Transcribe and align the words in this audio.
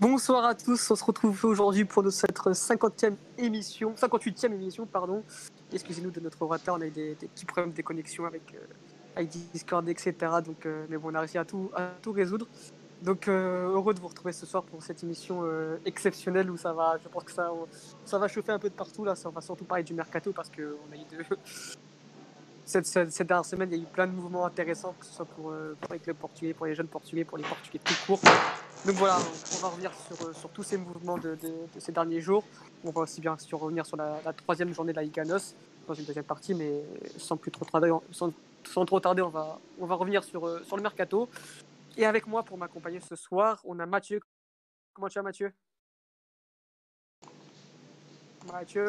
Bonsoir 0.00 0.44
à 0.44 0.54
tous, 0.54 0.92
on 0.92 0.94
se 0.94 1.02
retrouve 1.02 1.44
aujourd'hui 1.44 1.84
pour 1.84 2.08
cette 2.12 2.38
50e 2.38 3.16
émission, 3.36 3.94
58e 3.94 4.52
émission, 4.52 4.86
pardon. 4.86 5.24
Excusez-nous 5.72 6.12
de 6.12 6.20
notre 6.20 6.40
retard, 6.46 6.76
on 6.78 6.80
a 6.82 6.86
eu 6.86 6.90
des, 6.90 7.16
petits 7.16 7.44
problèmes 7.44 7.72
de 7.72 7.82
connexion 7.82 8.24
avec, 8.24 8.54
euh, 8.54 9.24
Discord, 9.52 9.88
etc. 9.88 10.14
Donc, 10.46 10.66
euh, 10.66 10.86
mais 10.88 10.98
bon, 10.98 11.10
on 11.10 11.14
a 11.16 11.18
réussi 11.18 11.36
à 11.36 11.44
tout, 11.44 11.72
à 11.74 11.90
tout 12.00 12.12
résoudre. 12.12 12.46
Donc 13.02 13.26
euh, 13.26 13.72
heureux 13.72 13.92
de 13.92 13.98
vous 13.98 14.06
retrouver 14.06 14.32
ce 14.32 14.46
soir 14.46 14.62
pour 14.62 14.80
cette 14.84 15.02
émission 15.02 15.42
exceptionnelle 15.84 16.48
où 16.48 16.56
ça 16.56 16.72
va, 16.72 16.96
je 17.02 17.08
pense 17.08 17.24
que 17.24 17.32
ça, 17.32 17.50
ça 18.04 18.18
va 18.18 18.28
chauffer 18.28 18.52
un 18.52 18.60
peu 18.60 18.68
de 18.68 18.74
partout 18.74 19.04
là. 19.04 19.16
Ça, 19.16 19.28
on 19.28 19.32
va 19.32 19.40
surtout 19.40 19.64
parler 19.64 19.82
du 19.82 19.94
mercato 19.94 20.32
parce 20.32 20.48
qu'on 20.48 20.92
a 20.92 20.96
eu 20.96 21.16
de, 21.16 21.24
cette, 22.64 22.86
cette, 22.86 23.26
dernière 23.26 23.44
semaine, 23.44 23.68
il 23.72 23.78
y 23.78 23.80
a 23.80 23.82
eu 23.82 23.86
plein 23.86 24.06
de 24.06 24.12
mouvements 24.12 24.46
intéressants, 24.46 24.94
que 24.96 25.06
ce 25.06 25.12
soit 25.12 25.24
pour, 25.24 25.52
pour 25.80 25.92
les 25.92 25.98
clubs 25.98 26.16
portugais, 26.16 26.54
pour 26.54 26.66
les 26.66 26.76
jeunes 26.76 26.86
portugais, 26.86 27.24
pour 27.24 27.36
les 27.36 27.44
portugais 27.44 27.80
tout 27.84 27.94
court. 28.06 28.20
Donc 28.86 28.96
voilà, 28.96 29.16
on 29.56 29.62
va 29.62 29.68
revenir 29.68 29.92
sur, 29.94 30.36
sur 30.36 30.48
tous 30.50 30.62
ces 30.62 30.76
mouvements 30.76 31.18
de, 31.18 31.36
ces 31.78 31.92
derniers 31.92 32.20
jours. 32.20 32.44
On 32.84 32.90
va 32.90 33.02
aussi 33.02 33.20
bien 33.20 33.36
revenir 33.52 33.84
sur 33.84 33.96
la, 33.96 34.20
troisième 34.32 34.72
journée 34.72 34.92
de 34.92 34.96
la 34.96 35.02
Liga 35.02 35.24
NOS 35.24 35.54
dans 35.86 35.94
une 35.94 36.04
deuxième 36.04 36.24
partie, 36.24 36.54
mais 36.54 36.84
sans 37.16 37.36
plus 37.36 37.50
trop 37.50 37.64
tarder, 37.64 37.92
sans, 38.12 38.84
trop 38.84 39.00
tarder, 39.00 39.22
on 39.22 39.30
va, 39.30 39.58
revenir 39.94 40.22
sur, 40.22 40.64
sur 40.64 40.76
le 40.76 40.82
mercato. 40.82 41.28
Et 41.96 42.06
avec 42.06 42.26
moi 42.26 42.44
pour 42.44 42.56
m'accompagner 42.56 43.00
ce 43.00 43.16
soir, 43.16 43.60
on 43.64 43.78
a 43.80 43.86
Mathieu. 43.86 44.20
Comment 44.94 45.08
tu 45.08 45.18
vas 45.18 45.22
Mathieu? 45.22 45.52
Mathieu? 48.52 48.86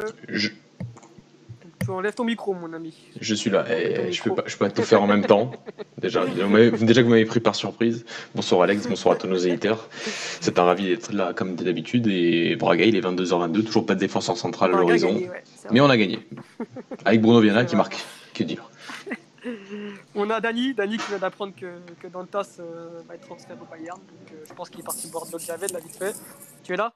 Enlèves 1.92 2.14
ton 2.14 2.24
micro, 2.24 2.54
mon 2.54 2.72
ami. 2.72 2.94
Je 3.20 3.34
suis 3.34 3.50
là. 3.50 3.64
Et 3.70 4.12
je 4.12 4.22
peux 4.22 4.34
pas, 4.34 4.44
je 4.46 4.56
peux 4.56 4.66
pas 4.66 4.70
tout 4.70 4.82
faire 4.82 5.02
en 5.02 5.06
même 5.06 5.24
temps. 5.24 5.52
Déjà, 5.98 6.24
déjà 6.24 7.02
que 7.02 7.02
vous 7.02 7.10
m'avez 7.10 7.26
pris 7.26 7.40
par 7.40 7.54
surprise. 7.54 8.06
Bonsoir 8.34 8.62
Alex, 8.62 8.86
bonsoir 8.86 9.16
à 9.16 9.18
tous 9.18 9.26
nos 9.26 9.36
éditeurs. 9.36 9.86
C'est 10.40 10.58
un 10.58 10.64
ravi 10.64 10.88
d'être 10.88 11.12
là 11.12 11.34
comme 11.34 11.56
d'habitude. 11.56 12.06
Et 12.06 12.56
Braga, 12.56 12.86
il 12.86 12.96
est 12.96 13.02
22h22, 13.02 13.64
toujours 13.64 13.84
pas 13.84 13.94
de 13.94 14.00
défense 14.00 14.30
en 14.30 14.34
centrale 14.34 14.74
à 14.74 14.78
l'horizon. 14.78 15.20
mais 15.70 15.80
on 15.82 15.90
a 15.90 15.98
gagné. 15.98 16.20
Avec 17.04 17.20
Bruno 17.20 17.40
Viana 17.40 17.66
qui 17.66 17.76
marque. 17.76 17.98
Que 18.32 18.44
dire 18.44 18.70
On 20.14 20.30
a 20.30 20.40
Dani, 20.40 20.72
Dani 20.72 20.96
qui 20.96 21.08
vient 21.08 21.18
d'apprendre 21.18 21.52
que, 21.54 21.66
que 22.00 22.06
Dantas 22.08 22.56
euh, 22.60 23.00
va 23.06 23.14
être 23.14 23.26
transféré 23.26 23.58
au 23.60 23.66
Bayern. 23.70 23.98
Donc, 23.98 24.32
euh, 24.32 24.44
je 24.48 24.54
pense 24.54 24.70
qu'il 24.70 24.80
est 24.80 24.84
parti 24.84 25.08
boire 25.10 25.26
de 25.26 25.32
l'eau 25.32 25.38
de 25.38 25.44
Javel, 25.44 25.70
là, 25.72 25.80
vite 25.80 25.96
fait. 25.96 26.14
Tu 26.62 26.72
es 26.72 26.76
là? 26.76 26.94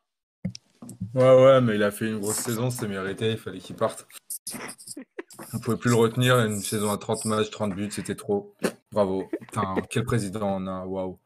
Ouais, 1.14 1.22
ouais, 1.22 1.60
mais 1.60 1.76
il 1.76 1.82
a 1.82 1.90
fait 1.90 2.08
une 2.08 2.18
grosse 2.18 2.36
saison, 2.36 2.70
c'est 2.70 2.88
mérité, 2.88 3.32
il 3.32 3.38
fallait 3.38 3.58
qu'il 3.58 3.76
parte. 3.76 4.06
On 5.52 5.58
pouvait 5.58 5.76
plus 5.76 5.90
le 5.90 5.96
retenir, 5.96 6.38
une 6.38 6.60
saison 6.60 6.90
à 6.92 6.98
30 6.98 7.24
matchs, 7.24 7.50
30 7.50 7.74
buts, 7.74 7.90
c'était 7.90 8.14
trop. 8.14 8.54
Bravo. 8.92 9.24
Putain, 9.40 9.74
quel 9.90 10.04
président 10.04 10.56
on 10.56 10.66
a, 10.66 10.84
waouh. 10.84 11.18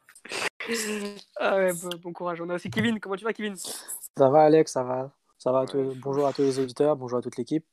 Ah 1.36 1.56
ouais, 1.56 1.72
bon, 2.02 2.12
courage. 2.12 2.40
On 2.40 2.48
a 2.50 2.54
aussi 2.54 2.70
Kevin, 2.70 3.00
comment 3.00 3.16
tu 3.16 3.24
vas 3.24 3.32
Kevin? 3.32 3.56
Ça 3.56 4.28
va 4.28 4.42
Alex, 4.42 4.72
ça 4.72 4.82
va. 4.82 5.10
Ça 5.38 5.52
va, 5.52 5.64
bonjour 5.96 6.26
à 6.26 6.32
tous 6.32 6.42
les 6.42 6.58
auditeurs, 6.58 6.96
bonjour 6.96 7.18
à 7.18 7.22
toute 7.22 7.36
l'équipe. 7.36 7.64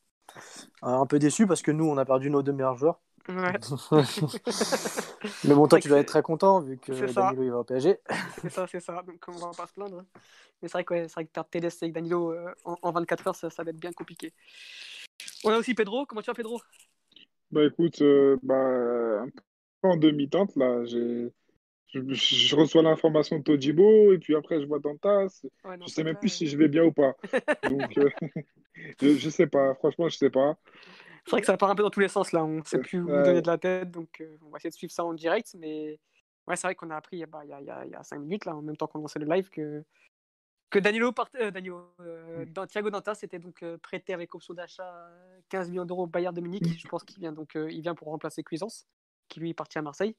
Euh, 0.83 0.87
un 0.87 1.05
peu 1.05 1.17
déçu 1.17 1.47
parce 1.47 1.61
que 1.61 1.71
nous, 1.71 1.85
on 1.85 1.97
a 1.97 2.05
perdu 2.05 2.29
nos 2.29 2.43
deux 2.43 2.51
meilleurs 2.51 2.77
joueurs. 2.77 2.99
Ouais. 3.27 3.53
mais 5.45 5.55
bon, 5.55 5.67
toi, 5.67 5.79
tu 5.79 5.87
dois 5.87 5.99
être 5.99 6.07
très 6.07 6.21
content 6.21 6.59
vu 6.59 6.77
que 6.77 6.91
Danilo 6.91 7.43
il 7.43 7.51
va 7.51 7.57
au 7.59 7.63
PSG. 7.63 7.99
c'est 8.41 8.51
ça, 8.51 8.67
c'est 8.67 8.79
ça. 8.79 9.01
Donc, 9.01 9.23
on 9.27 9.31
va 9.31 9.49
pas 9.57 9.65
se 9.65 9.73
plaindre. 9.73 9.99
Hein. 9.99 10.05
Mais 10.61 10.67
c'est 10.67 10.73
vrai, 10.73 10.83
que, 10.83 11.11
vrai 11.11 11.25
que 11.25 11.31
perdre 11.31 11.49
TDS 11.49 11.77
avec 11.81 11.93
Danilo 11.93 12.33
euh, 12.33 12.53
en, 12.63 12.91
24 12.91 13.27
heures, 13.27 13.35
ça, 13.35 13.49
ça, 13.49 13.63
va 13.63 13.71
être 13.71 13.79
bien 13.79 13.93
compliqué. 13.93 14.31
On 15.43 15.49
a 15.51 15.57
aussi 15.57 15.73
Pedro. 15.73 16.05
Comment 16.05 16.21
tu 16.21 16.29
vas, 16.29 16.33
Pedro? 16.33 16.61
Bah 17.51 17.65
écoute, 17.65 18.01
euh, 18.01 18.37
bah, 18.41 19.21
un 19.21 19.29
peu 19.81 19.87
en 19.87 19.97
demi-teinte, 19.97 20.55
là. 20.55 20.83
Je, 20.85 21.29
je, 21.93 22.55
reçois 22.55 22.81
l'information 22.81 23.39
de 23.39 23.43
Tojibo 23.43 24.11
et 24.11 24.17
puis 24.17 24.35
après 24.35 24.59
je 24.59 24.65
vois 24.65 24.79
Dantas. 24.79 25.41
Ouais, 25.63 25.77
je 25.81 25.87
sais 25.87 26.03
même 26.03 26.17
plus 26.17 26.29
si 26.29 26.47
je 26.47 26.57
vais 26.57 26.67
bien 26.67 26.83
ou 26.83 26.91
pas. 26.91 27.13
Donc, 27.69 27.97
euh, 27.97 28.09
je, 29.01 29.15
je 29.15 29.29
sais 29.29 29.47
pas. 29.47 29.75
Franchement, 29.75 30.09
je 30.09 30.17
sais 30.17 30.29
pas. 30.29 30.57
C'est 31.25 31.31
vrai 31.31 31.41
que 31.41 31.47
ça 31.47 31.57
part 31.57 31.69
un 31.69 31.75
peu 31.75 31.83
dans 31.83 31.89
tous 31.89 32.01
les 32.01 32.07
sens 32.07 32.31
là, 32.31 32.43
on 32.43 32.59
ne 32.59 32.63
sait 32.63 32.79
plus 32.79 33.01
où 33.01 33.07
donner 33.07 33.41
de 33.41 33.47
la 33.47 33.57
tête, 33.57 33.89
donc 33.89 34.21
euh, 34.21 34.37
on 34.45 34.49
va 34.49 34.57
essayer 34.57 34.69
de 34.69 34.75
suivre 34.75 34.93
ça 34.93 35.03
en 35.03 35.13
direct. 35.13 35.55
Mais 35.57 35.99
ouais, 36.47 36.55
c'est 36.55 36.67
vrai 36.67 36.75
qu'on 36.75 36.91
a 36.91 36.95
appris 36.95 37.25
bah, 37.25 37.41
il 37.43 37.49
y, 37.49 37.53
a, 37.53 37.61
y, 37.61 37.89
y, 37.89 37.95
a, 37.95 38.03
5 38.03 38.19
minutes, 38.19 38.45
là, 38.45 38.55
en 38.55 38.61
même 38.61 38.77
temps 38.77 38.85
qu'on 38.87 38.99
lançait 38.99 39.19
le 39.19 39.25
live, 39.25 39.49
que, 39.49 39.83
que 40.75 40.79
Danilo, 40.79 41.11
part... 41.11 41.29
Euh, 41.39 41.51
Danilo 41.51 41.93
euh. 42.01 42.45
Thiago 42.67 42.89
Dantas 42.89 43.19
était 43.23 43.39
donc 43.39 43.63
prêté 43.81 44.13
avec 44.13 44.35
option 44.35 44.53
d'achat 44.53 45.09
15 45.49 45.69
millions 45.69 45.85
d'euros 45.85 46.03
au 46.03 46.07
Bayern 46.07 46.35
de 46.35 46.41
Munich. 46.41 46.63
Je 46.77 46.87
pense 46.87 47.03
qu'il 47.03 47.19
vient, 47.19 47.31
donc, 47.31 47.55
il 47.55 47.81
vient 47.81 47.95
pour 47.95 48.09
remplacer 48.09 48.43
Cuisance, 48.43 48.85
qui 49.29 49.39
lui 49.39 49.51
est 49.51 49.53
parti 49.53 49.77
à 49.77 49.81
Marseille. 49.81 50.15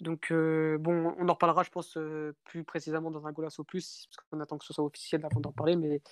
Donc 0.00 0.32
bon, 0.32 1.14
on 1.18 1.28
en 1.28 1.32
reparlera, 1.32 1.62
je 1.62 1.70
pense, 1.70 1.96
plus 2.44 2.64
précisément 2.64 3.10
dans 3.10 3.26
un 3.26 3.32
Golasso 3.32 3.64
Plus, 3.64 4.08
parce 4.10 4.28
qu'on 4.28 4.40
attend 4.40 4.58
que 4.58 4.64
ce 4.64 4.74
soit 4.74 4.84
officiel 4.84 5.24
avant 5.24 5.40
d'en 5.40 5.52
parler, 5.52 5.76
mais 5.76 6.02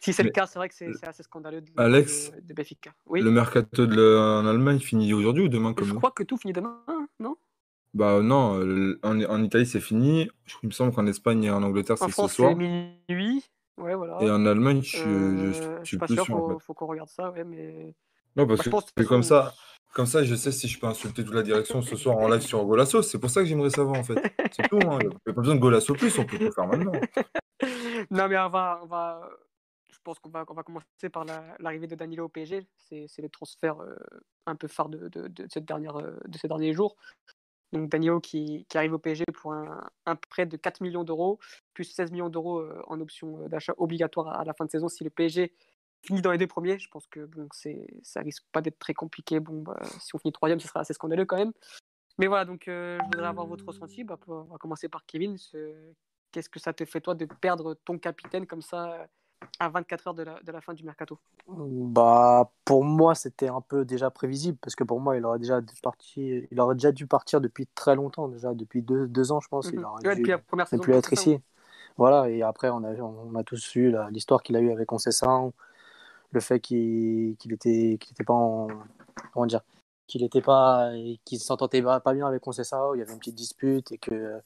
si 0.00 0.12
c'est 0.12 0.22
le 0.22 0.30
cas, 0.30 0.46
c'est 0.46 0.58
vrai 0.58 0.68
que 0.68 0.74
c'est 0.74 1.06
assez 1.06 1.22
scandaleux 1.22 1.60
de, 1.60 1.70
Alex, 1.76 2.32
de, 2.42 2.54
Benfica. 2.54 2.92
Oui. 3.06 3.20
Le 3.20 3.30
mercato 3.30 3.86
de 3.86 4.18
en 4.18 4.46
Allemagne 4.46 4.80
finit 4.80 5.12
aujourd'hui 5.12 5.44
ou 5.44 5.48
demain 5.48 5.74
comme 5.74 5.86
Je 5.86 5.94
crois 5.94 6.10
que 6.10 6.22
tout 6.22 6.36
finit 6.36 6.52
demain, 6.52 6.82
non? 7.20 7.36
Bah 7.96 8.20
non, 8.20 8.60
en, 9.02 9.22
en, 9.22 9.42
Italie 9.42 9.64
c'est 9.64 9.80
fini. 9.80 10.28
Il 10.62 10.66
me 10.66 10.70
semble 10.70 10.92
qu'en 10.92 11.06
Espagne 11.06 11.44
et 11.44 11.50
en 11.50 11.62
Angleterre 11.62 11.96
c'est 11.96 12.10
ce 12.10 12.28
soir. 12.28 12.30
c'est 12.30 12.54
minuit. 12.54 13.42
Ouais, 13.78 13.94
voilà. 13.94 14.18
Et 14.20 14.30
en 14.30 14.44
Allemagne, 14.44 14.82
je, 14.82 14.98
euh, 14.98 15.52
je, 15.52 15.62
je 15.80 15.84
suis 15.84 15.96
pas 15.96 16.06
sûr. 16.06 16.22
Il 16.22 16.26
faut, 16.26 16.58
faut 16.58 16.74
qu'on 16.74 16.86
regarde 16.86 17.08
ça, 17.08 17.30
ouais, 17.30 17.44
mais. 17.44 17.94
Non, 18.36 18.46
parce 18.46 18.68
bah, 18.68 18.80
que 18.80 18.86
c'est 18.98 19.06
comme 19.06 19.22
ça. 19.22 19.54
Comme 19.94 20.04
ça, 20.04 20.22
je 20.24 20.34
sais 20.34 20.52
si 20.52 20.68
je 20.68 20.78
peux 20.78 20.86
insulter 20.86 21.24
toute 21.24 21.34
la 21.34 21.42
direction 21.42 21.80
ce 21.80 21.96
soir 21.96 22.18
en 22.18 22.28
live 22.28 22.42
sur 22.42 22.62
Golasso. 22.66 23.00
C'est 23.00 23.18
pour 23.18 23.30
ça 23.30 23.40
que 23.40 23.46
j'aimerais 23.46 23.70
savoir, 23.70 23.98
en 23.98 24.04
fait. 24.04 24.18
C'est 24.52 24.68
tout. 24.68 24.78
Hein. 24.82 24.98
Il 25.00 25.08
n'y 25.08 25.14
a 25.14 25.32
pas 25.32 25.40
besoin 25.40 25.54
de 25.54 25.60
Golasso 25.60 25.94
plus, 25.94 26.18
on 26.18 26.26
peut 26.26 26.36
le 26.36 26.50
faire 26.50 26.66
maintenant. 26.66 26.92
non, 28.10 28.28
mais 28.28 28.36
on 28.36 28.50
va, 28.50 28.80
on 28.82 28.86
va, 28.86 29.30
je 29.90 29.98
pense 30.04 30.18
qu'on 30.18 30.28
va, 30.28 30.44
va 30.44 30.62
commencer 30.62 31.08
par 31.10 31.24
l'arrivée 31.58 31.86
de 31.86 31.94
Danilo 31.94 32.26
au 32.26 32.28
PSG. 32.28 32.66
C'est 32.76 33.22
le 33.22 33.28
transfert 33.30 33.80
euh, 33.80 33.96
un 34.44 34.54
peu 34.54 34.68
phare 34.68 34.90
de, 34.90 35.10
cette 35.48 35.64
dernière, 35.64 35.96
euh, 35.96 36.18
de 36.26 36.36
ces 36.36 36.48
derniers 36.48 36.74
jours. 36.74 36.96
Donc 37.72 37.90
Danilo 37.90 38.20
qui, 38.20 38.66
arrive 38.74 38.94
au 38.94 38.98
PSG 38.98 39.24
pour 39.34 39.52
un, 39.52 40.16
prêt 40.30 40.46
de 40.46 40.56
4 40.56 40.80
millions 40.80 41.04
d'euros, 41.04 41.38
plus 41.74 41.84
16 41.84 42.12
millions 42.12 42.28
d'euros 42.28 42.60
euh, 42.60 42.82
en 42.86 43.00
option 43.00 43.48
d'achat 43.48 43.74
obligatoire 43.76 44.38
à 44.38 44.44
la 44.44 44.54
fin 44.54 44.64
de 44.64 44.70
saison 44.70 44.88
si 44.88 45.04
le 45.04 45.10
PSG 45.10 45.52
finit 46.02 46.22
dans 46.22 46.30
les 46.30 46.38
deux 46.38 46.46
premiers. 46.46 46.78
Je 46.78 46.88
pense 46.88 47.06
que 47.08 47.24
bon, 47.24 47.48
ça 48.02 48.20
risque 48.20 48.44
pas 48.52 48.62
d'être 48.62 48.78
très 48.78 48.94
compliqué. 48.94 49.40
Bon, 49.40 49.62
bah, 49.62 49.80
si 50.00 50.14
on 50.14 50.18
finit 50.18 50.32
troisième, 50.32 50.60
ce 50.60 50.68
sera 50.68 50.80
assez 50.80 50.94
scandaleux 50.94 51.24
quand 51.24 51.36
même. 51.36 51.52
Mais 52.18 52.28
voilà, 52.28 52.44
donc 52.44 52.62
je 52.66 52.98
voudrais 53.04 53.26
avoir 53.26 53.46
votre 53.46 53.66
ressenti. 53.66 54.04
Bah, 54.04 54.18
on 54.28 54.42
va 54.42 54.58
commencer 54.58 54.88
par 54.88 55.04
Kevin. 55.04 55.36
Qu'est-ce 56.32 56.48
que 56.48 56.60
ça 56.60 56.72
te 56.72 56.84
fait 56.84 57.00
toi 57.00 57.14
de 57.14 57.26
perdre 57.26 57.74
ton 57.84 57.98
capitaine 57.98 58.46
comme 58.46 58.62
ça 58.62 59.06
à 59.58 59.68
24 59.68 60.08
heures 60.08 60.14
de 60.14 60.22
la, 60.22 60.40
de 60.42 60.52
la, 60.52 60.60
fin 60.60 60.74
du 60.74 60.84
mercato 60.84 61.18
Bah 61.48 62.50
pour 62.64 62.84
moi 62.84 63.14
c'était 63.14 63.48
un 63.48 63.60
peu 63.60 63.84
déjà 63.84 64.10
prévisible 64.10 64.58
parce 64.60 64.74
que 64.74 64.84
pour 64.84 65.00
moi 65.00 65.16
il 65.16 65.24
aurait 65.24 65.38
déjà 65.38 65.60
dû 65.60 65.74
partir, 65.82 66.44
il 66.50 66.60
aurait 66.60 66.74
déjà 66.74 66.92
dû 66.92 67.06
partir 67.06 67.40
depuis 67.40 67.66
très 67.74 67.94
longtemps 67.94 68.28
déjà 68.28 68.54
depuis 68.54 68.82
deux, 68.82 69.06
deux 69.06 69.32
ans 69.32 69.40
je 69.40 69.48
pense. 69.48 69.68
Il 69.72 69.78
mhm. 69.78 69.84
aurait 69.84 70.16
depuis 70.16 70.30
la 70.30 70.38
première 70.38 70.68
plus 70.68 70.94
être 70.94 71.12
ici. 71.12 71.40
Voilà 71.96 72.28
et 72.28 72.42
après 72.42 72.68
on 72.68 72.84
a 72.84 72.92
on 72.94 73.34
a 73.34 73.44
tous 73.44 73.72
vu 73.72 73.94
l'histoire 74.10 74.42
qu'il 74.42 74.56
a 74.56 74.60
eu 74.60 74.70
avec 74.70 74.86
Concessin, 74.86 75.52
le 76.32 76.40
fait 76.40 76.60
qu'il 76.60 77.36
était 77.50 77.92
était 77.92 78.24
pas 78.24 78.34
en 78.34 78.68
comment 79.32 79.46
dire 79.46 79.62
qu'il 80.06 80.22
était 80.22 80.42
pas 80.42 80.90
qu'il 81.24 81.40
s'entendait 81.40 81.82
pas 81.82 82.12
bien 82.12 82.26
avec 82.26 82.42
Concessin, 82.42 82.90
il 82.94 82.98
y 82.98 83.02
avait 83.02 83.12
une 83.12 83.18
petite 83.18 83.34
dispute 83.34 83.92
et 83.92 83.98
que 83.98 84.40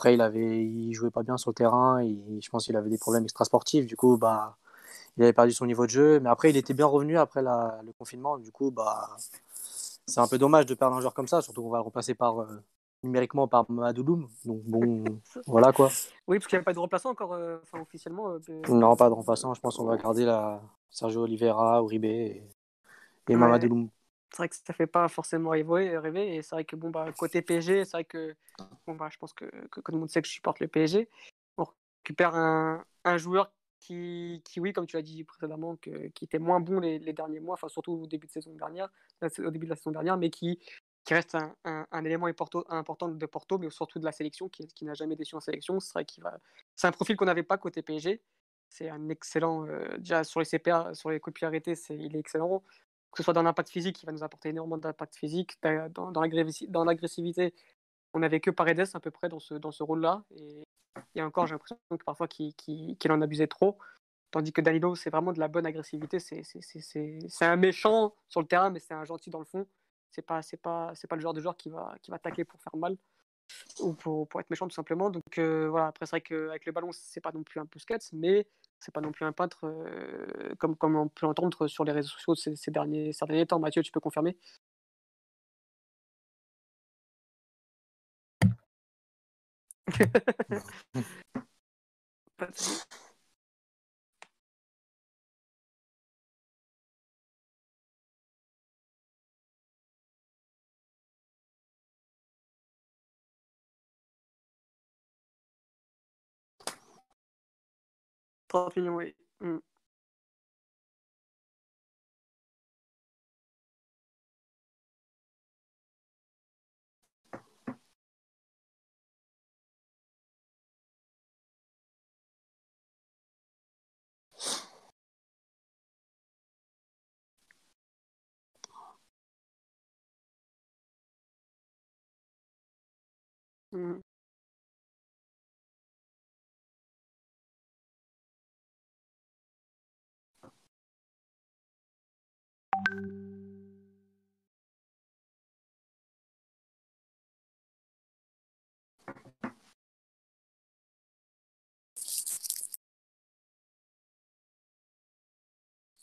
après, 0.00 0.14
il 0.14 0.22
avait, 0.22 0.64
il 0.64 0.94
jouait 0.94 1.10
pas 1.10 1.22
bien 1.22 1.36
sur 1.36 1.50
le 1.50 1.54
terrain. 1.54 2.00
Et 2.00 2.40
je 2.40 2.48
pense 2.48 2.64
qu'il 2.64 2.74
avait 2.74 2.88
des 2.88 2.96
problèmes 2.96 3.24
extrasportifs. 3.24 3.84
Du 3.84 3.96
coup, 3.96 4.16
bah, 4.16 4.56
il 5.18 5.22
avait 5.22 5.34
perdu 5.34 5.52
son 5.52 5.66
niveau 5.66 5.84
de 5.84 5.90
jeu. 5.90 6.20
Mais 6.20 6.30
après, 6.30 6.48
il 6.48 6.56
était 6.56 6.72
bien 6.72 6.86
revenu 6.86 7.18
après 7.18 7.42
le 7.42 7.92
confinement. 7.98 8.38
Du 8.38 8.50
coup, 8.50 8.70
bah, 8.70 9.14
c'est 10.06 10.20
un 10.20 10.26
peu 10.26 10.38
dommage 10.38 10.64
de 10.64 10.72
perdre 10.72 10.96
un 10.96 11.02
joueur 11.02 11.12
comme 11.12 11.28
ça. 11.28 11.42
Surtout 11.42 11.62
qu'on 11.62 11.68
va 11.68 11.76
le 11.76 11.82
remplacer 11.82 12.14
par, 12.14 12.40
euh, 12.40 12.46
numériquement 13.02 13.46
par 13.46 13.70
Madouloum. 13.70 14.26
Donc 14.46 14.62
bon, 14.64 15.04
voilà 15.46 15.70
quoi. 15.70 15.90
Oui, 16.26 16.38
parce 16.38 16.46
qu'il 16.46 16.58
n'y 16.58 16.62
a 16.62 16.64
pas 16.64 16.72
de 16.72 16.78
remplaçant 16.78 17.10
encore, 17.10 17.34
euh, 17.34 17.58
officiellement. 17.74 18.30
Euh, 18.30 18.38
non, 18.70 18.96
pas 18.96 19.10
de 19.10 19.14
remplaçant. 19.14 19.52
Je 19.52 19.60
pense 19.60 19.76
qu'on 19.76 19.84
va 19.84 19.98
garder 19.98 20.24
la 20.24 20.62
Sergio 20.88 21.24
Oliveira, 21.24 21.82
Uribe 21.82 22.06
et, 22.06 22.42
et 23.28 23.36
Mamadou 23.36 23.90
c'est 24.30 24.36
vrai 24.36 24.48
que 24.48 24.56
ça 24.56 24.72
fait 24.72 24.86
pas 24.86 25.08
forcément 25.08 25.50
rêver, 25.50 26.36
et 26.36 26.42
c'est 26.42 26.54
vrai 26.54 26.64
que 26.64 26.76
bon 26.76 26.90
bah 26.90 27.06
côté 27.18 27.42
PSG 27.42 27.84
c'est 27.84 27.92
vrai 27.92 28.04
que 28.04 28.34
bon 28.86 28.94
bah 28.94 29.08
je 29.10 29.18
pense 29.18 29.32
que, 29.32 29.44
que, 29.68 29.80
tout 29.80 29.92
le 29.92 29.98
monde 29.98 30.10
sait 30.10 30.22
que 30.22 30.28
je 30.28 30.32
supporte 30.32 30.60
le 30.60 30.68
PSG 30.68 31.08
on 31.58 31.64
récupère 32.04 32.34
un, 32.34 32.84
joueur 33.16 33.52
qui, 33.80 34.42
oui 34.58 34.72
comme 34.72 34.86
tu 34.86 34.96
l'as 34.96 35.02
dit 35.02 35.24
précédemment 35.24 35.76
qui 35.76 35.90
était 36.22 36.38
moins 36.38 36.60
bon 36.60 36.80
les, 36.80 36.98
derniers 37.12 37.40
mois 37.40 37.54
enfin 37.54 37.68
surtout 37.68 37.92
au 37.92 38.06
début 38.06 38.26
de 38.26 38.32
saison 38.32 38.52
dernière 38.54 38.88
au 39.22 39.50
début 39.50 39.66
de 39.66 39.70
la 39.70 39.76
saison 39.76 39.90
dernière 39.90 40.16
mais 40.16 40.30
qui, 40.30 40.60
qui 41.04 41.14
reste 41.14 41.36
un, 41.64 42.04
élément 42.04 42.26
important 42.26 43.08
de 43.08 43.26
Porto 43.26 43.58
mais 43.58 43.70
surtout 43.70 43.98
de 43.98 44.04
la 44.04 44.12
sélection 44.12 44.48
qui, 44.48 44.66
qui 44.68 44.84
n'a 44.84 44.94
jamais 44.94 45.16
déçu 45.16 45.34
en 45.34 45.40
sélection. 45.40 45.80
C'est 45.80 45.92
vrai 45.94 46.04
qu'il 46.04 46.22
va 46.22 46.38
c'est 46.76 46.86
un 46.86 46.92
profil 46.92 47.16
qu'on 47.16 47.24
n'avait 47.24 47.42
pas 47.42 47.58
côté 47.58 47.82
PSG 47.82 48.22
c'est 48.68 48.88
un 48.88 49.08
excellent 49.08 49.66
euh, 49.66 49.96
déjà 49.98 50.22
sur 50.22 50.40
les 50.40 50.46
CPA 50.46 50.94
sur 50.94 51.10
les 51.10 51.20
c'est 51.74 51.96
il 51.96 52.14
est 52.14 52.20
excellent 52.20 52.62
que 53.12 53.18
ce 53.18 53.22
soit 53.22 53.34
dans 53.34 53.42
l'impact 53.42 53.70
physique, 53.70 53.96
qui 53.96 54.06
va 54.06 54.12
nous 54.12 54.22
apporter 54.22 54.50
énormément 54.50 54.78
d'impact 54.78 55.16
physique, 55.16 55.58
dans, 55.62 56.12
l'agressivité, 56.84 57.54
on 58.14 58.20
n'avait 58.20 58.40
que 58.40 58.50
Paredes 58.50 58.88
à 58.94 59.00
peu 59.00 59.10
près 59.10 59.28
dans 59.28 59.40
ce, 59.40 59.54
dans 59.54 59.72
ce 59.72 59.82
rôle-là. 59.82 60.24
Et, 61.14 61.22
encore, 61.22 61.46
j'ai 61.46 61.54
l'impression 61.54 61.78
que 61.90 62.04
parfois 62.04 62.28
qu'il 62.28 62.96
en 63.08 63.20
abusait 63.20 63.46
trop. 63.46 63.78
Tandis 64.30 64.52
que 64.52 64.60
Danilo, 64.60 64.94
c'est 64.94 65.10
vraiment 65.10 65.32
de 65.32 65.40
la 65.40 65.48
bonne 65.48 65.66
agressivité. 65.66 66.20
C'est 66.20 67.44
un 67.44 67.56
méchant 67.56 68.14
sur 68.28 68.40
le 68.40 68.46
terrain, 68.46 68.70
mais 68.70 68.78
c'est 68.78 68.94
un 68.94 69.04
gentil 69.04 69.30
dans 69.30 69.40
le 69.40 69.44
fond. 69.44 69.66
C'est 70.12 70.22
pas, 70.22 70.40
pas, 70.62 70.92
pas 71.08 71.16
le 71.16 71.22
genre 71.22 71.34
de 71.34 71.40
joueur 71.40 71.56
qui 71.56 71.68
va, 71.68 71.94
qui 72.02 72.10
va 72.10 72.16
attaquer 72.16 72.44
pour 72.44 72.60
faire 72.60 72.76
mal 72.76 72.96
ou 73.80 73.94
pour, 73.94 74.28
pour 74.28 74.40
être 74.40 74.50
méchant 74.50 74.68
tout 74.68 74.74
simplement. 74.74 75.10
Donc 75.10 75.38
euh, 75.38 75.68
voilà, 75.68 75.88
après 75.88 76.06
c'est 76.06 76.10
vrai 76.10 76.20
qu'avec 76.20 76.66
le 76.66 76.72
ballon, 76.72 76.90
c'est 76.92 77.20
pas 77.20 77.32
non 77.32 77.42
plus 77.42 77.60
un 77.60 77.66
Puskas, 77.66 78.10
mais 78.12 78.46
c'est 78.80 78.92
pas 78.92 79.00
non 79.00 79.12
plus 79.12 79.24
un 79.24 79.32
peintre 79.32 79.60
euh, 79.64 80.54
comme, 80.58 80.76
comme 80.76 80.96
on 80.96 81.08
peut 81.08 81.26
l'entendre 81.26 81.68
sur 81.68 81.84
les 81.84 81.92
réseaux 81.92 82.08
sociaux 82.08 82.34
ces, 82.34 82.56
ces, 82.56 82.70
derniers, 82.70 83.12
ces 83.12 83.26
derniers 83.26 83.46
temps. 83.46 83.58
Mathieu, 83.60 83.82
tu 83.82 83.92
peux 83.92 84.00
confirmer? 84.00 84.36
millions, 108.76 108.96
oui. 108.96 109.14
Mmh. 109.40 109.58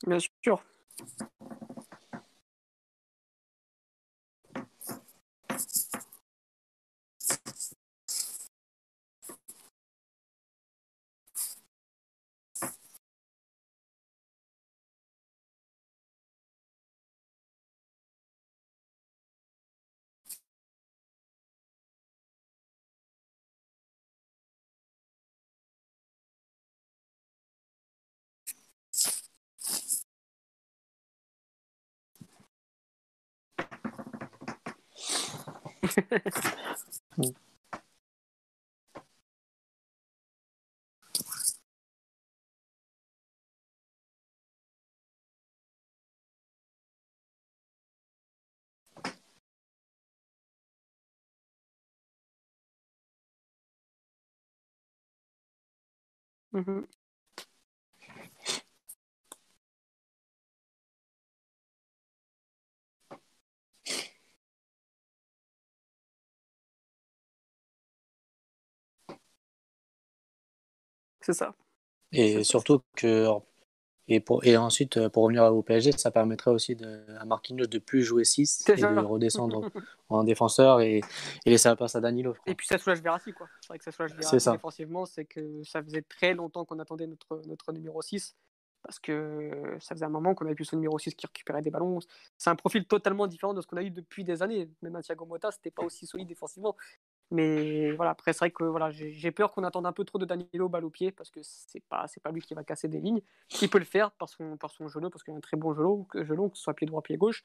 Bien 0.06 0.20
sûr. 0.44 0.64
Mmh 56.54 56.88
C'est 71.28 71.34
ça. 71.34 71.54
Et 72.14 72.46
surtout 72.46 72.82
que. 72.96 73.28
Et, 74.08 74.22
pour, 74.22 74.46
et 74.46 74.56
ensuite, 74.56 75.10
pour 75.10 75.24
revenir 75.24 75.44
au 75.54 75.62
PSG, 75.62 75.92
ça 75.92 76.10
permettrait 76.12 76.52
aussi 76.52 76.78
de, 76.78 77.04
à 77.20 77.26
Marquinhos 77.26 77.66
de 77.66 77.78
plus 77.78 78.04
jouer 78.04 78.24
6 78.24 78.64
et 78.70 78.76
de 78.76 79.00
redescendre 79.00 79.70
en 80.08 80.24
défenseur 80.24 80.80
et, 80.80 81.02
et 81.46 81.50
laisser 81.50 81.68
la 81.68 81.76
place 81.76 81.98
à 81.98 82.00
Danilo. 82.00 82.34
Et 82.46 82.56
puis 82.56 82.66
ça 82.66 82.78
soulage 82.78 83.02
Verratti, 83.02 83.34
quoi. 83.34 83.50
C'est 83.60 83.68
vrai 83.68 83.78
que 83.78 83.84
ça 83.84 83.92
soulage 83.92 84.14
Verratti 84.16 84.52
défensivement, 84.52 85.06
c'est 85.06 85.26
que 85.26 85.62
ça 85.66 85.84
faisait 85.84 86.04
très 86.04 86.34
longtemps 86.34 86.64
qu'on 86.64 86.80
attendait 86.80 87.08
notre, 87.08 87.42
notre 87.48 87.74
numéro 87.74 88.02
6 88.02 88.38
parce 88.88 89.00
que 89.00 89.76
ça 89.82 89.96
faisait 89.96 90.06
un 90.06 90.10
moment 90.10 90.34
qu'on 90.34 90.46
avait 90.46 90.56
plus 90.56 90.64
ce 90.64 90.76
numéro 90.78 90.98
6 90.98 91.14
qui 91.16 91.28
récupérait 91.28 91.62
des 91.62 91.72
ballons. 91.72 92.00
C'est 92.38 92.50
un 92.50 92.56
profil 92.56 92.86
totalement 92.86 93.28
différent 93.28 93.54
de 93.54 93.60
ce 93.60 93.68
qu'on 93.68 93.76
a 93.76 93.84
eu 93.84 93.90
depuis 93.90 94.24
des 94.24 94.42
années. 94.42 94.70
Même 94.82 95.02
Thiago 95.02 95.26
Motta, 95.26 95.52
c'était 95.52 95.72
pas 95.72 95.84
aussi 95.84 96.06
solide 96.06 96.30
défensivement. 96.30 96.78
Mais 97.30 97.92
voilà, 97.92 98.12
après, 98.12 98.32
c'est 98.32 98.40
vrai 98.40 98.52
que 98.52 98.64
voilà, 98.64 98.90
j'ai 98.92 99.32
peur 99.32 99.52
qu'on 99.52 99.64
attende 99.64 99.86
un 99.86 99.92
peu 99.92 100.06
trop 100.06 100.18
de 100.18 100.26
Danilo 100.26 100.70
balle 100.70 100.86
au 100.86 100.90
pied 100.90 101.12
parce 101.12 101.30
que 101.30 101.42
c'est 101.44 101.84
pas, 101.90 102.06
pas 102.24 102.32
lui 102.32 102.42
qui 102.42 102.54
va 102.54 102.64
casser 102.64 102.88
des 102.88 103.02
lignes. 103.02 103.22
Il 103.62 103.70
peut 103.70 103.80
le 103.80 103.86
faire 103.86 104.12
par 104.12 104.30
son, 104.30 104.56
par 104.56 104.72
son 104.72 104.88
genou 104.88 105.10
parce 105.10 105.24
qu'il 105.24 105.34
a 105.34 105.38
un 105.38 105.42
très 105.42 105.58
bon 105.58 105.74
genou, 105.74 106.08
genou, 106.14 106.50
que 106.50 106.58
ce 106.58 106.64
soit 106.64 106.74
pied 106.74 106.88
droit, 106.88 107.02
pied 107.02 107.18
gauche. 107.18 107.44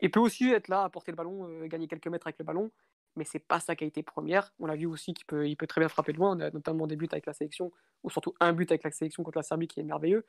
Il 0.00 0.10
peut 0.10 0.20
aussi 0.20 0.50
être 0.50 0.68
là, 0.68 0.84
apporter 0.84 1.10
le 1.10 1.16
ballon, 1.16 1.48
euh, 1.48 1.66
gagner 1.66 1.88
quelques 1.88 2.06
mètres 2.06 2.26
avec 2.26 2.38
le 2.38 2.44
ballon, 2.44 2.70
mais 3.16 3.24
c'est 3.24 3.38
pas 3.38 3.60
sa 3.60 3.74
qualité 3.74 4.02
première. 4.02 4.52
On 4.58 4.66
l'a 4.66 4.76
vu 4.76 4.86
aussi 4.86 5.14
qu'il 5.14 5.26
peut, 5.26 5.48
il 5.48 5.56
peut 5.56 5.66
très 5.66 5.80
bien 5.80 5.88
frapper 5.88 6.12
de 6.12 6.18
loin. 6.18 6.36
On 6.36 6.40
a 6.40 6.50
notamment 6.50 6.86
des 6.86 6.96
buts 6.96 7.08
avec 7.10 7.26
la 7.26 7.32
sélection, 7.32 7.72
ou 8.02 8.10
surtout 8.10 8.34
un 8.40 8.52
but 8.52 8.70
avec 8.70 8.84
la 8.84 8.90
sélection 8.90 9.22
contre 9.22 9.38
la 9.38 9.42
Serbie 9.42 9.66
qui 9.66 9.80
est 9.80 9.84
merveilleux. 9.84 10.26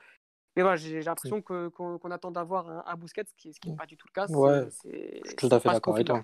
Mais 0.55 0.62
voilà, 0.62 0.77
j'ai 0.77 1.01
l'impression 1.01 1.41
qu'on 1.41 2.12
attend 2.12 2.31
d'avoir 2.31 2.69
un, 2.69 2.83
un 2.85 2.95
Bousquet, 2.95 3.24
ce 3.27 3.33
qui 3.35 3.69
n'est 3.69 3.75
pas 3.75 3.85
du 3.85 3.97
tout 3.97 4.07
le 4.07 4.13
cas. 4.13 4.27
Ouais, 4.27 4.67
je 4.85 5.27
suis 5.27 5.35
tout 5.35 5.50
à 5.51 5.59
fait 5.59 5.69
d'accord 5.69 5.95
avec 5.95 6.07
toi. 6.07 6.24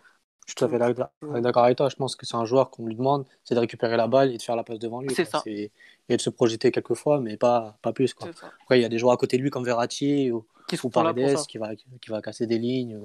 Je 0.51 0.53
suis 0.53 0.55
tout 0.57 0.65
à 0.65 0.69
fait 0.69 1.41
d'accord 1.41 1.63
avec 1.63 1.77
toi. 1.77 1.87
Je 1.87 1.95
pense 1.95 2.17
que 2.17 2.25
c'est 2.25 2.35
un 2.35 2.43
joueur 2.43 2.71
qu'on 2.71 2.85
lui 2.85 2.95
demande, 2.95 3.25
c'est 3.45 3.55
de 3.55 3.59
récupérer 3.61 3.95
la 3.95 4.07
balle 4.07 4.33
et 4.33 4.37
de 4.37 4.41
faire 4.41 4.57
la 4.57 4.65
passe 4.65 4.79
devant 4.79 4.99
lui. 4.99 5.13
C'est 5.15 5.23
ça. 5.23 5.41
Et 5.45 5.71
de 6.09 6.17
se 6.17 6.29
projeter 6.29 6.71
quelques 6.71 6.93
fois, 6.93 7.21
mais 7.21 7.37
pas, 7.37 7.77
pas 7.81 7.93
plus. 7.93 8.13
Quoi. 8.13 8.27
Après, 8.63 8.77
il 8.77 8.81
y 8.81 8.85
a 8.85 8.89
des 8.89 8.97
joueurs 8.97 9.13
à 9.13 9.17
côté 9.17 9.37
de 9.37 9.43
lui 9.43 9.49
comme 9.49 9.63
Verratti 9.63 10.29
ou, 10.29 10.45
qui 10.67 10.77
ou 10.83 10.89
Paredes 10.89 11.37
qui 11.47 11.57
va, 11.57 11.73
qui 11.75 12.09
va 12.09 12.21
casser 12.21 12.47
des 12.47 12.57
lignes. 12.57 12.99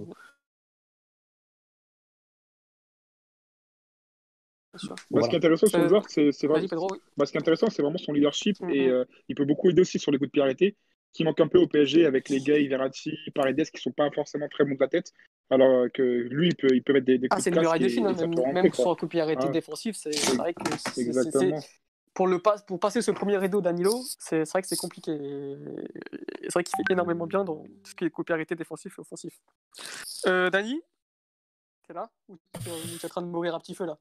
Bah, 4.73 5.23
ce 5.23 5.29
qui 5.29 5.35
est 5.35 5.39
intéressant 5.39 5.69
sur 5.69 5.79
le 5.79 5.89
joueur, 5.89 6.05
c'est 6.09 6.47
vraiment... 6.47 6.89
bah, 7.17 7.27
ce 7.27 7.31
qui 7.31 7.39
est 7.39 7.41
intéressant, 7.41 7.71
c'est 7.71 7.83
vraiment 7.83 7.99
son 7.99 8.13
leadership 8.13 8.59
mm-hmm. 8.59 8.75
et 8.75 8.89
euh, 8.89 9.05
il 9.29 9.37
peut 9.37 9.45
beaucoup 9.45 9.71
aider 9.71 9.83
aussi 9.83 10.01
sur 10.01 10.11
les 10.11 10.19
coups 10.19 10.31
de 10.31 10.33
pied 10.33 10.43
arrêtés 10.43 10.75
qui 11.17 11.25
manque 11.25 11.41
un 11.41 11.49
peu 11.49 11.59
au 11.59 11.67
PSG 11.67 12.05
avec 12.05 12.29
les 12.29 12.41
gars, 12.41 12.59
Verratti, 12.69 13.17
Paredes 13.35 13.71
qui 13.71 13.81
sont 13.81 13.91
pas 13.91 14.11
forcément 14.11 14.49
très 14.49 14.65
bons 14.65 14.75
de 14.75 14.81
la 14.81 14.89
tête. 14.89 15.13
Alors 15.49 15.87
que 15.93 16.03
lui, 16.03 16.49
il 16.49 16.57
peut, 16.57 16.69
il 16.73 16.83
peut 16.83 16.93
mettre 16.93 17.07
des, 17.07 17.17
des 17.17 17.29
ah, 17.31 17.37
coups 17.37 17.47
ah, 17.47 17.51
de 17.51 17.55
c'est 17.55 17.61
le 17.61 17.61
meilleur 17.61 17.79
des 17.79 18.01
même, 18.01 18.53
même 18.53 18.73
sur 18.73 18.91
un 18.91 18.95
coup 18.95 19.09
arrêté 19.19 19.49
défensif, 19.49 19.97
c'est 19.97 20.11
vrai 20.35 20.53
que 20.53 20.63
c'est 20.77 21.53
pour, 22.13 22.27
le 22.27 22.39
pas, 22.39 22.57
pour 22.67 22.81
passer 22.81 23.03
ce 23.03 23.11
premier 23.11 23.37
rideau 23.37 23.61
Danilo, 23.61 24.03
c'est 24.19 24.45
vrai 24.45 24.63
que 24.63 24.69
c'est 24.69 24.77
compliqué. 24.77 25.13
C'est 26.43 26.53
vrai 26.53 26.65
qu'il 26.65 26.77
fait 26.77 26.93
énormément 26.93 27.27
bien 27.27 27.45
dans 27.45 27.63
tout 27.63 27.91
ce 27.91 27.95
qui 27.95 28.05
est 28.05 28.11
coup 28.11 28.23
de 28.23 28.27
pied 28.27 28.35
arrêté 28.35 28.55
défensif 28.55 28.99
et 28.99 29.01
offensif. 29.01 29.39
Euh, 30.27 30.51
Dani? 30.51 30.81
T'es 31.87 31.95
là 31.95 32.11
Ou 32.29 32.37
tu 32.61 32.69
es 32.69 33.05
en 33.05 33.09
train 33.09 33.23
de 33.23 33.29
mourir 33.29 33.55
un 33.55 33.61
petit 33.61 33.75
feu 33.75 33.87
là 33.87 33.97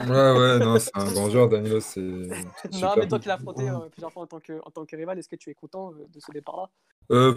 Ouais, 0.00 0.32
ouais, 0.32 0.58
non, 0.58 0.78
c'est 0.78 0.90
un 0.94 1.04
grand 1.12 1.30
joueur, 1.30 1.48
Danilo. 1.48 1.80
C'est, 1.80 2.00
non, 2.80 2.94
mais 2.96 3.06
toi 3.06 3.18
qui 3.20 3.28
l'as 3.28 3.34
affronté 3.34 3.68
euh, 3.68 3.88
plusieurs 3.90 4.12
fois 4.12 4.24
en 4.24 4.26
tant, 4.26 4.40
que, 4.40 4.60
en 4.64 4.70
tant 4.70 4.84
que 4.84 4.96
rival, 4.96 5.18
est-ce 5.18 5.28
que 5.28 5.36
tu 5.36 5.50
es 5.50 5.54
content 5.54 5.92
euh, 5.92 6.06
de 6.12 6.20
ce 6.20 6.32
départ-là? 6.32 6.70
Euh, 7.12 7.34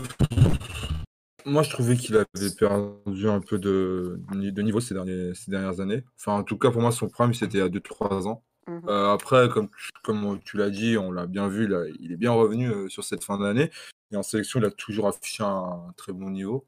Moi, 1.45 1.61
je 1.61 1.69
trouvais 1.69 1.95
qu'il 1.95 2.15
avait 2.15 2.55
perdu 2.57 3.29
un 3.29 3.39
peu 3.39 3.59
de, 3.59 4.19
de 4.31 4.61
niveau 4.61 4.79
ces, 4.79 4.95
derniers, 4.95 5.35
ces 5.35 5.51
dernières 5.51 5.79
années. 5.79 6.03
Enfin, 6.19 6.33
en 6.33 6.43
tout 6.43 6.57
cas, 6.57 6.71
pour 6.71 6.81
moi, 6.81 6.91
son 6.91 7.07
prime, 7.07 7.33
c'était 7.35 7.61
à 7.61 7.69
2-3 7.69 8.27
ans. 8.27 8.43
Mmh 8.67 8.89
après, 8.89 9.47
comme, 9.47 9.69
comme 10.03 10.39
tu 10.43 10.57
l'as 10.57 10.69
dit, 10.69 10.97
on 10.97 11.13
l'a 11.13 11.25
bien 11.25 11.47
vu, 11.47 11.67
là, 11.67 11.83
il 12.01 12.11
est 12.11 12.17
bien 12.17 12.33
revenu 12.33 12.89
sur 12.89 13.05
cette 13.05 13.23
fin 13.23 13.37
d'année. 13.37 13.71
Et 14.11 14.17
en 14.17 14.23
sélection, 14.23 14.59
il 14.59 14.65
a 14.65 14.71
toujours 14.71 15.07
affiché 15.07 15.41
un, 15.43 15.93
très 15.95 16.11
bon 16.11 16.31
niveau. 16.31 16.65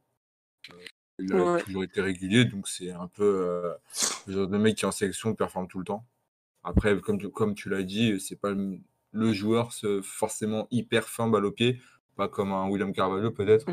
Il 1.19 1.33
a 1.33 1.61
toujours 1.61 1.83
été 1.83 2.01
régulier, 2.01 2.45
donc 2.45 2.67
c'est 2.67 2.91
un 2.91 3.07
peu 3.07 3.75
le 4.27 4.33
genre 4.33 4.47
de 4.47 4.57
mec 4.57 4.75
qui 4.75 4.85
en 4.85 4.91
sélection 4.91 5.35
performe 5.35 5.67
tout 5.67 5.79
le 5.79 5.85
temps. 5.85 6.05
Après, 6.63 6.99
comme 6.99 7.17
tu, 7.17 7.29
comme 7.29 7.55
tu 7.55 7.69
l'as 7.69 7.83
dit, 7.83 8.19
c'est 8.19 8.35
pas 8.35 8.51
le, 8.51 9.33
joueur 9.33 9.71
forcément 10.03 10.67
hyper 10.71 11.07
fin 11.07 11.27
balle 11.27 11.45
au 11.45 11.51
pied, 11.51 11.79
pas 12.15 12.27
comme 12.27 12.51
un 12.51 12.67
William 12.67 12.91
Carvalho 12.91 13.31
peut-être 13.31 13.65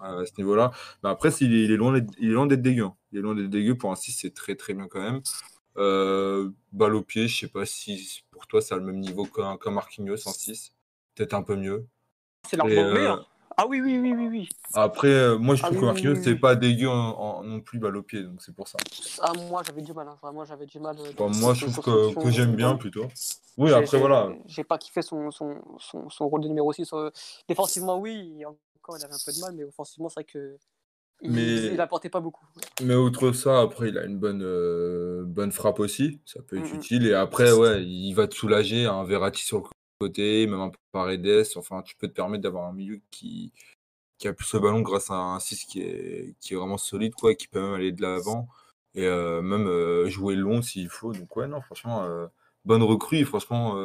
à 0.00 0.24
ce 0.26 0.32
niveau-là. 0.38 0.70
Mais 1.02 1.10
après, 1.10 1.30
il 1.40 1.70
est, 1.70 1.76
loin 1.76 1.92
d'être 1.92 2.62
dégueu. 2.62 2.84
Hein. 2.84 2.96
Il 3.12 3.18
est 3.18 3.22
loin 3.22 3.34
d'être 3.34 3.48
dégueu. 3.48 3.76
Pour 3.76 3.90
un 3.90 3.96
6, 3.96 4.12
c'est 4.12 4.34
très 4.34 4.54
très 4.54 4.74
bien 4.74 4.88
quand 4.88 5.00
même. 5.00 5.22
Euh, 5.76 6.50
balle 6.72 6.94
au 6.94 7.02
pied, 7.02 7.26
je 7.26 7.36
sais 7.36 7.48
pas 7.48 7.66
si 7.66 8.22
pour 8.30 8.46
toi 8.46 8.60
c'est 8.62 8.76
le 8.76 8.82
même 8.82 9.00
niveau 9.00 9.24
qu'un 9.24 9.70
Marquinhos 9.70 10.28
en 10.28 10.32
6. 10.32 10.72
Peut-être 11.14 11.34
un 11.34 11.42
peu 11.42 11.56
mieux. 11.56 11.86
C'est 12.48 12.56
largement 12.56 12.92
meilleur. 12.92 13.30
Ah 13.56 13.66
oui, 13.68 13.80
oui, 13.80 13.98
oui, 13.98 14.12
oui. 14.12 14.28
oui. 14.28 14.48
Après, 14.74 15.08
euh, 15.08 15.38
moi, 15.38 15.54
je 15.54 15.62
ah 15.62 15.66
trouve 15.66 15.80
que 15.80 15.84
Marquinhos, 15.84 16.16
c'est 16.22 16.34
pas 16.34 16.56
dégueu 16.56 16.88
en, 16.88 17.42
non 17.44 17.60
plus 17.60 17.78
balle 17.78 17.96
au 17.96 18.02
pied, 18.02 18.22
donc 18.22 18.42
c'est 18.42 18.54
pour 18.54 18.66
ça. 18.66 18.78
Ah, 19.20 19.32
moi, 19.48 19.62
j'avais 19.64 19.82
du 19.82 19.92
mal. 19.92 20.08
Hein. 20.08 20.16
Vraiment, 20.22 20.44
j'avais 20.44 20.66
du 20.66 20.80
mal. 20.80 20.96
Euh, 20.98 21.28
moi, 21.40 21.54
je 21.54 21.66
trouve 21.66 21.80
que, 21.84 22.22
que 22.22 22.30
j'aime 22.30 22.56
bien 22.56 22.76
plutôt. 22.76 23.06
Oui, 23.56 23.72
après, 23.72 23.98
voilà. 23.98 24.32
J'ai 24.46 24.64
pas 24.64 24.78
kiffé 24.78 25.02
son, 25.02 25.30
son, 25.30 25.56
son, 25.78 26.10
son, 26.10 26.28
rôle 26.28 26.42
de 26.42 26.48
numéro 26.48 26.72
6. 26.72 26.92
Euh, 26.92 27.10
défensivement, 27.48 27.98
oui, 27.98 28.44
encore, 28.46 28.98
il 28.98 29.04
avait 29.04 29.14
un 29.14 29.24
peu 29.24 29.32
de 29.32 29.40
mal, 29.40 29.54
mais 29.54 29.64
offensivement, 29.64 30.08
c'est 30.08 30.14
vrai 30.14 30.24
que. 30.24 30.56
Il, 31.20 31.30
mais... 31.30 31.66
il 31.72 31.80
apportait 31.80 32.10
pas 32.10 32.20
beaucoup. 32.20 32.44
Mais 32.82 32.94
outre 32.96 33.30
ça, 33.32 33.60
après, 33.60 33.90
il 33.90 33.98
a 33.98 34.04
une 34.04 34.18
bonne, 34.18 35.24
bonne 35.26 35.52
frappe 35.52 35.78
aussi. 35.78 36.20
Ça 36.26 36.40
peut 36.42 36.58
être 36.58 36.74
utile. 36.74 37.06
Et 37.06 37.14
après, 37.14 37.52
ouais, 37.52 37.84
il 37.84 38.12
va 38.14 38.26
te 38.26 38.34
soulager. 38.34 38.86
Un 38.86 39.04
Verratti 39.04 39.44
sur 39.44 39.58
le 39.58 39.62
côté, 40.06 40.46
même 40.46 40.60
un 40.60 40.70
peu 40.70 40.78
Paredes. 40.92 41.46
Enfin, 41.56 41.82
tu 41.82 41.96
peux 41.96 42.08
te 42.08 42.12
permettre 42.12 42.42
d'avoir 42.42 42.68
un 42.68 42.72
milieu 42.72 43.00
qui, 43.10 43.52
qui 44.18 44.28
a 44.28 44.32
plus 44.32 44.52
le 44.54 44.60
ballon 44.60 44.80
grâce 44.80 45.10
à 45.10 45.16
un 45.16 45.40
6 45.40 45.64
qui 45.64 45.82
est, 45.82 46.34
qui 46.40 46.54
est 46.54 46.56
vraiment 46.56 46.78
solide, 46.78 47.14
quoi, 47.14 47.34
qui 47.34 47.48
peut 47.48 47.60
même 47.60 47.74
aller 47.74 47.92
de 47.92 48.02
l'avant 48.02 48.48
et 48.94 49.06
euh, 49.06 49.42
même 49.42 49.66
euh, 49.66 50.08
jouer 50.08 50.36
long 50.36 50.62
s'il 50.62 50.88
faut. 50.88 51.12
Donc, 51.12 51.36
ouais, 51.36 51.48
non, 51.48 51.60
franchement, 51.60 52.04
euh, 52.04 52.26
bonne 52.64 52.82
recrue. 52.82 53.24
Franchement, 53.24 53.76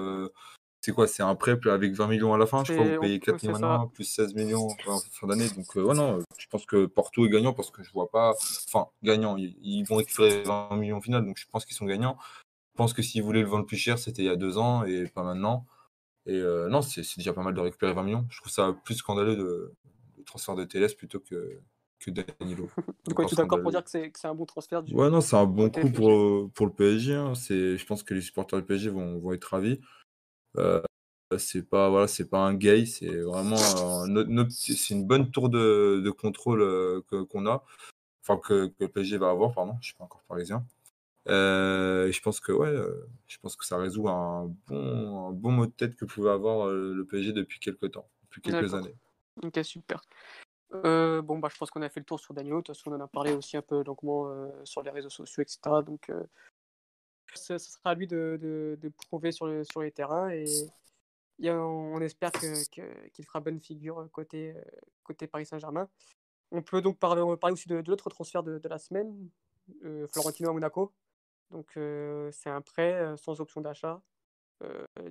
c'est 0.81 0.93
quoi? 0.93 1.07
C'est 1.07 1.23
un 1.23 1.35
prêt 1.35 1.59
avec 1.65 1.93
20 1.93 2.07
millions 2.07 2.33
à 2.33 2.37
la 2.37 2.45
fin, 2.45 2.63
je 2.63 2.73
crois. 2.73 2.85
Vous 2.85 3.01
payez 3.01 3.19
4 3.19 3.41
millions 3.43 3.53
maintenant, 3.53 3.87
plus 3.87 4.05
16 4.05 4.35
millions 4.35 4.67
en 4.87 4.99
fin 5.11 5.27
d'année. 5.27 5.49
Donc, 5.49 5.75
ouais, 5.75 5.95
non, 5.95 6.19
je 6.37 6.47
pense 6.47 6.65
que 6.65 6.85
Porto 6.85 7.25
est 7.25 7.29
gagnant 7.29 7.53
parce 7.53 7.71
que 7.71 7.83
je 7.83 7.91
vois 7.91 8.09
pas. 8.09 8.33
Enfin, 8.67 8.87
gagnant, 9.03 9.35
ils, 9.37 9.83
vont 9.83 9.95
récupérer 9.95 10.43
20 10.43 10.75
millions 10.77 10.97
au 10.97 11.01
final, 11.01 11.25
donc 11.25 11.37
je 11.37 11.45
pense 11.51 11.65
qu'ils 11.65 11.75
sont 11.75 11.85
gagnants. 11.85 12.17
Je 12.73 12.77
pense 12.77 12.93
que 12.93 13.01
s'ils 13.01 13.23
voulaient 13.23 13.41
le 13.41 13.49
vendre 13.49 13.65
plus 13.65 13.75
cher, 13.75 13.99
c'était 13.99 14.21
il 14.21 14.27
y 14.27 14.29
a 14.29 14.37
deux 14.37 14.57
ans 14.57 14.85
et 14.85 15.05
pas 15.07 15.23
maintenant. 15.23 15.65
Et 16.29 16.69
non, 16.69 16.81
c'est 16.81 17.01
déjà 17.17 17.33
pas 17.33 17.41
mal 17.41 17.53
de 17.53 17.59
récupérer 17.59 17.93
20 17.93 18.03
millions. 18.03 18.25
Je 18.29 18.39
trouve 18.39 18.51
ça 18.51 18.75
plus 18.83 18.95
scandaleux 18.95 19.35
de, 19.35 19.73
transfert 20.25 20.55
de 20.55 20.63
TLS 20.63 20.93
plutôt 20.95 21.19
que, 21.19 21.59
que 21.99 22.11
Danilo. 22.11 22.69
Donc, 23.05 23.27
tu 23.27 23.33
es 23.33 23.37
d'accord 23.37 23.61
pour 23.61 23.71
dire 23.71 23.83
que 23.83 23.89
c'est 23.89 24.11
un 24.25 24.35
bon 24.35 24.45
transfert 24.45 24.83
du... 24.83 24.93
Ouais, 24.93 25.09
non, 25.09 25.21
c'est 25.21 25.35
un 25.35 25.45
bon 25.45 25.69
coup 25.69 25.91
pour, 25.91 26.51
pour 26.51 26.65
le 26.67 26.73
PSG. 26.73 27.15
Hein. 27.15 27.33
Je 27.33 27.85
pense 27.85 28.03
que 28.03 28.13
les 28.13 28.21
supporters 28.21 28.59
du 28.59 28.65
PSG 28.65 28.89
vont, 28.89 29.19
vont 29.19 29.33
être 29.33 29.45
ravis. 29.45 29.79
Euh, 30.57 30.81
c'est 31.37 31.67
pas 31.67 31.89
voilà 31.89 32.07
c'est 32.07 32.27
pas 32.27 32.39
un 32.39 32.55
gay 32.55 32.87
c'est 32.87 33.19
vraiment 33.21 33.55
c'est 34.49 34.89
une 34.89 35.05
bonne 35.05 35.29
tour 35.29 35.49
de, 35.49 36.01
de 36.03 36.09
contrôle 36.09 36.61
euh, 36.61 37.01
qu'on 37.29 37.45
a 37.45 37.63
enfin 38.23 38.39
que, 38.43 38.67
que, 38.67 38.73
le 38.79 38.87
PSG 38.87 39.17
va 39.17 39.29
avoir 39.29 39.53
pardon 39.53 39.75
je 39.79 39.87
suis 39.87 39.95
pas 39.95 40.05
encore 40.05 40.23
parisien 40.27 40.65
euh, 41.29 42.11
je 42.11 42.21
pense 42.21 42.39
que 42.39 42.51
ouais 42.51 42.67
euh, 42.67 43.07
je 43.27 43.37
pense 43.39 43.55
que 43.55 43.65
ça 43.65 43.77
résout 43.77 44.09
un 44.09 44.53
bon 44.67 45.29
un 45.29 45.31
bon 45.31 45.51
mot 45.51 45.65
de 45.65 45.71
tête 45.71 45.95
que 45.95 46.05
pouvait 46.05 46.31
avoir 46.31 46.67
le 46.67 47.05
PSG 47.05 47.33
depuis 47.33 47.59
quelques 47.59 47.91
temps 47.91 48.09
depuis 48.23 48.41
quelques 48.41 48.73
années 48.73 48.95
Ok, 49.43 49.59
super. 49.63 50.01
Euh, 50.73 51.21
bon, 51.21 51.39
bah, 51.39 51.49
je 51.51 51.57
pense 51.57 51.71
qu'on 51.71 51.81
a 51.81 51.89
fait 51.89 51.99
le 51.99 52.05
tour 52.05 52.19
sur 52.19 52.33
Daniel. 52.33 52.55
De 52.55 52.57
toute 52.61 52.75
façon, 52.75 52.91
on 52.91 52.95
en 52.95 53.01
a 53.01 53.07
parlé 53.07 53.33
aussi 53.33 53.57
un 53.57 53.61
peu 53.61 53.83
longuement 53.83 54.29
euh, 54.29 54.49
sur 54.65 54.83
les 54.83 54.91
réseaux 54.91 55.09
sociaux, 55.09 55.41
etc. 55.41 55.59
Donc, 55.85 56.09
euh, 56.09 56.23
ce, 57.33 57.57
sera 57.57 57.91
à 57.91 57.95
lui 57.95 58.07
de, 58.07 58.37
de, 58.41 58.89
prouver 59.07 59.31
sur, 59.31 59.47
le, 59.47 59.63
sur 59.63 59.81
les 59.81 59.91
terrains 59.91 60.29
et, 60.31 60.45
on, 61.41 62.01
espère 62.01 62.31
qu'il 62.31 63.25
fera 63.25 63.39
bonne 63.39 63.61
figure 63.61 64.09
côté, 64.11 64.53
côté 65.03 65.25
Paris 65.27 65.45
Saint-Germain. 65.45 65.87
On 66.51 66.61
peut 66.61 66.81
donc 66.81 66.99
parler, 66.99 67.23
parler 67.37 67.53
aussi 67.53 67.69
de, 67.69 67.83
l'autre 67.87 68.09
transfert 68.09 68.43
de, 68.43 68.59
la 68.67 68.77
semaine, 68.77 69.29
Florentino 70.11 70.49
à 70.49 70.53
Monaco. 70.53 70.91
Donc, 71.51 71.71
c'est 72.31 72.49
un 72.49 72.61
prêt 72.61 73.15
sans 73.17 73.41
option 73.41 73.61
d'achat 73.61 74.01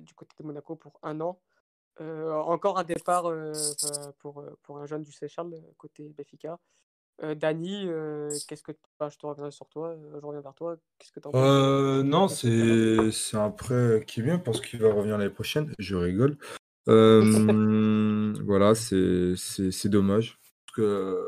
du 0.01 0.13
côté 0.13 0.35
de 0.39 0.45
Monaco 0.45 0.75
pour 0.75 0.99
un 1.03 1.19
an. 1.21 1.39
Euh, 2.01 2.31
encore 2.31 2.77
un 2.77 2.85
départ 2.85 3.25
euh, 3.27 3.51
pour, 4.19 4.39
euh, 4.39 4.57
pour 4.63 4.77
un 4.77 4.85
jeune 4.85 5.03
du 5.03 5.11
Seychelles 5.11 5.47
côté 5.77 6.09
Béfica. 6.17 6.57
Dani, 7.35 7.85
qu'est-ce 8.47 8.63
que 8.63 8.71
je 8.71 9.17
te 9.17 9.25
reviendrai 9.25 9.51
sur 9.51 9.67
toi, 9.67 9.93
je 10.21 10.25
reviens 10.25 10.39
vers 10.39 10.53
toi. 10.53 10.77
Qu'est-ce 10.97 11.11
que 11.11 11.19
en 11.27 12.03
Non, 12.03 12.29
c'est 12.29 13.35
un 13.37 13.51
prêt 13.51 14.05
qui 14.07 14.21
vient 14.21 14.39
parce 14.39 14.61
qu'il 14.61 14.79
va 14.79 14.93
revenir 14.93 15.17
l'année 15.17 15.29
prochaine. 15.29 15.73
Je 15.79 15.97
rigole. 15.97 16.37
voilà, 16.87 18.73
c'est 18.73 19.89
dommage. 19.89 20.39
Parce 20.65 20.75
que 20.77 21.21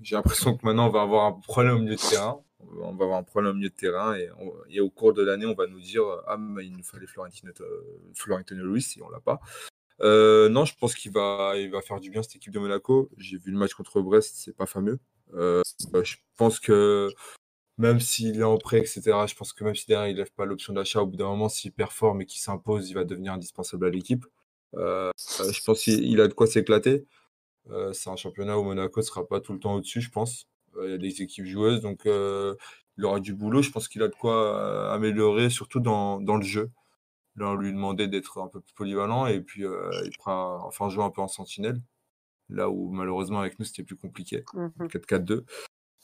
j'ai 0.00 0.16
l'impression 0.16 0.56
que 0.56 0.64
maintenant 0.64 0.86
on 0.86 0.90
va 0.90 1.02
avoir 1.02 1.26
un 1.26 1.32
problème 1.32 1.76
au 1.76 1.78
milieu 1.80 1.96
de 1.96 2.00
terrain. 2.00 2.40
On 2.80 2.94
va 2.94 3.04
avoir 3.04 3.18
un 3.18 3.22
problème 3.22 3.52
au 3.52 3.54
milieu 3.54 3.70
de 3.70 3.74
terrain 3.74 4.16
et, 4.68 4.80
au 4.80 4.90
cours 4.90 5.12
de 5.12 5.22
l'année, 5.22 5.46
on 5.46 5.54
va 5.54 5.66
nous 5.66 5.80
dire 5.80 6.04
Ah, 6.26 6.36
mais 6.36 6.66
il 6.66 6.76
nous 6.76 6.84
fallait 6.84 7.06
Florentino, 7.06 7.52
Florentino 8.14 8.64
Luis 8.64 8.94
et 8.96 9.02
on 9.02 9.08
l'a 9.08 9.20
pas. 9.20 9.40
Euh, 10.02 10.48
non, 10.48 10.64
je 10.64 10.74
pense 10.76 10.94
qu'il 10.94 11.12
va, 11.12 11.54
faire 11.86 12.00
du 12.00 12.10
bien 12.10 12.22
cette 12.22 12.36
équipe 12.36 12.52
de 12.52 12.58
Monaco. 12.58 13.10
J'ai 13.18 13.38
vu 13.38 13.52
le 13.52 13.58
match 13.58 13.74
contre 13.74 14.00
Brest, 14.00 14.34
c'est 14.36 14.56
pas 14.56 14.66
fameux. 14.66 14.98
Euh, 15.34 15.62
je 16.02 16.16
pense 16.36 16.60
que 16.60 17.08
même 17.78 18.00
s'il 18.00 18.40
est 18.40 18.42
en 18.42 18.58
prêt, 18.58 18.78
etc., 18.78 19.02
je 19.26 19.34
pense 19.34 19.52
que 19.52 19.64
même 19.64 19.74
si 19.74 19.86
derrière 19.86 20.08
il 20.08 20.16
lève 20.16 20.32
pas 20.32 20.44
l'option 20.44 20.72
d'achat, 20.72 21.02
au 21.02 21.06
bout 21.06 21.16
d'un 21.16 21.28
moment, 21.28 21.48
s'il 21.48 21.72
performe 21.72 22.22
et 22.22 22.26
qu'il 22.26 22.40
s'impose, 22.40 22.90
il 22.90 22.94
va 22.94 23.04
devenir 23.04 23.32
indispensable 23.32 23.86
à 23.86 23.90
l'équipe. 23.90 24.26
Euh, 24.74 25.10
je 25.18 25.62
pense 25.64 25.82
qu'il 25.82 26.20
a 26.20 26.28
de 26.28 26.34
quoi 26.34 26.46
s'éclater. 26.46 27.06
c'est 27.92 28.10
un 28.10 28.16
championnat 28.16 28.58
où 28.58 28.64
Monaco 28.64 29.00
ne 29.00 29.04
sera 29.04 29.26
pas 29.26 29.40
tout 29.40 29.52
le 29.52 29.60
temps 29.60 29.74
au-dessus, 29.74 30.00
je 30.00 30.10
pense. 30.10 30.46
Il 30.84 30.90
y 30.90 30.94
a 30.94 30.98
des 30.98 31.22
équipes 31.22 31.46
joueuses, 31.46 31.80
donc 31.80 32.02
il 32.06 33.04
aura 33.04 33.20
du 33.20 33.34
boulot. 33.34 33.62
Je 33.62 33.70
pense 33.70 33.88
qu'il 33.88 34.02
a 34.02 34.08
de 34.08 34.14
quoi 34.14 34.92
améliorer, 34.92 35.50
surtout 35.50 35.80
dans, 35.80 36.20
dans 36.20 36.36
le 36.36 36.44
jeu. 36.44 36.70
Là, 37.36 37.48
on 37.48 37.54
lui 37.54 37.72
demandait 37.72 38.08
d'être 38.08 38.40
un 38.42 38.48
peu 38.48 38.60
plus 38.60 38.74
polyvalent 38.74 39.26
et 39.26 39.40
puis 39.40 39.64
euh, 39.64 39.90
il 40.04 40.16
prend 40.18 40.66
enfin 40.66 40.90
jouer 40.90 41.04
un 41.04 41.10
peu 41.10 41.22
en 41.22 41.28
sentinelle. 41.28 41.80
Là 42.50 42.68
où 42.68 42.90
malheureusement 42.90 43.40
avec 43.40 43.58
nous 43.58 43.64
c'était 43.64 43.84
plus 43.84 43.96
compliqué. 43.96 44.44
4-4-2. 44.54 45.36
Mhm. 45.36 45.44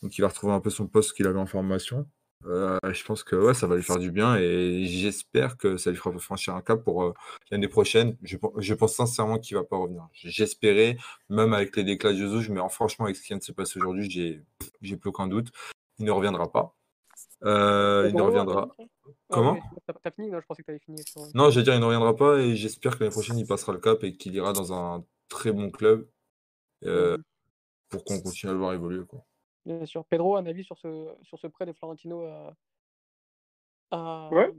Donc 0.02 0.16
il 0.16 0.22
va 0.22 0.28
retrouver 0.28 0.54
un 0.54 0.60
peu 0.60 0.70
son 0.70 0.86
poste 0.86 1.12
qu'il 1.14 1.26
avait 1.26 1.38
en 1.38 1.46
formation. 1.46 2.08
Euh, 2.46 2.78
je 2.84 3.04
pense 3.04 3.24
que 3.24 3.34
ouais, 3.34 3.54
ça 3.54 3.66
va 3.66 3.76
lui 3.76 3.82
faire 3.82 3.98
du 3.98 4.10
bien 4.10 4.36
et 4.36 4.84
j'espère 4.84 5.56
que 5.56 5.76
ça 5.76 5.90
lui 5.90 5.96
fera 5.96 6.16
franchir 6.18 6.54
un 6.54 6.62
cap 6.62 6.82
pour 6.84 7.02
euh, 7.02 7.12
l'année 7.50 7.68
prochaine. 7.68 8.16
Je, 8.22 8.74
pense 8.74 8.94
sincèrement 8.94 9.38
qu'il 9.38 9.56
va 9.56 9.64
pas 9.64 9.76
revenir. 9.76 10.06
J'espérais, 10.12 10.96
même 11.28 11.52
avec 11.52 11.76
les 11.76 11.84
déclats 11.84 12.12
de 12.12 12.18
Jesus, 12.18 12.50
mais 12.50 12.60
franchement, 12.70 13.06
avec 13.06 13.16
ce 13.16 13.22
qui 13.22 13.28
vient 13.28 13.38
de 13.38 13.42
se 13.42 13.52
passer 13.52 13.80
aujourd'hui, 13.80 14.08
j'ai 14.80 14.96
plus 14.96 15.10
aucun 15.10 15.26
doute. 15.26 15.48
Il 15.98 16.04
ne 16.04 16.12
reviendra 16.12 16.50
pas. 16.52 16.76
il 17.42 17.48
ne 18.14 18.22
reviendra. 18.22 18.68
Comment 19.30 19.58
T'as 20.02 20.10
fini 20.10 20.30
Non, 20.30 20.40
je 20.40 20.46
pensais 20.46 20.62
que 20.62 20.66
t'avais 20.66 20.78
fini. 20.78 21.02
Non, 21.34 21.50
je 21.50 21.60
dire, 21.60 21.74
il 21.74 21.80
ne 21.80 21.84
reviendra 21.84 22.14
pas 22.14 22.38
et 22.38 22.56
j'espère 22.56 22.96
que 22.96 23.00
l'année 23.00 23.12
prochaine, 23.12 23.38
il 23.38 23.46
passera 23.46 23.72
le 23.72 23.80
cap 23.80 24.02
et 24.04 24.16
qu'il 24.16 24.34
ira 24.34 24.52
dans 24.52 24.72
un 24.72 25.04
très 25.28 25.52
bon 25.52 25.70
club 25.70 26.08
euh, 26.84 27.18
pour 27.88 28.04
qu'on 28.04 28.20
continue 28.20 28.50
à 28.50 28.52
le 28.52 28.58
voir 28.58 28.72
évoluer. 28.72 29.04
Quoi. 29.06 29.24
Bien 29.68 29.84
sûr. 29.84 30.02
Pedro, 30.06 30.36
un 30.36 30.46
avis 30.46 30.64
sur 30.64 30.78
ce, 30.78 31.14
sur 31.22 31.38
ce 31.38 31.46
prêt 31.46 31.66
de 31.66 31.74
Florentino 31.74 32.24
à, 33.90 34.30
ouais, 34.32 34.50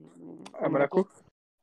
à 0.59 0.69
Monaco? 0.69 1.07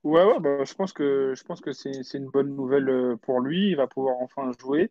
Ouais, 0.03 0.25
ouais 0.25 0.41
bah, 0.41 0.65
je 0.65 0.75
pense 0.75 0.93
que, 0.93 1.33
je 1.37 1.45
pense 1.45 1.61
que 1.61 1.71
c'est, 1.71 2.03
une 2.15 2.29
bonne 2.29 2.57
nouvelle 2.57 2.89
euh, 2.89 3.17
pour 3.17 3.41
lui. 3.41 3.71
Il 3.71 3.77
va 3.77 3.87
pouvoir 3.87 4.17
enfin 4.21 4.51
jouer. 4.61 4.91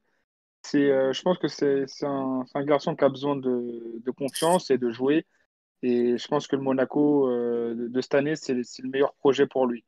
C'est, 0.62 0.90
euh, 0.90 1.12
je 1.12 1.22
pense 1.22 1.38
que 1.38 1.50
c'est, 1.50 1.86
un, 2.04 2.46
un, 2.54 2.64
garçon 2.64 2.96
qui 2.96 3.04
a 3.04 3.10
besoin 3.10 3.36
de, 3.36 4.00
de 4.02 4.12
confiance 4.12 4.72
et 4.72 4.78
de 4.78 4.90
jouer. 4.90 5.26
Et 5.82 6.18
je 6.18 6.28
pense 6.30 6.48
que 6.48 6.56
le 6.56 6.62
Monaco 6.62 7.30
euh, 7.30 7.90
de 7.90 8.02
cette 8.02 8.16
année, 8.16 8.38
c'est 8.38 8.54
le 8.54 8.90
meilleur 8.90 9.14
projet 9.16 9.48
pour 9.48 9.68
lui. 9.68 9.84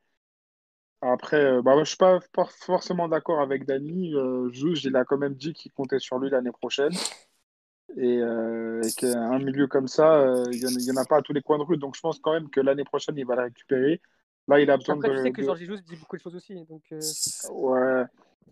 Après, 1.01 1.37
euh, 1.37 1.61
bah, 1.61 1.73
je 1.75 1.79
ne 1.79 1.85
suis 1.85 1.97
pas, 1.97 2.19
forcément 2.65 3.07
d'accord 3.07 3.39
avec 3.39 3.65
Dani. 3.65 4.13
Euh, 4.13 4.49
Juste, 4.51 4.83
il 4.83 4.95
a 4.97 5.05
quand 5.05 5.17
même 5.17 5.35
dit 5.35 5.53
qu'il 5.53 5.71
comptait 5.71 5.99
sur 5.99 6.19
lui 6.19 6.29
l'année 6.29 6.51
prochaine. 6.51 6.91
Et, 7.95 8.21
qu'un 8.97 9.39
milieu 9.39 9.67
comme 9.67 9.87
ça, 9.87 10.43
il 10.51 10.59
n'y 10.59 10.91
en, 10.91 10.97
a 10.97 11.05
pas 11.05 11.17
à 11.17 11.21
tous 11.21 11.33
les 11.33 11.41
coins 11.41 11.57
de 11.57 11.63
rue. 11.63 11.77
Donc 11.77 11.95
je 11.95 12.01
pense 12.01 12.19
quand 12.19 12.33
même 12.33 12.49
que 12.49 12.59
l'année 12.59 12.83
prochaine, 12.83 13.15
il 13.17 13.25
va 13.25 13.35
la 13.35 13.43
récupérer. 13.43 14.01
Là, 14.47 14.59
il 14.59 14.69
a 14.69 14.77
besoin 14.77 14.95
Après, 14.95 15.09
de. 15.09 15.15
Tu 15.15 15.23
sais 15.23 15.31
que 15.31 15.43
Georges 15.43 15.59
Juste 15.59 15.83
dit 15.87 15.95
beaucoup 15.97 16.15
de 16.15 16.21
choses 16.21 16.35
aussi. 16.35 16.55
Donc, 16.65 16.83
Ouais. 17.51 18.03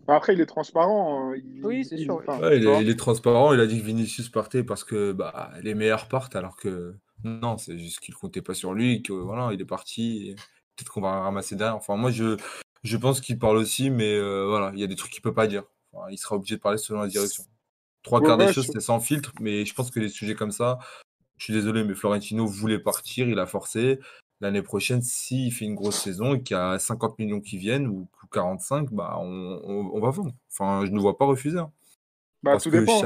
Après, 0.08 0.34
il 0.34 0.40
est 0.40 0.46
transparent. 0.46 1.32
Hein. 1.32 1.40
oui, 1.62 1.84
c'est 1.84 1.96
sûr. 1.96 2.22
il, 2.52 2.88
est, 2.90 2.96
transparent. 2.96 3.52
Il 3.54 3.60
a 3.60 3.66
dit 3.66 3.80
que 3.80 3.84
Vinicius 3.84 4.28
partait 4.28 4.62
parce 4.62 4.84
que 4.84 5.12
bah, 5.12 5.50
les 5.62 5.74
meilleurs 5.74 6.06
partent, 6.08 6.36
alors 6.36 6.56
que 6.56 6.94
non, 7.24 7.56
c'est 7.56 7.78
juste 7.78 8.00
qu'il 8.00 8.14
comptait 8.14 8.42
pas 8.42 8.54
sur 8.54 8.74
lui, 8.74 9.02
que 9.02 9.12
voilà, 9.12 9.52
il 9.52 9.60
est 9.60 9.66
parti. 9.66 10.34
Peut-être 10.76 10.92
qu'on 10.92 11.00
va 11.00 11.20
ramasser 11.20 11.56
derrière. 11.56 11.76
Enfin, 11.76 11.96
moi, 11.96 12.10
je, 12.10 12.36
je 12.84 12.96
pense 12.96 13.20
qu'il 13.20 13.38
parle 13.38 13.56
aussi, 13.56 13.90
mais 13.90 14.14
euh, 14.14 14.46
voilà, 14.46 14.70
il 14.74 14.80
y 14.80 14.84
a 14.84 14.86
des 14.86 14.96
trucs 14.96 15.12
qu'il 15.12 15.22
peut 15.22 15.34
pas 15.34 15.46
dire. 15.46 15.64
il 16.10 16.18
sera 16.18 16.36
obligé 16.36 16.56
de 16.56 16.60
parler 16.60 16.78
selon 16.78 17.00
la 17.00 17.08
direction. 17.08 17.44
Trois 18.06 18.22
quarts 18.22 18.38
des 18.38 18.52
choses, 18.52 18.70
c'est 18.72 18.80
sans 18.80 19.00
filtre, 19.00 19.32
mais 19.40 19.64
je 19.64 19.74
pense 19.74 19.90
que 19.90 19.98
les 19.98 20.08
sujets 20.08 20.36
comme 20.36 20.52
ça, 20.52 20.78
je 21.38 21.44
suis 21.44 21.52
désolé, 21.52 21.82
mais 21.82 21.94
Florentino 21.94 22.46
voulait 22.46 22.78
partir, 22.78 23.28
il 23.28 23.38
a 23.40 23.46
forcé. 23.46 23.98
L'année 24.40 24.62
prochaine, 24.62 25.02
s'il 25.02 25.52
fait 25.52 25.64
une 25.64 25.74
grosse 25.74 26.00
saison 26.00 26.34
et 26.34 26.42
qu'il 26.42 26.56
y 26.56 26.60
a 26.60 26.78
50 26.78 27.18
millions 27.18 27.40
qui 27.40 27.58
viennent 27.58 27.88
ou 27.88 28.08
45, 28.32 28.92
bah 28.92 29.16
on, 29.18 29.98
va 29.98 30.10
vendre. 30.10 30.32
Enfin, 30.52 30.86
je 30.86 30.92
ne 30.92 31.00
vois 31.00 31.18
pas 31.18 31.24
refuser. 31.24 31.58
Hein. 31.58 31.72
Bah, 32.44 32.58
tout 32.58 32.70
dépend. 32.70 33.02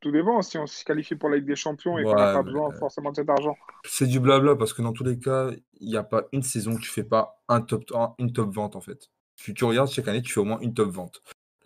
Tout, 0.00 0.12
dépend 0.12 0.40
si 0.42 0.56
on 0.56 0.66
se 0.68 0.84
qualifie 0.84 1.16
pour 1.16 1.30
la 1.30 1.38
Ligue 1.38 1.46
des 1.46 1.56
Champions 1.56 1.98
et 1.98 2.04
qu'on 2.04 2.14
n'a 2.14 2.34
pas 2.34 2.42
besoin 2.44 2.70
forcément 2.78 3.10
de 3.10 3.16
cet 3.16 3.28
argent. 3.28 3.56
C'est 3.84 4.06
du 4.06 4.20
blabla 4.20 4.54
parce 4.54 4.72
que 4.72 4.82
dans 4.82 4.92
tous 4.92 5.02
les 5.02 5.18
cas, 5.18 5.50
il 5.80 5.88
n'y 5.88 5.96
a 5.96 6.04
pas 6.04 6.22
une 6.32 6.42
saison 6.42 6.76
que 6.76 6.80
tu 6.80 6.90
fais 6.90 7.02
pas 7.02 7.42
un 7.48 7.60
top, 7.60 7.90
une 8.18 8.32
top 8.32 8.54
vente 8.54 8.76
en 8.76 8.80
fait. 8.80 9.10
Tu, 9.34 9.54
tu 9.54 9.64
regardes 9.64 9.90
chaque 9.90 10.06
année, 10.06 10.22
tu 10.22 10.32
fais 10.32 10.40
au 10.40 10.44
moins 10.44 10.60
une 10.60 10.74
top 10.74 10.90
vente. 10.90 11.22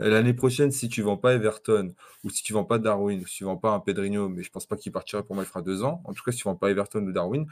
L'année 0.08 0.34
prochaine, 0.34 0.70
si 0.72 0.88
tu 0.88 1.02
vends 1.02 1.16
pas 1.16 1.34
Everton, 1.34 1.94
ou 2.24 2.30
si 2.30 2.42
tu 2.42 2.52
vends 2.52 2.64
pas 2.64 2.78
Darwin, 2.78 3.20
ou 3.20 3.26
si 3.26 3.38
tu 3.38 3.44
vends 3.44 3.56
pas 3.56 3.72
un 3.72 3.80
Pedrinho, 3.80 4.28
mais 4.28 4.42
je 4.42 4.50
pense 4.50 4.66
pas 4.66 4.76
qu'il 4.76 4.92
partirait 4.92 5.22
pour 5.22 5.34
moi, 5.34 5.44
il 5.44 5.46
fera 5.46 5.62
deux 5.62 5.84
ans. 5.84 6.02
En 6.04 6.12
tout 6.12 6.22
cas, 6.24 6.32
si 6.32 6.38
tu 6.38 6.44
vends 6.44 6.56
pas 6.56 6.70
Everton 6.70 7.06
ou 7.06 7.12
Darwin, 7.12 7.46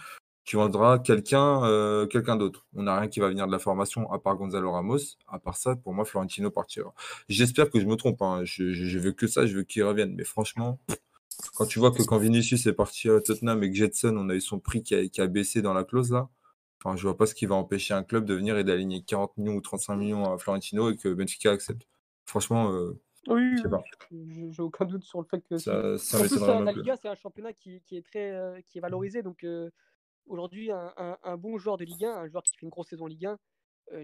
tu 0.44 0.56
vendras 0.56 0.98
quelqu'un 0.98 1.64
euh, 1.64 2.06
quelqu'un 2.06 2.36
d'autre. 2.36 2.66
On 2.74 2.82
n'a 2.82 2.98
rien 2.98 3.08
qui 3.08 3.20
va 3.20 3.28
venir 3.28 3.46
de 3.46 3.52
la 3.52 3.58
formation 3.58 4.10
à 4.10 4.18
part 4.18 4.36
Gonzalo 4.36 4.72
Ramos. 4.72 4.98
À 5.28 5.38
part 5.38 5.56
ça, 5.56 5.76
pour 5.76 5.94
moi, 5.94 6.04
Florentino 6.04 6.50
partira. 6.50 6.92
J'espère 7.28 7.70
que 7.70 7.78
je 7.78 7.86
me 7.86 7.94
trompe. 7.96 8.20
Hein. 8.22 8.40
Je, 8.44 8.98
veux 8.98 9.12
que 9.12 9.26
ça, 9.26 9.46
je 9.46 9.56
veux 9.56 9.62
qu'il 9.62 9.84
revienne. 9.84 10.14
Mais 10.16 10.24
franchement, 10.24 10.80
quand 11.54 11.66
tu 11.66 11.78
vois 11.78 11.92
que 11.92 12.02
quand 12.02 12.18
Vinicius 12.18 12.66
est 12.66 12.72
parti 12.72 13.08
à 13.08 13.20
Tottenham 13.20 13.62
et 13.62 13.70
que 13.70 13.76
Jetson, 13.76 14.16
on 14.18 14.28
a 14.28 14.34
eu 14.34 14.40
son 14.40 14.58
prix 14.58 14.82
qui 14.82 14.94
a, 14.94 15.06
qui 15.08 15.20
a 15.20 15.26
baissé 15.26 15.62
dans 15.62 15.74
la 15.74 15.84
clause 15.84 16.10
là, 16.10 16.28
enfin, 16.82 16.96
je 16.96 17.02
vois 17.02 17.16
pas 17.16 17.26
ce 17.26 17.34
qui 17.34 17.46
va 17.46 17.54
empêcher 17.54 17.94
un 17.94 18.02
club 18.02 18.24
de 18.24 18.34
venir 18.34 18.58
et 18.58 18.64
d'aligner 18.64 19.02
40 19.02 19.36
millions 19.38 19.54
ou 19.54 19.60
35 19.60 19.96
millions 19.96 20.32
à 20.32 20.38
Florentino 20.38 20.90
et 20.90 20.96
que 20.96 21.08
Benfica 21.14 21.52
accepte. 21.52 21.86
Franchement, 22.30 22.72
euh, 22.72 22.96
oui, 23.26 23.56
j'ai 24.52 24.62
aucun 24.62 24.84
doute 24.84 25.02
sur 25.02 25.20
le 25.20 25.26
fait 25.26 25.40
que. 25.40 25.58
Ça, 25.58 25.98
ça 25.98 26.18
en 26.18 26.20
plus, 26.20 26.40
la 26.40 26.72
Liga, 26.72 26.96
c'est 26.96 27.08
un 27.08 27.16
championnat 27.16 27.52
qui, 27.52 27.80
qui, 27.82 27.96
est 27.96 28.06
très 28.06 28.30
euh, 28.30 28.60
qui 28.68 28.78
est 28.78 28.80
valorisé. 28.80 29.22
Donc 29.24 29.42
euh, 29.42 29.68
aujourd'hui, 30.26 30.70
un, 30.70 31.18
un, 31.20 31.36
bon 31.36 31.58
joueur 31.58 31.76
de 31.76 31.84
Ligue 31.84 32.04
1, 32.04 32.12
un 32.12 32.28
joueur 32.28 32.44
qui 32.44 32.56
fait 32.56 32.62
une 32.62 32.70
grosse 32.70 32.88
saison 32.88 33.06
Ligue 33.06 33.26
1, 33.26 33.38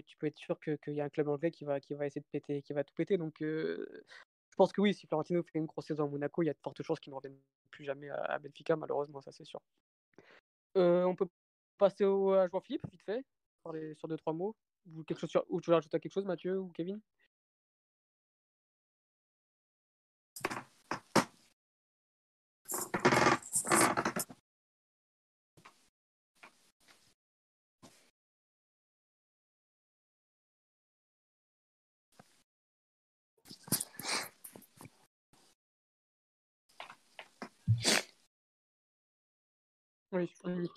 tu 0.05 0.17
peux 0.17 0.27
être 0.27 0.37
sûr 0.37 0.59
qu'il 0.59 0.93
y 0.93 0.99
a 0.99 1.05
un 1.05 1.09
club 1.09 1.29
anglais 1.29 1.51
qui 1.51 1.63
va, 1.63 1.79
qui 1.79 1.93
va 1.93 2.05
essayer 2.05 2.19
de 2.19 2.27
péter, 2.29 2.61
qui 2.61 2.73
va 2.73 2.83
tout 2.83 2.93
péter. 2.93 3.17
Donc 3.17 3.35
je 3.39 4.55
pense 4.57 4.73
que 4.73 4.81
oui, 4.81 4.93
si 4.93 5.07
Florentino 5.07 5.41
fait 5.41 5.59
une 5.59 5.67
grosse 5.67 5.85
saison 5.85 6.03
à 6.03 6.07
Monaco, 6.09 6.43
il 6.43 6.47
y 6.47 6.49
a 6.49 6.53
de 6.53 6.59
fortes 6.61 6.83
chances 6.83 6.99
qu'il 6.99 7.11
ne 7.11 7.15
revienne 7.15 7.37
plus 7.71 7.85
jamais 7.85 8.09
à, 8.09 8.37
Benfica, 8.39 8.75
malheureusement, 8.75 9.21
ça 9.21 9.31
c'est 9.31 9.45
sûr. 9.45 9.61
on 10.75 11.15
peut 11.15 11.27
passer 11.77 12.03
au, 12.03 12.33
à 12.33 12.49
joueur 12.49 12.61
Philippe, 12.61 12.85
vite 12.91 13.03
fait, 13.03 13.23
parler 13.63 13.95
sur 13.95 14.09
deux, 14.09 14.17
trois 14.17 14.33
mots. 14.33 14.53
Ou, 14.93 15.03
quelque 15.03 15.19
chose 15.19 15.29
sur, 15.29 15.45
ou 15.49 15.61
tu 15.61 15.69
veux 15.69 15.75
rajouter 15.75 15.99
quelque 15.99 16.13
chose, 16.13 16.25
Mathieu 16.25 16.59
ou 16.59 16.69
Kevin? 16.69 16.99
Oui, 40.17 40.31
oui. 40.45 40.69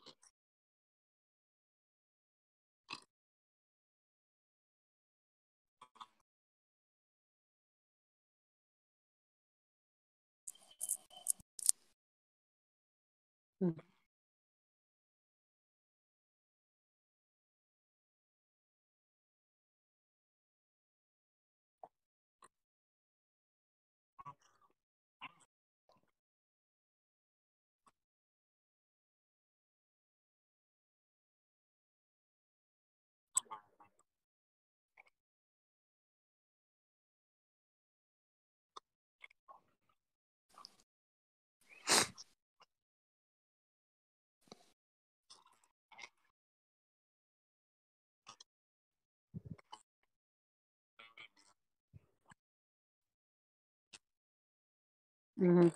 Mmh. 55.41 55.71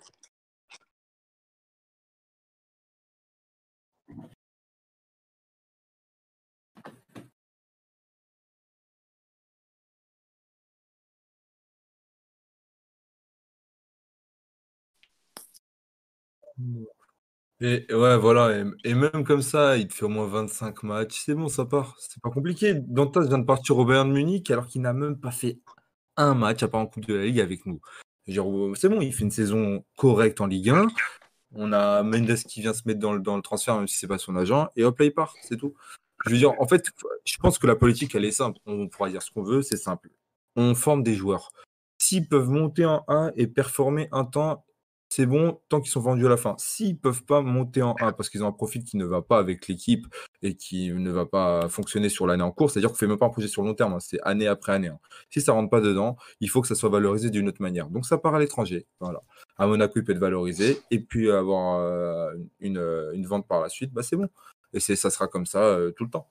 Et 17.61 17.85
ouais, 17.93 18.17
voilà, 18.17 18.63
et, 18.83 18.93
même 18.93 19.23
comme 19.25 19.41
ça, 19.41 19.77
il 19.77 19.87
te 19.87 19.93
fait 19.93 20.05
au 20.05 20.09
moins 20.09 20.27
25 20.27 20.83
matchs. 20.83 21.21
C'est 21.25 21.35
bon, 21.35 21.47
ça 21.47 21.65
part. 21.65 21.95
C'est 21.99 22.21
pas 22.21 22.29
compliqué. 22.29 22.73
Dantas 22.75 23.21
vient 23.27 23.39
de 23.39 23.45
partir 23.45 23.77
au 23.77 23.85
Bayern 23.85 24.11
Munich 24.11 24.51
alors 24.51 24.67
qu'il 24.67 24.81
n'a 24.81 24.93
même 24.93 25.19
pas 25.19 25.31
fait 25.31 25.59
un 26.17 26.35
match 26.35 26.63
à 26.63 26.67
part 26.67 26.81
en 26.81 26.87
Coupe 26.87 27.05
de 27.07 27.15
la 27.15 27.25
Ligue 27.25 27.39
avec 27.39 27.65
nous. 27.65 27.79
C'est 28.27 28.89
bon, 28.89 29.01
il 29.01 29.13
fait 29.13 29.23
une 29.23 29.31
saison 29.31 29.83
correcte 29.97 30.41
en 30.41 30.47
Ligue 30.47 30.69
1. 30.69 30.87
On 31.53 31.71
a 31.71 32.03
Mendes 32.03 32.35
qui 32.35 32.61
vient 32.61 32.73
se 32.73 32.81
mettre 32.85 32.99
dans 32.99 33.13
le, 33.13 33.41
transfert, 33.41 33.77
même 33.77 33.87
si 33.87 33.97
c'est 33.97 34.07
pas 34.07 34.17
son 34.17 34.35
agent, 34.35 34.69
et 34.75 34.83
hop 34.83 34.99
là, 34.99 35.05
il 35.05 35.13
part, 35.13 35.35
c'est 35.41 35.57
tout. 35.57 35.73
Je 36.25 36.31
veux 36.31 36.37
dire, 36.37 36.59
en 36.59 36.67
fait, 36.67 36.91
je 37.23 37.37
pense 37.37 37.59
que 37.59 37.67
la 37.67 37.75
politique, 37.75 38.15
elle 38.15 38.25
est 38.25 38.31
simple. 38.31 38.59
On 38.65 38.87
pourra 38.87 39.09
dire 39.09 39.21
ce 39.21 39.31
qu'on 39.31 39.43
veut, 39.43 39.61
c'est 39.61 39.77
simple. 39.77 40.09
On 40.55 40.73
forme 40.73 41.03
des 41.03 41.13
joueurs. 41.13 41.51
S'ils 41.97 42.27
peuvent 42.27 42.49
monter 42.49 42.85
en 42.85 43.03
1 43.07 43.31
et 43.35 43.47
performer 43.47 44.09
un 44.11 44.25
temps, 44.25 44.65
c'est 45.15 45.25
bon 45.25 45.61
tant 45.69 45.79
qu'ils 45.79 45.91
sont 45.91 46.01
vendus 46.01 46.25
à 46.25 46.29
la 46.29 46.35
fin. 46.35 46.55
S'ils 46.57 46.97
peuvent 46.99 47.23
pas 47.23 47.41
monter 47.41 47.81
en 47.81 47.95
1 48.01 48.11
parce 48.11 48.27
qu'ils 48.27 48.43
ont 48.43 48.47
un 48.47 48.51
profil 48.51 48.83
qui 48.83 48.97
ne 48.97 49.05
va 49.05 49.21
pas 49.21 49.37
avec 49.37 49.69
l'équipe 49.69 50.07
et 50.41 50.57
qui 50.57 50.91
ne 50.91 51.09
va 51.09 51.25
pas 51.25 51.69
fonctionner 51.69 52.09
sur 52.09 52.27
l'année 52.27 52.43
en 52.43 52.51
cours, 52.51 52.69
c'est-à-dire 52.69 52.89
qu'on 52.89 52.97
fait 52.97 53.07
même 53.07 53.17
pas 53.17 53.27
un 53.27 53.29
projet 53.29 53.47
sur 53.47 53.63
long 53.63 53.73
terme, 53.73 53.93
hein, 53.93 54.01
c'est 54.01 54.19
année 54.23 54.45
après 54.45 54.73
année. 54.73 54.89
Hein. 54.89 54.99
Si 55.29 55.39
ça 55.39 55.53
rentre 55.53 55.69
pas 55.69 55.79
dedans, 55.79 56.17
il 56.41 56.49
faut 56.49 56.61
que 56.61 56.67
ça 56.67 56.75
soit 56.75 56.89
valorisé 56.89 57.29
d'une 57.29 57.47
autre 57.47 57.61
manière. 57.61 57.89
Donc 57.89 58.05
ça 58.05 58.17
part 58.17 58.35
à 58.35 58.39
l'étranger. 58.39 58.87
Voilà. 58.99 59.21
À 59.57 59.67
Monaco, 59.67 59.93
il 59.95 60.03
peut 60.03 60.11
être 60.11 60.19
valorisé 60.19 60.81
et 60.91 60.99
puis 60.99 61.31
avoir 61.31 61.79
euh, 61.79 62.33
une, 62.59 62.83
une, 63.13 63.25
vente 63.25 63.47
par 63.47 63.61
la 63.61 63.69
suite, 63.69 63.93
bah 63.93 64.03
c'est 64.03 64.17
bon. 64.17 64.27
Et 64.73 64.81
ça 64.81 65.09
sera 65.09 65.29
comme 65.29 65.45
ça 65.45 65.59
euh, 65.63 65.91
tout 65.91 66.03
le 66.03 66.09
temps. 66.09 66.27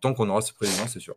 tant 0.00 0.12
qu'on 0.12 0.28
aura 0.28 0.40
ce 0.40 0.52
président, 0.52 0.88
c'est 0.88 0.98
sûr. 0.98 1.14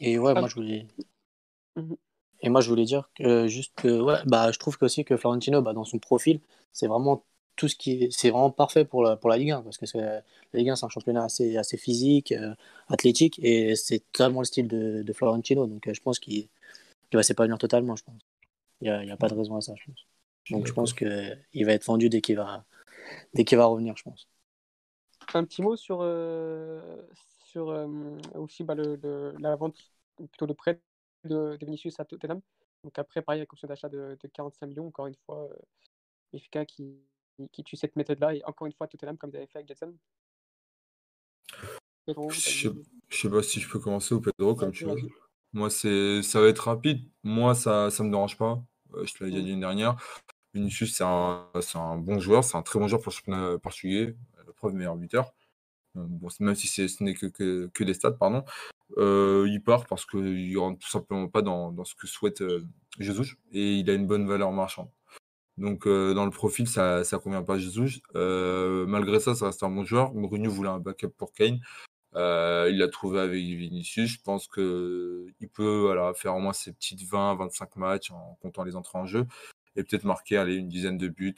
Et 0.00 0.18
ouais, 0.18 0.34
moi 0.34 0.48
je 0.48 0.54
voulais. 0.54 0.86
Mmh 1.76 1.94
Et 2.40 2.48
moi 2.48 2.60
je 2.60 2.68
voulais 2.68 2.84
dire 2.84 3.10
que 3.16 3.48
juste 3.48 3.72
que 3.76 4.00
ouais, 4.00 4.18
bah 4.26 4.50
je 4.52 4.58
trouve 4.58 4.78
que 4.78 4.84
aussi 4.84 5.04
que 5.04 5.16
Florentino, 5.16 5.62
bah, 5.62 5.72
dans 5.72 5.84
son 5.84 5.98
profil, 5.98 6.40
c'est 6.72 6.86
vraiment 6.86 7.24
tout 7.56 7.68
ce 7.68 7.74
qui 7.74 8.04
est, 8.04 8.12
c'est 8.12 8.30
vraiment 8.30 8.50
parfait 8.50 8.84
pour 8.84 9.02
la, 9.02 9.16
pour 9.16 9.28
la 9.28 9.36
Ligue 9.36 9.50
1 9.50 9.62
parce 9.62 9.78
que 9.78 9.86
la 9.98 10.22
Ligue 10.54 10.70
1 10.70 10.76
c'est 10.76 10.86
un 10.86 10.88
championnat 10.88 11.24
assez, 11.24 11.56
assez 11.56 11.76
physique, 11.76 12.32
euh, 12.32 12.54
athlétique 12.88 13.40
et 13.42 13.74
c'est 13.74 14.00
totalement 14.12 14.40
le 14.40 14.44
style 14.46 14.68
de, 14.68 15.02
de 15.02 15.12
Florentino. 15.12 15.66
Donc 15.66 15.88
euh, 15.88 15.94
je 15.94 16.00
pense 16.00 16.20
qu'il 16.20 16.48
va 17.12 17.22
s'épanouir 17.22 17.58
totalement, 17.58 17.96
je 17.96 18.04
pense. 18.04 18.20
Il 18.80 18.84
n'y 18.84 18.90
a, 18.90 19.04
y 19.04 19.10
a, 19.10 19.16
pas 19.16 19.28
de 19.28 19.34
raison 19.34 19.56
à 19.56 19.60
ça, 19.60 19.74
je 19.76 19.84
pense. 19.86 20.06
Donc 20.50 20.66
je 20.66 20.72
pense 20.72 20.92
qu'il 20.92 21.66
va 21.66 21.72
être 21.72 21.84
vendu 21.84 22.08
dès 22.08 22.20
qu'il 22.20 22.36
va, 22.36 22.64
dès 23.34 23.44
qu'il 23.44 23.58
va 23.58 23.66
revenir, 23.66 23.96
je 23.96 24.04
pense. 24.04 24.28
Un 25.34 25.44
petit 25.44 25.60
mot 25.60 25.76
sur, 25.76 25.98
euh, 26.00 26.80
sur 27.58 27.70
euh, 27.70 27.86
aussi 28.34 28.62
bah, 28.62 28.74
le, 28.74 29.34
la 29.38 29.56
vente, 29.56 29.76
plutôt 30.16 30.46
le 30.46 30.54
prêt 30.54 30.80
de, 31.24 31.56
Vinicius 31.60 31.98
à 31.98 32.04
Tottenham. 32.04 32.40
Donc 32.84 32.96
après, 32.98 33.22
pareil, 33.22 33.40
avec 33.40 33.52
option 33.52 33.66
d'achat 33.66 33.88
de, 33.88 34.16
45 34.32 34.66
millions, 34.66 34.86
encore 34.86 35.08
une 35.08 35.16
fois, 35.26 35.48
euh, 36.32 36.64
qui, 36.66 37.02
qui 37.52 37.64
tue 37.64 37.76
cette 37.76 37.96
méthode-là, 37.96 38.34
et 38.34 38.44
encore 38.44 38.66
une 38.66 38.72
fois, 38.72 38.86
Tottenham, 38.86 39.18
comme 39.18 39.30
ils 39.30 39.38
avaient 39.38 39.46
fait 39.46 39.58
avec 39.58 39.68
Jetson. 39.68 39.92
je, 42.06 42.70
sais 43.10 43.30
pas 43.30 43.42
si 43.42 43.60
je 43.60 43.68
peux 43.68 43.80
commencer 43.80 44.14
au 44.14 44.20
Pedro 44.20 44.54
comme 44.54 44.72
tu 44.72 44.84
veux. 44.84 44.96
Moi, 45.52 45.70
c'est 45.70 46.22
ça 46.22 46.40
va 46.40 46.48
être 46.48 46.68
rapide. 46.68 47.08
Moi, 47.24 47.54
ça 47.54 47.90
ça 47.90 48.04
me 48.04 48.10
dérange 48.10 48.36
pas. 48.36 48.62
Euh, 48.94 49.04
je 49.04 49.14
te 49.14 49.24
l'ai 49.24 49.30
dit 49.30 49.48
l'année 49.48 49.60
dernière. 49.60 49.96
Vinicius, 50.54 50.94
c'est 50.94 51.04
un, 51.04 51.48
un, 51.74 51.96
bon 51.98 52.20
joueur, 52.20 52.44
c'est 52.44 52.56
un 52.56 52.62
très 52.62 52.78
bon 52.78 52.86
joueur 52.86 53.02
pour 53.02 53.10
le 53.10 53.16
championnat 53.16 53.58
portugais, 53.58 54.16
le 54.46 54.52
preuve 54.52 54.74
meilleur 54.74 54.96
buteur. 54.96 55.32
Euh, 55.96 56.06
même 56.40 56.54
si 56.54 56.66
ce 56.68 57.02
n'est 57.02 57.14
que, 57.14 57.82
des 57.82 57.94
stats, 57.94 58.12
pardon. 58.12 58.44
Euh, 58.96 59.46
il 59.48 59.62
part 59.62 59.86
parce 59.86 60.06
qu'il 60.06 60.52
ne 60.52 60.58
rentre 60.58 60.78
tout 60.78 60.88
simplement 60.88 61.28
pas 61.28 61.42
dans, 61.42 61.84
ce 61.84 61.94
que 61.94 62.06
souhaite 62.06 62.42
Jesus 62.98 63.36
et 63.52 63.76
il 63.76 63.90
a 63.90 63.94
une 63.94 64.06
bonne 64.06 64.26
valeur 64.26 64.52
marchande. 64.52 64.88
Donc 65.58 65.86
dans 65.88 66.24
le 66.24 66.30
profil, 66.30 66.68
ça 66.68 67.00
ne 67.00 67.16
convient 67.16 67.42
pas 67.42 67.54
à 67.54 67.58
Jesus. 67.58 68.00
malgré 68.14 69.20
ça, 69.20 69.34
ça 69.34 69.46
reste 69.46 69.62
un 69.62 69.70
bon 69.70 69.84
joueur. 69.84 70.14
Mourinho 70.14 70.50
voulait 70.50 70.70
un 70.70 70.78
backup 70.78 71.08
pour 71.08 71.32
Kane. 71.32 71.60
il 72.14 72.78
l'a 72.78 72.88
trouvé 72.88 73.20
avec 73.20 73.42
Vinicius. 73.42 74.10
Je 74.10 74.22
pense 74.22 74.48
qu'il 74.48 75.48
peut 75.52 76.12
faire 76.14 76.36
au 76.36 76.40
moins 76.40 76.52
ses 76.52 76.72
petites 76.72 77.02
20-25 77.02 77.68
matchs 77.76 78.10
en 78.10 78.38
comptant 78.40 78.64
les 78.64 78.76
entrées 78.76 78.98
en 78.98 79.06
jeu 79.06 79.26
et 79.78 79.84
peut-être 79.84 80.04
marquer 80.04 80.36
une 80.38 80.68
dizaine 80.68 80.98
de 80.98 81.08
buts 81.08 81.36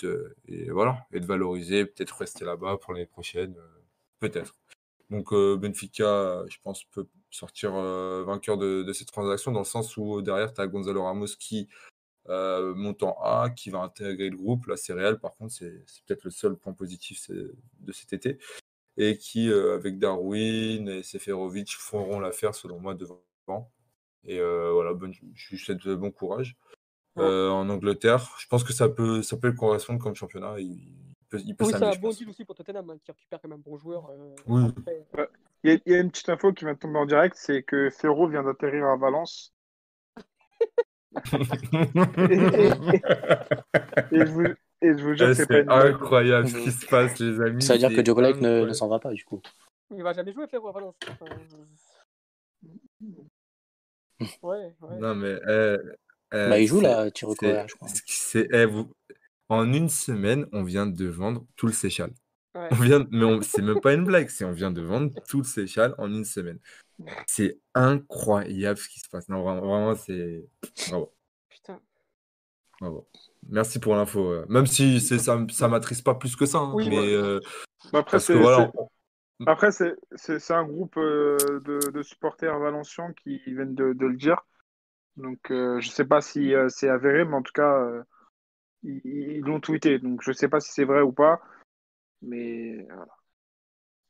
et 0.48 0.70
voilà, 0.70 1.06
et 1.12 1.20
valoriser, 1.20 1.84
peut-être 1.84 2.16
rester 2.16 2.44
là-bas 2.44 2.78
pour 2.78 2.94
l'année 2.94 3.06
prochaine, 3.06 3.54
peut-être. 4.20 4.56
Donc 5.10 5.34
Benfica, 5.34 6.44
je 6.48 6.56
pense, 6.62 6.84
peut 6.84 7.08
sortir 7.30 7.72
vainqueur 7.72 8.58
de, 8.58 8.84
de, 8.84 8.92
cette 8.92 9.08
transaction 9.08 9.50
dans 9.50 9.60
le 9.60 9.64
sens 9.64 9.96
où 9.96 10.22
derrière, 10.22 10.52
tu 10.54 10.60
as 10.60 10.68
Gonzalo 10.68 11.02
Ramos 11.02 11.26
qui 11.38 11.68
euh, 12.28 12.74
montant 12.74 13.16
A 13.22 13.50
qui 13.50 13.70
va 13.70 13.80
intégrer 13.80 14.30
le 14.30 14.36
groupe. 14.36 14.66
Là, 14.66 14.76
c'est 14.76 14.92
réel, 14.92 15.18
par 15.18 15.34
contre, 15.34 15.52
c'est 15.52 15.82
peut-être 16.06 16.24
le 16.24 16.30
seul 16.30 16.56
point 16.56 16.72
positif 16.72 17.30
de 17.30 17.92
cet 17.92 18.12
été. 18.12 18.38
Et 18.96 19.16
qui, 19.16 19.50
euh, 19.50 19.74
avec 19.74 19.98
Darwin 19.98 20.88
et 20.88 21.02
Seferovic, 21.02 21.74
feront 21.76 22.20
l'affaire, 22.20 22.54
selon 22.54 22.78
moi, 22.78 22.94
devant. 22.94 23.22
Et 24.24 24.38
euh, 24.38 24.70
voilà, 24.72 24.92
je 25.34 25.50
lui 25.50 25.58
souhaite 25.58 25.88
bon 25.88 26.10
courage. 26.10 26.56
en 27.16 27.68
Angleterre, 27.68 28.36
je 28.38 28.46
pense 28.46 28.64
que 28.64 28.72
ça 28.72 28.88
peut, 28.88 29.22
ça 29.22 29.36
peut 29.36 29.52
correspondre 29.52 30.00
comme 30.00 30.14
championnat. 30.14 30.60
Il, 30.60 31.09
peut, 31.30 31.40
il 31.44 31.56
peut 31.56 31.64
oui, 31.64 31.72
c'est 31.72 31.82
un 31.82 31.96
bon 31.96 32.10
deal 32.10 32.28
aussi 32.28 32.44
pour 32.44 32.54
Tottenham, 32.54 32.90
hein, 32.90 32.98
qui 33.02 33.10
récupère 33.10 33.40
quand 33.40 33.48
même 33.48 33.58
un 33.58 33.62
bon 33.70 33.78
joueur. 33.78 34.10
oui. 34.46 34.62
il, 35.64 35.80
y 35.86 35.94
a, 35.94 36.00
une 36.00 36.10
petite 36.10 36.28
info 36.28 36.52
qui 36.52 36.64
vient 36.64 36.74
de 36.74 36.78
tomber 36.78 36.98
en 36.98 37.06
direct, 37.06 37.36
c'est 37.36 37.62
que 37.62 37.90
Ferro 37.90 38.28
vient 38.28 38.42
d'atterrir 38.42 38.86
à 38.86 38.96
Valence 38.96 39.54
et, 41.32 41.40
je 44.12 44.30
vous, 44.30 44.44
et 44.46 44.96
je 44.96 45.02
vous 45.02 45.14
jure 45.14 45.34
c'est 45.34 45.68
incroyable 45.68 46.48
ce 46.48 46.58
qui 46.58 46.70
se 46.70 46.86
passe, 46.86 47.18
les 47.18 47.40
amis. 47.40 47.62
Ça 47.62 47.72
veut 47.72 47.80
dire 47.80 47.90
que 47.90 48.04
Djokovic 48.04 48.40
ne, 48.40 48.64
ne 48.64 48.72
s'en 48.72 48.86
va 48.86 49.00
pas, 49.00 49.12
du 49.12 49.24
coup. 49.24 49.42
Il 49.90 50.02
va 50.04 50.12
jamais 50.12 50.32
jouer, 50.32 50.46
Ferro, 50.46 50.68
à 50.68 50.72
Valence. 50.72 50.94
Ouais, 54.42 54.74
ouais. 54.82 54.98
Non, 54.98 55.14
mais. 55.14 55.34
Eh, 55.48 55.76
eh, 56.32 56.48
bah, 56.48 56.60
il 56.60 56.66
joue 56.66 56.82
là, 56.82 57.10
Tiro 57.10 57.34
Correa, 57.34 57.66
je 57.66 57.74
crois. 57.74 57.88
Eh, 58.34 58.66
vous... 58.66 58.92
En 59.50 59.72
une 59.72 59.88
semaine, 59.88 60.46
on 60.52 60.62
vient 60.62 60.86
de 60.86 61.06
vendre 61.08 61.44
tout 61.56 61.66
le 61.66 61.72
Seychelles. 61.72 62.14
Ouais. 62.54 62.68
On 62.70 62.76
vient... 62.76 63.04
Mais 63.10 63.24
on... 63.24 63.42
c'est 63.42 63.62
même 63.62 63.80
pas 63.80 63.92
une 63.92 64.04
blague, 64.04 64.28
c'est 64.28 64.44
on 64.44 64.52
vient 64.52 64.70
de 64.70 64.80
vendre 64.80 65.12
tout 65.28 65.38
le 65.38 65.44
Seychelles 65.44 65.92
en 65.98 66.08
une 66.08 66.24
semaine. 66.24 66.60
C'est 67.26 67.58
incroyable 67.74 68.78
ce 68.78 68.88
qui 68.88 69.00
se 69.00 69.08
passe. 69.08 69.28
Non, 69.28 69.42
vraiment, 69.42 69.66
vraiment 69.66 69.94
c'est. 69.96 70.44
Bravo. 70.88 71.12
Putain. 71.48 71.80
Bravo. 72.80 73.08
Merci 73.48 73.80
pour 73.80 73.96
l'info. 73.96 74.44
Même 74.48 74.66
si 74.66 75.00
ça 75.00 75.18
ça 75.50 75.68
m'attriste 75.68 76.04
pas 76.04 76.14
plus 76.14 76.36
que 76.36 76.46
ça. 76.46 76.58
Hein, 76.58 76.74
mais, 76.76 77.12
euh, 77.12 77.40
après, 77.92 78.20
c'est, 78.20 78.34
voilà, 78.34 78.70
après, 79.46 79.70
c'est, 79.72 79.96
un 80.50 80.64
groupe 80.64 80.96
euh, 80.96 81.36
de, 81.64 81.90
de, 81.90 82.02
supporters 82.02 82.56
valencians 82.58 83.12
qui 83.24 83.40
viennent 83.46 83.74
de, 83.74 83.94
de 83.94 84.06
le 84.06 84.16
dire. 84.16 84.42
Donc, 85.16 85.50
euh, 85.50 85.80
je 85.80 85.88
sais 85.88 86.04
pas 86.04 86.20
si 86.20 86.52
c'est 86.68 86.88
avéré, 86.88 87.24
mais 87.24 87.34
en 87.34 87.42
tout 87.42 87.52
cas, 87.52 88.04
ils, 88.82 89.40
l'ont 89.40 89.60
tweeté. 89.60 89.98
Donc, 89.98 90.22
je 90.22 90.32
sais 90.32 90.48
pas 90.48 90.60
si 90.60 90.72
c'est 90.72 90.84
vrai 90.84 91.02
ou 91.02 91.12
pas. 91.12 91.40
Mais 92.22 92.84
voilà. 92.84 93.08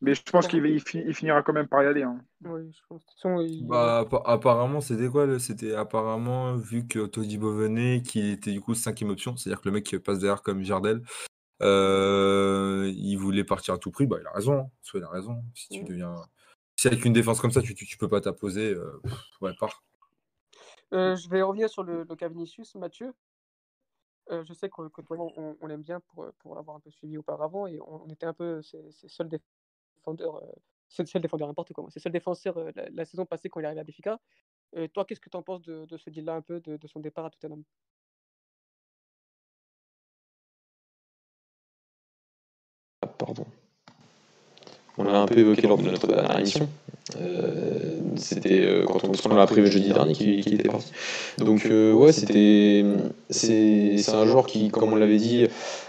Mais 0.03 0.15
je 0.15 0.23
pense 0.23 0.49
qu'il 0.49 0.65
il 0.65 1.15
finira 1.15 1.43
quand 1.43 1.53
même 1.53 1.69
par 1.69 1.83
y 1.83 1.87
aller. 1.87 2.03
Hein. 2.03 2.19
Oui, 2.45 2.73
je 2.73 2.81
pense. 2.89 3.05
Bah, 3.65 4.07
apparemment, 4.25 4.81
c'était 4.81 5.09
quoi 5.09 5.39
C'était 5.39 5.75
apparemment, 5.75 6.57
vu 6.57 6.87
que 6.87 7.05
Todibo 7.05 7.53
venait, 7.53 8.01
qu'il 8.01 8.31
était 8.31 8.53
du 8.53 8.63
coup 8.63 8.75
cinquième 8.75 9.11
option, 9.11 9.37
c'est-à-dire 9.37 9.61
que 9.61 9.69
le 9.69 9.75
mec 9.75 9.85
qui 9.85 9.99
passe 9.99 10.19
derrière 10.19 10.43
comme 10.43 10.63
Jardel, 10.63 11.03
euh, 11.61 12.91
il 12.97 13.17
voulait 13.17 13.45
partir 13.45 13.75
à 13.75 13.79
tout 13.79 13.91
prix. 13.91 14.07
Bah, 14.07 14.17
il 14.21 14.27
a 14.27 14.33
raison. 14.33 14.61
Hein. 14.61 14.71
Soit 14.81 15.01
il 15.01 15.05
a 15.05 15.11
raison. 15.11 15.43
Si 15.55 15.69
tu 15.69 15.85
deviens. 15.85 16.15
Si 16.77 16.89
avec 16.89 17.05
une 17.05 17.13
défense 17.13 17.41
comme 17.41 17.51
ça, 17.51 17.61
tu, 17.61 17.75
tu, 17.75 17.99
peux 17.99 18.09
pas 18.09 18.23
t'apposer, 18.23 18.73
euh, 18.73 19.03
ouais, 19.43 19.53
part. 19.61 19.83
Euh, 20.95 21.15
je 21.15 21.29
vais 21.29 21.43
revenir 21.43 21.69
sur 21.69 21.83
le, 21.83 22.05
le 22.09 22.17
cas 22.17 22.29
Vinicius, 22.29 22.75
Mathieu. 24.31 24.45
je 24.45 24.53
sais 24.53 24.69
que, 24.69 25.03
toi, 25.03 25.17
on, 25.19 25.57
on, 25.61 25.67
l'aime 25.67 25.83
bien 25.83 26.01
pour, 26.01 26.27
pour 26.39 26.55
l'avoir 26.55 26.77
un 26.77 26.81
peu 26.81 26.91
suivi 26.91 27.19
auparavant 27.19 27.67
et 27.67 27.79
on, 27.81 28.07
était 28.09 28.27
un 28.27 28.33
peu 28.33 28.63
ses, 28.63 28.91
seuls 29.09 29.29
euh, 30.09 30.41
c'est 30.89 31.15
le 31.15 31.21
défenseur 31.21 31.47
n'importe 31.47 31.73
comment. 31.73 31.89
C'est 31.91 32.05
le 32.05 32.11
défenseur 32.11 32.57
euh, 32.59 32.73
la, 32.93 33.05
saison 33.05 33.25
passée 33.25 33.49
quand 33.49 33.61
il 33.61 33.65
est 33.65 33.67
arrivé 33.67 33.81
à 33.81 33.85
Béfica. 33.85 34.19
Euh, 34.77 34.89
toi, 34.89 35.05
qu'est-ce 35.05 35.21
que 35.21 35.31
tu 35.31 35.37
en 35.37 35.43
penses 35.43 35.63
de, 35.63 35.85
de 35.87 35.97
ce 35.97 36.11
deal-là 36.11 36.35
un 36.35 36.43
peu, 36.43 36.61
de, 36.61 36.77
de, 36.77 36.87
son 36.89 37.01
départ 37.01 37.27
à 37.27 37.31
Tottenham? 37.31 37.63
Ah, 43.03 43.07
Pardon. 43.07 43.47
On 44.99 45.05
l'a 45.05 45.23
un 45.23 45.27
peu 45.27 45.39
évoqué 45.39 45.67
lors 45.67 45.79
de 45.79 45.91
notre 45.91 46.07
dernière 46.07 46.39
émission. 46.39 46.69
Euh, 47.21 48.01
c'était 48.17 48.61
euh, 48.61 48.85
quand 48.85 49.01
on, 49.05 49.35
l'a 49.35 49.47
prévu 49.47 49.71
jeudi 49.71 49.93
dernier 49.93 50.13
qui, 50.13 50.39
était 50.39 50.69
parti. 50.69 50.93
Donc 51.39 51.67
euh, 51.67 51.93
ouais, 51.93 52.13
c'était 52.13 52.85
c'est 53.31 54.15
un 54.15 54.27
joueur 54.27 54.47
qui, 54.47 54.69
comme 54.69 54.93
on 54.93 54.97
l'avait 54.97 55.17
dit, 55.17 55.47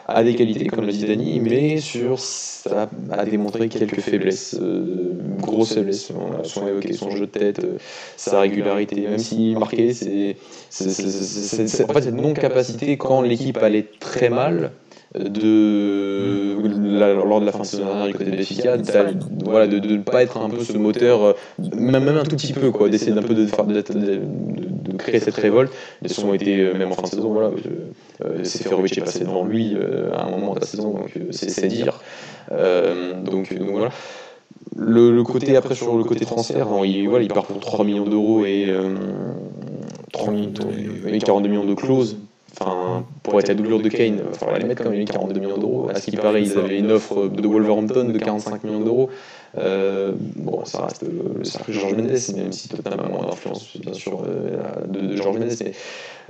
a 0.08 0.24
des 0.24 0.36
qualités, 0.36 0.68
comme 0.68 0.86
l'a 0.86 0.92
dit 0.92 1.06
Dani, 1.06 1.40
mais 1.40 1.80
sur 1.80 2.20
ça 2.20 2.90
a 3.12 3.26
démontré 3.26 3.70
quelques 3.70 4.00
faiblesses, 4.00 4.58
grosses 5.40 5.74
faiblesses. 5.74 6.12
On 6.12 6.42
a 6.42 6.44
souvent 6.44 6.68
évoqué 6.68 6.94
son 6.94 7.12
jeu 7.12 7.22
de 7.22 7.26
tête, 7.26 7.62
sa 8.18 8.40
régularité, 8.40 9.02
même 9.02 9.20
s'il 9.20 9.58
marquait, 9.58 9.94
c'est 9.94 10.36
en 10.80 11.94
fait 11.94 12.02
cette 12.02 12.14
non-capacité 12.14 12.98
quand 12.98 13.22
l'équipe 13.22 13.58
allait 13.58 13.88
très 14.00 14.30
mal 14.30 14.72
de 15.14 16.56
lors 17.00 17.42
de 17.42 17.46
la 17.46 17.52
fin 17.52 17.60
de 17.60 17.66
saison 17.66 17.86
dernière 17.86 18.08
du 18.08 18.14
côté 18.14 18.32
de 18.32 19.46
voilà, 19.46 19.68
de 19.68 19.80
ne 19.80 19.98
pas 20.02 20.24
être 20.24 20.38
un 20.38 20.50
peu 20.50 20.64
ce 20.64 20.78
moteur, 20.78 21.24
euh, 21.24 21.34
même, 21.76 22.04
même 22.04 22.18
un 22.18 22.24
tout 22.24 22.36
petit 22.36 22.54
peu, 22.54 22.72
quoi, 22.72 22.90
d'essayer 22.90 23.12
d'un 23.12 23.22
peu 23.22 23.34
de, 23.34 23.46
de, 23.46 24.22
de, 24.92 24.98
créer 24.98 25.20
cette 25.20 25.36
révolte. 25.36 25.72
Les 26.02 26.18
ont 26.24 26.34
été, 26.34 26.60
euh, 26.60 26.74
même 26.78 26.92
en 26.92 26.96
fin 26.96 27.04
de 27.04 27.08
saison, 27.08 27.34
voilà, 27.34 27.52
euh, 28.24 28.44
Seferovic 28.44 28.98
est 28.98 29.02
passé 29.02 29.22
devant 29.22 29.46
lui 29.46 29.76
à 30.14 30.26
un 30.26 30.30
moment 30.30 30.54
de 30.54 30.60
la 30.60 30.66
saison, 30.66 30.92
donc 30.94 31.14
c'est 31.32 31.68
dire. 31.68 32.00
donc, 32.50 33.54
donc, 33.58 33.70
voilà. 33.72 33.90
Le, 34.76 35.12
le, 35.12 35.24
côté 35.24 35.56
après 35.56 35.76
sur 35.76 35.98
le 35.98 36.04
côté 36.04 36.26
transfert, 36.26 36.68
il, 36.84 37.08
voilà, 37.10 37.24
il 37.24 37.30
part 37.30 37.46
pour 37.46 37.60
3 37.60 37.84
millions 37.84 38.06
d'euros 38.06 38.46
et, 38.46 38.72
3 40.14 40.34
millions, 40.34 40.52
et 41.08 41.20
42 41.20 41.50
millions 41.50 41.66
de 41.66 41.74
clauses 41.74 42.18
Enfin, 42.60 43.06
pour 43.24 43.40
être 43.40 43.48
la 43.48 43.54
doublure 43.54 43.82
de 43.82 43.90
Kane, 43.90 44.18
il 44.18 44.24
va 44.24 44.34
falloir 44.34 44.60
les 44.60 44.66
mettre 44.66 44.84
quand 44.84 44.90
même 44.90 45.06
42 45.06 45.40
millions 45.40 45.58
d'euros. 45.58 45.90
À 45.94 46.00
ce 46.00 46.12
qui 46.12 46.18
paraît, 46.18 46.42
ils 46.42 46.58
avaient 46.58 46.78
une 46.78 46.92
offre 46.92 47.28
de 47.28 47.48
Wolverhampton 47.48 48.06
de 48.06 48.18
45 48.18 48.64
millions 48.64 48.82
d'euros. 48.82 49.10
Euh, 49.58 50.14
bon, 50.38 50.64
ça 50.66 50.86
reste 50.86 51.04
le 51.04 51.44
cercle 51.44 51.72
de 51.72 51.74
Georges 51.74 51.94
Mendes, 51.96 52.36
même 52.36 52.52
si 52.52 52.70
Tottenham 52.70 53.00
a 53.02 53.10
moins 53.10 53.26
d'influence, 53.26 53.76
bien 53.78 53.94
sûr, 53.94 54.24
euh, 54.26 54.86
de, 54.88 55.08
de 55.08 55.16
Georges 55.18 55.40
Mendes. 55.40 55.52
Mais, 55.60 55.74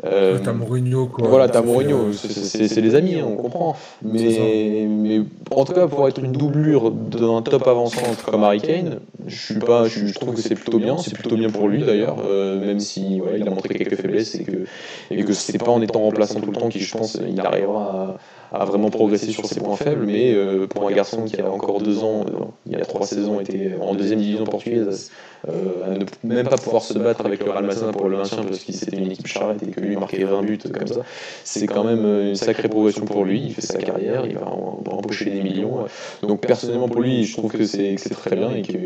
euh, 0.05 0.39
t'as 0.43 0.53
Mourinho, 0.53 1.05
quoi. 1.05 1.27
Voilà, 1.27 1.47
t'as 1.47 1.61
Mourinho, 1.61 2.13
c'est 2.13 2.81
les 2.81 2.95
amis, 2.95 3.19
hein, 3.19 3.27
on 3.27 3.35
comprend. 3.35 3.75
Mais, 4.01 4.87
mais 4.89 5.21
en 5.51 5.65
tout 5.65 5.73
cas, 5.73 5.87
pour 5.87 6.07
être 6.07 6.23
une 6.23 6.31
doublure 6.31 6.89
d'un 6.89 7.41
top 7.43 7.67
avançant 7.67 8.01
comme 8.25 8.43
Harry 8.43 8.61
Kane, 8.61 8.99
je, 9.27 9.35
suis 9.35 9.59
pas, 9.59 9.87
je, 9.87 10.11
trouve 10.13 10.33
que 10.33 10.41
c'est 10.41 10.55
plutôt 10.55 10.79
bien. 10.79 10.97
C'est 10.97 11.13
plutôt 11.13 11.35
bien 11.35 11.49
pour 11.49 11.67
lui, 11.67 11.83
d'ailleurs, 11.83 12.17
euh, 12.25 12.59
même 12.59 12.79
si 12.79 13.21
il 13.35 13.47
a 13.47 13.51
montré 13.51 13.75
quelques 13.75 14.01
faiblesses 14.01 14.33
et 14.35 14.43
que, 14.43 14.65
et 15.11 15.23
que 15.23 15.33
c'est 15.33 15.59
pas 15.59 15.71
en 15.71 15.81
étant 15.81 15.99
remplaçant 15.99 16.39
tout 16.39 16.51
le 16.51 16.57
temps 16.57 16.69
qu'il, 16.69 16.81
je 16.81 16.97
pense, 16.97 17.19
il 17.27 17.39
arrivera 17.39 18.17
à 18.40 18.40
a 18.51 18.65
vraiment 18.65 18.89
progressé 18.89 19.31
sur 19.31 19.45
ses 19.45 19.61
points 19.61 19.77
faibles, 19.77 20.05
mais 20.05 20.33
euh, 20.33 20.67
pour 20.67 20.87
un 20.87 20.91
garçon 20.91 21.23
qui 21.23 21.39
a 21.39 21.49
encore 21.49 21.81
deux 21.81 22.03
ans, 22.03 22.25
euh, 22.27 22.45
il 22.65 22.73
y 22.73 22.75
a 22.75 22.85
trois 22.85 23.05
saisons, 23.05 23.39
était 23.39 23.75
en 23.79 23.95
deuxième 23.95 24.19
division 24.19 24.43
portugaise, 24.43 25.09
euh, 25.47 25.85
à 25.85 25.89
ne 25.97 26.05
même 26.33 26.47
pas 26.47 26.57
pouvoir 26.57 26.83
se 26.83 26.97
battre 26.97 27.25
avec 27.25 27.43
le 27.43 27.49
Real 27.49 27.65
Madrid 27.65 27.91
pour 27.93 28.09
le 28.09 28.17
maintien 28.17 28.43
parce 28.43 28.59
qu'il 28.59 28.75
c'était 28.75 28.97
une 28.97 29.11
équipe 29.11 29.27
charrette 29.27 29.63
et 29.63 29.71
que 29.71 29.79
lui 29.79 29.95
marquait 29.95 30.23
20 30.23 30.41
buts 30.43 30.59
comme 30.73 30.87
ça, 30.87 31.01
c'est 31.43 31.65
quand 31.65 31.85
même 31.85 32.05
une 32.05 32.35
sacrée 32.35 32.67
progression 32.67 33.05
pour 33.05 33.23
lui. 33.23 33.41
Il 33.41 33.53
fait 33.53 33.61
sa 33.61 33.77
carrière, 33.77 34.25
il 34.25 34.37
va, 34.37 34.47
empocher 34.47 35.29
des 35.29 35.41
millions. 35.41 35.85
Donc 36.21 36.41
personnellement 36.41 36.89
pour 36.89 37.01
lui, 37.01 37.23
je 37.23 37.37
trouve 37.37 37.51
que 37.51 37.65
c'est 37.65 37.95
très 37.95 38.35
bien 38.35 38.51
et 38.51 38.63
que 38.63 38.77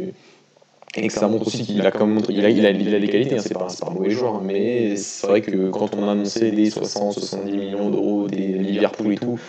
et 0.98 1.08
que 1.08 1.14
ça 1.14 1.28
montre 1.28 1.48
aussi 1.48 1.64
qu'il 1.64 1.86
a 1.86 1.92
quand 1.92 2.06
même 2.06 2.22
il 2.30 2.46
a, 2.46 2.50
il 2.50 2.66
a, 2.66 2.72
il 2.72 2.96
a 2.96 3.00
des 3.00 3.08
qualités, 3.08 3.36
hein, 3.36 3.42
c'est 3.42 3.54
pas, 3.54 3.68
pas 3.68 3.88
un 3.88 3.94
mauvais 3.94 4.12
joueur, 4.12 4.42
mais 4.42 4.96
c'est 4.96 5.28
vrai 5.28 5.42
que 5.42 5.70
quand 5.70 5.94
on 5.96 6.08
a 6.08 6.12
annoncé 6.12 6.52
des 6.52 6.70
60-70 6.70 7.52
millions 7.52 7.90
d'euros, 7.90 8.28
des 8.28 8.38
Liverpool 8.38 9.14
et 9.14 9.18
tout, 9.18 9.40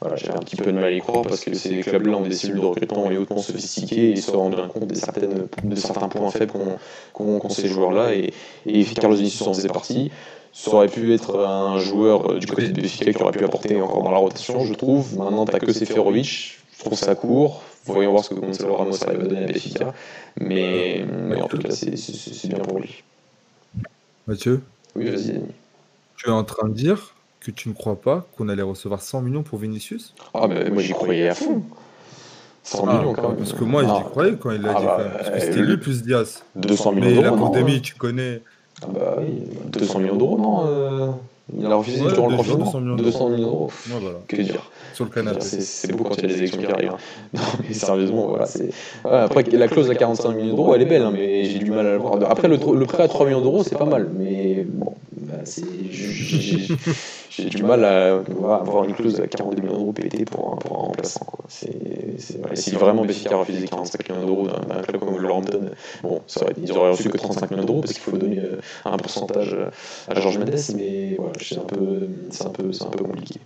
voilà, 0.00 0.16
j'ai 0.16 0.30
un 0.30 0.38
petit 0.38 0.56
peu 0.56 0.66
de 0.66 0.72
mal 0.72 0.84
à 0.84 0.90
y 0.90 1.00
croire 1.00 1.22
parce 1.22 1.40
que 1.40 1.54
ces 1.54 1.80
clubs-là 1.80 2.18
ont 2.18 2.22
des 2.22 2.34
cellules 2.34 2.60
de 2.60 2.66
recrutement 2.66 3.10
et 3.10 3.16
hautement 3.16 3.38
sophistiquées 3.38 4.10
et 4.10 4.16
se 4.16 4.30
rendent 4.32 4.54
bien 4.54 4.68
compte 4.68 4.86
de, 4.86 4.94
certaines, 4.94 5.46
de 5.62 5.74
certains 5.76 6.08
points 6.08 6.30
faibles 6.30 6.52
qu'ont 7.12 7.48
ces 7.48 7.68
joueurs-là. 7.68 8.14
Et, 8.14 8.32
et 8.66 8.84
Carlos 8.84 9.16
Vinicius 9.16 9.46
en 9.46 9.54
faisait 9.54 9.68
partie. 9.68 10.10
Ça 10.52 10.72
aurait 10.74 10.88
pu 10.88 11.12
être 11.12 11.44
un 11.44 11.78
joueur 11.80 12.30
euh, 12.30 12.38
du 12.38 12.46
côté 12.46 12.68
de 12.68 12.80
Benfica 12.80 13.12
qui 13.12 13.22
aurait 13.22 13.32
pu 13.32 13.44
apporter 13.44 13.80
encore 13.80 14.04
dans 14.04 14.12
la 14.12 14.18
rotation, 14.18 14.64
je 14.64 14.74
trouve. 14.74 15.18
Maintenant, 15.18 15.46
t'as 15.46 15.58
que 15.58 15.72
Seferovic. 15.72 16.58
Je 16.76 16.84
trouve 16.84 16.98
ça 16.98 17.14
court. 17.14 17.62
Voyons 17.86 18.12
voir 18.12 18.24
ce 18.24 18.30
que 18.30 18.40
Gonzalo 18.40 18.76
Ramos 18.76 18.92
va 18.92 19.14
donner 19.14 19.44
à 19.44 19.46
Benfica. 19.46 19.94
Mais, 20.40 21.04
mais 21.06 21.40
en 21.40 21.48
tout 21.48 21.58
cas, 21.58 21.70
c'est 21.70 22.48
bien 22.48 22.58
pour 22.58 22.80
lui. 22.80 23.02
Mathieu? 24.26 24.62
Oui, 24.96 25.10
vas-y, 25.10 25.40
Tu 26.16 26.28
es 26.28 26.32
en 26.32 26.44
train 26.44 26.68
de 26.68 26.74
dire 26.74 27.14
que 27.40 27.50
tu 27.50 27.68
ne 27.68 27.74
crois 27.74 28.00
pas 28.00 28.26
qu'on 28.36 28.48
allait 28.48 28.62
recevoir 28.62 29.02
100 29.02 29.20
millions 29.20 29.42
pour 29.42 29.58
Vinicius? 29.58 30.14
Ah, 30.32 30.46
mais 30.48 30.70
moi 30.70 30.82
j'y 30.82 30.92
croyais 30.92 31.28
à 31.28 31.34
fond. 31.34 31.62
100 32.62 32.86
ah, 32.86 32.98
millions 32.98 33.12
quand 33.12 33.28
même. 33.28 33.36
Parce 33.36 33.52
que 33.52 33.64
moi 33.64 33.84
j'y 33.84 33.90
ah. 33.90 34.02
croyais 34.02 34.36
quand 34.40 34.50
il 34.52 34.62
l'a 34.62 34.72
ah 34.74 34.80
dit. 34.80 34.86
Bah, 34.86 35.10
parce 35.18 35.30
que 35.30 35.40
c'était 35.40 35.60
lui 35.60 35.76
plus 35.76 36.02
Diaz. 36.02 36.42
200 36.56 36.92
millions 36.92 37.10
d'euros. 37.10 37.22
Mais 37.22 37.30
la 37.30 37.36
pandémie, 37.36 37.82
tu 37.82 37.94
connais. 37.94 38.40
Ah 38.82 38.86
bah 38.88 39.16
oui, 39.18 39.42
200 39.66 39.98
millions 39.98 40.16
d'euros, 40.16 40.38
non 40.38 40.66
euh... 40.66 41.10
Il 41.52 41.66
a 41.66 41.74
refusé 41.76 42.00
durant 42.00 42.28
le 42.28 42.36
confinement 42.36 42.64
200 42.64 42.80
millions 42.80 42.96
200 42.96 43.28
millions 43.28 43.42
d'euros. 43.42 43.70
Ouais, 43.88 43.98
voilà. 44.00 44.18
Que 44.26 44.36
dire 44.36 44.70
Sur 44.94 45.04
le 45.04 45.10
canal. 45.10 45.42
C'est 45.42 45.92
beau 45.92 46.04
quand 46.04 46.14
il 46.16 46.22
y 46.22 46.24
a 46.24 46.28
des 46.28 46.38
élections 46.38 46.58
qui 46.60 46.66
arrivent. 46.66 46.92
Hein. 46.92 46.98
Non, 47.34 47.42
mais 47.68 47.74
sérieusement, 47.74 48.28
voilà. 48.28 48.46
Ouais, 49.04 49.10
après, 49.10 49.42
la 49.42 49.68
clause 49.68 49.90
à 49.90 49.94
45 49.94 50.36
millions 50.36 50.54
d'euros, 50.54 50.74
elle 50.74 50.82
est 50.82 50.86
belle, 50.86 51.02
hein, 51.02 51.10
mais 51.12 51.44
j'ai 51.44 51.58
du 51.58 51.70
mal 51.70 51.86
à 51.86 51.90
la 51.92 51.98
voir. 51.98 52.18
Après, 52.30 52.48
le, 52.48 52.56
le 52.56 52.86
prêt 52.86 53.02
à 53.02 53.08
3 53.08 53.26
millions 53.26 53.42
d'euros, 53.42 53.62
c'est 53.62 53.76
pas 53.76 53.84
mal. 53.84 54.08
Mais 54.18 54.64
bon, 54.66 54.94
bah, 55.24 55.42
j'ai 57.30 57.44
du 57.44 57.62
mal 57.62 57.84
à 57.84 58.16
avoir 58.16 58.84
une 58.84 58.94
clause 58.94 59.20
à 59.20 59.26
42 59.26 59.62
millions 59.62 59.78
d'euros 59.78 59.92
pété 59.92 60.24
pour 60.24 60.54
un, 60.54 60.56
pour 60.56 60.78
un 60.78 60.82
remplaçant. 60.82 61.24
Quoi. 61.24 61.44
si 61.48 62.70
vraiment 62.72 63.04
Béfica 63.04 63.34
a 63.34 63.38
refusé 63.38 63.66
45 63.66 64.08
millions 64.08 64.26
d'euros 64.26 64.48
d'un 64.48 64.82
club 64.82 65.00
comme 65.00 65.10
Wolverhampton, 65.10 65.70
bon, 66.02 66.22
ils 66.58 66.72
auraient 66.72 66.90
reçu 66.90 67.08
que 67.08 67.18
35 67.18 67.50
millions 67.50 67.64
d'euros 67.64 67.80
parce 67.80 67.92
qu'il 67.92 68.02
faut 68.02 68.16
donner 68.16 68.40
euh, 68.40 68.60
un 68.84 68.96
pourcentage 68.96 69.56
à 70.08 70.20
Georges 70.20 70.38
Mendes, 70.38 70.60
mais 70.76 71.16
voilà, 71.18 71.32
c'est 71.40 71.58
un, 71.58 71.64
peu, 71.64 72.08
un, 72.40 72.50
peu, 72.50 72.70
un 72.80 72.90
peu 72.90 73.04
compliqué. 73.04 73.40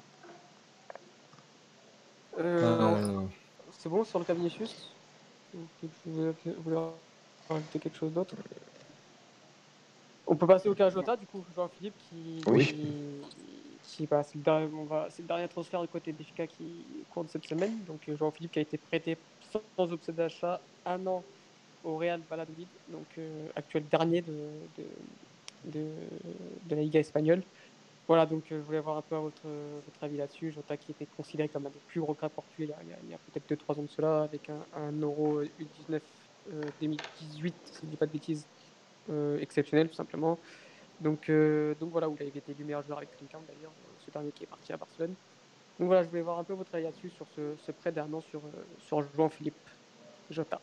Euh, 2.41 3.21
c'est 3.79 3.89
bon 3.89 4.05
sur 4.05 4.19
le 4.19 4.25
cas 4.25 4.35
Vinicius 4.35 4.91
Vous 5.55 6.33
voulez 6.65 6.77
rajouter 7.49 7.79
quelque 7.79 7.97
chose 7.97 8.13
d'autre? 8.13 8.35
On 10.29 10.37
peut 10.37 10.47
passer 10.47 10.69
au 10.69 10.75
cas 10.75 10.91
Jota, 10.91 11.17
du 11.17 11.27
coup, 11.27 11.43
Jean-Philippe, 11.57 11.95
qui, 11.99 12.43
oui. 12.47 12.67
qui, 13.83 14.07
bah, 14.07 14.23
c'est, 14.23 14.37
le 14.37 14.45
dernier, 14.45 14.69
c'est 15.09 15.23
le 15.23 15.29
dernier 15.29 15.49
transfert 15.49 15.81
du 15.81 15.89
côté 15.89 16.13
BFK 16.13 16.47
qui 16.47 16.85
court 17.11 17.25
de 17.25 17.31
cette 17.31 17.47
semaine. 17.47 17.83
Donc 17.87 18.01
Jean-Philippe 18.19 18.53
qui 18.53 18.59
a 18.59 18.63
été 18.63 18.77
prêté 18.77 19.17
sans 19.51 19.91
objet 19.93 20.13
d'achat 20.13 20.61
un 20.85 21.05
an 21.07 21.25
au 21.85 21.97
Real 21.97 22.21
Valladolid, 22.29 22.69
donc 22.89 23.07
euh, 23.17 23.49
actuel 23.57 23.85
dernier 23.91 24.21
de, 24.21 24.35
de, 25.65 25.81
de, 26.69 26.75
la 26.75 26.83
Liga 26.83 27.01
espagnole. 27.01 27.43
Voilà, 28.07 28.27
donc 28.27 28.43
euh, 28.51 28.59
je 28.59 28.67
voulais 28.67 28.79
avoir 28.79 28.99
un 28.99 29.03
peu 29.03 29.17
votre, 29.17 29.47
votre 29.87 30.03
avis 30.05 30.19
là-dessus. 30.19 30.53
Jota 30.53 30.77
qui 30.77 30.93
était 30.93 31.07
considéré 31.17 31.49
comme 31.49 31.67
un 31.67 31.71
des 31.71 31.81
plus 31.87 32.01
gros 32.01 32.15
cas 32.15 32.29
portugais 32.29 32.75
il 32.83 33.11
y 33.11 33.15
a, 33.15 33.19
peut-être 33.19 33.67
2-3 33.67 33.81
ans 33.81 33.83
de 33.83 33.89
cela, 33.89 34.23
avec 34.25 34.51
un, 34.51 34.67
un 34.75 34.93
Euro 35.01 35.43
U19 35.43 36.01
2018, 36.81 37.55
si 37.65 37.81
je 37.81 37.87
ne 37.87 37.91
dis 37.91 37.97
pas 37.97 38.07
de 38.07 38.13
bêtises, 38.13 38.47
euh, 38.47 38.58
exceptionnel 39.41 39.89
tout 39.89 39.95
simplement. 39.95 40.39
Donc, 41.01 41.29
euh, 41.29 41.75
donc 41.81 41.91
voilà, 41.91 42.09
où 42.09 42.17
il 42.19 42.23
avait 42.23 42.39
été 42.39 42.53
élu 42.53 42.65
meilleur 42.65 42.85
joueur 42.85 42.99
avec 42.99 43.17
Clinton 43.17 43.39
d'ailleurs, 43.47 43.71
euh, 43.71 44.05
ce 44.05 44.11
dernier 44.11 44.33
qui 44.33 44.45
est 44.45 44.49
parti 44.49 44.73
à 44.73 44.77
Barcelone. 44.77 45.15
Donc 45.79 45.87
voilà, 45.87 46.03
je 46.03 46.09
voulais 46.09 46.23
voir 46.23 46.39
un 46.39 46.45
peu 46.45 46.55
votre 46.55 46.75
avis 46.75 46.85
là-dessus 46.85 47.11
sur 47.11 47.27
ce, 47.37 47.55
ce 47.65 47.71
prêt 47.71 47.93
d'un 47.93 48.13
an 48.13 48.21
sur, 48.31 48.41
sur 48.87 49.05
Jean-Philippe 49.17 49.55
Jota. 50.29 50.61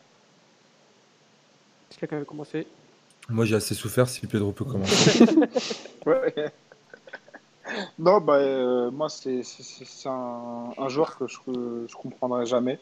Est-ce 1.90 1.96
que 1.96 2.00
quelqu'un 2.00 2.18
veut 2.18 2.26
commencer 2.26 2.66
Moi 3.30 3.46
j'ai 3.46 3.56
assez 3.56 3.74
souffert 3.74 4.08
si 4.08 4.26
Pedro 4.26 4.52
peut 4.52 4.66
commencer. 4.66 5.24
ouais. 6.06 6.52
Non, 7.98 8.20
bah, 8.20 8.90
moi 8.90 9.08
c'est 9.08 9.42
un, 10.04 10.72
un, 10.76 10.88
joueur 10.88 11.16
que 11.16 11.26
je 11.26 11.38
ne 11.50 11.86
comprendrai 11.94 12.44
jamais. 12.44 12.78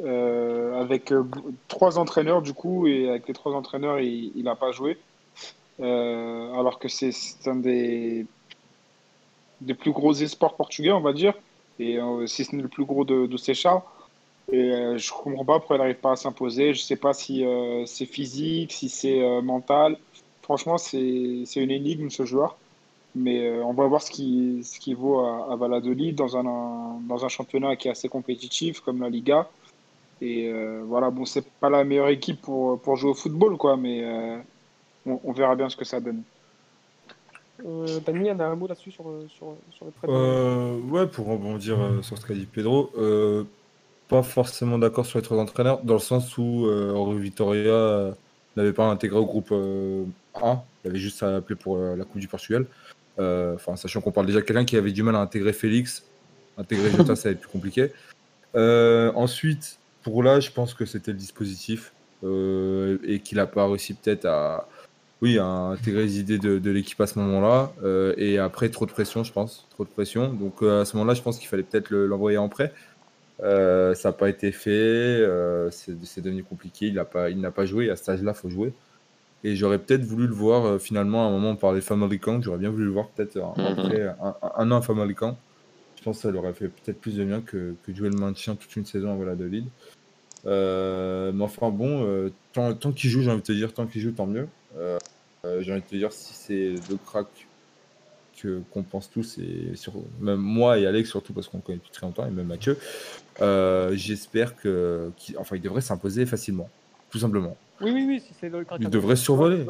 Euh, 0.00 0.80
avec 0.80 1.12
euh, 1.12 1.22
trois 1.68 1.98
entraîneurs 1.98 2.42
du 2.42 2.52
coup, 2.52 2.88
et 2.88 3.08
avec 3.08 3.28
les 3.28 3.34
trois 3.34 3.52
entraîneurs, 3.52 4.00
il 4.00 4.42
n'a 4.42 4.56
pas 4.56 4.72
joué. 4.72 4.98
Euh, 5.80 6.52
alors 6.54 6.78
que 6.78 6.88
c'est 6.88 7.12
un 7.46 7.56
des, 7.56 8.26
des 9.60 9.74
plus 9.74 9.92
gros 9.92 10.12
espoirs 10.12 10.54
portugais, 10.54 10.92
on 10.92 11.00
va 11.00 11.12
dire, 11.12 11.34
et 11.78 11.98
si 12.26 12.44
ce 12.44 12.54
n'est 12.54 12.62
le 12.62 12.68
plus 12.68 12.84
gros 12.84 13.04
de, 13.04 13.26
de 13.26 13.36
Sechar. 13.36 13.82
Et 14.52 14.70
je 14.70 15.12
ne 15.12 15.22
comprends 15.22 15.44
pas 15.44 15.58
pourquoi 15.58 15.76
il 15.76 15.78
n'arrive 15.78 15.96
pas 15.96 16.12
à 16.12 16.16
s'imposer. 16.16 16.74
Je 16.74 16.80
sais 16.80 16.96
pas 16.96 17.14
si 17.14 17.44
c'est 17.86 18.06
physique, 18.06 18.72
si 18.72 18.88
c'est 18.88 19.40
mental. 19.42 19.96
Franchement, 20.42 20.76
c'est 20.76 21.44
une 21.56 21.70
énigme 21.70 22.10
ce 22.10 22.24
joueur. 22.24 22.56
Mais 23.16 23.48
on 23.60 23.72
va 23.72 23.86
voir 23.86 24.02
ce 24.02 24.10
qu'il 24.10 24.64
ce 24.64 24.78
qui 24.80 24.92
vaut 24.92 25.20
à, 25.20 25.52
à 25.52 25.56
Valladolid 25.56 26.16
dans 26.16 26.36
un, 26.36 26.98
dans 27.08 27.24
un 27.24 27.28
championnat 27.28 27.76
qui 27.76 27.88
est 27.88 27.92
assez 27.92 28.08
compétitif 28.08 28.80
comme 28.80 29.00
la 29.00 29.08
Liga. 29.08 29.48
Et 30.20 30.48
euh, 30.48 30.82
voilà, 30.86 31.10
bon, 31.10 31.24
c'est 31.24 31.44
pas 31.60 31.70
la 31.70 31.84
meilleure 31.84 32.08
équipe 32.08 32.40
pour, 32.40 32.80
pour 32.80 32.96
jouer 32.96 33.10
au 33.10 33.14
football, 33.14 33.56
quoi, 33.56 33.76
mais 33.76 34.04
euh, 34.04 34.38
on, 35.06 35.32
verra 35.32 35.56
bien 35.56 35.68
ce 35.68 35.76
que 35.76 35.84
ça 35.84 36.00
donne. 36.00 36.22
Euh, 37.64 38.00
Dani, 38.04 38.30
a 38.30 38.34
un 38.34 38.54
mot 38.56 38.66
là-dessus 38.66 38.90
sur, 38.90 39.04
sur, 39.28 39.56
sur, 39.70 39.86
le 39.86 39.92
prêt 39.92 40.08
euh, 40.08 40.78
Ouais, 40.88 41.06
pour 41.06 41.26
rebondir 41.26 41.78
sur 42.02 42.18
ce 42.18 42.26
qu'a 42.26 42.34
dit 42.34 42.46
Pedro, 42.46 42.90
pas 44.08 44.22
forcément 44.22 44.78
d'accord 44.78 45.06
sur 45.06 45.18
les 45.18 45.24
trois 45.24 45.38
entraîneurs, 45.38 45.82
dans 45.82 45.94
le 45.94 46.00
sens 46.00 46.36
où 46.38 46.68
Henri 46.68 47.18
Vitoria 47.18 48.14
n'avait 48.56 48.72
pas 48.72 48.86
intégré 48.86 49.18
au 49.18 49.26
groupe 49.26 49.52
A, 50.34 50.62
il 50.84 50.90
avait 50.90 50.98
juste 50.98 51.22
à 51.22 51.36
appeler 51.36 51.56
pour 51.56 51.78
la 51.78 52.04
Coupe 52.04 52.20
du 52.20 52.28
Portugal. 52.28 52.66
Enfin, 53.18 53.76
sachant 53.76 54.00
qu'on 54.00 54.12
parle 54.12 54.26
déjà 54.26 54.40
de 54.40 54.44
quelqu'un 54.44 54.64
qui 54.64 54.76
avait 54.76 54.92
du 54.92 55.02
mal 55.02 55.16
à 55.16 55.20
intégrer 55.20 55.52
Félix, 55.52 56.04
intégrer 56.56 56.90
Jota, 56.90 57.16
ça 57.16 57.28
va 57.28 57.32
être 57.32 57.40
plus 57.40 57.50
compliqué. 57.50 57.92
ensuite, 58.54 59.78
pour 60.04 60.22
là, 60.22 60.38
je 60.38 60.50
pense 60.50 60.74
que 60.74 60.84
c'était 60.84 61.10
le 61.10 61.18
dispositif 61.18 61.92
euh, 62.22 62.98
et 63.02 63.18
qu'il 63.18 63.40
a 63.40 63.46
pas 63.46 63.66
réussi 63.66 63.94
peut-être 63.94 64.26
à, 64.26 64.68
oui, 65.20 65.38
à 65.38 65.44
intégrer 65.44 66.02
les 66.02 66.20
idées 66.20 66.38
de, 66.38 66.70
l'équipe 66.70 67.00
à 67.00 67.06
ce 67.06 67.18
moment-là. 67.18 67.72
Euh, 67.82 68.14
et 68.16 68.38
après, 68.38 68.68
trop 68.68 68.86
de 68.86 68.92
pression, 68.92 69.24
je 69.24 69.32
pense. 69.32 69.66
Trop 69.70 69.84
de 69.84 69.88
pression. 69.88 70.32
Donc 70.32 70.62
euh, 70.62 70.82
à 70.82 70.84
ce 70.84 70.96
moment-là, 70.96 71.14
je 71.14 71.22
pense 71.22 71.38
qu'il 71.38 71.48
fallait 71.48 71.64
peut-être 71.64 71.90
l'envoyer 71.90 72.38
en 72.38 72.48
prêt. 72.48 72.72
ça 73.40 73.94
n'a 74.04 74.12
pas 74.12 74.28
été 74.28 74.52
fait. 74.52 75.26
c'est 75.72 76.20
devenu 76.20 76.44
compliqué. 76.44 76.86
Il 76.86 76.94
n'a 76.94 77.06
pas, 77.06 77.30
il 77.30 77.40
pas 77.50 77.66
joué. 77.66 77.90
À 77.90 77.96
cet 77.96 78.10
âge-là, 78.10 78.32
il 78.36 78.38
faut 78.38 78.50
jouer. 78.50 78.72
Et 79.42 79.56
j'aurais 79.56 79.78
peut-être 79.78 80.04
voulu 80.04 80.26
le 80.26 80.32
voir 80.32 80.80
finalement 80.80 81.26
à 81.26 81.28
un 81.28 81.30
moment 81.30 81.50
on 81.50 81.56
parlait 81.56 81.82
Family 81.82 82.18
Camp. 82.18 82.40
J'aurais 82.42 82.58
bien 82.58 82.70
voulu 82.70 82.84
le 82.84 82.90
voir 82.90 83.08
peut-être 83.08 83.36
mm-hmm. 83.36 84.14
un, 84.22 84.34
un, 84.56 84.70
an 84.70 84.76
à 84.76 84.82
Family 84.82 85.14
Camp. 85.14 85.36
Je 86.04 86.10
pense 86.10 86.18
que 86.18 86.22
ça 86.24 86.30
leur 86.30 86.42
aurait 86.42 86.52
fait 86.52 86.68
peut-être 86.68 87.00
plus 87.00 87.16
de 87.16 87.24
bien 87.24 87.40
que, 87.40 87.74
que 87.82 87.94
jouer 87.94 88.10
le 88.10 88.18
maintien 88.18 88.56
toute 88.56 88.76
une 88.76 88.84
saison 88.84 89.14
à 89.14 89.16
Valladolid. 89.16 89.64
Euh, 90.44 91.32
mais 91.32 91.44
enfin 91.44 91.70
bon, 91.70 92.04
euh, 92.04 92.30
tant, 92.52 92.74
tant 92.74 92.92
qu'il 92.92 93.08
joue, 93.08 93.22
j'ai 93.22 93.30
envie 93.30 93.40
de 93.40 93.46
te 93.46 93.52
dire, 93.52 93.72
tant 93.72 93.86
qu'il 93.86 94.02
joue, 94.02 94.12
tant 94.12 94.26
mieux. 94.26 94.46
Euh, 94.76 94.98
j'ai 95.62 95.72
envie 95.72 95.80
de 95.80 95.86
te 95.86 95.96
dire, 95.96 96.12
si 96.12 96.34
c'est 96.34 96.74
le 96.90 96.98
crack 97.06 97.26
que, 98.36 98.60
qu'on 98.70 98.82
pense 98.82 99.10
tous, 99.10 99.38
et 99.38 99.74
sur, 99.76 99.94
même 100.20 100.36
moi 100.36 100.78
et 100.78 100.86
Alex 100.86 101.08
surtout, 101.08 101.32
parce 101.32 101.48
qu'on 101.48 101.56
le 101.56 101.62
connaît 101.62 101.78
depuis 101.78 101.90
très 101.90 102.06
longtemps, 102.06 102.26
et 102.26 102.30
même 102.30 102.48
Mathieu, 102.48 102.76
j'espère 103.96 104.56
que, 104.56 105.10
qu'il, 105.16 105.38
enfin, 105.38 105.56
il 105.56 105.62
devrait 105.62 105.80
s'imposer 105.80 106.26
facilement, 106.26 106.68
tout 107.08 107.18
simplement. 107.18 107.56
Oui, 107.80 107.92
oui, 107.94 108.04
oui, 108.06 108.20
si 108.20 108.34
c'est 108.38 108.50
le 108.50 108.62
crack. 108.62 108.78
Il 108.82 108.90
devrait 108.90 109.16
survoler. 109.16 109.64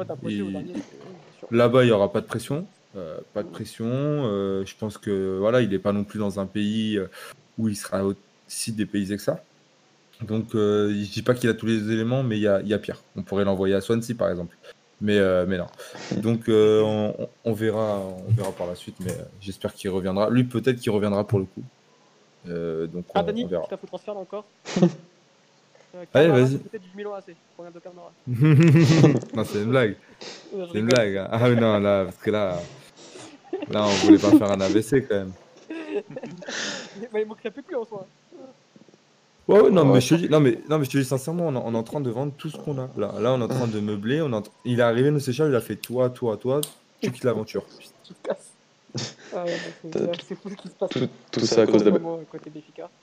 Là-bas, 1.53 1.85
il 1.85 1.87
n'y 1.87 1.93
aura 1.93 2.11
pas 2.11 2.21
de 2.21 2.27
pression. 2.27 2.67
Euh, 2.97 3.19
pas 3.33 3.43
de 3.43 3.49
pression. 3.49 3.87
Euh, 3.87 4.65
je 4.65 4.75
pense 4.79 4.99
que 4.99 5.39
voilà, 5.39 5.61
il 5.61 5.71
n'est 5.71 5.79
pas 5.79 5.93
non 5.93 6.05
plus 6.05 6.19
dans 6.19 6.39
un 6.41 6.47
pays 6.47 6.99
où 7.59 7.69
il 7.69 7.77
sera 7.77 8.03
aussi 8.05 8.73
dépaysé 8.73 9.17
que 9.17 9.23
ça. 9.23 9.43
Donc, 10.23 10.55
euh, 10.55 10.91
je 10.91 11.11
dis 11.11 11.23
pas 11.23 11.35
qu'il 11.35 11.51
a 11.51 11.55
tous 11.55 11.67
les 11.67 11.91
éléments, 11.91 12.23
mais 12.23 12.37
il 12.37 12.43
y 12.43 12.49
a, 12.49 12.61
y 12.63 12.73
a, 12.73 12.79
pire. 12.79 13.03
On 13.17 13.23
pourrait 13.23 13.45
l'envoyer 13.45 13.75
à 13.75 13.81
Swansea, 13.81 14.15
par 14.17 14.31
exemple. 14.31 14.57
Mais, 15.01 15.19
euh, 15.19 15.45
mais 15.47 15.59
non. 15.59 15.67
Donc, 16.19 16.49
euh, 16.49 16.83
on, 16.83 17.29
on, 17.45 17.53
verra, 17.53 18.01
on 18.01 18.33
verra 18.33 18.53
par 18.53 18.67
la 18.67 18.75
suite, 18.75 18.97
mais 19.01 19.13
euh, 19.13 19.25
j'espère 19.41 19.75
qu'il 19.75 19.91
reviendra. 19.91 20.31
Lui, 20.31 20.45
peut-être 20.45 20.79
qu'il 20.79 20.93
reviendra 20.93 21.27
pour 21.27 21.41
le 21.41 21.47
coup. 21.47 21.65
Euh, 22.49 22.87
donc, 22.87 23.05
ah, 23.15 23.21
on, 23.23 23.27
Dani, 23.27 23.49
tu 23.49 23.55
t'as 23.69 23.77
fait 23.77 23.87
transfert 23.87 24.17
encore 24.17 24.45
Allez, 26.13 26.29
vas-y. 26.29 26.59
non, 29.35 29.45
c'est 29.45 29.63
une 29.63 29.71
blague. 29.71 29.97
C'est 30.27 30.79
une 30.79 30.87
blague. 30.87 31.25
Ah 31.31 31.49
oui, 31.49 31.55
non, 31.55 31.79
là, 31.79 32.05
parce 32.05 32.17
que 32.17 32.31
là, 32.33 32.59
là, 33.71 33.87
on 33.87 34.07
voulait 34.07 34.19
pas 34.19 34.31
faire 34.31 34.51
un 34.51 34.61
AVC 34.61 35.07
quand 35.09 35.15
même. 35.15 35.33
bah, 37.13 37.21
il 37.21 37.27
manquerait 37.27 37.51
plus 37.51 37.63
que 37.63 37.75
en 37.75 37.85
soi. 37.85 38.07
Ouais, 39.47 39.61
ouais, 39.61 39.71
non, 39.71 39.85
mais 39.85 40.01
je 40.01 40.09
te 40.09 40.15
dis, 40.15 40.29
non, 40.31 40.41
mais, 40.41 40.59
non, 40.71 40.79
mais 40.79 40.87
je 40.87 40.91
te 40.91 40.97
dis 40.97 41.05
sincèrement, 41.05 41.49
on, 41.49 41.57
on 41.57 41.75
est 41.75 41.79
en 41.79 41.83
train 41.83 42.01
de 42.01 42.11
vendre 42.11 42.33
tout 42.37 42.49
ce 42.49 42.57
qu'on 42.57 42.79
a. 42.79 42.89
Là, 42.97 43.13
là, 43.21 43.35
on 43.35 43.41
est 43.41 43.45
en 43.45 43.49
train 43.49 43.67
de 43.67 43.79
meubler. 43.79 44.23
On 44.23 44.43
Il 44.65 44.81
est 44.81 44.83
arrivé, 44.83 45.11
nous 45.11 45.21
séchage, 45.21 45.51
il 45.51 45.55
a 45.55 45.61
fait 45.61 45.77
toi, 45.77 46.09
toi, 46.09 46.37
toi, 46.39 46.61
tu 47.01 47.11
quittes 47.11 47.25
l'aventure. 47.25 47.65
Ah 49.37 49.45
c'est 50.29 50.37
fou 50.37 50.49
ce 50.51 50.55
qui 50.55 50.69
se 50.69 50.75
passe. 50.75 50.91
Tout, 51.33 51.41
ça 51.41 51.63
à 51.63 51.67
cause 51.67 51.83
d'Abel. 51.83 52.01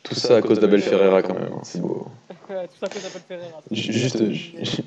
Tout 0.03 0.15
ça 0.15 0.37
à 0.37 0.41
cause 0.41 0.59
d'Abel 0.59 0.81
Ferreira 0.81 1.21
quand 1.21 1.33
même, 1.33 1.51
hein, 1.51 1.59
c'est 1.63 1.81
beau. 1.81 2.07
tout 2.29 2.35
ça 2.47 2.85
à 2.85 2.87
cause 2.87 3.03
d'Abel 3.03 3.21
Ferreira. 3.27 3.61
Juste, 3.71 4.23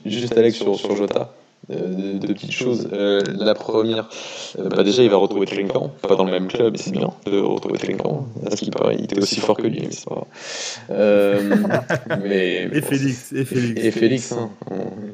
juste 0.07 0.38
Alex 0.38 0.57
sur, 0.57 0.79
sur 0.79 0.96
Jota. 0.96 1.35
Euh, 1.70 2.18
de, 2.18 2.27
petites 2.27 2.53
choses. 2.53 2.88
Euh, 2.92 3.22
la 3.38 3.55
première, 3.55 4.09
euh, 4.59 4.68
bah 4.68 4.83
déjà, 4.83 5.03
il 5.03 5.09
va 5.09 5.16
retrouver 5.16 5.46
Trinkan, 5.46 5.90
pas 6.03 6.14
dans 6.14 6.24
le 6.24 6.31
même 6.31 6.48
club, 6.48 6.72
mais 6.72 6.79
c'est 6.79 6.90
bien 6.90 7.11
de 7.24 7.38
retrouver 7.38 7.79
Trinkan. 7.79 8.27
Parce 8.42 8.57
qu'il 8.57 8.70
il 8.92 9.05
était 9.05 9.18
aussi 9.18 9.40
fort 9.40 9.57
que 9.57 9.66
lui, 9.66 9.81
mais 9.81 9.88
c'est 9.90 10.05
pas 10.05 10.27
mais, 12.22 12.68
et, 12.70 12.81
Félix, 12.83 13.33
et 13.33 13.44
Félix. 13.44 13.85
Et 13.85 13.90
Félix. 13.90 14.33
Hein, 14.33 14.50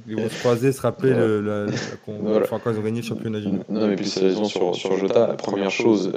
Ils 0.09 0.17
vont 0.17 0.29
se 0.29 0.39
croiser, 0.41 0.73
se 0.73 0.81
rappeler 0.81 1.11
le, 1.11 1.41
la, 1.41 1.67
la, 1.67 2.47
quand 2.47 2.71
ils 2.73 2.79
ont 2.79 2.83
gagné 2.83 3.01
le 3.01 3.07
championnat 3.07 3.39
du 3.39 3.49
monde. 3.49 3.65
Non, 3.69 3.87
mais 3.87 3.97
plus 3.97 4.07
sérieusement, 4.07 4.45
sur, 4.45 4.75
sur 4.75 4.99
Jota, 4.99 5.29
la 5.29 5.35
première 5.35 5.71
chose, 5.71 6.13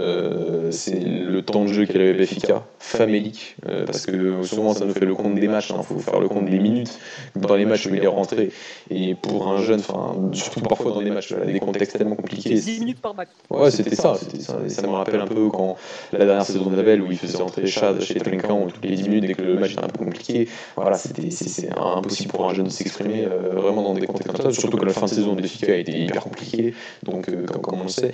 c'est 0.72 1.00
le 1.00 1.41
temps 1.43 1.63
de 1.63 1.69
jeu 1.69 1.86
qu'elle 1.86 2.02
avait 2.02 2.13
Béfica, 2.13 2.63
famélique. 2.80 3.56
parce 3.86 4.06
que 4.06 4.41
souvent, 4.43 4.74
ça 4.74 4.86
nous 4.86 4.93
fait 4.93 5.06
le 5.06 5.15
compte 5.15 5.36
des 5.36 5.48
matchs, 5.48 5.69
il 5.69 5.76
hein, 5.76 5.84
faut 5.84 6.00
faire 6.00 6.19
le 6.19 6.28
compte 6.28 6.46
des 6.46 6.60
minutes. 6.60 6.98
Dans 7.36 7.56
les 7.56 7.65
matchs 7.65 7.86
où 7.88 7.93
il 7.93 8.04
est 8.04 8.08
rentré, 8.08 8.52
et 8.89 9.15
pour 9.15 9.48
un 9.48 9.62
jeune, 9.62 9.80
enfin 9.80 10.15
surtout 10.32 10.62
parfois 10.62 10.92
dans 10.92 11.02
des 11.02 11.12
matchs, 11.12 11.34
des 11.34 11.60
contextes 11.60 11.98
tellement 11.98 12.16
compliqués. 12.16 12.56
10 12.56 12.80
minutes 12.80 13.02
par 13.02 13.14
match. 13.14 13.30
Ouais, 13.50 13.72
c'était 13.72 13.96
ça, 13.96 14.16
ça. 14.40 14.58
Ça 14.68 14.82
me 14.88 14.94
rappelle 14.94 15.20
un 15.20 15.28
peu 15.28 15.50
quand 15.50 15.76
la 16.12 16.26
dernière 16.26 16.46
saison 16.46 16.70
de 16.70 16.76
d'Abel 16.76 17.02
où 17.02 17.12
il 17.12 17.18
faisait 17.18 17.42
entrer 17.42 17.68
Chad 17.68 18.02
chez 18.02 18.20
Trinquant 18.20 18.68
toutes 18.68 18.84
les 18.84 18.96
10 18.96 19.10
minutes 19.10 19.26
dès 19.26 19.34
que 19.34 19.42
le 19.42 19.60
match 19.60 19.74
était 19.74 19.84
un 19.84 19.88
peu 19.88 20.04
compliqué. 20.04 20.48
Voilà, 20.76 20.98
c'était 20.98 21.30
c'est 21.30 21.70
impossible 21.78 22.32
pour 22.32 22.50
un 22.50 22.54
jeune 22.54 22.66
de 22.66 22.72
s'exprimer 22.72 23.26
euh, 23.26 23.54
vraiment 23.56 23.84
dans 23.84 23.94
des 23.94 24.06
contextes 24.06 24.32
comme 24.32 24.52
ça, 24.52 24.60
surtout 24.60 24.78
que 24.78 24.86
la 24.86 24.94
fin 24.94 25.06
de 25.06 25.12
saison 25.12 25.36
de 25.36 25.42
Béfica 25.42 25.74
a 25.74 25.76
été 25.76 25.98
hyper 25.98 26.24
compliquée, 26.24 26.74
donc 27.04 27.30
euh, 27.30 27.46
comme, 27.46 27.80
on 27.80 27.84
le 27.84 27.90
sait. 27.90 28.14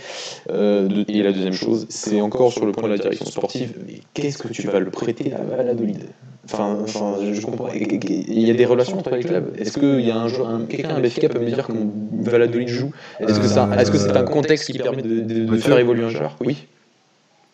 Euh, 0.50 1.04
et 1.08 1.24
la 1.24 1.32
deuxième 1.32 1.54
chose, 1.54 1.86
c'est 1.90 2.22
encore 2.22 2.52
sur 2.52 2.66
le 2.66 2.72
point 2.72 2.84
de 2.84 2.94
la 2.94 2.98
direction 2.98 3.26
sportive, 3.26 3.78
mais 3.86 4.02
qu'est-ce 4.14 4.38
que 4.38 4.48
tu 4.48 4.68
vas 4.68 4.80
le 4.80 4.90
prêter 4.90 5.34
à 5.34 5.42
Valladolid? 5.42 6.10
Enfin, 6.52 6.78
enfin, 6.82 7.16
je 7.32 7.42
comprends. 7.42 7.70
Il 7.74 8.42
y 8.42 8.50
a 8.50 8.54
des 8.54 8.66
relations 8.66 8.98
entre 8.98 9.16
les 9.16 9.24
clubs. 9.24 9.54
Est-ce 9.58 9.78
qu'il 9.78 10.02
y 10.02 10.12
a 10.12 10.18
un, 10.18 10.66
quelqu'un 10.66 10.96
à 10.96 11.00
Béfica 11.00 11.30
peut 11.30 11.40
me 11.40 11.46
dire 11.46 11.66
comment 11.66 11.92
Valladolid 12.12 12.68
joue? 12.68 12.92
Est-ce 13.20 13.40
que 13.40 13.48
c'est 13.48 13.60
-ce 13.60 14.18
un 14.18 14.24
contexte 14.24 14.72
qui 14.72 14.78
permet 14.78 15.04
de, 15.04 15.58
faire 15.58 15.78
évoluer 15.78 16.06
un 16.06 16.10
joueur? 16.10 16.36
Oui. 16.42 16.68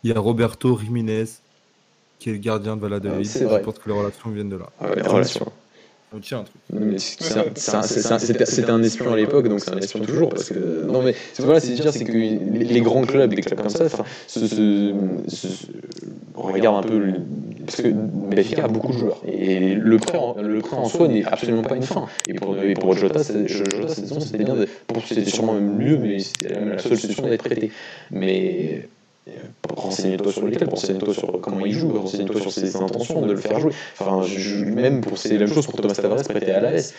Il 0.04 0.12
y 0.12 0.14
a 0.14 0.20
Roberto 0.20 0.78
Jiménez 0.78 1.26
qui 2.20 2.30
est 2.30 2.34
le 2.34 2.40
gardien 2.40 2.76
de 2.78 2.82
Valladolid. 2.82 3.28
je 3.28 3.58
pense 3.66 3.80
que 3.80 3.90
les 3.90 3.98
relations 3.98 4.30
viennent 4.30 4.50
de 4.50 4.58
là. 4.58 4.70
les 4.96 5.02
relations. 5.02 5.52
On 6.14 6.20
tient 6.20 6.40
un 6.40 6.44
truc. 6.44 6.62
C'était 6.98 8.70
un 8.70 8.84
espion 8.84 9.14
à 9.14 9.18
l'époque, 9.18 9.48
donc 9.50 9.60
c'est 9.60 9.72
un 9.72 9.78
espion 9.78 10.00
toujours. 10.02 10.30
Parce 10.30 10.50
que, 10.50 10.86
non, 10.86 11.02
mais 11.02 11.16
voilà, 11.40 11.60
c'est 11.60 11.74
dire, 11.74 11.92
c'est 11.92 12.06
que 12.06 12.12
les 12.12 12.82
grands 12.82 13.04
clubs, 13.04 13.34
des 13.34 13.42
clubs 13.42 13.60
comme 13.60 13.70
ça, 13.70 13.86
on 16.36 16.42
regarde 16.52 16.86
un 16.86 16.88
peu. 16.88 17.14
Parce 17.66 17.82
que 17.82 17.88
Benfica 17.88 18.66
a 18.66 18.68
beaucoup 18.68 18.94
de 18.94 18.98
joueurs. 18.98 19.22
Et 19.28 19.74
le 19.74 19.98
prêt 19.98 20.18
en, 20.18 20.36
le 20.40 20.60
prêt 20.60 20.78
en 20.78 20.86
soi 20.86 21.08
n'est 21.08 21.26
absolument 21.26 21.64
pas 21.64 21.76
une 21.76 21.84
fin. 21.84 22.06
Et 22.28 22.34
pour, 22.34 22.56
et 22.62 22.76
pour 22.76 22.96
Jota, 22.96 23.24
cette 23.24 23.50
saison, 23.50 24.20
c'était 24.20 24.44
bien. 24.44 24.56
C'était 25.08 25.26
sûrement 25.26 25.54
même 25.54 25.76
mieux, 25.76 25.98
mais 25.98 26.20
c'était 26.20 26.54
la 26.54 26.78
seule 26.78 26.98
solution 26.98 27.28
d'être 27.28 27.44
prêté. 27.44 27.72
Mais 28.12 28.88
renseigne-toi 29.76 30.32
sur 30.32 30.46
les 30.46 30.56
clubs, 30.56 30.70
renseigne-toi 30.70 31.14
sur 31.14 31.42
comment 31.42 31.66
il 31.66 31.74
joue, 31.74 31.92
renseigne-toi 32.00 32.42
sur 32.42 32.52
ses 32.52 32.76
intentions 32.76 33.26
de 33.26 33.32
le 33.32 33.40
faire 33.40 33.60
jouer. 33.60 33.72
Enfin, 34.00 34.22
même 34.66 35.02
pour 35.02 35.18
c'est 35.18 35.34
la 35.34 35.46
même 35.46 35.54
chose 35.54 35.66
pour 35.68 35.82
Thomas 35.82 35.96
Tavares 35.96 36.24
prêté 36.24 36.52
à 36.52 36.62
l'AS. 36.62 36.94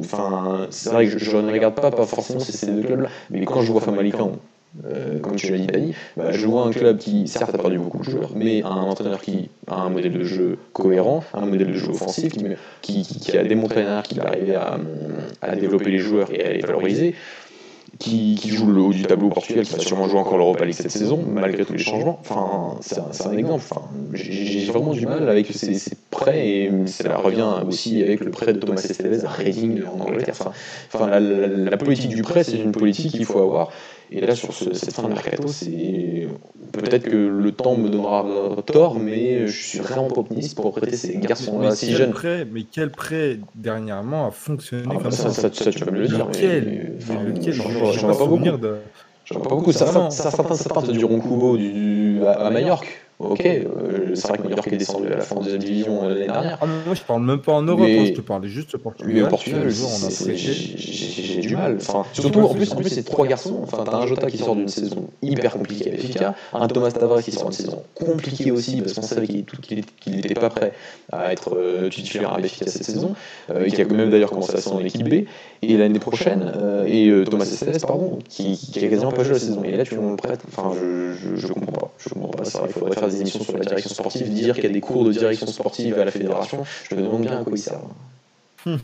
Enfin, 0.00 0.66
c'est 0.70 0.90
vrai 0.90 1.06
que 1.06 1.18
je, 1.18 1.36
ne 1.36 1.52
regarde 1.52 1.74
pas, 1.74 1.90
pas 1.90 2.06
forcément 2.06 2.40
ces 2.40 2.66
deux 2.66 2.82
clubs-là, 2.82 3.08
mais 3.30 3.44
quand 3.44 3.62
je 3.62 3.72
vois 3.72 3.80
Famalicão, 3.80 4.38
euh, 4.86 5.18
comme 5.18 5.36
tu 5.36 5.52
l'as 5.52 5.58
dit, 5.58 5.66
Dani, 5.66 5.94
bah, 6.16 6.32
je 6.32 6.46
vois 6.46 6.66
un 6.66 6.70
club 6.70 6.96
qui, 6.96 7.28
certes, 7.28 7.54
a 7.54 7.58
perdu 7.58 7.78
beaucoup 7.78 7.98
de 7.98 8.04
joueurs, 8.04 8.30
mais 8.34 8.62
un 8.62 8.68
entraîneur 8.68 9.20
qui 9.20 9.50
a 9.66 9.74
un 9.74 9.90
modèle 9.90 10.14
de 10.14 10.24
jeu 10.24 10.58
cohérent, 10.72 11.22
un 11.34 11.44
modèle 11.44 11.68
de 11.68 11.74
jeu 11.74 11.90
offensif, 11.90 12.32
qui, 12.80 13.02
qui, 13.02 13.36
a 13.36 13.44
démontré 13.44 13.84
qu'il 14.04 14.20
arrivait 14.20 14.54
à, 14.54 14.78
à 15.42 15.56
développer 15.56 15.90
les 15.90 15.98
joueurs 15.98 16.32
et 16.32 16.42
à 16.42 16.52
les 16.52 16.60
valoriser 16.60 17.14
qui, 17.98 18.36
joue 18.48 18.66
le 18.66 18.80
haut 18.80 18.92
du 18.92 19.02
tableau 19.02 19.28
au 19.28 19.30
Portugal, 19.30 19.64
qui 19.64 19.74
va 19.74 19.80
sûrement 19.80 20.08
jouer 20.08 20.18
encore 20.18 20.36
l'Europa 20.36 20.64
League 20.64 20.74
cette 20.74 20.90
saison, 20.90 21.22
malgré 21.26 21.64
tous 21.64 21.74
les 21.74 21.78
changements. 21.78 22.18
Enfin, 22.20 22.78
c'est 22.80 23.26
un, 23.26 23.36
exemple. 23.36 23.62
Enfin, 23.70 23.82
J'ai 24.12 24.64
vraiment 24.66 24.92
du 24.92 25.06
mal 25.06 25.28
avec 25.28 25.46
ces, 25.52 25.78
prêts, 26.10 26.46
et 26.46 26.70
ça 26.86 27.16
revient 27.16 27.48
aussi 27.66 28.02
avec 28.02 28.20
le 28.20 28.30
prêt 28.30 28.52
de 28.52 28.58
Thomas 28.58 28.76
Estevez 28.76 29.24
à 29.24 29.28
Reading 29.28 29.82
en 29.84 30.00
Angleterre. 30.00 30.34
Enfin, 30.92 31.20
la, 31.20 31.76
politique 31.76 32.10
du 32.10 32.22
prêt, 32.22 32.44
c'est 32.44 32.58
une 32.58 32.72
politique 32.72 33.12
qu'il 33.12 33.24
faut 33.24 33.40
avoir. 33.40 33.70
Et 34.14 34.20
là, 34.20 34.34
sur 34.34 34.52
cette 34.52 34.92
fin 34.92 35.02
de 35.04 35.08
mercato, 35.08 35.48
c'est 35.48 36.28
peut-être 36.72 37.04
que 37.04 37.16
le 37.16 37.52
temps 37.52 37.76
me 37.76 37.88
donnera 37.88 38.24
tort, 38.66 38.98
mais 38.98 39.46
je 39.46 39.66
suis 39.66 39.78
vraiment 39.78 40.08
optimiste 40.08 40.54
pour 40.54 40.72
prêter 40.72 40.96
ces 40.96 41.16
garçons-là 41.16 41.74
si 41.74 41.92
jeunes. 41.92 42.12
Prêt, 42.12 42.46
mais 42.50 42.64
quel 42.70 42.90
prêt 42.90 43.38
dernièrement 43.54 44.26
a 44.26 44.30
fonctionné 44.30 44.84
ah, 44.90 44.94
comme 44.94 45.04
bah, 45.04 45.10
ça, 45.10 45.30
ça, 45.30 45.48
tu 45.48 45.64
vas 45.84 45.90
me 45.90 45.98
le 46.00 46.08
dire. 46.08 46.26
Lequel, 46.28 46.98
J'en 47.48 48.08
vois 48.08 48.18
pas 48.18 48.26
beaucoup. 48.26 48.44
J'en 49.24 49.38
vois 49.38 49.48
pas 49.48 49.54
beaucoup. 49.54 49.72
Ça, 49.72 50.10
ça, 50.10 50.68
part 50.68 50.82
du 50.82 51.04
Roncubo 51.04 51.58
à 52.26 52.50
Majorque. 52.50 53.00
Ok, 53.18 53.46
euh, 53.46 54.14
c'est 54.14 54.28
vrai 54.28 54.38
que 54.38 54.42
Mallorca 54.42 54.70
est 54.70 54.76
descendu 54.76 55.06
à 55.12 55.16
la 55.16 55.20
fin 55.20 55.36
de 55.36 55.42
deuxième 55.44 55.62
division 55.62 56.04
euh, 56.04 56.08
l'année 56.14 56.26
dernière. 56.26 56.58
Ah, 56.60 56.66
moi, 56.66 56.94
je 56.94 57.02
parle 57.02 57.22
même 57.22 57.40
pas 57.40 57.52
en 57.52 57.62
Europe, 57.62 57.86
hein, 57.88 58.04
je 58.06 58.12
te 58.12 58.20
parlais 58.20 58.48
juste 58.48 58.74
au 58.74 58.78
Portugal. 58.78 59.12
Mais 59.14 59.22
au 59.22 59.28
Portugal, 59.28 59.70
j'ai 59.70 61.40
du 61.40 61.56
mal. 61.56 61.76
Enfin, 61.76 62.04
surtout, 62.12 62.40
en 62.40 62.52
plus, 62.52 62.72
en 62.72 62.76
plus 62.76 62.88
c'est 62.88 63.04
trois 63.04 63.26
garçons. 63.26 63.60
Enfin, 63.62 63.84
t'as 63.84 63.96
un 63.96 64.06
Jota 64.06 64.28
qui 64.28 64.38
sort 64.38 64.56
d'une 64.56 64.68
saison 64.68 65.08
hyper 65.22 65.52
compliquée 65.52 65.90
à 65.90 65.92
Benfica, 65.92 66.34
un 66.52 66.66
Thomas 66.66 66.90
Tavares 66.90 67.22
qui 67.22 67.32
sort 67.32 67.44
d'une 67.44 67.52
saison 67.52 67.82
compliquée 67.94 68.50
aussi, 68.50 68.80
parce 68.80 68.94
qu'on 68.94 69.02
savait 69.02 69.26
qu'il 69.26 70.16
n'était 70.16 70.34
pas 70.34 70.50
prêt 70.50 70.72
à 71.12 71.32
être 71.32 71.56
euh, 71.56 71.88
titulaire 71.90 72.32
à 72.34 72.38
Benfica 72.40 72.66
cette 72.66 72.84
saison, 72.84 73.14
et 73.54 73.70
qui 73.70 73.82
a 73.82 73.84
même 73.84 74.10
d'ailleurs 74.10 74.30
commencé 74.30 74.56
saison 74.56 74.76
en 74.76 74.84
équipe 74.84 75.08
B. 75.08 75.26
Et 75.62 75.76
l'année 75.76 76.00
prochaine, 76.00 76.52
et 76.86 77.12
Thomas 77.30 77.44
Estes, 77.44 77.86
pardon, 77.86 78.18
qui, 78.28 78.56
qui 78.56 78.84
a 78.84 78.88
quasiment 78.88 79.12
pas 79.12 79.22
joué 79.22 79.34
la 79.34 79.38
saison. 79.38 79.62
Et 79.62 79.76
là, 79.76 79.84
tu 79.84 79.94
le 79.94 80.16
prêtes. 80.16 80.42
Enfin, 80.48 80.72
je, 80.74 81.36
je, 81.36 81.46
comprends 81.46 81.72
pas. 81.72 81.92
Je 81.98 82.08
comprends 82.08 82.30
pas 82.30 82.44
ça. 82.44 82.64
Il 82.66 82.72
faudrait 82.72 82.94
faire 82.94 83.08
des 83.08 83.20
émissions 83.20 83.44
sur 83.44 83.56
la 83.56 83.64
direction 83.64 83.90
sportive, 83.90 84.28
dire 84.28 84.56
qu'il 84.56 84.64
y 84.64 84.66
a 84.66 84.70
des 84.70 84.80
cours 84.80 85.04
de 85.04 85.12
direction 85.12 85.46
sportive 85.46 85.98
à 86.00 86.04
la 86.04 86.10
fédération, 86.10 86.64
je 86.90 86.96
me 86.96 87.02
demande 87.02 87.22
bien 87.22 87.40
à 87.40 87.44
quoi 87.44 87.52
ils 87.52 87.58
servent. 87.58 87.92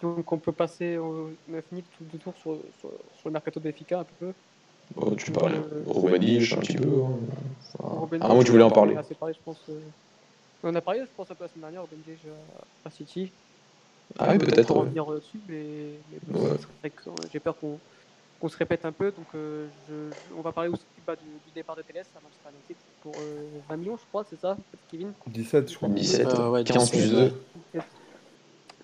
Donc 0.00 0.32
on 0.32 0.38
peut 0.38 0.52
passer, 0.52 0.96
on 0.98 1.26
a 1.54 1.60
fini 1.68 1.82
tout 1.82 2.04
le 2.10 2.18
tour 2.18 2.32
sur, 2.40 2.56
sur, 2.80 2.90
sur, 3.18 3.28
le 3.28 3.32
mercato 3.32 3.60
BFK 3.60 3.92
un 3.92 4.06
peu. 4.18 4.32
Bon, 4.96 5.14
tu 5.14 5.30
parles 5.30 5.54
euh, 5.54 5.82
Roubaniche 5.86 6.54
un 6.54 6.60
petit 6.60 6.76
peu. 6.76 6.88
Hein. 6.88 7.18
Ah, 8.20 8.34
moi 8.34 8.42
tu 8.44 8.50
voulais 8.50 8.62
en 8.64 8.70
parler. 8.70 8.94
Parlé, 9.18 9.34
je 9.34 9.44
pense, 9.44 9.60
euh... 9.68 9.78
On 10.62 10.74
a 10.74 10.80
parlé, 10.80 11.00
je 11.00 11.06
pense, 11.16 11.30
un 11.30 11.34
peu 11.34 11.44
la 11.44 11.48
semaine 11.48 11.62
dernière, 11.62 11.82
Roubaniche 11.82 12.20
à, 12.84 12.88
à 12.88 12.90
City. 12.90 13.32
Ah 14.18 14.28
oui, 14.30 14.38
peut-être. 14.38 14.70
On 14.70 14.74
va 14.74 14.80
revenir 14.80 15.06
dessus, 15.06 15.40
mais, 15.48 15.64
mais 16.28 16.38
ouais. 16.38 16.92
j'ai 17.32 17.40
peur 17.40 17.56
qu'on 17.58 18.48
se 18.48 18.56
répète 18.56 18.84
un 18.84 18.92
peu. 18.92 19.10
Donc, 19.10 19.26
euh, 19.34 19.66
je, 19.88 20.34
on 20.36 20.40
va 20.40 20.52
parler 20.52 20.68
aussi 20.70 20.84
bah, 21.06 21.16
du, 21.16 21.24
du, 21.24 21.52
départ 21.54 21.74
de 21.74 21.82
TLS 21.82 22.06
à 22.14 22.20
Manchester 22.20 22.50
United 22.50 22.76
pour 23.02 23.14
euh, 23.16 23.60
20 23.68 23.76
millions, 23.76 23.96
je 23.96 24.06
crois, 24.08 24.24
c'est 24.28 24.40
ça, 24.40 24.56
Kevin? 24.90 25.12
17, 25.26 25.70
je 25.70 25.76
crois. 25.76 25.88
17, 25.88 26.26
euh, 26.26 26.50
ouais, 26.50 26.64
15 26.64 26.90
plus 26.90 27.10
2. 27.10 27.18
Donc, 27.24 27.32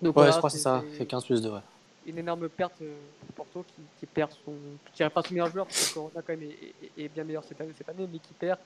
ouais, 0.03 0.13
voilà, 0.13 0.31
je 0.33 0.39
crois 0.39 0.51
que 0.51 0.57
c'est 0.57 0.63
ça, 0.63 0.83
c'est 0.97 1.07
15 1.07 1.25
plus 1.25 1.43
2. 1.43 1.51
Ouais. 1.51 1.61
Une 2.07 2.19
énorme 2.19 2.49
perte 2.49 2.81
euh, 2.83 2.97
pour 3.37 3.47
Porto 3.47 3.65
qui, 3.69 3.83
qui 4.01 4.07
perd 4.07 4.33
son. 4.45 4.55
Je 4.91 4.97
dirais 4.97 5.11
pas 5.11 5.23
son 5.23 5.35
meilleur 5.35 5.51
joueur, 5.51 5.67
parce 5.67 5.89
que 5.89 5.95
Corona 5.95 6.23
quand 6.27 6.33
même 6.33 6.43
est, 6.43 6.75
est, 6.97 7.05
est, 7.05 7.09
bien 7.09 7.25
meilleur 7.25 7.45
cette 7.45 7.61
année, 7.61 7.73
cette 7.77 7.89
année, 7.89 8.09
mais 8.11 8.19
qui 8.19 8.33
perd 8.33 8.59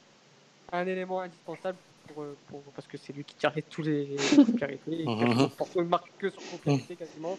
un 0.71 0.87
élément 0.87 1.21
indispensable 1.21 1.77
pour, 2.13 2.23
euh, 2.23 2.37
pour, 2.49 2.61
parce 2.75 2.87
que 2.87 2.97
c'est 2.97 3.13
lui 3.13 3.25
qui 3.25 3.35
tire 3.35 3.53
tous 3.71 3.83
les 3.83 4.17
complémentités. 4.37 5.03
et 5.03 5.49
Porto 5.57 5.83
ne 5.83 5.89
marque 5.89 6.11
que 6.19 6.31
sur 6.31 6.43
complémentarité 6.51 6.97
quasiment. 6.97 7.37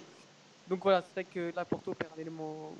Donc 0.69 0.83
voilà, 0.83 1.01
c'est 1.01 1.21
vrai 1.21 1.25
que 1.25 1.55
là, 1.55 1.65
Porto 1.65 1.93
perd 1.93 2.11
un 2.17 2.21
élément 2.21 2.71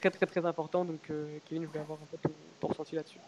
cas 0.00 0.10
très 0.10 0.26
très 0.26 0.44
important. 0.44 0.84
Donc 0.84 1.00
euh, 1.10 1.38
Kevin, 1.48 1.64
je 1.64 1.68
voulais 1.68 1.80
avoir 1.80 1.98
un 1.98 2.16
peu 2.16 2.30
ton, 2.60 2.68
ressenti 2.68 2.94
là-dessus. 2.94 3.18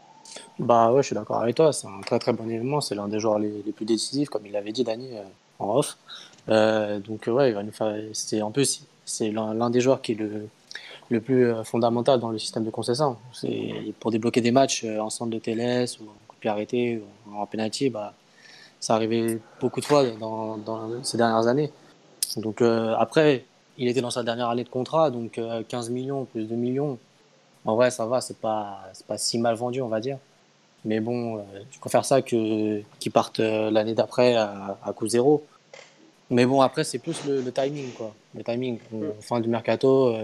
Bah 0.59 0.93
ouais, 0.93 1.03
je 1.03 1.07
suis 1.07 1.15
d'accord 1.15 1.41
avec 1.41 1.57
toi. 1.57 1.73
C'est 1.73 1.87
un 1.87 2.01
très 2.01 2.19
très 2.19 2.33
bon 2.33 2.49
élément. 2.49 2.81
C'est 2.81 2.95
l'un 2.95 3.09
des 3.09 3.21
joueurs 3.21 3.39
les, 3.39 3.63
les, 3.65 3.73
plus 3.73 3.85
décisifs, 3.85 4.29
comme 4.29 4.47
il 4.47 4.53
l'avait 4.53 4.73
dit 4.73 4.85
Dani 4.85 5.17
euh, 5.17 5.23
en 5.59 5.77
off. 5.77 5.97
Euh, 6.49 6.99
donc 6.99 7.27
ouais, 7.27 7.51
il 7.51 7.55
va 7.55 7.63
nous 7.63 7.73
faire. 7.73 7.95
C'est 8.13 8.43
en 8.43 8.51
plus 8.51 8.87
c'est 9.05 9.31
l'un 9.31 9.71
des 9.71 9.81
joueurs 9.81 10.01
qui 10.01 10.13
est 10.13 10.17
le 10.17 10.49
le 11.09 11.21
plus 11.21 11.53
fondamental 11.65 12.21
dans 12.21 12.31
le 12.31 12.39
système 12.39 12.65
de 12.65 12.71
concession. 12.71 13.19
C'est 13.35 13.93
pour 14.01 14.11
débloquer 14.11 14.41
des 14.41 14.53
matchs 14.53 14.85
en 14.85 15.11
centre 15.11 15.31
de 15.31 15.39
TLS 15.39 15.99
ou 16.01 16.05
coup 16.43 16.49
arrêté 16.49 17.03
en 17.33 17.47
penalty, 17.47 17.91
bah 17.91 18.15
ça 18.81 18.95
arrivait 18.95 19.39
beaucoup 19.61 19.81
de 19.81 19.85
fois 19.85 20.05
dans, 20.11 20.57
dans 20.57 21.05
ces 21.05 21.17
dernières 21.17 21.47
années. 21.47 21.71
Donc 22.37 22.61
euh, 22.61 22.95
après, 22.99 23.45
il 23.79 23.89
était 23.89 24.01
dans 24.01 24.11
sa 24.11 24.23
dernière 24.23 24.49
année 24.51 24.65
de 24.65 24.69
contrat, 24.69 25.11
donc 25.11 25.41
15 25.69 25.89
euh, 25.89 25.93
millions 25.93 26.25
plus 26.27 26.45
2 26.45 26.55
millions. 26.55 26.99
En 27.65 27.77
vrai, 27.77 27.91
ça 27.91 28.07
va, 28.07 28.21
c'est 28.21 28.39
pas, 28.39 28.81
pas 29.07 29.19
si 29.19 29.39
mal 29.39 29.55
vendu, 29.55 29.81
on 29.81 29.89
va 29.89 30.01
dire. 30.01 30.19
Mais 30.85 31.01
bon, 31.01 31.39
euh, 31.39 31.43
je 31.71 31.79
préfère 31.79 32.05
ça 32.05 32.23
que 32.23 32.83
qu'ils 32.99 33.13
partent 33.13 33.41
euh, 33.41 33.71
l'année 33.71 33.95
d'après 33.95 34.35
à, 34.35 34.79
à, 34.85 34.93
coût 34.93 35.07
zéro. 35.07 35.45
Mais 36.31 36.45
bon, 36.45 36.61
après, 36.61 36.83
c'est 36.83 36.99
plus 36.99 37.25
le, 37.25 37.41
le, 37.41 37.53
timing, 37.53 37.93
quoi. 37.93 38.15
Le 38.35 38.43
timing. 38.43 38.79
fin 39.21 39.39
du 39.41 39.49
mercato, 39.49 40.15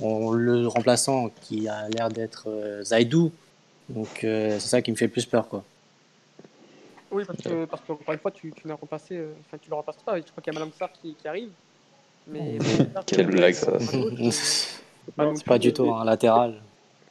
le 0.00 0.66
remplaçant 0.66 1.30
qui 1.42 1.68
a 1.68 1.88
l'air 1.88 2.10
d'être 2.10 2.48
Zaidou. 2.82 3.32
Donc 3.90 4.08
c'est 4.20 4.60
ça 4.60 4.82
qui 4.82 4.90
me 4.90 4.96
fait 4.96 5.06
le 5.06 5.12
plus 5.12 5.26
peur. 5.26 5.48
Quoi. 5.48 5.64
Oui, 7.10 7.24
parce 7.26 7.42
que, 7.42 7.64
parce 7.64 7.82
que 7.82 7.92
encore 7.92 8.14
une 8.14 8.20
fois, 8.20 8.30
tu, 8.30 8.52
tu 8.52 8.68
l'as 8.68 8.74
repassé, 8.74 9.20
enfin, 9.40 9.58
tu 9.60 9.68
le 9.68 9.76
repasses 9.76 10.02
pas. 10.04 10.16
Je 10.16 10.22
crois 10.22 10.42
qu'il 10.42 10.52
y 10.52 10.56
a 10.56 10.58
Madame 10.58 10.72
Sarr 10.78 10.92
qui, 10.92 11.14
qui 11.14 11.26
arrive. 11.26 11.50
Mais, 12.28 12.58
Quelle 13.06 13.26
blague 13.26 13.54
ça. 13.54 13.78
C'est 14.30 15.44
pas 15.44 15.58
du 15.58 15.72
tout 15.72 15.92
un 15.92 16.04
latéral. 16.04 16.60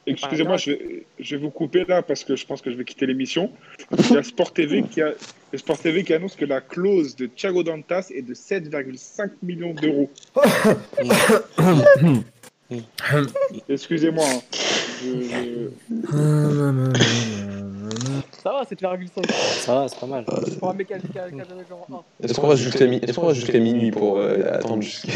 Excusez-moi, 0.06 0.56
je 0.56 0.70
vais, 0.70 1.04
je 1.18 1.36
vais, 1.36 1.42
vous 1.42 1.50
couper 1.50 1.84
là 1.84 2.02
parce 2.02 2.24
que 2.24 2.34
je 2.34 2.46
pense 2.46 2.62
que 2.62 2.70
je 2.70 2.76
vais 2.76 2.84
quitter 2.84 3.06
l'émission. 3.06 3.52
Il 3.92 4.14
y 4.14 4.16
a 4.16 4.22
Sport 4.22 4.52
TV 4.52 4.82
qui, 4.82 5.02
a, 5.02 5.12
Sport 5.54 5.78
TV 5.78 6.04
qui 6.04 6.14
annonce 6.14 6.36
que 6.36 6.46
la 6.46 6.62
clause 6.62 7.14
de 7.16 7.26
Thiago 7.26 7.62
Dantas 7.62 8.10
est 8.10 8.22
de 8.22 8.34
7,5 8.34 9.30
millions 9.42 9.74
d'euros. 9.74 10.10
Excusez-moi. 13.68 14.24
Hein. 14.26 14.40
Je, 15.02 15.68
Ça 18.42 18.52
va, 18.52 18.62
c'est 18.68 18.80
7,5. 18.80 19.30
Ça 19.30 19.74
va, 19.74 19.88
c'est 19.88 19.98
pas 19.98 20.06
mal. 20.06 20.24
Pour 20.58 20.70
un 20.70 20.74
mec 20.74 20.88
qui 20.88 20.94
a, 21.18 21.28
genre 21.68 22.04
1. 22.20 22.24
Est-ce 22.24 22.40
qu'on 22.40 23.26
va 23.26 23.34
jusqu'à 23.34 23.58
minuit 23.58 23.90
pour 23.90 24.18
euh, 24.18 24.52
attendre 24.52 24.82
jusqu'à. 24.82 25.08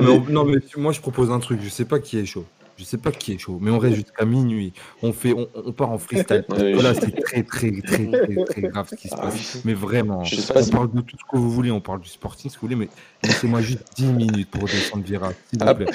non, 0.00 0.44
mais 0.44 0.58
moi 0.76 0.92
je 0.92 1.00
propose 1.00 1.30
un 1.30 1.40
truc, 1.40 1.60
je 1.62 1.68
sais 1.68 1.84
pas 1.84 1.98
qui 1.98 2.18
est 2.18 2.26
chaud. 2.26 2.44
Je 2.76 2.82
sais 2.82 2.98
pas 2.98 3.12
qui 3.12 3.32
est 3.32 3.38
chaud, 3.38 3.58
mais 3.60 3.70
on 3.70 3.78
reste 3.78 3.96
jusqu'à 3.96 4.24
minuit. 4.24 4.72
On 5.02 5.12
fait, 5.12 5.32
on, 5.32 5.48
on 5.54 5.72
part 5.72 5.92
en 5.92 5.98
freestyle. 5.98 6.44
Là, 6.48 6.94
c'est 6.94 7.12
très, 7.22 7.42
très, 7.44 7.70
très, 7.82 8.06
très, 8.10 8.44
très, 8.44 8.62
grave 8.62 8.88
ce 8.90 8.96
qui 8.96 9.08
se 9.08 9.14
passe. 9.14 9.64
Mais 9.64 9.74
vraiment, 9.74 10.24
je 10.24 10.36
on 10.40 10.66
parle 10.70 10.92
de 10.92 11.00
tout 11.00 11.16
ce 11.16 11.24
que 11.30 11.36
vous 11.36 11.50
voulez. 11.50 11.70
On 11.70 11.80
parle 11.80 12.00
du 12.00 12.08
sporting, 12.08 12.50
si 12.50 12.56
vous 12.56 12.62
voulez, 12.62 12.74
mais 12.74 12.88
laissez-moi 13.22 13.60
juste 13.60 13.84
10 13.96 14.06
minutes 14.06 14.50
pour 14.50 14.64
descendre 14.64 15.04
Vira, 15.04 15.32
s'il 15.48 15.62
vous 15.62 15.74
plaît. 15.74 15.86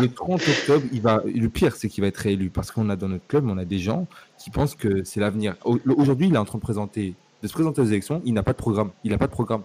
Le 0.00 0.08
30 0.08 0.40
octobre, 0.40 0.86
il 0.92 1.00
va. 1.00 1.22
Le 1.24 1.48
pire, 1.48 1.74
c'est 1.74 1.88
qu'il 1.88 2.02
va 2.02 2.08
être 2.08 2.18
réélu 2.18 2.50
parce 2.50 2.70
qu'on 2.70 2.88
a 2.88 2.96
dans 2.96 3.08
notre 3.08 3.26
club, 3.26 3.46
on 3.48 3.58
a 3.58 3.64
des 3.64 3.78
gens 3.78 4.06
qui 4.38 4.50
pensent 4.50 4.76
que 4.76 5.02
c'est 5.02 5.20
l'avenir. 5.20 5.56
Aujourd'hui, 5.64 6.28
il 6.28 6.34
est 6.34 6.38
en 6.38 6.44
train 6.44 6.58
de 6.58 6.62
présenter, 6.62 7.14
de 7.42 7.48
se 7.48 7.52
présenter 7.52 7.80
aux 7.80 7.86
élections. 7.86 8.22
Il 8.24 8.34
n'a 8.34 8.44
pas 8.44 8.52
de 8.52 8.58
programme. 8.58 8.90
Il 9.02 9.10
n'a 9.10 9.18
pas 9.18 9.26
de 9.26 9.32
programme. 9.32 9.62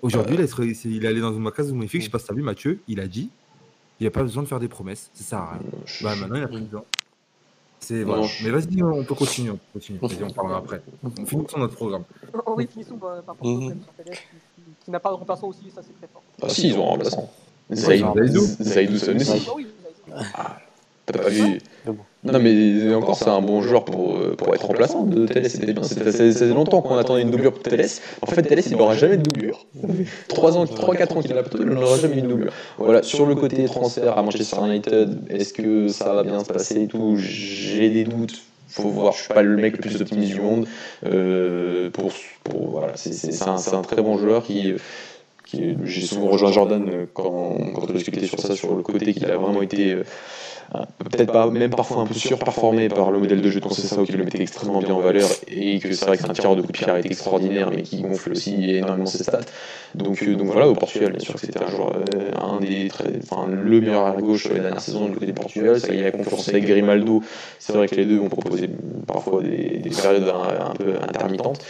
Aujourd'hui, 0.00 0.36
il 0.84 1.04
est 1.04 1.08
allé 1.08 1.20
dans 1.20 1.32
une 1.32 1.50
case 1.50 1.72
magnifique. 1.72 2.02
Je 2.02 2.06
sais 2.06 2.10
pas 2.10 2.18
si 2.18 2.26
tu 2.26 2.32
as 2.32 2.36
vu, 2.36 2.42
Mathieu. 2.42 2.80
Il 2.86 3.00
a 3.00 3.06
dit 3.06 3.30
il 4.00 4.04
n'y 4.04 4.06
a 4.08 4.10
pas 4.10 4.22
besoin 4.22 4.42
de 4.42 4.48
faire 4.48 4.60
des 4.60 4.68
promesses. 4.68 5.10
C'est 5.14 5.24
ça. 5.24 5.58
Bah, 6.02 6.16
maintenant, 6.16 6.36
il 6.36 6.42
a 6.42 6.48
plus 6.48 6.60
besoin. 6.60 6.84
C'est 7.82 8.04
voilà. 8.04 8.26
Mais 8.44 8.50
vas-y, 8.50 8.82
on 8.82 9.04
peut 9.04 9.14
continuer. 9.14 9.50
On, 9.50 9.56
peut 9.56 9.80
continuer. 9.80 9.98
on 10.24 10.30
parlera 10.30 10.58
après. 10.58 10.82
On 11.02 11.26
finit 11.26 11.48
sur 11.48 11.58
notre 11.58 11.74
programme. 11.74 12.04
Oh 12.46 12.54
oui, 12.56 12.68
finissons 12.70 12.96
par, 12.96 13.22
par 13.22 13.36
contre, 13.36 13.74
qui, 14.84 14.90
n'a 14.90 15.00
pas 15.00 15.10
de 15.10 15.14
remplaçant 15.14 15.48
aussi, 15.48 15.68
ça 15.74 15.82
c'est 15.82 15.96
très 15.98 16.06
fort. 16.12 16.22
Ah 16.40 16.48
si, 16.48 16.68
ils 16.68 16.78
ont 16.78 16.84
un 16.84 16.90
remplaçant. 16.90 17.30
Zaidou. 17.72 18.40
Zaidou, 18.60 18.98
c'est 18.98 19.14
aussi. 19.14 19.48
Ah, 20.34 20.58
t'as 21.06 21.18
pas 21.18 21.28
vu 21.28 21.58
non, 22.24 22.38
mais 22.38 22.94
encore, 22.94 23.16
c'est 23.16 23.28
un 23.28 23.40
bon 23.40 23.62
joueur 23.62 23.84
pour, 23.84 24.16
euh, 24.16 24.36
pour 24.36 24.54
être 24.54 24.64
remplaçant 24.64 25.02
de 25.02 25.26
Télé. 25.26 25.48
C'était 25.48 25.72
bien. 25.72 25.82
C'est 25.82 26.48
longtemps 26.48 26.80
qu'on 26.80 26.96
attendait 26.96 27.22
une 27.22 27.32
doublure 27.32 27.52
pour 27.52 27.64
Télé. 27.64 27.86
En 28.20 28.26
fait, 28.26 28.42
Télé, 28.42 28.62
il 28.64 28.76
n'aura 28.76 28.94
jamais 28.94 29.16
de 29.16 29.22
doublure. 29.22 29.66
3 30.28 30.56
ans, 30.56 30.64
3-4 30.64 31.18
ans 31.18 31.22
qu'il 31.22 31.36
a 31.36 31.42
plutôt, 31.42 31.64
il 31.64 31.70
n'aura 31.70 31.98
jamais 31.98 32.18
une 32.18 32.28
doublure. 32.28 32.52
Voilà, 32.78 33.02
sur 33.02 33.26
le 33.26 33.34
côté 33.34 33.64
transfert 33.64 34.16
à 34.16 34.22
Manchester 34.22 34.56
United, 34.64 35.18
est-ce 35.30 35.52
que 35.52 35.88
ça 35.88 36.14
va 36.14 36.22
bien 36.22 36.38
se 36.38 36.52
passer 36.52 36.82
et 36.82 36.86
tout? 36.86 37.16
J'ai 37.18 37.90
des 37.90 38.04
doutes. 38.04 38.40
Faut 38.68 38.88
voir, 38.88 39.12
je 39.12 39.24
suis 39.24 39.34
pas 39.34 39.42
le 39.42 39.56
mec 39.56 39.76
le 39.76 39.80
plus 39.80 40.00
optimiste 40.00 40.32
du 40.32 40.40
monde. 40.40 40.66
Euh, 41.04 41.90
pour, 41.90 42.10
pour, 42.44 42.70
voilà, 42.70 42.92
c'est 42.94 43.42
un, 43.42 43.56
un, 43.56 43.82
très 43.82 44.00
bon 44.00 44.16
joueur 44.16 44.44
qui. 44.44 44.74
J'ai 45.84 46.00
souvent 46.02 46.28
rejoint 46.28 46.52
Jordan 46.52 47.06
quand, 47.12 47.56
quand 47.74 47.86
on 47.88 47.92
discutait 47.92 48.26
sur 48.26 48.38
ça, 48.40 48.56
sur 48.56 48.74
le 48.74 48.82
côté 48.82 49.12
qu'il 49.12 49.30
a 49.30 49.36
vraiment 49.36 49.62
été 49.62 49.96
euh, 50.74 50.78
peut-être 51.10 51.32
pas, 51.32 51.50
même 51.50 51.70
parfois 51.70 52.02
un 52.02 52.06
peu 52.06 52.14
surperformé 52.14 52.88
par 52.88 53.10
le 53.10 53.18
modèle 53.18 53.42
de 53.42 53.50
jeu 53.50 53.60
de 53.60 53.64
Conceição 53.64 54.04
qui 54.04 54.12
le 54.12 54.24
mettait 54.24 54.40
extrêmement 54.40 54.80
bien 54.80 54.94
en 54.94 55.00
valeur 55.00 55.28
et 55.48 55.78
que 55.80 55.92
c'est 55.92 56.06
vrai 56.06 56.16
que 56.16 56.22
c'est 56.22 56.30
un 56.30 56.34
tireur 56.34 56.56
de 56.56 56.62
coup 56.62 56.68
de 56.68 56.72
pied 56.72 56.86
est 56.88 57.06
extraordinaire 57.06 57.70
mais 57.70 57.82
qui 57.82 58.00
gonfle 58.00 58.32
aussi 58.32 58.76
énormément 58.76 59.06
ses 59.06 59.22
stats. 59.22 59.40
Donc, 59.94 60.22
euh, 60.22 60.34
donc 60.34 60.46
voilà, 60.46 60.68
au 60.68 60.74
Portugal, 60.74 61.12
bien 61.12 61.20
sûr 61.20 61.34
que 61.34 61.40
c'était 61.40 61.62
un 61.62 61.68
joueur, 61.68 61.96
euh, 62.14 62.30
un 62.40 62.60
des 62.60 62.88
enfin, 63.22 63.46
le 63.48 63.80
meilleur 63.80 64.06
à 64.06 64.12
gauche 64.12 64.48
la 64.48 64.60
dernière 64.60 64.80
saison 64.80 65.06
du 65.06 65.14
côté 65.14 65.26
du 65.26 65.34
Portugal. 65.34 65.78
Il 65.92 66.04
a 66.06 66.10
confiance 66.10 66.48
avec 66.48 66.64
Grimaldo. 66.64 67.22
C'est 67.58 67.74
vrai 67.74 67.86
que 67.88 67.96
les 67.96 68.06
deux 68.06 68.18
ont 68.18 68.30
proposé 68.30 68.70
parfois 69.06 69.42
des 69.42 69.82
périodes 69.90 70.28
un, 70.28 70.74
peu 70.74 70.94
intermittentes. 71.02 71.62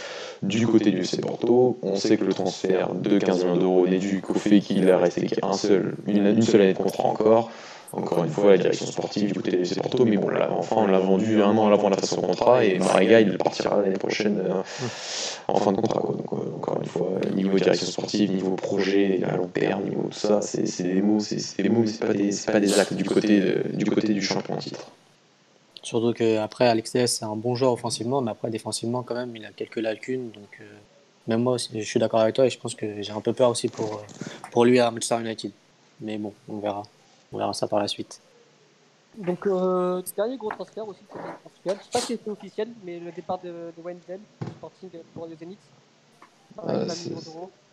Du 0.43 0.67
côté 0.67 0.91
du 0.91 0.99
FC 0.99 1.21
Porto, 1.21 1.79
on 1.81 1.95
sait 1.95 2.17
que 2.17 2.25
le 2.25 2.33
transfert 2.33 2.93
de 2.93 3.17
15 3.17 3.45
millions 3.45 3.57
d'euros 3.57 3.87
n'est 3.87 3.97
dû 3.97 4.21
qu'au 4.21 4.33
fait 4.33 4.59
qu'il 4.59 4.89
a 4.91 4.97
resté 4.97 5.25
qu'un 5.25 5.53
seul, 5.53 5.95
une, 6.05 6.27
une 6.27 6.41
seule 6.41 6.61
année 6.61 6.73
de 6.73 6.77
contrat 6.77 7.05
encore. 7.05 7.49
Encore 7.93 8.23
une 8.23 8.29
fois, 8.31 8.49
la 8.49 8.57
direction 8.57 8.87
sportive 8.87 9.27
du 9.27 9.33
côté 9.35 9.51
des 9.51 9.75
Porto, 9.75 10.03
mais 10.03 10.17
bon, 10.17 10.27
là, 10.27 10.49
enfin, 10.51 10.77
on 10.79 10.87
l'a 10.87 10.97
vendu 10.97 11.43
un 11.43 11.55
an 11.55 11.71
avant 11.71 11.89
la 11.89 11.95
fin 11.95 12.01
de 12.01 12.07
son 12.07 12.21
contrat 12.21 12.65
et 12.65 12.79
Mariga, 12.79 13.21
il 13.21 13.37
partira 13.37 13.81
l'année 13.81 13.99
prochaine 13.99 14.39
euh, 14.39 14.63
en 15.47 15.59
fin 15.59 15.71
de 15.71 15.77
contrat. 15.77 16.01
Quoi. 16.01 16.15
Donc, 16.15 16.33
euh, 16.33 16.55
encore 16.57 16.79
une 16.81 16.87
fois, 16.87 17.09
niveau 17.35 17.57
direction 17.57 17.85
sportive, 17.85 18.33
niveau 18.33 18.55
projet 18.55 19.21
à 19.23 19.37
long 19.37 19.47
terme, 19.47 19.83
niveau 19.83 20.07
tout 20.09 20.17
ça, 20.17 20.41
c'est 20.41 20.83
des 20.83 21.03
mots, 21.03 21.19
c'est 21.19 21.61
des 21.61 21.69
mots, 21.69 21.81
mais 21.81 21.87
c'est 21.87 22.05
pas 22.05 22.13
des, 22.13 22.31
pas 22.51 22.59
des 22.59 22.79
actes 22.79 22.95
du 22.95 23.03
côté, 23.03 23.41
du 23.73 23.85
côté 23.85 24.13
du 24.13 24.23
champion 24.23 24.55
en 24.55 24.57
titre. 24.57 24.91
Surtout 25.83 26.13
qu'après, 26.13 26.67
Alex 26.67 26.93
DS, 26.93 27.07
c'est 27.07 27.25
un 27.25 27.35
bon 27.35 27.55
joueur 27.55 27.73
offensivement, 27.73 28.21
mais 28.21 28.31
après, 28.31 28.49
défensivement, 28.49 29.03
quand 29.03 29.15
même, 29.15 29.35
il 29.35 29.45
a 29.45 29.51
quelques 29.51 29.77
lacunes. 29.77 30.31
Donc, 30.31 30.59
euh, 30.61 30.65
même 31.27 31.43
moi, 31.43 31.57
je 31.57 31.81
suis 31.81 31.99
d'accord 31.99 32.21
avec 32.21 32.35
toi 32.35 32.45
et 32.45 32.49
je 32.49 32.57
pense 32.57 32.73
que 32.73 33.01
j'ai 33.01 33.11
un 33.11 33.19
peu 33.19 33.33
peur 33.33 33.49
aussi 33.49 33.67
pour, 33.67 34.01
pour 34.51 34.63
lui 34.63 34.79
à 34.79 34.89
Manchester 34.89 35.19
United. 35.19 35.51
Mais 35.99 36.17
bon, 36.17 36.33
on 36.47 36.59
verra. 36.59 36.83
On 37.33 37.37
verra 37.37 37.53
ça 37.53 37.67
par 37.67 37.79
la 37.79 37.89
suite. 37.89 38.21
Donc, 39.17 39.45
euh, 39.45 40.01
dernier 40.15 40.37
gros 40.37 40.49
transfert 40.51 40.87
aussi 40.87 41.03
pour 41.03 41.19
le 41.19 41.33
Portugal. 41.43 41.77
Je 41.77 41.79
ne 41.79 41.83
sais 41.83 41.91
pas 41.91 41.99
si 41.99 42.19
c'est 42.23 42.31
officiel, 42.31 42.69
mais 42.85 42.99
le 42.99 43.11
départ 43.11 43.39
de, 43.39 43.73
de 43.77 43.81
Wenzel, 43.83 44.19
du 44.41 44.51
Sporting 44.51 44.89
pour 45.13 45.27
le 45.27 45.35
Zénith. 45.35 45.59
Euh, 46.67 46.87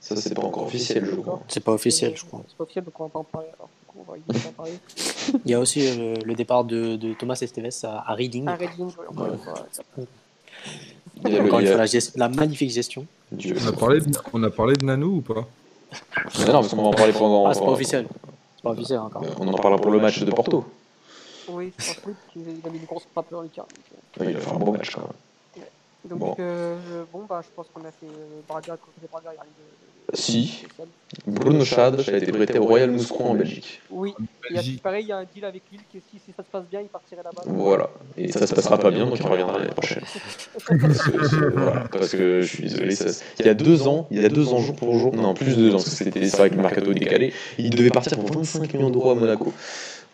ça, 0.00 0.16
c'est 0.16 0.34
pas 0.34 0.42
encore 0.42 0.64
officiel, 0.64 1.04
je 1.04 1.14
crois. 1.16 1.40
C'est 1.48 1.62
pas 1.62 1.72
officiel, 1.72 2.16
je 2.16 2.24
crois. 2.24 2.42
C'est 2.48 2.56
pas 2.56 2.64
officiel, 2.64 2.84
donc 2.84 2.98
on 2.98 3.04
va 3.04 3.10
pas 3.10 3.18
en 3.18 3.24
parler. 3.24 3.48
Alors, 3.54 3.68
on 3.96 4.02
va 4.02 4.14
en 4.48 4.52
parler. 4.52 4.72
Il 5.44 5.50
y 5.50 5.54
a 5.54 5.60
aussi 5.60 5.86
euh, 5.86 6.16
le 6.24 6.34
départ 6.34 6.64
de, 6.64 6.96
de, 6.96 7.12
Thomas 7.12 7.38
Esteves 7.40 7.84
à, 7.84 8.10
à 8.10 8.14
Reading. 8.14 8.48
À 8.48 8.54
Reading, 8.54 8.86
oui, 8.98 9.06
encore 9.08 9.26
une 9.26 9.38
fois. 9.38 9.52
Encore 11.18 11.60
une 11.60 11.66
fois, 11.66 11.86
la, 11.86 12.00
la, 12.16 12.28
magnifique 12.28 12.70
gestion. 12.70 13.06
On 13.32 13.66
a, 13.66 13.72
parlé 13.72 14.00
de, 14.00 14.10
on 14.32 14.42
a 14.42 14.50
parlé 14.50 14.74
de 14.74 14.84
Nanou 14.84 15.18
ou 15.18 15.20
pas? 15.20 15.46
Non, 16.46 16.52
parce 16.52 16.68
qu'on 16.70 16.82
va 16.82 16.88
en 16.88 16.92
parler 16.92 17.12
pendant. 17.12 17.46
Ah, 17.46 17.54
c'est 17.54 17.60
pas 17.60 17.70
officiel. 17.70 18.06
Pas 18.62 18.70
officiel 18.70 18.98
encore. 19.00 19.22
On 19.38 19.48
en 19.48 19.52
parlera 19.52 19.80
pour 19.80 19.90
le 19.90 20.00
match 20.00 20.22
de 20.22 20.30
Porto. 20.30 20.64
Oui, 21.48 21.72
je 21.78 21.94
pense 22.00 22.14
qu'il 22.32 22.42
a 22.42 22.70
mis 22.70 22.78
une 22.78 22.84
grosse 22.84 23.06
frappe 23.12 23.30
dans 23.30 23.42
le 23.42 23.48
cas. 23.48 23.66
Donc, 24.16 24.26
euh... 24.26 24.30
il 24.30 24.36
a 24.36 24.40
fait 24.40 24.50
un 24.50 24.58
bon 24.58 24.72
match 24.72 24.94
quand 24.94 25.02
même. 25.02 25.64
Donc, 26.04 26.18
bon, 26.18 26.36
euh, 26.38 27.04
bon 27.12 27.26
bah, 27.28 27.42
je 27.42 27.48
pense 27.54 27.66
qu'on 27.72 27.84
a 27.84 27.90
fait 27.90 28.06
euh, 28.06 28.40
Braga, 28.48 28.76
côté 28.76 29.06
Braga, 29.10 29.32
il 29.32 29.36
y 29.36 29.38
a 29.38 29.42
de. 29.42 29.48
Si, 30.14 30.64
Bruno 31.26 31.64
Chad 31.64 32.00
a 32.08 32.16
été 32.16 32.32
prêté 32.32 32.58
au 32.58 32.64
Royal 32.64 32.90
Mouscron 32.90 33.30
en 33.30 33.34
Belgique. 33.34 33.80
Oui, 33.90 34.12
il 34.48 34.56
y 34.56 34.58
a, 34.58 34.62
pareil, 34.82 35.04
il 35.04 35.08
y 35.08 35.12
a 35.12 35.18
un 35.18 35.24
deal 35.24 35.44
avec 35.44 35.62
Lille 35.72 35.80
qui, 35.90 35.98
si, 35.98 36.18
si 36.24 36.32
ça 36.36 36.42
se 36.42 36.48
passe 36.50 36.64
bien, 36.70 36.80
il 36.80 36.86
partirait 36.86 37.22
là-bas? 37.22 37.42
Voilà, 37.46 37.90
et 38.16 38.30
ça 38.30 38.46
se 38.46 38.54
passera 38.54 38.78
pas 38.78 38.90
bien, 38.90 39.06
donc 39.06 39.18
il 39.18 39.26
reviendra 39.26 39.58
l'année 39.58 39.72
prochaine. 39.72 40.02
parce, 40.66 41.02
que, 41.02 41.52
voilà, 41.52 41.84
parce 41.90 42.10
que 42.10 42.42
je 42.42 42.46
suis 42.46 42.62
désolé, 42.64 42.94
ça, 42.94 43.06
il 43.40 43.46
y 43.46 43.48
a 43.48 43.54
deux 43.54 43.86
ans, 43.88 44.06
il 44.10 44.22
y 44.22 44.24
a 44.24 44.28
deux 44.28 44.52
ans 44.52 44.58
jour 44.58 44.76
pour 44.76 44.96
jour, 44.98 45.14
non, 45.14 45.34
plus 45.34 45.56
de 45.56 45.62
deux 45.62 45.70
ans, 45.70 45.78
parce 45.78 45.90
que 45.90 46.04
c'était 46.04 46.20
vrai 46.20 46.50
que 46.50 46.54
le 46.54 46.62
mercato 46.62 46.92
décalé, 46.92 47.32
il 47.58 47.70
devait 47.70 47.90
partir 47.90 48.18
pour 48.18 48.32
25 48.32 48.72
millions 48.74 48.90
d'euros 48.90 49.10
à 49.10 49.14
Monaco. 49.14 49.52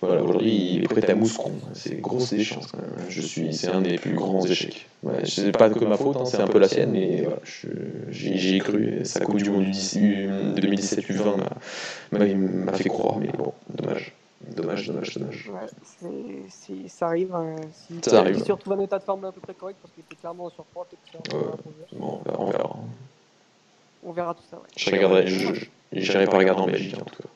Voilà, 0.03 0.23
aujourd'hui, 0.23 0.75
il 0.75 0.85
est 0.85 0.89
prêt 0.89 1.11
à 1.11 1.15
Mouscron. 1.15 1.53
C'est 1.73 1.91
une 1.91 2.01
grosse 2.01 2.33
échéance. 2.33 2.71
Je 3.09 3.23
suis, 3.23 3.55
c'est 3.55 3.69
un 3.69 3.81
des 3.81 3.97
plus 3.97 4.15
grands 4.15 4.45
échecs. 4.45 4.87
Ouais, 5.03 5.25
c'est 5.25 5.53
pas 5.53 5.71
que 5.71 5.85
ma 5.85 5.97
faute, 5.97 6.17
hein, 6.17 6.27
c'est 6.27 6.41
un 6.41 6.47
peu 6.47 6.59
la 6.59 6.69
sienne, 6.69 6.91
mais 6.93 7.23
voilà, 7.23 7.39
j'y 8.11 8.57
ai 8.57 8.59
cru. 8.59 9.05
Sa 9.05 9.21
Coupe 9.21 9.43
du 9.43 9.51
Monde 9.51 9.65
2017 9.65 11.09
U20 11.09 11.37
m'a 12.13 12.73
fait 12.75 12.89
croire, 12.89 13.17
mais 13.19 13.29
bon, 13.29 13.53
dommage. 13.71 14.13
Dommage, 14.55 14.87
dommage, 14.87 15.15
dommage. 15.15 15.51
Ouais, 15.51 15.67
si 16.51 16.89
ça 16.89 17.07
arrive, 17.07 17.35
hein, 17.35 17.57
si, 17.73 17.95
ça 18.03 18.21
arrive. 18.21 18.37
Si 18.37 18.45
tu 18.45 18.53
retrouves 18.53 18.75
un 18.75 18.81
état 18.81 18.99
de 18.99 19.03
forme 19.03 19.25
à 19.25 19.33
peu 19.33 19.41
près 19.41 19.55
correct, 19.55 19.79
parce 19.83 19.93
qu'il 19.95 20.05
était 20.05 20.15
clairement 20.15 20.45
en 20.45 20.51
surpoids, 20.51 20.87
peut-être 20.89 21.35
ouais, 21.35 21.43
bon, 21.93 22.21
on 22.39 22.45
verra. 22.51 22.77
On 24.05 24.13
verra 24.13 24.35
tout 24.35 24.43
ça, 24.49 24.57
ouais. 24.59 24.69
Je 24.77 24.91
regarderai, 24.91 25.27
j'irai 25.93 26.27
pas 26.27 26.37
regarder 26.37 26.63
en 26.63 26.67
Belgique, 26.67 26.95
en 26.95 27.05
tout 27.05 27.23
cas. 27.23 27.29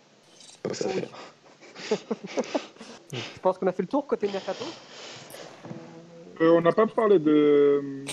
Pas 0.63 0.69
que 0.71 0.77
ça 0.77 0.89
fait. 0.89 1.09
Je 3.13 3.41
pense 3.41 3.59
qu'on 3.59 3.67
a 3.67 3.73
fait 3.73 3.83
le 3.83 3.89
tour 3.89 4.07
côté 4.07 4.29
Mercato. 4.29 4.65
Euh, 6.41 6.53
on 6.53 6.61
n'a 6.61 6.73
pas 6.73 6.87
parlé 6.87 7.19
de. 7.19 8.05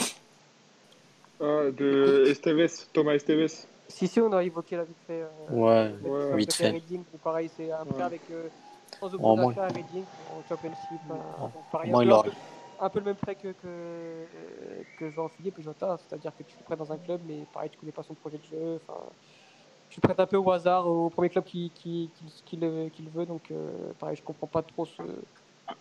Euh, 1.41 1.71
de 1.71 2.25
Esteves, 2.27 2.87
Thomas 2.91 3.13
Esteves. 3.13 3.67
Si, 3.87 4.07
si, 4.07 4.19
on 4.19 4.31
a 4.33 4.43
évoqué 4.43 4.75
la 4.75 4.83
vite 4.83 4.97
fait. 5.05 5.21
Euh, 5.21 5.51
ouais, 5.51 5.93
ouais. 6.01 6.37
vite 6.37 6.53
fait. 6.53 6.69
Reading, 6.71 7.03
pareil, 7.23 7.49
c'est 7.55 7.71
un 7.71 7.85
prêt 7.85 8.03
avec. 8.03 8.21
Euh, 8.31 8.47
sans 8.99 9.13
oh, 9.13 9.35
moi... 9.35 9.53
à 9.57 9.67
Reading, 9.67 10.03
en 10.31 10.47
Championship. 10.49 10.99
Oh. 11.09 11.49
pareil, 11.71 11.91
moi, 11.91 12.03
un, 12.03 12.21
peu, 12.23 12.31
un 12.81 12.89
peu 12.89 12.99
le 12.99 13.05
même 13.05 13.15
prêt 13.15 13.35
que, 13.35 13.49
que, 13.49 13.65
euh, 13.65 14.25
que 14.99 15.09
Jean-Philippe 15.11 15.59
et 15.59 15.63
Jota, 15.63 15.97
c'est-à-dire 15.97 16.31
que 16.37 16.43
tu 16.43 16.55
fais 16.57 16.63
prêt 16.63 16.75
dans 16.75 16.91
un 16.91 16.97
club, 16.97 17.21
mais 17.25 17.45
pareil, 17.53 17.69
tu 17.69 17.77
connais 17.77 17.91
pas 17.91 18.03
son 18.03 18.15
projet 18.15 18.37
de 18.37 18.43
jeu. 18.43 18.79
Je 19.89 19.99
prête 19.99 20.19
un 20.19 20.25
peu 20.25 20.37
au 20.37 20.51
hasard 20.51 20.87
au 20.87 21.09
premier 21.09 21.29
club 21.29 21.43
qui, 21.43 21.71
qui, 21.73 22.09
qui, 22.45 22.57
le, 22.57 22.89
veut. 23.13 23.25
Donc, 23.25 23.51
pareil, 23.99 24.15
je 24.15 24.21
comprends 24.21 24.47
pas 24.47 24.61
trop 24.61 24.85
ce. 24.85 25.01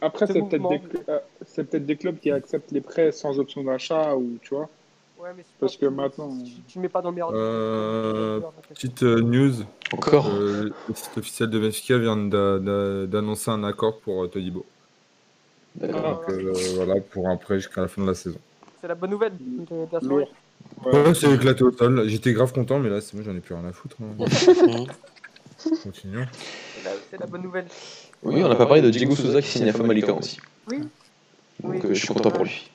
Après, 0.00 0.26
c'est 0.26 0.40
peut-être 0.40 0.68
des, 0.68 1.64
peut 1.64 1.80
des, 1.80 1.96
clubs 1.96 2.18
qui 2.18 2.30
acceptent 2.30 2.72
les 2.72 2.80
prêts 2.80 3.12
sans 3.12 3.38
option 3.38 3.62
d'achat 3.62 4.16
ou 4.16 4.38
tu 4.42 4.54
vois. 4.54 4.68
Ouais, 5.18 5.30
mais 5.36 5.44
Parce 5.58 5.76
que 5.76 5.86
maintenant. 5.86 6.30
Tu, 6.68 6.78
ne 6.78 6.82
mets 6.82 6.88
pas 6.88 7.00
dans 7.00 7.10
le 7.10 7.14
meilleur. 7.14 7.30
Euh, 7.32 8.40
petite 8.70 9.02
news. 9.02 9.64
Encore. 9.92 10.28
le 10.30 10.72
site 10.94 11.18
officiel 11.18 11.50
de 11.50 11.58
Benfica 11.58 11.98
vient 11.98 12.16
d'annoncer 12.16 13.50
un 13.50 13.64
accord 13.64 13.98
pour 14.00 14.28
Todibo. 14.30 14.64
Donc 15.76 15.90
voilà, 16.74 17.00
pour 17.00 17.28
un 17.28 17.36
prêt 17.36 17.56
jusqu'à 17.56 17.82
la 17.82 17.88
fin 17.88 18.02
de 18.02 18.08
la 18.08 18.14
saison. 18.14 18.38
C'est 18.80 18.88
la 18.88 18.94
bonne 18.94 19.10
nouvelle 19.10 19.32
de, 19.38 19.86
la 19.92 20.00
soirée. 20.00 20.28
Ouais, 20.84 21.14
c'est 21.14 21.32
éclaté 21.32 21.64
au 21.64 21.72
sol. 21.72 22.08
J'étais 22.08 22.32
grave 22.32 22.52
content, 22.52 22.78
mais 22.78 22.88
là, 22.88 23.00
c'est 23.00 23.14
moi, 23.14 23.24
j'en 23.24 23.34
ai 23.36 23.40
plus 23.40 23.54
rien 23.54 23.64
à 23.64 23.72
foutre. 23.72 23.96
Hein. 24.02 24.24
Continuons. 25.82 26.26
C'est 27.10 27.18
la, 27.18 27.26
bonne 27.26 27.42
nouvelle. 27.42 27.66
Oui, 28.22 28.42
on 28.44 28.48
n'a 28.48 28.54
pas 28.54 28.66
parlé 28.66 28.82
de 28.82 28.90
Diego 28.90 29.16
Souza 29.16 29.42
qui 29.42 29.48
signe 29.48 29.68
à 29.68 29.72
Famalicão 29.72 30.18
aussi. 30.18 30.38
Oui. 30.70 30.80
Donc 31.62 31.84
euh, 31.84 31.88
je 31.88 31.94
suis 31.94 32.08
content 32.08 32.30
pour 32.30 32.44
lui. 32.44 32.70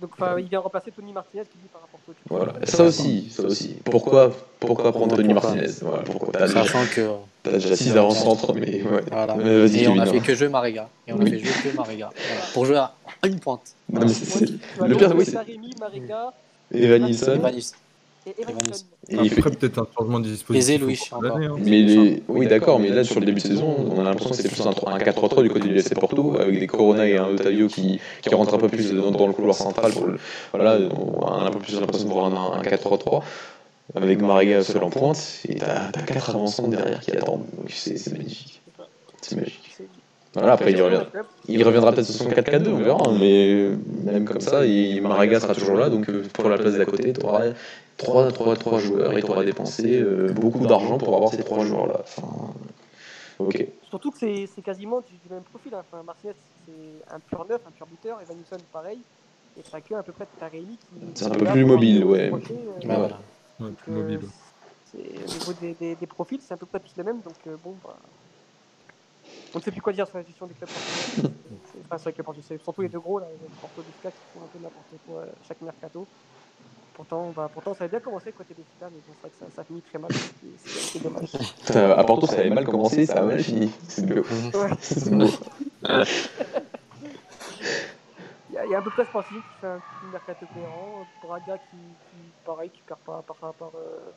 Donc 0.00 0.10
il 0.38 0.44
vient 0.48 0.60
remplacer 0.60 0.92
Tony 0.92 1.12
Martinez 1.12 1.42
qui 1.44 1.58
dit 1.58 1.68
par 1.72 1.82
rapport 1.82 2.00
à 2.08 2.12
Voilà, 2.28 2.66
ça 2.66 2.84
aussi, 2.84 3.28
ça 3.30 3.42
aussi. 3.44 3.76
Pourquoi, 3.84 4.32
pourquoi 4.60 4.92
prendre 4.92 5.16
Tony 5.16 5.34
Martinez? 5.34 5.66
voilà, 5.82 6.02
pourquoi 6.04 6.46
Sachant 6.46 6.84
que. 6.94 7.08
T'as 7.42 7.52
déjà 7.52 7.76
6 7.76 7.96
avant-centre, 7.96 8.52
mais 8.54 8.82
ouais. 8.82 9.02
Voilà. 9.10 9.36
et 9.66 9.88
on 9.88 9.98
a 9.98 10.06
fait 10.06 10.20
que 10.20 10.34
jouer 10.34 10.48
Mariga. 10.48 10.88
Et 11.06 11.12
on 11.12 11.20
a 11.20 11.24
fait 11.24 11.38
jouer 11.38 11.70
que. 11.70 11.76
Voilà. 11.76 12.10
Pour 12.52 12.66
jouer 12.66 12.76
à 12.76 12.92
une 13.24 13.40
pointe. 13.40 13.74
Non, 13.90 14.00
mais 14.02 14.08
c'est. 14.08 14.50
Le 14.86 14.96
pire, 14.96 15.14
oui, 15.16 15.24
c'est. 15.24 15.78
Mariga. 15.80 16.32
Evan 16.72 17.02
Nilsson. 17.04 17.40
Et 19.08 19.16
il 19.22 19.30
fait 19.30 19.42
peut-être 19.42 19.78
un 19.78 19.86
changement 19.96 20.20
de 20.20 20.28
dispositif. 20.28 20.80
Louis, 20.80 21.00
hein. 21.12 21.56
Mais 21.60 22.22
Oui, 22.28 22.46
d'accord, 22.46 22.78
mais 22.78 22.90
là, 22.90 23.04
sur 23.04 23.20
le 23.20 23.26
début 23.26 23.40
de 23.40 23.46
saison, 23.46 23.74
on 23.90 24.00
a 24.00 24.04
l'impression 24.04 24.30
que 24.30 24.36
c'est 24.36 24.48
plus 24.48 24.66
un, 24.66 24.98
4-3-3 24.98 25.42
du 25.42 25.48
côté 25.48 25.68
du 25.68 25.78
FC 25.78 25.94
Porto, 25.94 26.36
avec 26.38 26.58
des 26.58 26.66
Corona 26.66 27.06
et 27.06 27.16
un 27.16 27.28
Otadio 27.28 27.68
qui, 27.68 28.00
qui 28.20 28.34
rentrent 28.34 28.54
un 28.54 28.58
peu 28.58 28.68
plus 28.68 28.92
dans, 28.92 29.26
le 29.26 29.32
couloir 29.32 29.56
central. 29.56 29.92
Voilà, 30.52 30.78
on 30.94 31.26
a 31.26 31.46
un 31.46 31.50
peu 31.50 31.58
plus 31.58 31.80
l'impression 31.80 32.08
de 32.08 32.12
voir 32.12 32.56
un, 32.56 32.62
4-3-3 32.62 33.22
avec 33.94 34.20
Mariga 34.20 34.62
seul 34.62 34.82
en 34.82 34.90
pointe, 34.90 35.40
et 35.48 35.54
t'as 35.54 35.90
4 35.90 36.30
avançants 36.30 36.68
derrière 36.68 37.00
qui 37.00 37.12
attendent. 37.12 37.46
C'est 37.68 38.12
magnifique. 38.12 38.60
C'est 39.22 39.36
magique. 39.36 39.67
Voilà, 40.34 40.52
après, 40.52 40.72
il, 40.72 40.82
revient, 40.82 41.04
il 41.48 41.64
reviendra 41.64 41.92
peut-être 41.92 42.06
sur 42.06 42.24
son 42.24 42.30
4-4-2, 42.30 42.68
on 42.68 42.76
verra, 42.76 42.98
hein, 43.08 43.16
mais 43.18 43.70
même 44.04 44.26
comme 44.26 44.40
ça, 44.40 44.66
il, 44.66 45.00
Mariga 45.00 45.40
sera 45.40 45.54
toujours 45.54 45.76
là, 45.76 45.88
donc 45.88 46.08
euh, 46.10 46.22
pour 46.34 46.48
la 46.48 46.58
place 46.58 46.74
d'à 46.74 46.84
côté, 46.84 47.14
tu 47.14 47.24
auras 47.24 47.44
3, 47.96 48.32
3, 48.32 48.56
3 48.56 48.78
joueurs 48.78 49.16
et 49.16 49.22
tu 49.22 49.30
auras 49.30 49.44
dépensé 49.44 50.00
euh, 50.00 50.30
beaucoup 50.32 50.66
d'argent 50.66 50.98
pour 50.98 51.14
avoir 51.16 51.30
ces 51.30 51.42
3 51.42 51.64
joueurs-là. 51.64 52.00
Enfin, 52.00 52.52
ok. 53.38 53.66
Surtout 53.88 54.10
que 54.10 54.18
c'est 54.18 54.62
quasiment 54.62 55.00
du, 55.00 55.14
même 55.30 55.42
profil. 55.42 55.72
Hein. 55.74 55.82
Enfin, 55.90 56.02
Martinez, 56.02 56.34
c'est 56.66 57.14
un 57.14 57.20
pur 57.20 57.46
neuf, 57.48 57.62
un 57.66 57.70
pur 57.70 57.86
buteur, 57.86 58.20
Evanilson, 58.20 58.58
pareil. 58.70 58.98
Et 59.58 59.62
t'as 59.62 59.80
que 59.80 59.94
à 59.94 60.02
peu 60.02 60.12
près 60.12 60.26
Taremi 60.38 60.76
qui. 60.76 61.06
C'est 61.14 61.24
un 61.24 61.30
peu 61.30 61.46
plus 61.46 61.64
mobile, 61.64 62.04
ouais. 62.04 62.30
ouais, 62.30 62.40
voilà. 62.84 63.18
ouais 63.60 63.70
plus 63.82 63.92
mobile. 63.92 64.20
Au 64.94 65.32
niveau 65.32 65.52
des, 65.60 65.74
des, 65.74 65.94
des 65.94 66.06
profils, 66.06 66.40
c'est 66.46 66.54
à 66.54 66.56
peu 66.56 66.66
près 66.66 66.80
tous 66.80 66.92
les 66.96 67.02
mêmes, 67.02 67.20
donc 67.20 67.58
bon, 67.62 67.74
bah, 67.84 67.96
on 69.54 69.58
ne 69.58 69.62
sait 69.62 69.70
plus 69.70 69.80
quoi 69.80 69.92
dire 69.92 70.06
sur 70.06 70.18
la 70.18 70.24
gestion 70.24 70.46
des 70.46 70.54
clubs 70.54 70.68
portugais. 70.68 71.34
enfin, 71.84 71.98
c'est 71.98 72.10
vrai 72.10 72.12
que 72.12 72.42
c'est 72.42 72.62
surtout 72.62 72.82
les 72.82 72.88
deux 72.88 73.00
gros, 73.00 73.18
là, 73.18 73.26
les 73.30 73.48
Porto 73.60 73.82
Bisca 73.82 74.10
qui 74.10 74.18
font 74.34 74.44
un 74.44 74.48
peu 74.48 74.58
n'importe 74.58 74.94
quoi 75.06 75.20
euh, 75.20 75.26
chaque 75.46 75.60
mercato. 75.62 76.06
Pourtant, 76.92 77.32
bah, 77.34 77.48
pourtant, 77.52 77.74
ça 77.74 77.84
avait 77.84 77.90
bien 77.90 78.00
commencé 78.00 78.32
côté 78.32 78.54
Benfica, 78.54 78.90
mais 78.90 78.98
bon, 79.06 79.14
c'est 79.14 79.20
vrai 79.20 79.30
que 79.30 79.36
ça, 79.36 79.46
ça 79.54 79.64
finit 79.64 79.82
très 79.82 79.98
mal. 79.98 80.10
C'est 80.64 81.02
dommage. 81.02 81.30
À 81.96 82.04
Porto, 82.04 82.26
ça 82.26 82.40
avait 82.40 82.50
mal 82.50 82.66
commencé, 82.66 83.06
ça 83.06 83.20
a 83.20 83.22
mal 83.22 83.40
fini. 83.40 83.72
C'est 83.88 84.04
beau. 84.04 84.16
Ouais. 84.16 84.70
il, 88.50 88.54
y 88.54 88.58
a, 88.58 88.64
il 88.64 88.70
y 88.70 88.74
a 88.74 88.78
à 88.78 88.82
peu 88.82 88.90
près 88.90 89.04
ce 89.04 89.10
principe 89.10 89.36
qui 89.36 89.60
fait 89.60 89.66
un 89.68 89.80
mercato 90.12 90.46
cohérent. 90.52 91.06
Braga 91.22 91.58
qui, 91.58 91.76
qui, 91.76 92.16
pareil, 92.44 92.70
qui 92.70 92.82
perd 92.82 92.98
pas 93.00 93.18
à 93.18 93.22
part, 93.22 93.36
à 93.48 93.52
part, 93.52 93.70
euh, 93.76 94.10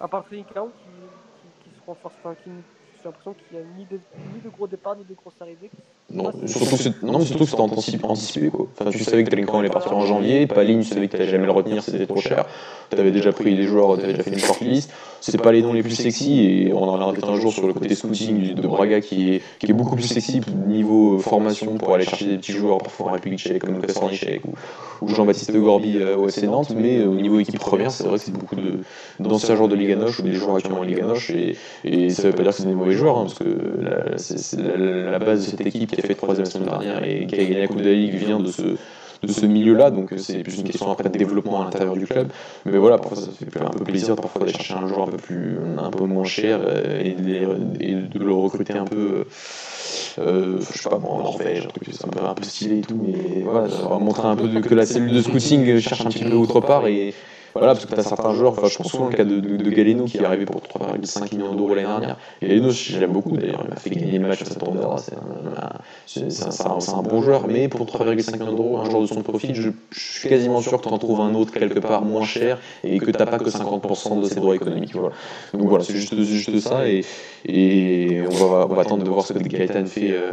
à 0.00 0.08
part 0.08 0.24
Training 0.24 0.44
qui, 0.44 0.52
qui, 0.52 1.70
qui 1.70 1.76
se 1.76 1.80
renforce, 1.86 2.14
enfin, 2.18 2.34
qui 2.42 2.50
j'ai 3.02 3.08
l'impression 3.08 3.34
qu'il 3.34 3.56
n'y 3.56 3.62
a 3.62 3.66
ni 3.76 3.84
de, 3.84 4.00
ni 4.34 4.40
de 4.44 4.48
gros 4.50 4.66
départs, 4.66 4.96
ni 4.96 5.04
de 5.04 5.14
grosses 5.14 5.40
arrivées. 5.40 5.70
Non, 6.12 6.32
surtout 6.46 6.76
que 6.76 7.06
non, 7.06 7.20
surtout 7.20 7.44
que 7.44 7.50
c'était 7.50 7.62
anticipé, 7.62 8.04
anticipé, 8.04 8.50
quoi. 8.50 8.66
Enfin, 8.72 8.90
tu 8.90 9.04
savais 9.04 9.24
que 9.24 9.30
Delinquent 9.30 9.58
allait 9.58 9.70
partir 9.70 9.96
en 9.96 10.04
janvier, 10.06 10.46
Paline, 10.46 10.80
tu 10.80 10.88
savais 10.88 11.06
que 11.06 11.12
tu 11.12 11.18
n'allais 11.18 11.30
jamais 11.30 11.46
le 11.46 11.52
retenir, 11.52 11.82
c'était 11.82 12.06
trop 12.06 12.20
cher. 12.20 12.46
Tu 12.90 12.98
avais 12.98 13.12
déjà 13.12 13.32
pris 13.32 13.54
des 13.54 13.62
joueurs, 13.62 13.96
tu 13.96 14.04
avais 14.04 14.12
déjà 14.12 14.24
fait 14.24 14.32
une 14.32 14.38
shortlist. 14.38 14.92
C'est 15.20 15.40
pas 15.40 15.52
les 15.52 15.62
noms 15.62 15.72
les 15.72 15.82
plus 15.82 15.94
sexy, 15.94 16.40
et 16.40 16.72
on 16.72 16.82
en 16.82 16.92
reviendra 16.92 17.12
peut-être 17.12 17.30
un 17.30 17.40
jour 17.40 17.52
sur 17.52 17.66
le 17.66 17.72
côté 17.72 17.94
scouting 17.94 18.54
de 18.54 18.66
Braga 18.66 19.00
qui 19.00 19.34
est, 19.34 19.42
qui 19.58 19.70
est 19.70 19.74
beaucoup 19.74 19.94
plus 19.94 20.08
sexy 20.08 20.40
niveau 20.66 21.18
formation 21.18 21.78
pour 21.78 21.94
aller 21.94 22.04
chercher 22.04 22.26
des 22.26 22.38
petits 22.38 22.52
joueurs, 22.52 22.78
parfois 22.78 23.06
en 23.06 23.12
République 23.12 23.38
tchèque, 23.38 23.64
comme 23.64 23.80
Lucas 23.80 23.94
Ornichek 23.96 24.44
ou, 24.44 24.54
ou 25.00 25.08
Jean-Baptiste 25.08 25.54
Gorby 25.56 25.98
euh, 25.98 26.16
au 26.16 26.28
FC 26.28 26.46
Nantes, 26.46 26.72
mais 26.76 26.98
euh, 26.98 27.06
au 27.06 27.14
niveau 27.14 27.40
équipe 27.40 27.58
première, 27.58 27.90
c'est 27.90 28.04
vrai 28.04 28.18
que 28.18 28.24
c'est 28.24 28.32
beaucoup 28.32 28.56
d'anciens 29.18 29.56
joueurs 29.56 29.68
de 29.68 29.74
Liga 29.74 29.96
Noche 29.96 30.18
ou 30.18 30.22
des 30.22 30.32
joueurs 30.32 30.56
actuellement 30.56 30.80
en 30.80 30.84
Liga 30.84 31.04
Noche, 31.04 31.30
et, 31.30 31.56
et 31.84 32.10
ça 32.10 32.22
veut 32.24 32.32
pas 32.32 32.42
dire 32.42 32.52
que 32.52 32.58
c'est 32.58 32.66
des 32.68 32.74
mauvais 32.74 32.94
joueurs, 32.94 33.18
hein, 33.18 33.22
parce 33.24 33.38
que 33.38 33.44
la, 33.80 35.10
la, 35.10 35.18
base 35.18 35.44
de 35.44 35.50
cette 35.50 35.66
équipe 35.66 35.92
qui 35.92 36.00
a 36.00 36.04
fait 36.04 36.14
troisième 36.14 36.44
la 36.44 36.50
semaine 36.50 36.68
dernière 36.68 37.04
et 37.04 37.26
qui 37.26 37.34
a 37.34 37.38
gagné 37.38 37.60
la 37.60 37.68
Coupe 37.68 37.78
de 37.78 37.88
la 37.88 37.94
Ligue 37.94 38.14
vient 38.14 38.40
de 38.40 38.50
ce, 38.50 38.76
de 39.22 39.32
ce 39.32 39.46
milieu-là, 39.46 39.90
donc 39.90 40.14
c'est 40.16 40.42
plus 40.42 40.58
une 40.58 40.64
question 40.64 40.90
après 40.90 41.08
de 41.08 41.18
développement 41.18 41.60
à 41.60 41.64
l'intérieur 41.64 41.94
du 41.94 42.06
club. 42.06 42.28
Mais 42.64 42.78
voilà, 42.78 42.98
parfois 42.98 43.16
ça 43.16 43.28
fait 43.32 43.60
un 43.60 43.70
peu 43.70 43.84
plaisir 43.84 44.16
parfois 44.16 44.40
d'aller 44.40 44.52
chercher 44.52 44.74
un 44.74 44.86
joueur 44.86 45.08
un 45.08 45.10
peu 45.10 45.16
plus, 45.18 45.58
un 45.78 45.90
peu 45.90 46.04
moins 46.04 46.24
cher 46.24 46.60
euh, 46.62 47.02
et 47.02 47.12
de, 47.12 48.18
le 48.18 48.32
recruter 48.32 48.74
un 48.74 48.84
peu, 48.84 49.24
euh, 50.18 50.58
je 50.60 50.78
sais 50.78 50.88
pas 50.88 50.96
en 50.96 51.18
Norvège, 51.22 51.68
truc 51.68 51.88
un 52.04 52.08
peu, 52.08 52.24
un 52.24 52.34
peu 52.34 52.44
stylé 52.44 52.78
et 52.78 52.82
tout, 52.82 52.98
mais 53.02 53.42
voilà, 53.42 53.68
montrer 53.98 54.28
un 54.28 54.36
peu 54.36 54.48
que 54.60 54.74
la 54.74 54.86
cellule 54.86 55.12
de 55.12 55.22
scouting 55.22 55.78
cherche 55.80 56.00
un 56.00 56.10
petit 56.10 56.24
peu 56.24 56.34
autre 56.34 56.60
part 56.60 56.86
et 56.86 57.14
voilà, 57.54 57.68
parce 57.74 57.84
que 57.84 57.94
tu 57.94 58.00
as 58.00 58.02
certains 58.02 58.34
joueurs, 58.34 58.52
enfin, 58.52 58.68
je 58.68 58.76
pense 58.76 58.88
souvent 58.88 59.08
le 59.08 59.14
cas 59.14 59.24
de, 59.24 59.40
de, 59.40 59.70
Galeno 59.70 60.04
qui 60.04 60.18
est 60.18 60.24
arrivé 60.24 60.44
pour 60.44 60.60
3,5 60.60 61.34
millions 61.34 61.54
d'euros 61.54 61.74
l'année 61.74 61.88
dernière. 61.88 62.16
Galeno, 62.42 62.70
je 62.70 62.98
l'aime 62.98 63.12
beaucoup 63.12 63.36
d'ailleurs, 63.36 63.62
il 63.64 63.70
m'a 63.70 63.76
fait 63.76 63.90
gagner 63.90 64.18
le 64.18 64.28
match 64.28 64.42
à 64.42 64.44
cette 64.44 64.62
C'est 66.06 66.92
un, 66.94 67.02
bon 67.02 67.22
joueur, 67.22 67.46
mais 67.48 67.68
pour 67.68 67.86
3,5 67.86 68.38
millions 68.38 68.52
d'euros, 68.52 68.78
un 68.78 68.88
joueur 68.88 69.02
de 69.02 69.06
son 69.06 69.22
profil, 69.22 69.54
je, 69.54 69.70
suis 69.92 70.28
quasiment 70.28 70.60
sûr 70.60 70.80
que 70.80 70.88
tu 70.88 70.92
en 70.92 70.98
trouves 70.98 71.20
un 71.20 71.34
autre 71.34 71.52
quelque 71.52 71.78
part 71.78 72.02
moins 72.04 72.24
cher 72.24 72.58
et 72.84 72.98
que 72.98 73.10
tu 73.10 73.18
n'as 73.18 73.26
pas 73.26 73.38
que 73.38 73.50
50% 73.50 74.20
de 74.20 74.26
ses 74.26 74.36
droits 74.36 74.54
économiques. 74.54 74.94
Voilà. 74.94 75.14
Donc 75.54 75.68
voilà, 75.68 75.84
c'est 75.84 75.94
juste, 75.94 76.14
juste 76.22 76.60
ça. 76.60 76.82
Et, 76.88 78.22
on, 78.30 78.46
va, 78.46 78.66
on 78.68 78.78
attendre 78.78 79.04
de 79.04 79.08
voir 79.08 79.24
ce 79.24 79.32
que 79.32 79.38
Gaëtan 79.38 79.86
fait 79.86 80.12
euh, 80.12 80.30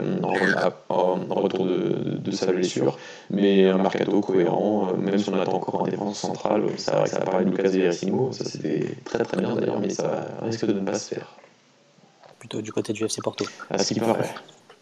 en, 0.89 1.19
en, 1.29 1.33
retour 1.35 1.65
de, 1.65 2.17
de, 2.17 2.31
sa 2.31 2.51
blessure. 2.51 2.97
Mais 3.29 3.65
un 3.65 3.77
mercato 3.77 4.19
cohérent, 4.21 4.89
euh, 4.89 4.97
même 4.97 5.17
si 5.17 5.29
on 5.29 5.39
attend 5.39 5.55
encore 5.55 5.85
un 5.85 5.89
défense 5.89 6.19
centrale, 6.19 6.63
ça 6.77 7.06
ça 7.07 7.21
parlait 7.21 7.45
de 7.45 7.51
Lucas 7.51 7.69
Verissimo, 7.69 8.31
ça 8.31 8.45
c'était 8.45 8.95
très 9.05 9.23
très 9.23 9.37
bien 9.37 9.55
d'ailleurs, 9.55 9.79
mais 9.79 9.89
ça 9.89 10.27
risque 10.41 10.65
de 10.65 10.73
ne 10.73 10.85
pas 10.85 10.99
se 10.99 11.15
faire. 11.15 11.35
Plutôt 12.39 12.61
du 12.61 12.71
côté 12.71 12.93
du 12.93 13.03
FC 13.03 13.21
Porto. 13.21 13.45
À 13.69 13.77
ce 13.79 13.93
qui 13.93 13.99
paraît. 13.99 14.33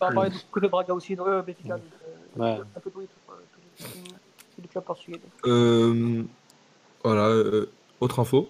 On 0.02 0.14
parler 0.14 0.30
du 0.30 0.38
côté 0.52 0.66
de 0.66 0.72
Braga 0.72 0.94
aussi, 0.94 1.16
de 1.16 1.22
euh, 1.22 1.42
Benfica. 1.42 1.76
Euh, 1.76 2.42
ouais. 2.42 2.60
Un 2.76 2.80
peu 2.80 2.90
de 2.90 2.96
tous 2.96 4.68
clubs 4.70 4.84
portugais. 4.84 5.20
Euh, 5.46 6.24
voilà, 7.04 7.28
euh, 7.28 7.70
autre 8.02 8.20
info. 8.20 8.50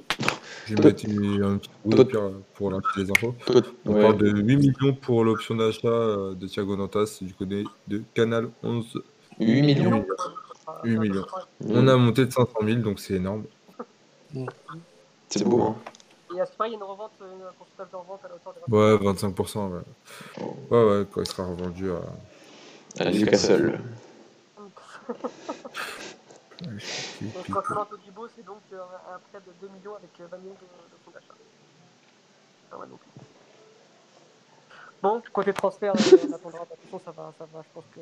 J'ai 0.66 0.76
mis 0.76 1.42
un 1.44 1.58
petit 1.58 1.70
bout 1.84 2.08
pour 2.56 2.72
lancer 2.72 2.88
les 2.98 3.12
infos. 3.12 3.36
On 3.86 3.94
parle 3.94 4.18
de 4.18 4.30
8 4.30 4.58
millions 4.58 4.94
pour 4.94 5.24
l'option 5.24 5.56
d'achat 5.56 5.88
de 5.88 6.48
Thiago 6.48 6.76
Nantas 6.76 7.20
du 7.22 7.34
côté 7.34 7.64
de 7.88 8.02
Canal 8.16 8.50
11. 8.64 9.02
8 9.40 9.62
millions 9.62 10.06
8 10.84 10.98
millions. 10.98 11.26
On 11.68 11.88
a 11.88 11.96
monté 11.98 12.26
de 12.26 12.32
500 12.32 12.52
000, 12.64 12.80
donc 12.80 13.00
c'est 13.00 13.16
énorme. 13.16 13.44
C'est 15.30 15.44
beau, 15.44 15.62
hein. 15.64 15.76
Et 16.36 16.42
à 16.42 16.46
ce 16.46 16.52
moment, 16.58 16.66
il 16.66 16.72
y 16.72 16.74
a 16.74 16.78
une 16.78 16.84
revente, 16.84 17.12
un 17.22 17.54
pourcentage 17.58 17.90
de 17.92 17.96
revente 17.96 18.26
à 18.26 18.28
la 18.30 18.36
hauteur 18.36 18.54
de 18.54 18.60
Ouais, 18.74 18.98
25%. 19.14 19.70
Ouais. 19.70 19.82
ouais, 20.72 20.84
ouais, 20.84 21.06
quand 21.12 21.22
il 21.22 21.28
sera 21.28 21.46
revendu 21.46 21.92
à. 21.92 22.02
À 23.04 23.12
Newcastle. 23.12 23.80
donc, 24.58 24.74
quand 27.52 27.64
on 27.78 27.86
Todibo, 27.86 28.28
c'est 28.36 28.46
donc 28.46 28.62
euh, 28.74 28.80
un 29.14 29.20
prêt 29.30 29.42
de 29.46 29.52
2 29.68 29.74
millions 29.74 29.96
avec 29.96 30.10
20 30.18 30.26
euh, 30.26 30.38
millions 30.40 30.54
de, 30.54 30.66
de 30.66 30.98
fonds 31.04 31.12
d'achat. 31.14 31.36
Pas 32.72 32.78
mal 32.78 32.90
non 32.90 32.98
plus. 32.98 33.12
Bon, 35.06 35.22
côté 35.32 35.54
transfert, 35.54 35.94
euh, 35.96 36.18
on 36.30 36.34
attendra. 36.34 36.60
De 36.60 36.66
toute 36.66 36.90
façon, 36.90 37.02
ça 37.06 37.12
va, 37.12 37.32
ça 37.38 37.46
va. 37.54 37.62
Je 37.62 37.70
pense 37.76 37.84
que 37.94 38.00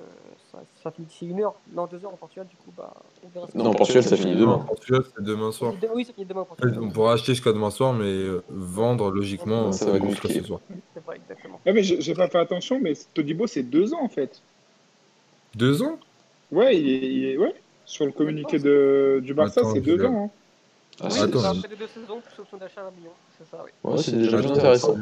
ça, 0.49 0.59
ça 0.81 0.91
finit 0.91 1.07
d'ici 1.07 1.27
une 1.27 1.41
heure. 1.41 1.53
Non, 1.73 1.85
deux 1.85 2.03
heures 2.05 2.13
en 2.13 2.17
Portugal, 2.17 2.47
du 2.47 2.55
coup, 2.55 2.71
bah, 2.77 2.93
on 3.25 3.27
verra. 3.27 3.47
Non, 3.55 3.71
en 3.71 3.73
Portugal, 3.73 4.03
ça 4.03 4.15
finit 4.15 4.35
demain. 4.35 4.53
En 4.53 4.59
Portugal, 4.59 5.03
c'est 5.13 5.21
demain 5.21 5.51
soir. 5.51 5.73
Oui, 5.93 6.05
ça 6.05 6.13
finit 6.13 6.25
demain 6.25 6.41
en 6.41 6.45
Portugal. 6.45 6.79
On 6.81 6.89
pourra 6.89 7.13
acheter 7.13 7.33
jusqu'à 7.33 7.51
demain 7.51 7.71
soir, 7.71 7.91
mais 7.91 8.05
euh, 8.05 8.41
vendre, 8.47 9.11
logiquement, 9.11 9.73
ça, 9.73 9.91
va 9.91 9.99
ce 9.99 10.43
soir. 10.43 10.61
C'est 10.93 11.03
vrai, 11.03 11.17
exactement. 11.17 11.59
Mais 11.65 11.83
j'ai 11.83 12.13
pas 12.13 12.29
fait 12.29 12.39
attention, 12.39 12.79
mais 12.79 12.93
Todibo, 13.13 13.47
c'est 13.47 13.63
deux 13.63 13.93
ans, 13.93 14.01
en 14.01 14.09
fait. 14.09 14.41
Deux 15.55 15.83
ans? 15.83 15.99
Ouais, 16.53 16.79
il 16.79 16.89
est, 16.89 17.13
il 17.13 17.25
est, 17.25 17.37
ouais. 17.37 17.53
Sur 17.85 18.05
le 18.05 18.13
communiqué 18.13 18.59
de, 18.59 19.19
du 19.21 19.33
Barça, 19.33 19.61
c'est 19.73 19.81
deux 19.81 20.05
ans. 20.05 20.25
Hein. 20.25 20.29
Ah, 21.01 21.07
oui, 21.11 21.19
attends, 21.19 21.43
après 21.43 21.67
les 21.69 21.75
deux 21.75 21.87
saisons, 21.87 22.21
plus 22.21 22.41
option 22.41 22.57
d'achat 22.57 22.81
à 22.81 22.85
1 22.85 22.91
million, 22.91 23.11
c'est 23.37 23.49
ça, 23.49 23.63
oui. 23.65 23.71
Ouais, 23.83 23.97
c'est 23.97 24.11
déjà 24.11 24.37
intéressant. 24.37 24.95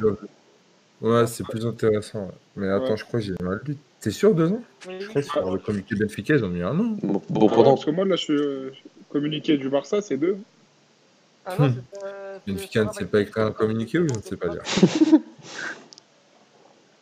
Ouais, 1.01 1.25
c'est 1.27 1.43
plus 1.43 1.65
intéressant. 1.65 2.31
Mais 2.55 2.69
attends, 2.69 2.95
je 2.95 3.03
crois 3.05 3.19
que 3.19 3.25
j'ai 3.25 3.33
mal 3.41 3.61
lu. 3.65 3.77
T'es 3.99 4.11
sûr, 4.11 4.33
deux 4.33 4.51
ans? 4.51 4.61
Je 4.87 5.07
crois 5.07 5.21
que 5.21 5.27
sur 5.27 5.51
le 5.51 5.59
communiqué 5.59 5.95
Benfica, 5.95 6.35
ils 6.35 6.43
ont 6.43 6.49
mis 6.49 6.61
un 6.61 6.79
an. 6.79 6.97
Bon, 7.01 7.21
bon 7.29 7.47
pendant... 7.47 7.73
Parce 7.73 7.85
que 7.85 7.91
moi, 7.91 8.05
là, 8.05 8.15
je 8.15 8.23
suis 8.23 8.33
euh, 8.33 8.71
communiqué 9.09 9.57
du 9.57 9.69
Barça, 9.69 10.01
c'est 10.01 10.17
deux. 10.17 10.37
Ah 11.45 11.55
non, 11.57 11.73
c'est 11.73 11.99
pas. 11.99 12.07
Benfica 12.47 12.83
ne 12.85 12.91
sait 12.91 13.05
pas 13.05 13.21
écrire 13.21 13.45
un 13.45 13.51
communiqué 13.51 13.99
ou 13.99 14.07
je 14.07 14.15
ne 14.15 14.21
sais 14.21 14.37
pas 14.37 14.47
dire? 14.49 14.61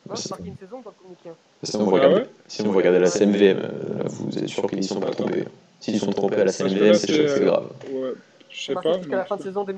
Non, 0.09 0.15
c'est 0.15 0.31
marqué 0.31 0.47
une 0.47 0.57
saison 0.57 0.81
dans 0.81 0.89
le 0.89 0.95
communiqué. 0.95 1.29
Si 1.61 1.75
on, 1.75 1.85
regarde, 1.85 2.13
ah 2.13 2.19
ouais? 2.21 2.29
si 2.47 2.61
on 2.63 2.71
regarde 2.71 2.95
la 2.95 3.09
CMVM, 3.09 3.57
euh, 3.57 3.97
là, 3.99 4.03
vous 4.07 4.37
êtes 4.39 4.47
sûr 4.47 4.67
qu'ils 4.67 4.79
ne 4.79 4.83
sont 4.83 4.99
pas 4.99 5.11
trompés. 5.11 5.45
S'ils 5.79 5.99
sont 5.99 6.11
trompés 6.11 6.37
à 6.37 6.45
la 6.45 6.51
CMVM, 6.51 6.95
c'est 6.95 7.43
grave. 7.45 7.69
Ouais, 7.91 8.13
je 8.49 8.65
sais 8.65 8.73
pas. 8.73 8.97
Jusqu'à 8.97 9.17
la 9.17 9.25
fin 9.25 9.37
de 9.37 9.43
saison 9.43 9.63
2020-2021. 9.65 9.75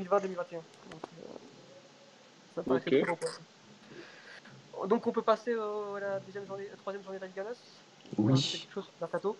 Ça 2.55 2.63
paraît 2.63 2.79
okay. 2.79 3.01
trop 3.01 3.09
long, 3.09 3.17
Donc 4.87 5.05
on 5.07 5.11
peut 5.11 5.21
passer 5.21 5.53
à 5.53 5.99
la 5.99 6.19
deuxième 6.19 6.45
journée, 6.45 6.67
la 6.69 6.77
troisième 6.77 7.03
journée 7.03 7.19
de 7.19 7.23
la 7.23 7.27
Ligue 7.27 7.57
Oui. 8.17 8.39
C'est 8.39 8.59
quelque 8.59 8.73
chose 8.73 8.89
Mercato 8.99 9.35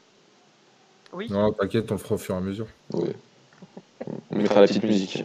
Oui. 1.14 1.28
Non, 1.30 1.52
t'inquiète, 1.52 1.92
on 1.92 1.98
fera 1.98 2.16
au 2.16 2.18
fur 2.18 2.36
et 2.36 2.38
à 2.38 2.42
mesure. 2.42 2.68
Oui. 2.94 3.14
on 4.30 4.36
mettra 4.36 4.62
la 4.62 4.68
petite 4.68 4.84
musique. 4.84 5.24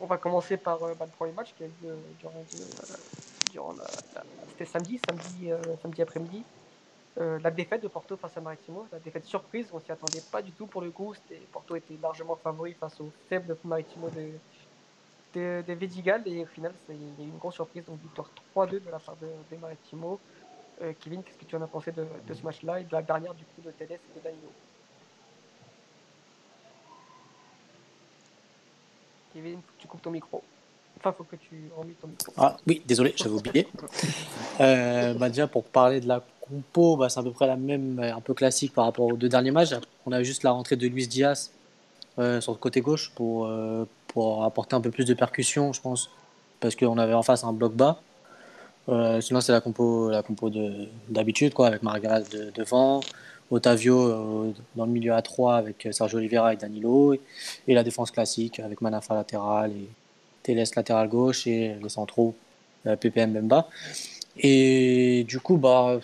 On 0.00 0.06
va 0.06 0.18
commencer 0.18 0.56
par 0.56 0.82
euh, 0.82 0.94
bah, 0.98 1.06
le 1.06 1.12
premier 1.12 1.32
match 1.32 1.54
qui 1.56 1.64
a 1.64 1.66
eu 1.66 1.70
euh, 1.86 1.96
durant, 2.18 2.32
euh, 2.36 2.94
durant 3.50 3.72
la, 3.72 3.84
la... 4.14 4.24
C'était 4.50 4.66
samedi, 4.66 5.00
samedi, 5.06 5.50
euh, 5.50 5.58
samedi 5.82 6.02
après-midi. 6.02 6.42
Euh, 7.18 7.38
la 7.42 7.50
défaite 7.50 7.82
de 7.82 7.88
Porto 7.88 8.16
face 8.16 8.36
à 8.36 8.42
Maritimo, 8.42 8.86
la 8.92 8.98
défaite 8.98 9.24
surprise, 9.24 9.68
on 9.72 9.80
s'y 9.80 9.90
attendait 9.90 10.22
pas 10.30 10.42
du 10.42 10.52
tout 10.52 10.66
pour 10.66 10.82
le 10.82 10.90
coup. 10.90 11.14
Porto 11.50 11.74
était 11.74 11.96
largement 12.02 12.36
favori 12.36 12.74
face 12.74 13.00
au 13.00 13.10
faible 13.28 13.56
Maritimo 13.64 14.10
de, 14.10 14.32
de, 15.34 15.62
de 15.66 16.28
et 16.28 16.42
au 16.42 16.46
final 16.46 16.72
il 16.88 16.96
y 16.96 17.22
a 17.22 17.24
eu 17.24 17.28
une 17.28 17.38
grosse 17.38 17.54
surprise, 17.54 17.84
donc 17.84 18.00
victoire 18.00 18.30
3-2 18.54 18.70
de 18.70 18.90
la 18.90 18.98
part 18.98 19.16
de, 19.16 19.26
de 19.26 19.60
Maritimo. 19.60 20.18
Euh, 20.82 20.92
Kevin, 21.00 21.22
qu'est-ce 21.22 21.38
que 21.38 21.44
tu 21.44 21.56
en 21.56 21.62
as 21.62 21.66
pensé 21.66 21.90
de, 21.92 22.06
de 22.26 22.34
ce 22.34 22.42
match-là 22.42 22.80
et 22.80 22.84
de 22.84 22.92
la 22.92 23.02
dernière 23.02 23.34
du 23.34 23.44
coup 23.44 23.62
de 23.64 23.70
Tedes 23.70 23.92
et 23.92 24.18
de 24.18 24.22
Danilo 24.22 24.52
Kevin, 29.32 29.60
tu 29.78 29.86
coupes 29.86 30.02
ton 30.02 30.10
micro. 30.10 30.42
Enfin, 30.98 31.12
faut 31.12 31.24
que 31.24 31.36
tu 31.36 31.70
remues 31.76 31.94
ton 31.94 32.08
micro. 32.08 32.32
Ah 32.38 32.56
oui, 32.66 32.82
désolé, 32.86 33.12
j'avais 33.16 33.34
oublié. 33.34 33.68
euh, 34.60 35.12
bah, 35.14 35.28
déjà, 35.28 35.46
pour 35.46 35.64
parler 35.64 36.00
de 36.00 36.08
la 36.08 36.24
compo, 36.40 36.96
bah, 36.96 37.08
c'est 37.08 37.20
à 37.20 37.22
peu 37.22 37.32
près 37.32 37.46
la 37.46 37.56
même, 37.56 37.98
un 37.98 38.20
peu 38.20 38.32
classique 38.32 38.72
par 38.72 38.86
rapport 38.86 39.06
aux 39.06 39.16
deux 39.16 39.28
derniers 39.28 39.50
matchs. 39.50 39.74
On 40.06 40.12
a 40.12 40.22
juste 40.22 40.42
la 40.42 40.52
rentrée 40.52 40.76
de 40.76 40.86
Luis 40.86 41.06
Diaz 41.06 41.52
euh, 42.18 42.40
sur 42.40 42.52
le 42.52 42.58
côté 42.58 42.80
gauche 42.80 43.10
pour, 43.14 43.46
euh, 43.46 43.84
pour 44.16 44.44
apporter 44.44 44.74
un 44.74 44.80
peu 44.80 44.90
plus 44.90 45.04
de 45.04 45.12
percussion, 45.12 45.74
je 45.74 45.80
pense, 45.82 46.08
parce 46.58 46.74
qu'on 46.74 46.96
avait 46.96 47.12
en 47.12 47.22
face 47.22 47.44
un 47.44 47.52
bloc 47.52 47.74
bas. 47.74 48.00
Euh, 48.88 49.20
sinon, 49.20 49.42
c'est 49.42 49.52
la 49.52 49.60
compo, 49.60 50.08
la 50.08 50.22
compo 50.22 50.50
d'habitude, 51.10 51.52
quoi, 51.52 51.66
avec 51.66 51.82
Margaret 51.82 52.22
de, 52.32 52.50
devant, 52.54 53.02
Otavio 53.50 53.98
euh, 53.98 54.52
dans 54.74 54.86
le 54.86 54.90
milieu 54.90 55.12
à 55.12 55.20
3 55.20 55.56
avec 55.56 55.88
Sergio 55.90 56.16
Oliveira 56.16 56.54
et 56.54 56.56
Danilo, 56.56 57.12
et, 57.12 57.20
et 57.68 57.74
la 57.74 57.82
défense 57.82 58.10
classique 58.10 58.58
avec 58.58 58.80
Manafa 58.80 59.14
latéral 59.14 59.72
et 59.72 59.86
Teles 60.42 60.64
latéral 60.74 61.08
gauche 61.10 61.46
et 61.46 61.76
les 61.82 61.88
centraux 61.90 62.34
euh, 62.86 62.96
PPM 62.96 63.34
Bemba. 63.34 63.68
Et 64.38 65.26
du 65.28 65.40
coup, 65.40 65.58
bah, 65.58 66.00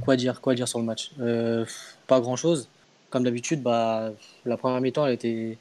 quoi 0.00 0.14
dire, 0.14 0.40
quoi 0.40 0.54
dire 0.54 0.68
sur 0.68 0.78
le 0.78 0.84
match? 0.84 1.10
Euh, 1.18 1.64
Pas 2.06 2.20
grand 2.20 2.36
chose. 2.36 2.68
Comme 3.10 3.24
d'habitude, 3.24 3.64
bah, 3.64 4.12
la 4.44 4.56
première 4.56 4.80
mi-temps, 4.80 5.06
elle 5.06 5.14
était. 5.14 5.58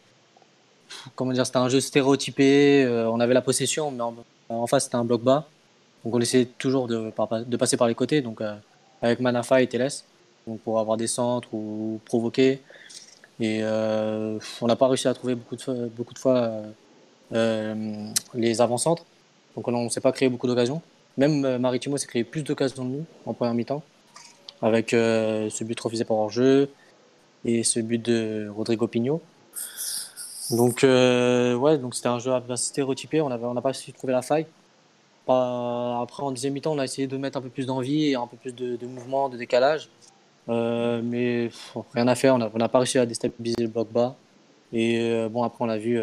Comment 1.16 1.32
dire 1.32 1.46
C'était 1.46 1.58
un 1.58 1.70
jeu 1.70 1.80
stéréotypé. 1.80 2.84
Euh, 2.84 3.10
on 3.10 3.20
avait 3.20 3.34
la 3.34 3.42
possession, 3.42 3.92
mais 3.92 4.02
en, 4.02 4.16
en 4.50 4.68
face, 4.68 4.86
c'était 4.86 4.96
un 4.96 5.06
bloc 5.06 5.22
bas. 5.22 5.48
Donc, 6.04 6.16
on 6.16 6.20
essayait 6.20 6.46
toujours 6.46 6.88
de, 6.88 7.12
de 7.46 7.58
passer 7.58 7.78
par 7.78 7.88
les 7.88 7.96
côtés, 7.96 8.22
donc 8.22 8.42
euh, 8.42 8.56
avec 9.02 9.20
Manafa 9.20 9.62
et 9.62 9.68
Teles, 9.68 10.04
donc 10.46 10.60
pour 10.62 10.80
avoir 10.80 10.98
des 10.98 11.08
centres 11.08 11.54
ou 11.54 12.00
provoquer. 12.06 12.62
Et 13.40 13.60
euh, 13.62 14.40
on 14.62 14.68
n'a 14.68 14.76
pas 14.76 14.88
réussi 14.88 15.08
à 15.08 15.14
trouver 15.14 15.36
beaucoup 15.36 15.56
de, 15.56 16.20
fois 16.20 16.52
euh, 17.34 18.08
les 18.34 18.62
avant-centres. 18.62 19.04
Donc, 19.56 19.68
on 19.68 19.84
ne 19.86 19.90
s'est 19.90 20.02
pas 20.02 20.12
créé 20.12 20.30
beaucoup 20.30 20.48
d'occasions. 20.48 20.82
Même 21.18 21.46
euh, 21.46 21.60
Maritimo 21.60 21.98
s'est 21.98 22.08
créé 22.08 22.24
plus 22.24 22.44
d'occasions 22.44 22.84
de 22.84 22.90
nous 22.90 23.06
en 23.26 23.34
première 23.34 23.54
mi-temps, 23.54 23.84
avec 24.62 24.94
euh, 24.94 25.50
ce 25.50 25.64
but 25.64 25.80
refusé 25.80 26.04
par 26.04 26.18
hors-jeu 26.18 26.70
et 27.46 27.64
ce 27.64 27.80
but 27.80 28.02
de 28.02 28.50
Rodrigo 28.56 28.88
Pigno. 28.88 29.22
Donc, 30.52 30.84
euh, 30.84 31.56
ouais, 31.56 31.78
donc 31.78 31.96
c'était 31.96 32.08
un 32.08 32.20
jeu 32.20 32.32
assez 32.32 32.66
stéréotypé. 32.66 33.22
On 33.22 33.30
n'a 33.30 33.38
on 33.38 33.56
pas 33.62 33.74
su 33.74 33.92
trouver 33.94 34.14
la 34.14 34.22
faille. 34.22 34.46
Après, 35.28 36.22
en 36.22 36.32
deuxième 36.32 36.54
mi-temps, 36.54 36.74
on 36.74 36.80
a 36.80 36.84
essayé 36.84 37.08
de 37.08 37.18
mettre 37.18 37.38
un 37.38 37.42
peu 37.42 37.50
plus 37.50 37.66
d'envie 37.66 38.12
et 38.12 38.16
un 38.16 38.28
peu 38.28 38.38
plus 38.38 38.54
de, 38.54 38.86
mouvement, 38.86 39.28
de 39.28 39.38
décalage. 39.38 39.90
Euh, 40.50 41.02
mais 41.04 41.50
rien 41.94 42.08
à 42.08 42.16
faire. 42.16 42.36
On 42.36 42.58
n'a 42.58 42.70
pas 42.70 42.80
réussi 42.80 43.00
à 43.00 43.06
déstabiliser 43.06 43.64
le 43.64 43.68
bloc 43.70 43.92
bas. 43.92 44.16
Et 44.72 45.00
euh, 45.00 45.30
bon, 45.30 45.44
après, 45.44 45.64
on 45.64 45.68
l'a 45.68 45.80
vu 45.80 46.00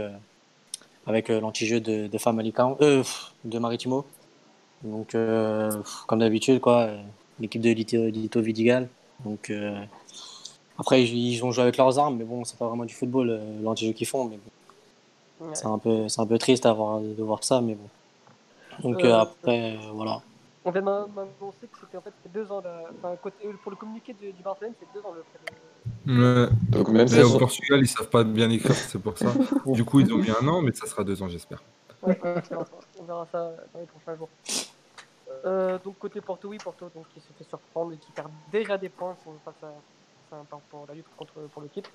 avec 1.07 1.29
l'anti-jeu 1.29 1.81
de, 1.81 2.09
de 2.09 2.19
Famalicão, 2.19 2.77
de 2.81 3.59
Maritimo. 3.59 4.05
Donc, 4.83 5.17
comme 6.09 6.19
d'habitude, 6.19 6.61
quoi, 6.61 6.91
l'équipe 7.39 7.63
de 7.63 7.71
Lito, 7.71 8.41
Vidigal. 8.41 8.89
Donc, 9.25 9.53
après, 10.83 11.05
ils 11.05 11.45
ont 11.45 11.53
joué 11.53 11.63
avec 11.63 11.77
leurs 11.77 11.97
armes, 12.01 12.17
mais 12.17 12.25
bon, 12.25 12.45
c'est 12.45 12.59
pas 12.59 12.67
vraiment 12.67 12.85
du 12.85 12.93
football, 12.93 13.31
euh, 13.31 13.63
l'anti-jeu 13.63 13.93
qu'ils 13.93 14.09
font. 14.09 14.25
Mais 14.25 14.37
bon, 14.37 15.47
ouais. 15.47 15.55
c'est 15.55 15.67
un 15.67 15.79
peu, 15.79 16.09
c'est 16.09 16.21
un 16.21 16.27
peu 16.27 16.39
triste 16.39 16.67
à 16.67 16.73
voir, 16.73 17.01
de 17.01 17.23
voir 17.23 17.45
ça, 17.45 17.61
mais 17.61 17.77
bon. 17.77 18.91
Donc 18.91 19.05
après, 19.05 19.79
voilà. 19.93 20.21
On 20.65 20.73
vient 20.73 20.83
d'annoncer 20.83 21.69
que 21.71 21.79
c'était 21.81 21.99
en 21.99 22.01
fait 22.01 22.13
deux 22.35 22.51
ans, 22.51 22.61
là, 22.63 22.83
enfin, 22.99 23.15
côté, 23.23 23.49
pour 23.63 23.71
le 23.71 23.77
communiqué 23.77 24.13
du, 24.13 24.33
du 24.33 24.43
Barcelone, 24.43 24.73
c'est 24.81 24.89
deux 24.93 25.07
ans 25.07 25.13
le. 25.15 25.23
Ouais. 26.05 26.49
Donc 26.69 26.89
même 26.89 27.09
mais 27.09 27.23
au 27.23 27.39
Portugal, 27.39 27.79
ils 27.81 27.87
savent 27.87 28.11
pas 28.11 28.25
bien 28.25 28.51
écrire, 28.51 28.75
c'est 28.75 29.01
pour 29.01 29.17
ça. 29.17 29.33
du 29.67 29.85
coup, 29.85 30.01
ils 30.01 30.13
ont 30.13 30.19
mis 30.19 30.31
un 30.31 30.49
an, 30.49 30.63
mais 30.63 30.73
ça 30.73 30.87
sera 30.87 31.05
deux 31.05 31.23
ans, 31.23 31.29
j'espère. 31.29 31.63
Ouais, 32.03 32.19
on 32.99 33.05
verra 33.05 33.27
ça 33.31 33.53
dans 33.73 33.79
les 33.79 33.87
prochains 33.87 34.17
jours. 34.17 34.29
Euh, 35.45 35.79
donc 35.85 35.97
côté 35.99 36.21
Porto, 36.21 36.49
oui, 36.49 36.59
Porto 36.59 36.91
donc, 36.93 37.05
qui 37.15 37.21
se 37.21 37.33
fait 37.39 37.49
surprendre 37.49 37.93
et 37.93 37.97
qui 37.97 38.11
perd 38.11 38.31
déjà 38.51 38.77
des 38.77 38.89
points 38.89 39.17
face 39.45 39.55
à, 39.63 39.73
à, 40.33 40.45
pour 40.71 40.87
la 40.89 40.95
lutte 40.95 41.07
contre 41.17 41.35
pour 41.53 41.63
l'équipe. 41.63 41.89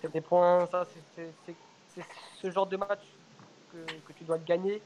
C'est 0.00 0.12
des 0.12 0.20
points, 0.20 0.66
ça 0.66 0.86
c'est 1.14 2.04
ce 2.40 2.50
genre 2.50 2.66
de 2.66 2.76
match 2.76 3.02
que, 3.72 3.92
que, 4.06 4.12
tu 4.16 4.24
dois 4.24 4.38
gagner 4.38 4.80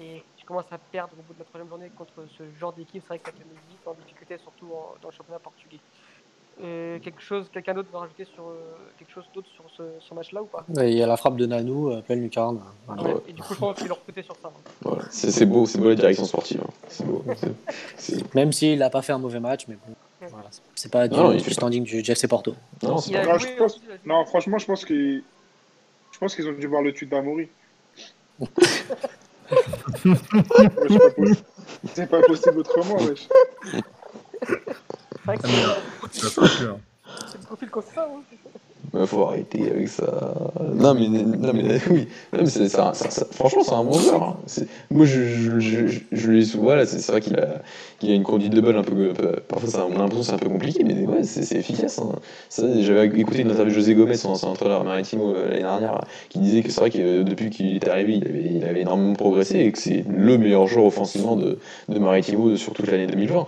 et 0.00 0.22
tu 0.36 0.46
commences 0.46 0.70
à 0.70 0.78
perdre 0.78 1.12
au 1.18 1.22
bout 1.22 1.34
de 1.34 1.40
la 1.40 1.44
troisième 1.44 1.68
journée 1.68 1.90
contre 1.96 2.26
ce 2.36 2.42
genre 2.58 2.72
d'équipe. 2.72 3.02
C'est 3.02 3.08
vrai 3.08 3.18
que 3.18 3.26
ça 3.26 3.32
te 3.32 3.38
met 3.38 3.54
vite 3.68 3.86
en 3.86 3.94
difficulté, 3.94 4.38
surtout 4.38 4.66
en, 4.66 4.94
dans 5.02 5.08
le 5.08 5.14
championnat 5.14 5.38
portugais. 5.38 5.80
Euh, 6.60 6.98
quelque 6.98 7.20
chose, 7.20 7.46
quelqu'un 7.52 7.72
d'autre 7.72 7.88
va 7.92 8.00
rajouter 8.00 8.24
sur 8.24 8.42
euh, 8.48 8.74
quelque 8.98 9.12
chose 9.12 9.24
d'autre 9.32 9.46
sur 9.54 9.62
ce, 9.76 9.82
ce 10.00 10.12
match-là 10.12 10.42
ou 10.42 10.46
pas? 10.46 10.64
Il 10.82 10.94
y 10.94 11.02
a 11.02 11.06
la 11.06 11.16
frappe 11.16 11.36
de 11.36 11.46
Nanou, 11.46 11.90
euh, 11.90 12.00
pleine 12.02 12.20
lucarne. 12.20 12.60
Ouais, 12.88 13.14
et 13.28 13.32
du 13.32 13.40
coup, 13.40 13.54
je 13.54 13.58
pense 13.60 13.76
qu'il 13.76 13.86
leur 13.86 13.98
recruté 13.98 14.22
sur 14.22 14.34
ça. 14.34 14.48
Hein. 14.48 14.70
Voilà. 14.82 15.04
C'est 15.10 15.46
beau, 15.46 15.66
c'est 15.66 15.78
beau 15.78 15.88
la 15.88 15.94
direction 15.94 16.24
sportive. 16.24 16.60
Hein. 16.66 17.04
Beau. 17.04 17.24
Même 18.34 18.52
s'il 18.52 18.80
n'a 18.80 18.90
pas 18.90 19.02
fait 19.02 19.12
un 19.12 19.18
mauvais 19.18 19.38
match, 19.38 19.66
mais 19.68 19.76
bon. 19.76 19.94
C'est 20.74 20.90
pas 20.90 21.08
du, 21.08 21.16
non, 21.16 21.34
du 21.34 21.50
standing 21.50 21.84
du 21.84 22.02
GFC 22.02 22.28
Porto. 22.28 22.54
Non, 22.82 22.94
non, 22.94 22.98
je 23.00 23.56
pense... 23.56 23.80
non 24.04 24.24
franchement, 24.24 24.58
je 24.58 24.66
pense 24.66 24.84
qu'ils, 24.84 25.22
je 26.12 26.18
pense 26.18 26.34
qu'ils 26.34 26.48
ont 26.48 26.52
dû 26.52 26.66
voir 26.66 26.82
le 26.82 26.92
tweet 26.92 27.10
d'Amaury. 27.10 27.48
c'est 31.94 32.08
pas, 32.08 32.20
possible 32.22 32.58
autrement, 32.58 32.96
wesh. 32.96 33.28
C'est 35.24 36.28
le 37.38 37.44
profil 37.46 37.70
comme 37.70 37.82
ça, 37.94 38.08
hein. 38.10 38.22
Bah, 38.92 39.06
faut 39.06 39.22
arrêter 39.24 39.70
avec 39.70 39.88
ça. 39.88 40.34
Non, 40.74 40.94
mais, 40.94 41.08
non, 41.08 41.52
mais 41.52 41.78
oui. 41.90 42.08
Franchement, 43.32 43.62
c'est 43.62 43.72
un 43.72 43.84
bon 43.84 43.98
joueur. 43.98 44.22
Hein. 44.22 44.36
Moi, 44.90 45.04
je, 45.04 45.22
je, 45.22 45.60
je, 45.60 45.98
je 46.10 46.30
l'ai 46.30 46.44
souvent. 46.44 46.74
Là, 46.74 46.86
c'est, 46.86 47.06
vrai 47.10 47.20
qu'il 47.20 47.36
a, 47.36 47.62
qu'il 47.98 48.10
a 48.10 48.14
une 48.14 48.22
conduite 48.22 48.54
de 48.54 48.60
balle 48.60 48.76
un 48.76 48.82
peu. 48.82 49.12
parfois, 49.46 49.86
on 49.86 49.98
l'impression 49.98 50.22
c'est 50.22 50.32
un 50.32 50.38
peu 50.38 50.48
compliqué, 50.48 50.84
mais 50.84 51.06
ouais, 51.06 51.22
c'est, 51.22 51.56
efficace. 51.56 51.98
Hein. 51.98 52.12
j'avais 52.80 53.06
écouté 53.06 53.40
une 53.42 53.50
interview 53.50 53.72
de 53.72 53.78
José 53.78 53.94
Gomez, 53.94 54.16
son, 54.16 54.32
entraîneur 54.46 54.84
maritimo, 54.84 55.34
euh, 55.34 55.48
l'année 55.48 55.62
dernière, 55.62 56.00
qui 56.30 56.38
disait 56.38 56.62
que 56.62 56.70
c'est 56.70 56.80
vrai 56.80 56.90
que 56.90 56.98
euh, 56.98 57.24
depuis 57.24 57.50
qu'il 57.50 57.76
est 57.76 57.88
arrivé, 57.88 58.14
il 58.14 58.26
avait, 58.26 58.50
il 58.54 58.64
avait 58.64 58.80
énormément 58.80 59.14
progressé 59.14 59.60
et 59.60 59.72
que 59.72 59.78
c'est 59.78 60.04
le 60.08 60.38
meilleur 60.38 60.66
joueur 60.66 60.86
offensivement 60.86 61.36
de, 61.36 61.58
de 61.88 61.98
Maritimo 61.98 62.56
sur 62.56 62.72
toute 62.72 62.90
l'année 62.90 63.06
2020. 63.06 63.46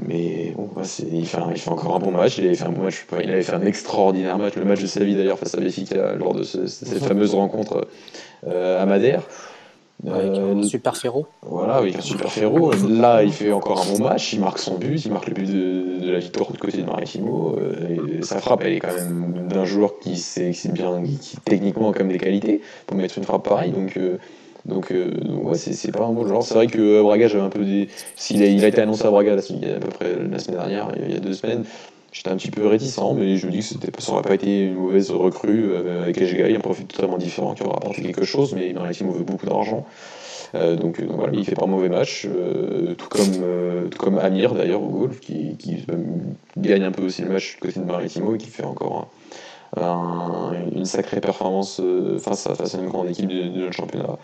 Mais 0.00 0.54
bon, 0.56 0.70
bah 0.74 0.82
il, 1.12 1.26
fait 1.26 1.36
un, 1.36 1.50
il, 1.50 1.58
fait 1.58 1.70
encore 1.70 1.96
un 1.96 1.98
bon 1.98 2.12
match. 2.12 2.38
Il 2.38 2.46
avait 2.46 2.54
fait 2.54 2.64
un 2.64 2.72
bon 2.72 2.84
match. 2.84 3.04
Il 3.22 3.30
avait 3.30 3.42
fait 3.42 3.54
un 3.54 3.62
extraordinaire 3.62 4.38
match, 4.38 4.54
le 4.56 4.64
match 4.64 4.80
de 4.80 4.86
sa 4.86 5.04
vie 5.04 5.14
d'ailleurs 5.14 5.38
face 5.38 5.54
à 5.54 5.60
Benfica 5.60 6.14
lors 6.14 6.34
de 6.34 6.42
ce, 6.42 6.66
cette 6.66 7.04
fameuse 7.04 7.34
rencontre 7.34 7.86
euh, 8.46 8.82
à 8.82 8.86
Madère. 8.86 9.22
Avec 10.10 10.36
un 10.36 10.62
super 10.64 10.96
Ferro. 10.96 11.26
Voilà, 11.42 11.74
avec 11.74 11.94
un 11.94 12.00
super 12.00 12.32
Ferro. 12.32 12.72
Là, 12.88 13.22
il 13.22 13.32
fait 13.32 13.52
encore 13.52 13.82
un 13.82 13.92
bon 13.92 14.02
match, 14.02 14.32
il 14.32 14.40
marque 14.40 14.58
son 14.58 14.76
but, 14.76 15.04
il 15.04 15.12
marque 15.12 15.28
le 15.28 15.34
but 15.34 15.46
de, 15.46 16.10
la 16.10 16.18
victoire 16.18 16.50
du 16.50 16.58
côté 16.58 16.78
de 16.78 16.84
Maritimo. 16.84 17.56
Et 17.88 18.22
sa 18.22 18.40
frappe, 18.40 18.62
elle 18.64 18.72
est 18.72 18.80
quand 18.80 18.94
même 18.94 19.46
d'un 19.46 19.64
joueur 19.64 19.98
qui 20.00 20.16
sait 20.16 20.52
bien, 20.70 21.02
qui, 21.20 21.36
techniquement 21.44 21.90
a 21.90 21.92
quand 21.92 22.00
même 22.00 22.12
des 22.12 22.18
qualités 22.18 22.62
pour 22.86 22.96
mettre 22.96 23.16
une 23.18 23.24
frappe 23.24 23.44
pareille. 23.44 23.70
Donc, 23.70 23.96
donc, 24.64 24.92
ouais, 24.92 25.56
c'est 25.56 25.92
pas 25.92 26.04
un 26.04 26.12
bon 26.12 26.26
genre. 26.26 26.42
C'est 26.42 26.54
vrai 26.54 26.68
que 26.68 27.02
Braga, 27.02 27.26
j'avais 27.26 27.42
un 27.42 27.50
peu 27.50 27.64
des. 27.64 27.88
Il 28.30 28.42
a, 28.42 28.64
a 28.64 28.68
été 28.68 28.80
annoncé 28.80 29.04
à 29.06 29.10
Braga 29.10 29.34
la, 29.34 29.42
à 29.42 29.80
peu 29.80 29.88
près 29.88 30.16
la 30.30 30.38
semaine 30.38 30.58
dernière, 30.58 30.88
il 30.96 31.12
y 31.12 31.16
a 31.16 31.20
deux 31.20 31.32
semaines. 31.32 31.64
J'étais 32.12 32.28
un 32.28 32.36
petit 32.36 32.50
peu 32.50 32.66
réticent, 32.66 33.14
mais 33.16 33.38
je 33.38 33.46
me 33.46 33.52
dis 33.52 33.60
que 33.60 34.02
ça 34.02 34.12
n'aurait 34.12 34.22
pas 34.22 34.34
été 34.34 34.66
une 34.66 34.74
mauvaise 34.74 35.10
recrue 35.10 35.70
euh, 35.72 36.02
avec 36.02 36.18
il 36.20 36.56
un 36.56 36.60
profil 36.60 36.84
totalement 36.86 37.16
différent 37.16 37.54
qui 37.54 37.62
aura 37.62 37.76
apporté 37.76 38.02
quelque 38.02 38.24
chose, 38.24 38.54
mais 38.54 38.74
team 38.92 39.10
veut 39.10 39.24
beaucoup 39.24 39.46
d'argent. 39.46 39.86
Euh, 40.54 40.76
donc, 40.76 41.00
voilà, 41.00 41.32
il 41.32 41.42
fait 41.46 41.54
pas 41.54 41.64
un 41.64 41.68
mauvais 41.68 41.88
match, 41.88 42.26
euh, 42.26 42.94
tout, 42.94 43.08
comme, 43.08 43.88
comme 43.98 44.18
Amir 44.18 44.52
d'ailleurs 44.54 44.82
au 44.82 44.88
golf, 44.88 45.20
qui, 45.20 45.56
gagne 46.58 46.84
un 46.84 46.92
peu 46.92 47.04
aussi 47.04 47.22
le 47.22 47.30
match 47.30 47.56
côté 47.58 47.80
de 47.80 47.86
Maritimo 47.86 48.34
et 48.34 48.38
qui 48.38 48.50
fait 48.50 48.64
encore 48.64 49.08
une 49.74 50.84
sacrée 50.84 51.22
performance 51.22 51.80
face, 52.18 52.46
à, 52.46 52.54
face 52.54 52.74
à 52.74 52.78
une 52.78 52.88
grande 52.88 53.08
équipe 53.08 53.26
de, 53.26 53.48
de 53.48 53.60
notre 53.60 53.72
championnat. 53.72 54.18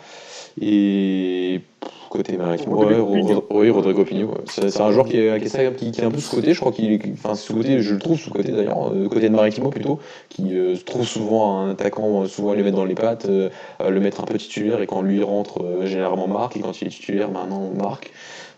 Et 0.60 1.60
côté 2.08 2.36
maritime, 2.36 2.72
oui, 3.50 3.70
Rodrigo 3.70 4.04
Pigno. 4.04 4.34
C'est 4.46 4.80
un 4.80 4.90
joueur 4.90 5.06
qui 5.06 5.18
est, 5.18 5.40
qui, 5.40 5.46
est, 5.56 5.76
qui, 5.76 6.00
est, 6.00 6.04
un 6.04 6.10
peu 6.10 6.18
sous-côté, 6.18 6.54
je 6.54 6.60
crois 6.60 6.72
qu'il 6.72 6.92
est. 6.92 7.00
Enfin, 7.12 7.34
sous-côté, 7.34 7.80
je 7.80 7.94
le 7.94 8.00
trouve 8.00 8.18
sous-côté 8.18 8.52
d'ailleurs, 8.52 8.92
euh, 8.92 9.08
côté 9.08 9.28
de 9.28 9.34
Maritimo 9.34 9.70
plutôt, 9.70 9.98
qui 10.28 10.56
euh, 10.56 10.76
se 10.76 10.84
trouve 10.84 11.06
souvent 11.06 11.60
un 11.60 11.70
attaquant, 11.70 12.22
euh, 12.22 12.26
souvent 12.26 12.54
les 12.54 12.62
mettre 12.62 12.76
dans 12.76 12.84
les 12.84 12.94
pattes, 12.94 13.26
le 13.28 14.00
mettre 14.00 14.20
un 14.20 14.24
peu 14.24 14.38
titulaire, 14.38 14.80
et 14.80 14.86
quand 14.86 15.02
lui 15.02 15.22
rentre, 15.22 15.64
généralement 15.84 16.28
marque, 16.28 16.56
et 16.56 16.60
quand 16.60 16.80
il 16.80 16.88
est 16.88 16.90
titulaire, 16.90 17.30
maintenant 17.30 17.70
marque. 17.76 18.12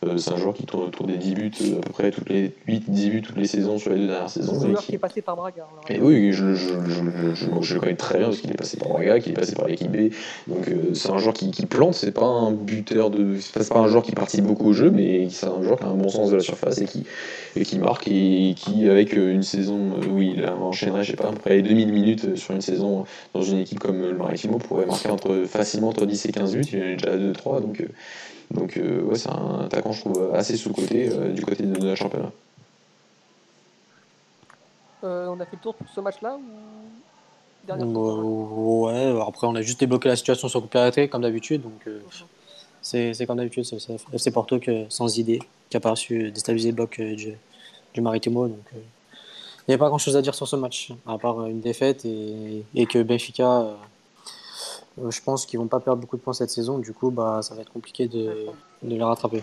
Euh, 0.06 0.16
c'est 0.16 0.32
un 0.32 0.36
joueur 0.38 0.54
qui 0.54 0.64
tourne 0.64 0.84
autour 0.84 1.06
des 1.06 1.18
10 1.18 1.34
buts 1.34 1.52
euh, 1.60 1.78
à 1.78 1.80
peu 1.82 1.92
près 1.92 2.10
toutes 2.10 2.30
les 2.30 2.54
8-10 2.68 3.10
buts 3.10 3.22
toutes 3.22 3.36
les 3.36 3.46
saisons 3.46 3.78
sur 3.78 3.90
les 3.90 3.98
deux 3.98 4.06
dernières 4.06 4.30
saisons. 4.30 4.58
C'est 4.58 4.64
un 4.64 4.70
joueur 4.70 4.82
qui... 4.82 4.94
est 4.94 4.98
passé 4.98 5.20
par 5.20 5.36
Braga. 5.36 5.66
Et 5.90 6.00
oui, 6.00 6.32
je, 6.32 6.54
je, 6.54 6.68
je, 6.88 7.34
je, 7.60 7.74
le 7.74 7.80
connais 7.80 7.96
très 7.96 8.16
bien 8.16 8.28
parce 8.28 8.40
qu'il 8.40 8.50
est 8.50 8.56
passé 8.56 8.78
par 8.78 8.88
Braga, 8.88 9.20
qu'il 9.20 9.32
est 9.32 9.34
passé 9.34 9.54
par 9.54 9.68
l'équipe 9.68 9.92
B. 9.92 10.10
Donc 10.46 10.68
euh, 10.68 10.94
c'est 10.94 11.10
un 11.10 11.18
joueur 11.18 11.34
qui, 11.34 11.50
qui 11.50 11.66
plante, 11.66 11.92
c'est 11.94 12.12
pas 12.12 12.24
un 12.24 12.50
buteur 12.50 13.10
de. 13.10 13.36
C'est 13.40 13.68
pas 13.68 13.78
un 13.78 13.88
joueur 13.88 14.02
qui 14.02 14.12
participe 14.12 14.44
beaucoup 14.44 14.68
au 14.68 14.72
jeu, 14.72 14.90
mais 14.90 15.28
c'est 15.30 15.46
un 15.46 15.62
joueur 15.62 15.78
qui 15.78 15.84
a 15.84 15.88
un 15.88 15.94
bon 15.94 16.08
sens 16.08 16.30
de 16.30 16.36
la 16.36 16.42
surface 16.42 16.80
et 16.80 16.86
qui, 16.86 17.04
et 17.56 17.64
qui 17.64 17.78
marque 17.78 18.08
et 18.08 18.54
qui, 18.56 18.88
avec 18.88 19.14
une 19.14 19.42
saison 19.42 20.00
où 20.10 20.20
il 20.20 20.46
enchaînerait, 20.46 21.04
je 21.04 21.10
sais 21.10 21.16
pas, 21.16 21.28
à 21.28 21.32
peu 21.32 21.38
près 21.38 21.62
2000 21.62 21.92
minutes 21.92 22.36
sur 22.36 22.54
une 22.54 22.60
saison 22.60 23.04
dans 23.34 23.42
une 23.42 23.58
équipe 23.58 23.78
comme 23.78 24.00
le 24.00 24.14
Maritimo, 24.14 24.58
pourrait 24.58 24.86
marquer 24.86 25.10
entre, 25.10 25.44
facilement 25.46 25.88
entre 25.88 26.06
10 26.06 26.26
et 26.26 26.32
15 26.32 26.56
buts. 26.56 26.64
Il 26.72 26.78
en 26.78 26.86
est 26.86 26.96
déjà 26.96 27.12
à 27.12 27.16
2-3, 27.16 27.62
donc. 27.62 27.82
Donc 28.50 28.76
euh, 28.76 29.02
ouais, 29.02 29.16
c'est 29.16 29.30
un 29.30 29.60
attaquant, 29.64 29.92
je 29.92 30.00
trouve, 30.00 30.34
assez 30.34 30.56
sous-côté 30.56 31.08
euh, 31.08 31.32
du 31.32 31.44
côté 31.44 31.62
de, 31.62 31.86
la 31.86 31.94
championnat. 31.94 32.32
Euh, 35.04 35.28
on 35.28 35.38
a 35.38 35.44
fait 35.44 35.56
le 35.56 35.62
tour 35.62 35.74
pour 35.74 35.88
ce 35.88 36.00
match-là 36.00 36.36
ou... 36.36 38.86
Ouais, 38.86 39.14
après 39.26 39.46
on 39.46 39.54
a 39.54 39.62
juste 39.62 39.78
débloqué 39.78 40.08
la 40.08 40.16
situation 40.16 40.48
sur 40.48 40.60
le 40.60 40.66
de 40.66 41.06
comme 41.06 41.22
d'habitude, 41.22 41.62
donc 41.62 41.88
c'est 42.82 43.26
comme 43.26 43.36
d'habitude, 43.36 43.64
c'est 43.64 43.78
FC 44.12 44.30
Porto 44.30 44.58
que, 44.58 44.86
sans 44.88 45.18
idée 45.18 45.40
qui 45.68 45.76
a 45.76 45.80
pas 45.80 45.94
su 45.96 46.30
déstabiliser 46.30 46.70
le 46.70 46.76
bloc 46.76 47.00
du, 47.00 47.34
du 47.94 48.00
Maritimo. 48.00 48.48
Donc 48.48 48.64
il 48.72 48.78
n'y 49.68 49.74
avait 49.74 49.78
pas 49.78 49.88
grand 49.88 49.98
chose 49.98 50.16
à 50.16 50.22
dire 50.22 50.34
sur 50.34 50.48
ce 50.48 50.56
match, 50.56 50.92
à 51.06 51.18
part 51.18 51.46
une 51.46 51.60
défaite 51.60 52.04
et, 52.04 52.64
et 52.74 52.86
que 52.86 53.02
Benfica 53.02 53.76
euh, 54.98 55.10
je 55.10 55.22
pense 55.22 55.46
qu'ils 55.46 55.58
vont 55.58 55.68
pas 55.68 55.80
perdre 55.80 56.00
beaucoup 56.00 56.16
de 56.16 56.22
points 56.22 56.32
cette 56.32 56.50
saison. 56.50 56.78
Du 56.78 56.92
coup, 56.92 57.10
bah, 57.10 57.40
ça 57.42 57.54
va 57.54 57.62
être 57.62 57.72
compliqué 57.72 58.08
de, 58.08 58.46
de 58.82 58.94
les 58.96 59.02
rattraper. 59.02 59.42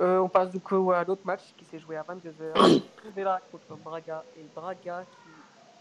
Euh, 0.00 0.18
on 0.20 0.28
passe 0.28 0.50
du 0.50 0.58
coup 0.58 0.90
à 0.90 1.04
l'autre 1.04 1.20
match 1.24 1.42
qui 1.58 1.64
s'est 1.64 1.78
joué 1.78 1.96
à 1.96 2.02
22h. 2.02 2.80
Vela 3.16 3.40
contre 3.50 3.80
Braga 3.84 4.24
et 4.38 4.44
Braga 4.54 5.04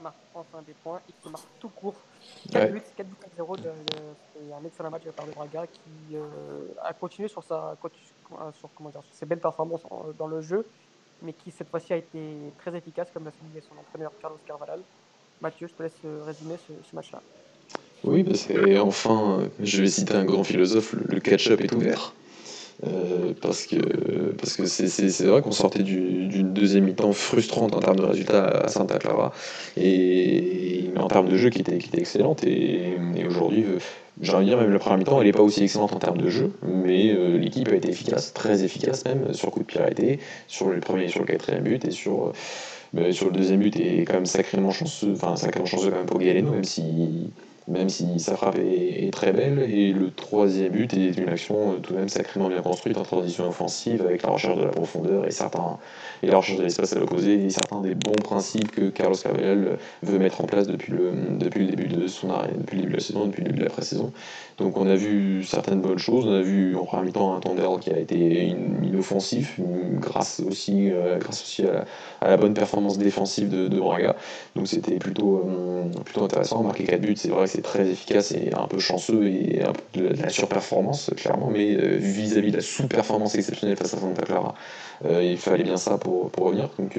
marque 0.02 0.18
enfin 0.34 0.62
des 0.66 0.74
points 0.74 1.00
et 1.10 1.14
qui 1.22 1.30
marque 1.30 1.48
tout 1.60 1.70
court 1.70 1.96
4 2.52 2.72
buts, 2.72 2.82
4 2.98 3.08
buts 3.08 3.16
0. 3.36 3.56
C'est 3.58 4.54
un 4.54 4.66
excellent 4.66 4.90
match 4.90 5.04
de 5.04 5.08
la 5.08 5.14
part 5.14 5.26
de 5.26 5.32
Braga 5.32 5.68
qui 5.68 6.16
euh, 6.16 6.20
a 6.84 6.94
continué 6.94 7.28
sur, 7.28 7.44
sa, 7.44 7.76
sur, 8.60 8.70
comment 8.76 8.90
dire, 8.90 9.04
sur 9.04 9.14
ses 9.14 9.26
belles 9.26 9.40
performances 9.40 9.82
dans 10.18 10.28
le 10.28 10.42
jeu, 10.42 10.66
mais 11.22 11.34
qui 11.34 11.52
cette 11.52 11.70
fois-ci 11.70 11.94
a 11.94 11.98
été 11.98 12.20
très 12.58 12.76
efficace, 12.76 13.08
comme 13.14 13.26
l'a 13.26 13.32
souligné 13.32 13.62
son 13.62 13.80
entraîneur 13.80 14.12
Carlos 14.22 14.40
Carvalhal. 14.46 14.82
Mathieu, 15.42 15.68
je 15.68 15.74
te 15.74 15.84
laisse 15.84 16.26
résumer 16.26 16.56
ce 16.68 16.96
match-là. 16.96 17.22
Oui, 18.04 18.24
parce 18.24 18.46
que 18.46 18.80
enfin, 18.80 19.44
je 19.60 19.82
vais 19.82 19.88
citer 19.88 20.16
un 20.16 20.26
grand 20.26 20.44
philosophe, 20.44 20.94
le 20.94 21.20
catch-up 21.20 21.62
est 21.62 21.74
ouvert. 21.74 22.14
Euh, 22.88 23.34
parce 23.42 23.68
que 23.68 23.78
parce 24.38 24.56
que 24.56 24.66
c'est 24.66 25.26
vrai 25.26 25.42
qu'on 25.42 25.52
sortait 25.52 25.84
d'une 25.84 26.52
deuxième 26.52 26.86
mi-temps 26.86 27.14
frustrante 27.14 27.76
en 27.76 27.80
termes 27.80 27.98
de 27.98 28.06
résultats 28.06 28.46
à 28.46 28.68
Santa 28.70 28.98
Clara. 28.98 29.34
Et, 29.78 30.90
en 30.98 31.08
termes 31.08 31.30
de 31.30 31.38
jeu 31.38 31.50
qui 31.50 31.60
était, 31.60 31.78
qui 31.78 31.88
était 31.88 32.00
excellente 32.00 32.44
et, 32.44 32.96
aujourd'hui 33.28 33.64
euh, 33.64 33.80
j'ai 34.22 34.44
dire 34.44 34.58
même 34.58 34.72
la 34.72 34.80
première 34.80 34.98
mi-temps 34.98 35.20
elle 35.20 35.28
n'est 35.28 35.32
pas 35.32 35.42
aussi 35.42 35.64
excellente 35.64 35.94
en 35.94 36.00
termes 36.00 36.18
de 36.18 36.30
jeu. 36.30 36.52
Mais 36.64 37.12
euh, 37.12 37.38
l'équipe 37.38 37.68
a 37.70 37.76
été 37.76 37.90
efficace 37.90 38.34
très 38.34 38.64
efficace 38.64 39.06
même 39.06 39.34
sur 39.34 39.52
coup 39.52 39.60
de 39.60 39.66
pied 39.66 40.20
sur 40.48 40.70
le 40.70 40.80
premier 40.80 41.06
et 41.06 41.10
sur 41.10 41.20
le 41.22 41.28
quatrième 41.28 41.64
but 41.64 41.86
et 41.86 41.92
sur 41.92 42.34
sur 43.12 43.28
le 43.28 43.32
deuxième 43.32 43.60
but 43.60 43.76
est 43.78 44.04
quand 44.06 44.16
même 44.16 44.26
sacrément 44.26 44.72
chanceux 44.72 45.14
enfin 45.14 45.36
sacrément 45.36 45.66
chanceux 45.66 45.92
quand 45.92 45.98
même 45.98 46.06
pour 46.08 46.20
Galeno 46.20 46.52
même 46.52 46.64
si 46.64 47.30
même 47.68 47.90
si 47.90 48.20
sa 48.20 48.36
frappe 48.36 48.58
est, 48.58 49.12
très 49.14 49.34
belle. 49.34 49.60
Et 49.60 49.94
le 49.94 50.12
troisième 50.12 50.72
but 50.72 50.94
est 50.94 51.18
une 51.18 51.30
action 51.30 51.74
euh, 51.74 51.76
tout 51.78 51.94
de 51.94 52.00
même 52.00 52.10
sacrément 52.10 52.50
bien 52.50 52.62
construite 52.62 52.98
en 52.98 53.04
transition 53.04 53.48
offensive 53.48 54.02
avec 54.02 54.24
la 54.24 54.30
recherche 54.30 54.58
de 54.58 54.64
la 54.64 54.70
profondeur 54.70 55.28
et, 55.28 55.32
certains, 55.32 55.78
et 56.24 56.28
la 56.28 56.38
recherche 56.38 56.58
de 56.58 56.64
l'espace 56.64 56.94
à 56.94 57.00
l'opposé 57.00 57.34
et 57.46 57.50
certains 57.50 57.82
des 57.82 57.96
bons 57.96 58.22
principes 58.24 58.72
que 58.72 58.90
Carlos 58.90 59.16
Carvalhal 59.16 59.78
veut 60.04 60.20
mettre 60.20 60.42
en 60.42 60.46
place 60.46 60.68
depuis 60.68 60.92
le, 60.92 61.12
depuis 61.38 61.66
le 61.66 61.68
début 61.68 61.88
de 61.88 62.08
son 62.08 62.30
depuis 62.58 62.78
le 62.78 62.84
début 62.84 62.94
de 62.94 62.98
la 62.98 63.04
saison, 63.04 63.26
depuis 63.26 63.42
le 63.42 63.48
début 63.48 63.60
de 63.60 63.66
la 63.66 63.70
pré-saison. 63.70 64.12
Donc 64.58 64.78
on 64.78 64.88
a 64.88 64.96
vu 64.96 65.44
certaines 65.44 65.82
bonnes 65.82 65.98
choses. 65.98 66.28
On 66.28 66.34
a 66.34 66.42
vu 66.42 66.76
en 66.76 66.86
première 66.86 67.06
mi-temps 67.06 67.36
un 67.36 67.40
Tondel 67.40 67.66
qui 67.80 67.92
a 67.92 67.98
été 67.98 68.56
inoffensif 68.84 69.60
grâce 70.00 70.40
aussi, 70.40 70.92
euh, 70.92 71.18
grâce 71.18 71.42
aussi 71.42 71.64
à 72.22 72.28
la, 72.28 72.38
bonne 72.38 72.54
performance 72.54 72.98
défensive 72.98 73.50
de, 73.50 73.80
Braga. 73.80 74.16
Donc 74.56 74.68
c'était 74.68 74.98
plutôt, 74.98 75.48
euh, 75.48 75.84
plutôt 76.06 76.24
intéressant. 76.24 76.62
Marquer 76.62 76.84
4 76.84 77.02
buts, 77.02 77.16
c'est 77.16 77.30
vrai 77.30 77.48
c'est 77.52 77.62
très 77.62 77.88
efficace 77.90 78.32
et 78.32 78.52
un 78.54 78.68
peu 78.68 78.80
chanceux 78.80 79.28
et 79.28 79.64
un 79.64 79.74
peu 79.74 80.02
de 80.02 80.22
la, 80.22 80.30
surperformance, 80.30 81.12
clairement, 81.18 81.50
mais 81.50 81.76
euh, 81.76 81.98
vis-à-vis 81.98 82.52
de 82.52 82.58
la 82.58 82.64
sous-performance 82.64 83.36
exceptionnelle 83.36 83.78
face 83.78 83.94
à 83.94 83.98
Santa 83.98 84.24
Clara, 84.24 84.56
il 85.04 85.38
fallait 85.38 85.64
bien 85.64 85.78
ça 85.78 85.98
pour, 85.98 86.32
revenir. 86.38 86.70
Donc 86.78 86.98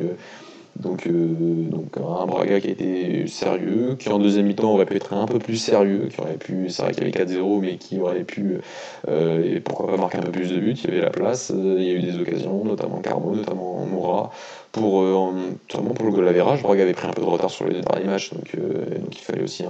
donc, 0.76 1.06
euh, 1.06 1.34
donc 1.70 1.96
un 1.96 2.26
Braga 2.26 2.60
qui 2.60 2.68
a 2.68 2.70
été 2.70 3.26
sérieux, 3.26 3.96
qui 3.98 4.08
en 4.08 4.18
deuxième 4.18 4.46
mi-temps 4.46 4.72
aurait 4.72 4.86
pu 4.86 4.96
être 4.96 5.12
un 5.12 5.26
peu 5.26 5.38
plus 5.38 5.56
sérieux, 5.56 6.08
qui 6.12 6.20
aurait 6.20 6.38
pu, 6.38 6.70
c'est 6.70 6.82
vrai 6.82 6.92
qu'il 6.92 7.04
y 7.04 7.06
avait 7.06 7.24
4-0, 7.24 7.60
mais 7.60 7.76
qui 7.76 8.00
aurait 8.00 8.24
pu, 8.24 8.58
euh, 9.08 9.56
et 9.56 9.60
pourquoi 9.60 9.86
pas 9.88 9.96
marquer 9.96 10.18
un 10.18 10.22
peu 10.22 10.32
plus 10.32 10.50
de 10.50 10.58
buts, 10.58 10.72
il 10.72 10.90
y 10.90 10.92
avait 10.92 11.02
la 11.02 11.10
place, 11.10 11.52
il 11.54 11.82
y 11.82 11.90
a 11.90 11.92
eu 11.92 12.00
des 12.00 12.18
occasions, 12.18 12.64
notamment 12.64 13.00
Carmo, 13.00 13.34
notamment 13.34 13.84
Moura, 13.84 14.30
pour, 14.72 15.02
euh, 15.02 15.32
notamment 15.70 15.94
pour 15.94 16.06
le 16.06 16.12
goal 16.12 16.24
Verrage. 16.32 16.62
Braga 16.62 16.82
avait 16.82 16.94
pris 16.94 17.06
un 17.06 17.12
peu 17.12 17.22
de 17.22 17.26
retard 17.26 17.50
sur 17.50 17.66
les 17.66 17.80
derniers 17.80 18.06
matchs, 18.06 18.32
donc, 18.32 18.56
donc 18.56 19.16
il 19.16 19.22
fallait 19.22 19.42
aussi 19.42 19.64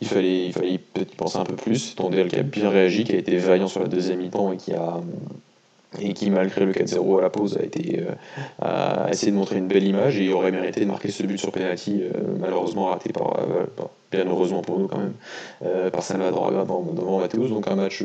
il 0.00 0.06
fallait, 0.06 0.46
il 0.46 0.52
fallait 0.52 0.78
peut-être 0.78 1.12
y 1.12 1.16
penser 1.16 1.38
un 1.38 1.44
peu 1.44 1.56
plus. 1.56 1.96
Tondel 1.96 2.28
qui 2.28 2.36
a 2.36 2.42
bien 2.42 2.70
réagi, 2.70 3.04
qui 3.04 3.14
a 3.14 3.18
été 3.18 3.36
vaillant 3.36 3.68
sur 3.68 3.80
la 3.80 3.88
deuxième 3.88 4.18
mi-temps 4.18 4.52
et 4.52 4.56
qui 4.56 4.72
a 4.72 5.00
et 6.00 6.12
qui, 6.12 6.30
malgré 6.30 6.66
le 6.66 6.72
4-0 6.72 7.18
à 7.18 7.22
la 7.22 7.30
pause, 7.30 7.56
a, 7.56 7.64
été, 7.64 8.04
euh, 8.62 9.08
essayé 9.08 9.32
de 9.32 9.36
montrer 9.36 9.56
une 9.56 9.68
belle 9.68 9.84
image 9.84 10.20
et 10.20 10.32
aurait 10.32 10.52
mérité 10.52 10.80
de 10.80 10.86
marquer 10.86 11.10
ce 11.10 11.22
but 11.22 11.38
sur 11.38 11.50
penalty, 11.50 12.02
euh, 12.02 12.10
malheureusement 12.38 12.86
raté 12.86 13.10
par, 13.12 13.38
euh, 13.38 13.64
bien 14.12 14.26
heureusement 14.26 14.60
pour 14.60 14.78
nous 14.78 14.86
quand 14.86 14.98
même, 14.98 15.90
par 15.90 16.02
Salvador 16.02 16.50
devant, 16.50 16.82
devant 16.82 17.18
Mateus. 17.20 17.48
Donc 17.48 17.68
un 17.68 17.74
match, 17.74 18.02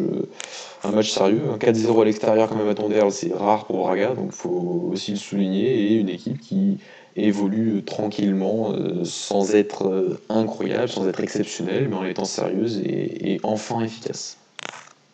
un 0.84 0.92
match 0.92 1.12
sérieux, 1.12 1.42
un 1.54 1.58
4-0 1.58 2.02
à 2.02 2.06
l'extérieur 2.06 2.50
quand 2.50 2.56
même 2.56 2.70
à 2.70 2.76
Tondel, 2.76 3.12
c'est 3.12 3.34
rare 3.34 3.66
pour 3.66 3.80
Braga, 3.80 4.14
donc 4.14 4.28
il 4.28 4.36
faut 4.36 4.90
aussi 4.92 5.12
le 5.12 5.18
souligner, 5.18 5.92
et 5.92 5.96
une 5.96 6.10
équipe 6.10 6.40
qui 6.40 6.78
évolue 7.16 7.84
tranquillement, 7.84 8.74
sans 9.04 9.56
être 9.56 10.18
incroyable, 10.30 10.90
sans 10.90 11.08
être 11.08 11.22
exceptionnelle, 11.22 11.88
mais 11.90 11.96
en 11.96 12.04
étant 12.04 12.26
sérieuse 12.26 12.82
et 12.84 13.40
enfin 13.44 13.82
efficace. 13.82 14.38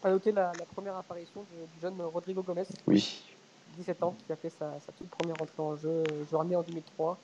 Va 0.04 0.10
noter 0.12 0.32
la, 0.32 0.52
première 0.74 0.96
apparition 0.96 1.42
du, 1.42 1.82
jeune 1.82 2.02
Rodrigo 2.02 2.42
Gomez. 2.42 2.64
Oui. 2.88 3.22
17 3.78 4.04
ans, 4.04 4.16
qui 4.26 4.32
a 4.32 4.36
fait 4.36 4.50
sa, 4.50 4.72
toute 4.98 5.10
première 5.10 5.42
entrée 5.42 5.62
en 5.62 5.76
jeu, 5.76 6.04
joueur 6.30 6.44
né 6.44 6.56
en 6.56 6.62
2003. 6.62 7.18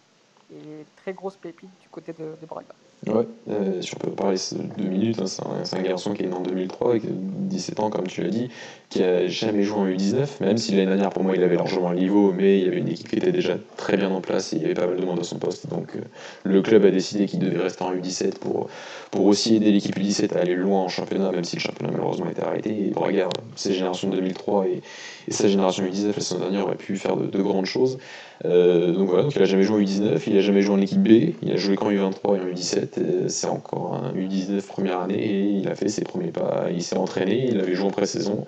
Et 0.53 0.85
très 0.97 1.13
grosse 1.13 1.37
pépite 1.37 1.69
du 1.81 1.89
côté 1.89 2.13
de, 2.13 2.35
Braga. 2.47 2.75
Ouais, 3.07 3.27
euh, 3.49 3.81
si 3.81 3.93
on 3.93 3.99
peut 3.99 4.09
parler 4.09 4.37
deux 4.77 4.89
minutes, 4.89 5.21
hein, 5.21 5.27
c'est 5.63 5.77
un, 5.77 5.81
garçon 5.83 6.13
qui 6.13 6.23
est 6.23 6.27
né 6.27 6.33
en 6.33 6.41
2003 6.41 6.89
avec 6.89 7.03
17 7.05 7.79
ans, 7.79 7.89
comme 7.91 8.07
tu 8.07 8.23
l'as 8.23 8.29
dit, 8.29 8.49
qui 8.89 9.03
a 9.03 9.27
jamais 9.27 9.61
joué 9.61 9.77
en 9.77 9.87
U19, 9.87 10.27
même 10.41 10.57
si 10.57 10.71
l'année 10.71 10.87
dernière, 10.87 11.11
pour 11.11 11.23
moi, 11.23 11.35
il 11.35 11.43
avait 11.43 11.55
largement 11.55 11.89
un 11.89 11.95
niveau, 11.95 12.31
mais 12.31 12.57
il 12.57 12.65
y 12.65 12.67
avait 12.67 12.79
une 12.79 12.87
équipe 12.87 13.07
qui 13.07 13.17
était 13.17 13.31
déjà 13.31 13.57
très 13.77 13.95
bien 13.97 14.09
en 14.09 14.21
place 14.21 14.53
et 14.53 14.55
il 14.55 14.63
y 14.63 14.65
avait 14.65 14.73
pas 14.73 14.87
mal 14.87 14.97
de 14.97 15.05
monde 15.05 15.19
à 15.19 15.23
son 15.23 15.37
poste. 15.37 15.69
Donc 15.69 15.95
euh, 15.95 15.99
le 16.45 16.61
club 16.63 16.83
a 16.83 16.89
décidé 16.89 17.27
qu'il 17.27 17.39
devait 17.39 17.61
rester 17.61 17.83
en 17.83 17.93
U17 17.93 18.39
pour, 18.39 18.69
pour 19.11 19.25
aussi 19.25 19.55
aider 19.55 19.71
l'équipe 19.71 19.97
U17 19.97 20.35
à 20.35 20.39
aller 20.39 20.55
loin 20.55 20.81
en 20.81 20.87
championnat, 20.87 21.31
même 21.31 21.43
si 21.43 21.57
le 21.57 21.61
championnat 21.61 21.91
malheureusement 21.91 22.29
était 22.29 22.43
arrêté. 22.43 22.87
Et 22.87 22.89
Braga, 22.89 23.29
ses 23.55 23.73
générations 23.73 24.09
2003 24.09 24.65
et, 24.67 24.81
et 25.27 25.31
sa 25.31 25.47
génération 25.47 25.83
U19 25.83 26.07
la 26.07 26.13
saison 26.13 26.39
dernière 26.39 26.65
aurait 26.65 26.75
pu 26.75 26.97
faire 26.97 27.17
de, 27.17 27.41
grandes 27.41 27.65
choses. 27.65 27.97
Euh, 28.43 28.91
donc 28.91 29.09
voilà, 29.09 29.23
donc 29.23 29.35
il 29.35 29.41
a 29.41 29.45
jamais 29.45 29.63
joué 29.63 29.77
en 29.77 29.85
U19, 29.85 30.21
il 30.27 30.37
a 30.37 30.41
jamais 30.41 30.61
joué 30.61 30.75
en 30.75 30.81
équipe 30.81 31.01
B, 31.01 31.33
il 31.41 31.51
a 31.51 31.57
joué 31.57 31.75
qu'en 31.75 31.91
U23 31.91 32.37
et 32.37 32.41
en 32.41 32.53
U17. 32.53 32.84
C'est 33.27 33.47
encore 33.47 33.95
un 33.95 34.13
U19 34.13 34.61
première 34.65 34.99
année 34.99 35.23
et 35.23 35.43
il 35.43 35.67
a 35.67 35.75
fait 35.75 35.89
ses 35.89 36.03
premiers 36.03 36.31
pas. 36.31 36.65
Il 36.71 36.83
s'est 36.83 36.97
entraîné, 36.97 37.47
il 37.49 37.59
avait 37.59 37.75
joué 37.75 37.85
en 37.85 37.91
pré-saison 37.91 38.45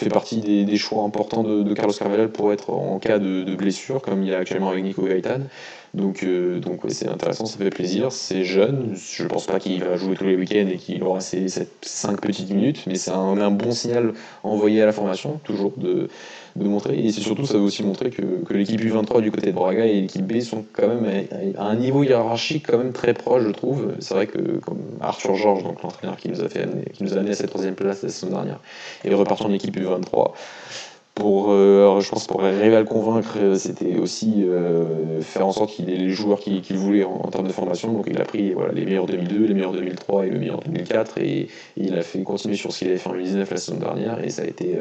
fait 0.00 0.08
partie 0.08 0.40
des, 0.40 0.76
choix 0.76 1.04
importants 1.04 1.42
de, 1.42 1.74
Carlos 1.74 1.92
Carvalhal 1.92 2.30
pour 2.30 2.52
être 2.52 2.70
en 2.70 2.98
cas 2.98 3.18
de, 3.18 3.54
blessure, 3.54 4.00
comme 4.00 4.22
il 4.22 4.30
y 4.30 4.34
a 4.34 4.38
actuellement 4.38 4.70
avec 4.70 4.82
Nico 4.82 5.02
Gaetan. 5.02 5.40
Donc, 5.92 6.22
euh, 6.22 6.60
donc 6.60 6.80
c'est 6.88 7.08
intéressant, 7.08 7.46
ça 7.46 7.58
fait 7.58 7.70
plaisir. 7.70 8.12
C'est 8.12 8.44
jeune, 8.44 8.94
je 8.94 9.24
pense 9.24 9.46
pas 9.46 9.58
qu'il 9.58 9.82
va 9.82 9.96
jouer 9.96 10.14
tous 10.14 10.24
les 10.24 10.36
week-ends 10.36 10.68
et 10.70 10.76
qu'il 10.76 11.02
aura 11.02 11.20
ses, 11.20 11.46
5 11.82 12.20
petites 12.20 12.50
minutes, 12.50 12.84
mais 12.86 12.94
c'est 12.94 13.10
un, 13.10 13.50
bon 13.50 13.72
signal 13.72 14.12
envoyé 14.44 14.82
à 14.82 14.86
la 14.86 14.92
formation, 14.92 15.40
toujours 15.42 15.72
de, 15.76 16.08
de 16.54 16.68
montrer. 16.68 16.96
Et 16.96 17.10
surtout, 17.10 17.44
ça 17.44 17.54
veut 17.54 17.64
aussi 17.64 17.82
montrer 17.82 18.10
que, 18.10 18.22
que 18.22 18.54
l'équipe 18.54 18.80
U23 18.80 19.20
du 19.20 19.32
côté 19.32 19.48
de 19.48 19.52
Braga 19.52 19.84
et 19.84 20.02
l'équipe 20.02 20.24
B 20.24 20.40
sont 20.40 20.64
quand 20.72 20.86
même 20.86 21.26
à, 21.58 21.64
un 21.64 21.74
niveau 21.74 22.04
hiérarchique 22.04 22.66
quand 22.68 22.78
même 22.78 22.92
très 22.92 23.12
proche, 23.12 23.42
je 23.42 23.50
trouve. 23.50 23.94
C'est 23.98 24.14
vrai 24.14 24.28
que 24.28 24.58
comme 24.58 24.78
Arthur 25.00 25.34
Georges, 25.34 25.64
l'entraîneur 25.64 26.16
qui 26.16 26.28
nous 26.28 26.40
a 26.40 26.48
fait 26.48 26.68
qui 26.92 27.02
nous 27.02 27.14
a 27.14 27.16
amené 27.16 27.32
à 27.32 27.34
cette 27.34 27.50
troisième 27.50 27.74
place 27.74 28.02
la 28.04 28.10
saison 28.10 28.30
dernière, 28.30 28.60
et 29.04 29.12
repartant 29.12 29.48
de 29.48 29.54
l'équipe 29.54 29.76
U23, 29.76 30.32
pour, 31.14 31.50
euh, 31.50 32.00
je 32.00 32.08
pense 32.08 32.26
pour 32.26 32.42
arriver 32.42 32.76
à 32.76 32.80
le 32.80 32.86
convaincre, 32.86 33.34
euh, 33.36 33.54
c'était 33.56 33.96
aussi 33.96 34.44
euh, 34.44 35.20
faire 35.20 35.46
en 35.46 35.52
sorte 35.52 35.70
qu'il 35.70 35.90
ait 35.90 35.96
les 35.96 36.10
joueurs 36.10 36.38
qu'il 36.40 36.76
voulait 36.76 37.04
en, 37.04 37.28
termes 37.28 37.46
de 37.46 37.52
formation. 37.52 37.92
Donc 37.92 38.06
il 38.08 38.20
a 38.20 38.24
pris 38.24 38.52
voilà, 38.52 38.72
les 38.72 38.84
meilleurs 38.84 39.06
2002, 39.06 39.46
les 39.46 39.54
meilleurs 39.54 39.72
2003 39.72 40.26
et 40.26 40.30
le 40.30 40.38
meilleur 40.38 40.60
2004 40.60 41.18
et, 41.18 41.48
il 41.76 41.94
a 41.96 42.02
fait 42.02 42.22
continuer 42.22 42.56
sur 42.56 42.72
ce 42.72 42.78
qu'il 42.80 42.88
avait 42.88 42.98
fait 42.98 43.08
en 43.08 43.12
2019 43.12 43.50
la 43.50 43.56
saison 43.56 43.78
dernière 43.78 44.24
et 44.24 44.30
ça 44.30 44.42
a 44.42 44.46
été 44.46 44.78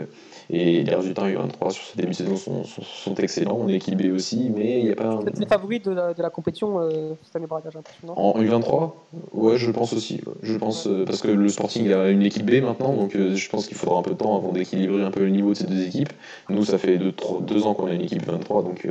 et 0.52 0.84
les 0.84 0.96
résultats 0.96 1.28
U23 1.28 1.70
sur 1.70 1.84
ce 1.84 1.96
début 1.96 2.10
de 2.10 2.16
saison 2.16 2.36
sont, 2.36 2.64
sont, 2.64 3.14
excellents. 3.16 3.58
On 3.62 3.70
est 3.70 3.76
équipé 3.76 4.10
aussi, 4.10 4.52
mais 4.56 4.80
il 4.80 4.86
n'y 4.86 4.92
a 4.92 4.96
pas. 4.96 5.20
C'est 5.26 5.42
les 5.42 5.46
favoris 5.46 5.82
de 5.84 5.92
la, 5.92 6.14
de 6.16 6.22
la 6.24 6.32
compétition 6.32 6.80
euh, 6.80 7.14
cette 7.24 7.36
année, 7.36 7.46
Braga, 7.46 7.70
En 8.08 8.42
U23 8.42 8.92
Ouais, 9.34 9.58
je 9.58 9.70
pense 9.70 9.94
aussi. 9.94 10.22
Je 10.42 10.58
pense, 10.58 10.88
euh, 10.88 11.06
parce 11.06 11.22
que 11.22 11.28
le 11.28 11.50
Sporting 11.50 11.92
a 11.94 12.10
une 12.10 12.24
équipe 12.24 12.48
B 12.48 12.64
maintenant, 12.64 12.94
donc 12.94 13.16
euh, 13.16 13.36
je 13.36 13.50
pense 13.50 13.68
qu'il 13.68 13.78
faudra 13.78 14.00
un 14.00 14.02
peu 14.02 14.12
de 14.12 14.16
temps 14.16 14.36
avant 14.36 14.52
d'équilibrer 14.52 15.04
un 15.04 15.12
peu 15.12 15.20
le 15.20 15.30
niveau 15.30 15.52
de 15.52 15.58
ces 15.58 15.68
deux 15.68 15.86
équipes. 15.86 16.14
Nous, 16.50 16.66
ça 16.66 16.80
fait 16.80 16.98
deux, 16.98 17.14
deux 17.42 17.68
ans 17.68 17.76
qu'on 17.76 17.86
a 17.86 17.94
une 17.94 18.02
équipe 18.02 18.26
23, 18.26 18.64
donc, 18.64 18.88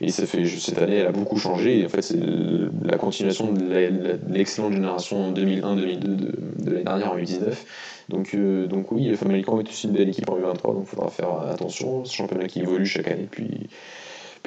et 0.00 0.10
ça 0.10 0.26
fait, 0.26 0.44
cette 0.44 0.78
année, 0.78 0.96
elle 0.96 1.06
a 1.06 1.12
beaucoup 1.12 1.38
changé. 1.38 1.80
Et 1.80 1.86
en 1.86 1.88
fait, 1.88 2.02
c'est 2.02 2.18
la 2.82 2.98
continuation 2.98 3.52
de 3.52 3.62
l'excellente 4.28 4.72
génération 4.72 5.32
2001-2002 5.32 5.98
de, 5.98 6.14
de 6.64 6.70
l'année 6.70 6.84
dernière 6.84 7.12
en 7.12 7.16
U19. 7.16 7.54
Donc, 8.08 8.34
euh, 8.34 8.66
donc 8.66 8.92
oui, 8.92 9.06
le 9.06 9.16
Famalicão 9.16 9.58
est 9.60 9.68
aussi 9.68 9.86
une 9.86 9.92
belle 9.92 10.08
équipe 10.08 10.28
en 10.30 10.38
U23, 10.38 10.74
donc 10.74 10.82
il 10.82 10.86
faudra 10.86 11.08
faire 11.08 11.40
attention. 11.50 12.04
Ce 12.04 12.14
championnat 12.14 12.46
qui 12.46 12.60
évolue 12.60 12.86
chaque 12.86 13.08
année 13.08 13.24
depuis, 13.24 13.68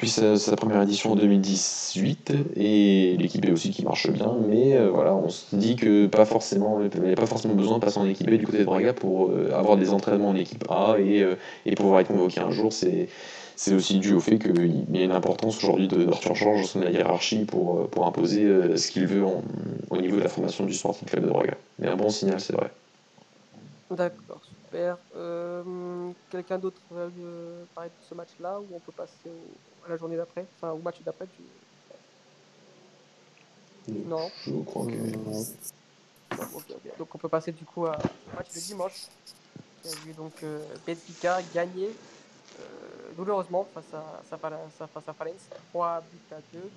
puis 0.00 0.08
sa, 0.08 0.56
première 0.56 0.80
édition 0.80 1.12
en 1.12 1.16
2018 1.16 2.32
et 2.56 3.16
l'équipe 3.18 3.44
est 3.44 3.52
aussi 3.52 3.70
qui 3.70 3.84
marche 3.84 4.10
bien 4.10 4.34
mais 4.48 4.74
euh, 4.74 4.88
voilà 4.88 5.14
on 5.14 5.28
se 5.28 5.54
dit 5.54 5.76
que 5.76 6.06
pas 6.06 6.24
forcément 6.24 6.80
n'y 6.80 7.12
a 7.12 7.16
pas 7.16 7.26
forcément 7.26 7.52
besoin 7.52 7.76
de 7.76 7.84
passer 7.84 7.98
en 7.98 8.08
équipe 8.08 8.30
B 8.30 8.36
du 8.36 8.46
côté 8.46 8.60
de 8.60 8.64
Braga 8.64 8.94
pour 8.94 9.28
euh, 9.28 9.52
avoir 9.54 9.76
des 9.76 9.90
entraînements 9.90 10.30
en 10.30 10.36
équipe 10.36 10.64
A 10.70 10.96
et, 10.98 11.26
et 11.66 11.74
pouvoir 11.74 12.00
être 12.00 12.08
convoqué 12.08 12.40
un 12.40 12.50
jour 12.50 12.72
c'est 12.72 13.08
c'est 13.56 13.74
aussi 13.74 13.98
dû 13.98 14.14
au 14.14 14.20
fait 14.20 14.38
qu'il 14.38 14.86
y 14.90 15.00
a 15.00 15.04
une 15.04 15.12
importance 15.12 15.58
aujourd'hui 15.58 15.86
d'Arthur 15.86 16.34
Georges 16.34 16.72
dans 16.72 16.80
la 16.80 16.90
hiérarchie 16.90 17.44
pour, 17.44 17.90
pour 17.90 18.06
imposer 18.06 18.48
ce 18.78 18.90
qu'il 18.90 19.06
veut 19.06 19.22
au 19.90 20.00
niveau 20.00 20.16
de 20.16 20.22
la 20.22 20.30
formation 20.30 20.64
du 20.64 20.72
Sporting 20.72 21.06
Club 21.06 21.24
de 21.26 21.28
Braga. 21.28 21.58
Mais 21.78 21.88
un 21.88 21.96
bon 21.96 22.08
signal, 22.08 22.40
c'est 22.40 22.54
vrai. 22.54 22.70
D'accord, 23.90 24.40
super. 24.44 24.98
Euh, 25.16 26.12
quelqu'un 26.30 26.58
d'autre 26.58 26.80
veut 26.90 27.66
parler 27.74 27.90
de 27.90 28.04
ce 28.08 28.14
match-là 28.14 28.60
ou 28.60 28.66
on 28.72 28.78
peut 28.78 28.92
passer 28.92 29.30
à 29.84 29.88
la 29.88 29.96
journée 29.96 30.16
d'après? 30.16 30.46
Enfin, 30.56 30.70
au 30.72 30.78
match 30.78 31.02
d'après 31.04 31.26
tu... 31.26 31.42
Non 33.92 34.30
Je 34.46 34.52
crois 34.62 34.86
que 34.86 34.92
non. 34.92 35.44
Donc 36.98 37.14
on 37.14 37.18
peut 37.18 37.28
passer 37.28 37.50
du 37.50 37.64
coup 37.64 37.86
au 37.86 37.90
match 38.36 38.54
de 38.54 38.60
dimanche. 38.60 39.08
Qui 39.82 39.88
a 39.88 39.96
vu 40.04 40.12
donc 40.12 40.34
euh, 40.42 40.62
Benfica 40.86 41.40
gagner 41.54 41.88
euh, 41.88 43.12
douloureusement 43.16 43.66
face 43.74 43.92
à, 43.94 44.20
face 44.28 45.08
à 45.08 45.12
Valence, 45.12 45.48
3 45.70 46.04
buts 46.12 46.34
à 46.34 46.40
2. 46.52 46.70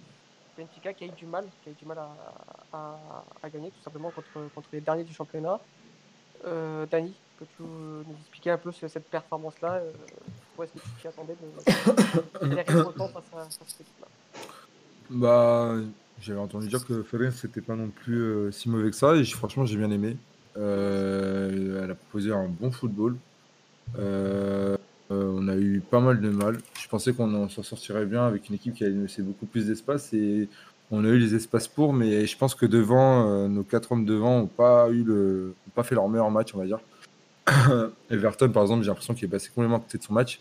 Benfica 0.58 0.94
qui 0.94 1.04
a 1.04 1.08
eu 1.08 1.12
du 1.12 1.26
mal, 1.26 1.46
qui 1.62 1.70
a 1.70 1.72
eu 1.74 1.76
du 1.76 1.86
mal 1.86 2.00
à, 2.00 2.98
à, 3.44 3.50
gagner 3.50 3.70
tout 3.72 3.84
simplement 3.84 4.10
contre, 4.10 4.50
contre 4.56 4.70
les 4.72 4.82
derniers 4.82 5.04
du 5.04 5.14
championnat. 5.14 5.60
Euh, 6.46 6.86
Dani, 6.90 7.14
peux-tu 7.40 7.64
nous 7.64 8.16
expliquer 8.22 8.52
un 8.52 8.58
peu 8.58 8.72
cette 8.72 9.10
performance-là 9.10 9.76
euh, 9.76 9.92
Où 10.58 10.64
est-ce 10.64 10.74
que 10.74 10.80
tu 10.80 11.02
t'y 11.02 11.08
attendais 11.08 11.36
de, 11.36 12.48
de, 12.48 12.56
face 12.56 12.70
à, 13.36 13.66
cette 13.66 13.82
équipe-là 13.82 14.08
Bah, 15.10 15.76
j'avais 16.22 16.40
entendu 16.40 16.68
dire 16.68 16.86
que 16.86 17.04
Ferenc 17.04 17.34
c'était 17.34 17.62
pas 17.62 17.76
non 17.76 17.90
plus 17.90 18.22
euh, 18.22 18.52
si 18.52 18.70
mauvais 18.70 18.90
que 18.90 18.96
ça, 18.96 19.16
et 19.16 19.24
franchement 19.26 19.66
j'ai 19.66 19.78
bien 19.78 19.92
aimé. 19.92 20.18
Euh, 20.58 21.84
elle 21.84 21.92
a 21.92 21.96
proposé 21.96 22.32
un 22.32 22.48
bon 22.48 22.72
football. 22.72 23.16
on 23.98 25.48
a 25.48 25.56
eu 25.56 25.82
pas 25.82 26.00
mal 26.00 26.20
de 26.22 26.30
mal. 26.30 26.58
Je 26.80 26.88
pensais 26.88 27.14
qu'on 27.14 27.50
s'en 27.50 27.64
sortirait 27.64 28.06
bien 28.06 28.26
avec 28.26 28.50
une 28.50 28.56
équipe 28.56 28.76
qui 28.76 28.84
nous 28.86 29.04
laisser 29.04 29.22
beaucoup 29.22 29.46
plus 29.46 29.68
d'espace 29.68 30.14
et 30.14 30.50
on 30.96 31.04
a 31.06 31.08
eu 31.08 31.18
les 31.18 31.36
espaces 31.36 31.68
pour, 31.68 31.92
mais 31.92 32.26
je 32.26 32.38
pense 32.38 32.56
que 32.56 32.66
devant, 32.66 33.48
nos 33.50 33.64
quatre 33.64 33.92
hommes 33.92 34.06
devant 34.06 34.40
n'ont 34.40 34.48
pas 34.48 34.90
eu 34.90 35.04
le, 35.04 35.56
pas 35.74 35.84
fait 35.84 35.96
leur 35.96 36.08
meilleur 36.08 36.30
match, 36.30 36.54
on 36.54 36.60
va 36.60 36.66
dire. 36.66 36.80
Everton, 38.10 38.50
par 38.50 38.64
exemple, 38.64 38.84
j'ai 38.84 38.90
l'impression 38.90 39.14
qu'il 39.14 39.26
est 39.26 39.32
passé 39.32 39.50
complètement 39.54 39.78
à 39.78 39.80
côté 39.80 39.98
de 39.98 40.04
son 40.04 40.14
match. 40.14 40.40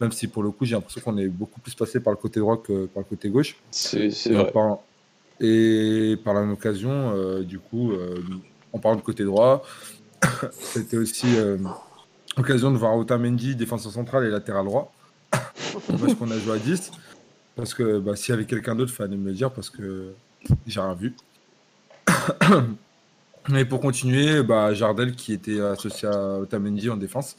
Même 0.00 0.12
si 0.12 0.26
pour 0.26 0.42
le 0.42 0.50
coup, 0.50 0.64
j'ai 0.64 0.74
l'impression 0.74 1.00
qu'on 1.00 1.16
est 1.16 1.28
beaucoup 1.28 1.60
plus 1.60 1.74
passé 1.74 2.00
par 2.00 2.12
le 2.12 2.16
côté 2.16 2.40
droit 2.40 2.56
que 2.56 2.86
par 2.86 3.02
le 3.02 3.08
côté 3.08 3.30
gauche. 3.30 3.56
C'est 3.70 4.08
vrai. 4.32 4.52
et 5.40 6.16
par 6.24 6.34
la 6.34 6.40
même 6.40 6.52
occasion, 6.52 7.12
euh, 7.14 7.42
du 7.42 7.58
coup, 7.58 7.92
euh, 7.92 8.16
en 8.72 8.78
parlant 8.78 8.96
de 8.96 9.02
côté 9.02 9.22
droit, 9.24 9.62
c'était 10.52 10.96
aussi 10.96 11.26
euh, 11.36 11.56
l'occasion 12.36 12.72
de 12.72 12.76
voir 12.76 12.96
Otamendi, 12.96 13.54
défenseur 13.54 13.92
central 13.92 14.24
et 14.24 14.30
latéral 14.30 14.64
droit. 14.64 14.92
parce 15.30 16.14
qu'on 16.14 16.30
a 16.30 16.38
joué 16.38 16.56
à 16.56 16.58
10. 16.58 16.90
Parce 17.56 17.74
que 17.74 17.98
bah, 17.98 18.16
s'il 18.16 18.32
y 18.32 18.34
avait 18.34 18.46
quelqu'un 18.46 18.74
d'autre, 18.74 18.92
il 18.92 18.96
fallait 18.96 19.16
me 19.16 19.26
le 19.26 19.34
dire 19.34 19.50
parce 19.52 19.70
que 19.70 20.12
j'ai 20.66 20.80
rien 20.80 20.94
vu. 20.94 21.14
Et 23.56 23.64
pour 23.64 23.80
continuer, 23.80 24.42
bah, 24.42 24.72
Jardel 24.72 25.14
qui 25.14 25.32
était 25.32 25.60
associé 25.60 26.08
à 26.08 26.38
Otamendi 26.38 26.88
en 26.90 26.96
défense. 26.96 27.36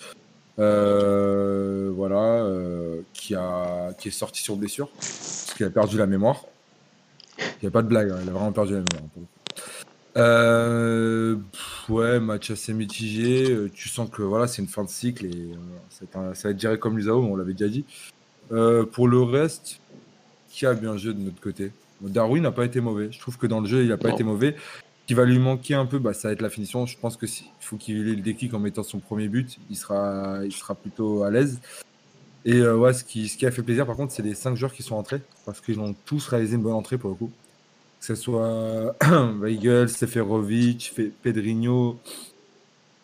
Euh, 0.59 1.91
voilà, 1.95 2.43
euh, 2.43 3.01
qui, 3.13 3.33
a, 3.33 3.93
qui 3.97 4.09
est 4.09 4.11
sorti 4.11 4.43
sur 4.43 4.55
blessure, 4.55 4.87
parce 4.89 5.53
qu'il 5.57 5.65
a 5.65 5.69
perdu 5.69 5.97
la 5.97 6.05
mémoire. 6.05 6.43
Il 7.39 7.63
n'y 7.63 7.67
a 7.67 7.71
pas 7.71 7.81
de 7.81 7.87
blague, 7.87 8.11
hein, 8.11 8.19
il 8.21 8.29
a 8.29 8.31
vraiment 8.31 8.51
perdu 8.51 8.73
la 8.73 8.79
mémoire. 8.79 9.09
Euh, 10.15 11.37
ouais, 11.89 12.19
match 12.19 12.51
assez 12.51 12.71
mitigé. 12.73 13.67
Tu 13.73 13.89
sens 13.89 14.07
que 14.11 14.21
voilà, 14.21 14.45
c'est 14.45 14.61
une 14.61 14.67
fin 14.67 14.83
de 14.83 14.89
cycle 14.89 15.25
et 15.25 15.49
ça 15.89 16.05
va 16.13 16.49
être 16.51 16.59
géré 16.59 16.77
comme 16.77 16.97
l'Usao, 16.97 17.23
on 17.23 17.35
l'avait 17.35 17.53
déjà 17.53 17.69
dit. 17.69 17.85
pour 18.49 19.07
le 19.07 19.21
reste, 19.23 19.79
qui 20.53 20.65
a 20.67 20.73
bien 20.73 20.95
joué 20.97 21.13
de 21.13 21.19
notre 21.19 21.41
côté 21.41 21.71
Darwin 22.01 22.43
n'a 22.43 22.51
pas 22.51 22.65
été 22.65 22.79
mauvais. 22.79 23.09
Je 23.11 23.19
trouve 23.19 23.37
que 23.37 23.47
dans 23.47 23.59
le 23.61 23.67
jeu, 23.67 23.83
il 23.83 23.89
n'a 23.89 23.97
pas 23.97 24.09
été 24.09 24.23
mauvais 24.23 24.55
qui 25.07 25.13
va 25.13 25.25
lui 25.25 25.39
manquer 25.39 25.73
un 25.73 25.85
peu, 25.85 25.99
bah, 25.99 26.13
ça 26.13 26.29
va 26.29 26.33
être 26.33 26.41
la 26.41 26.49
finition. 26.49 26.85
Je 26.85 26.97
pense 26.97 27.17
que 27.17 27.25
faut 27.59 27.77
qu'il 27.77 28.07
ait 28.07 28.15
le 28.15 28.21
déclic 28.21 28.53
en 28.53 28.59
mettant 28.59 28.83
son 28.83 28.99
premier 28.99 29.27
but. 29.27 29.57
Il 29.69 29.75
sera, 29.75 30.39
il 30.43 30.51
sera 30.51 30.75
plutôt 30.75 31.23
à 31.23 31.31
l'aise. 31.31 31.59
Et 32.45 32.55
euh, 32.55 32.75
ouais, 32.75 32.93
ce 32.93 33.03
qui, 33.03 33.27
ce 33.27 33.37
qui 33.37 33.45
a 33.45 33.51
fait 33.51 33.63
plaisir, 33.63 33.85
par 33.85 33.95
contre, 33.95 34.13
c'est 34.13 34.21
les 34.21 34.35
cinq 34.35 34.55
joueurs 34.55 34.73
qui 34.73 34.83
sont 34.83 34.95
entrés, 34.95 35.21
parce 35.45 35.61
qu'ils 35.61 35.79
ont 35.79 35.95
tous 36.05 36.27
réalisé 36.27 36.55
une 36.55 36.61
bonne 36.61 36.73
entrée 36.73 36.97
pour 36.97 37.09
le 37.09 37.15
coup. 37.15 37.31
Que 37.99 38.05
ce 38.05 38.15
soit 38.15 38.95
Weigel, 39.39 39.89
Seferovic, 39.89 40.93
Pedrinho, 41.21 41.99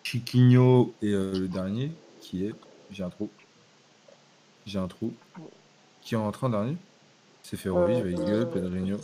Chiquinho 0.03 0.93
et 1.01 1.13
euh, 1.13 1.33
le 1.33 1.47
dernier, 1.47 1.91
qui 2.21 2.45
est. 2.45 2.55
J'ai 2.91 3.03
un 3.03 3.09
trou. 3.09 3.29
J'ai 4.65 4.79
un 4.79 4.87
trou. 4.87 5.13
Qui 6.01 6.15
est 6.15 6.17
en 6.17 6.31
dernier? 6.49 6.75
Seferovic, 7.49 7.97
euh, 7.97 8.03
Weigel, 8.03 8.47
Pedrinho. 8.49 8.97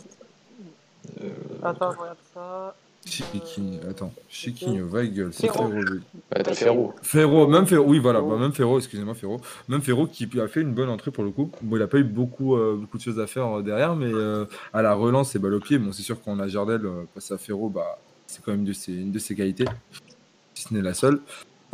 Euh, 1.22 1.28
Attends, 1.62 1.90
regarde 1.90 2.18
ça. 2.34 2.74
Chiquinho, 3.04 3.78
attends, 3.88 4.12
Chiquinho, 4.28 4.84
Weigel, 4.86 5.28
c'est 5.32 5.46
Ferro. 5.46 5.70
Bah, 6.28 6.54
Ferro. 6.54 6.94
Ferro, 7.02 7.46
même 7.46 7.64
Ferro, 7.66 7.84
oui, 7.86 8.00
voilà, 8.00 8.18
Ferro. 8.18 8.30
bah, 8.32 8.36
même 8.38 8.52
Ferro, 8.52 8.78
excusez-moi, 8.78 9.14
Ferro. 9.14 9.40
Même 9.68 9.80
Ferro 9.80 10.06
qui 10.08 10.28
a 10.40 10.48
fait 10.48 10.60
une 10.60 10.72
bonne 10.74 10.88
entrée 10.88 11.12
pour 11.12 11.22
le 11.22 11.30
coup. 11.30 11.50
Bon, 11.62 11.76
il 11.76 11.78
n'a 11.78 11.86
pas 11.86 11.98
eu 11.98 12.04
beaucoup, 12.04 12.56
euh, 12.56 12.74
beaucoup 12.76 12.98
de 12.98 13.02
choses 13.02 13.20
à 13.20 13.28
faire 13.28 13.58
euh, 13.58 13.62
derrière, 13.62 13.94
mais 13.94 14.12
euh, 14.12 14.44
à 14.72 14.82
la 14.82 14.94
relance 14.94 15.36
et 15.36 15.38
balle 15.38 15.54
au 15.54 15.60
pied, 15.60 15.78
bon, 15.78 15.92
c'est 15.92 16.02
sûr 16.02 16.20
qu'on 16.20 16.40
a 16.40 16.48
Jardel, 16.48 16.84
euh, 16.84 17.04
passer 17.14 17.34
à 17.34 17.38
Ferro, 17.38 17.68
bah, 17.68 17.96
c'est 18.26 18.42
quand 18.44 18.50
même 18.50 18.64
de 18.64 18.72
ses- 18.72 18.92
une 18.94 19.12
de 19.12 19.18
ses 19.20 19.36
qualités, 19.36 19.66
si 20.54 20.64
ce 20.64 20.74
n'est 20.74 20.82
la 20.82 20.94
seule. 20.94 21.20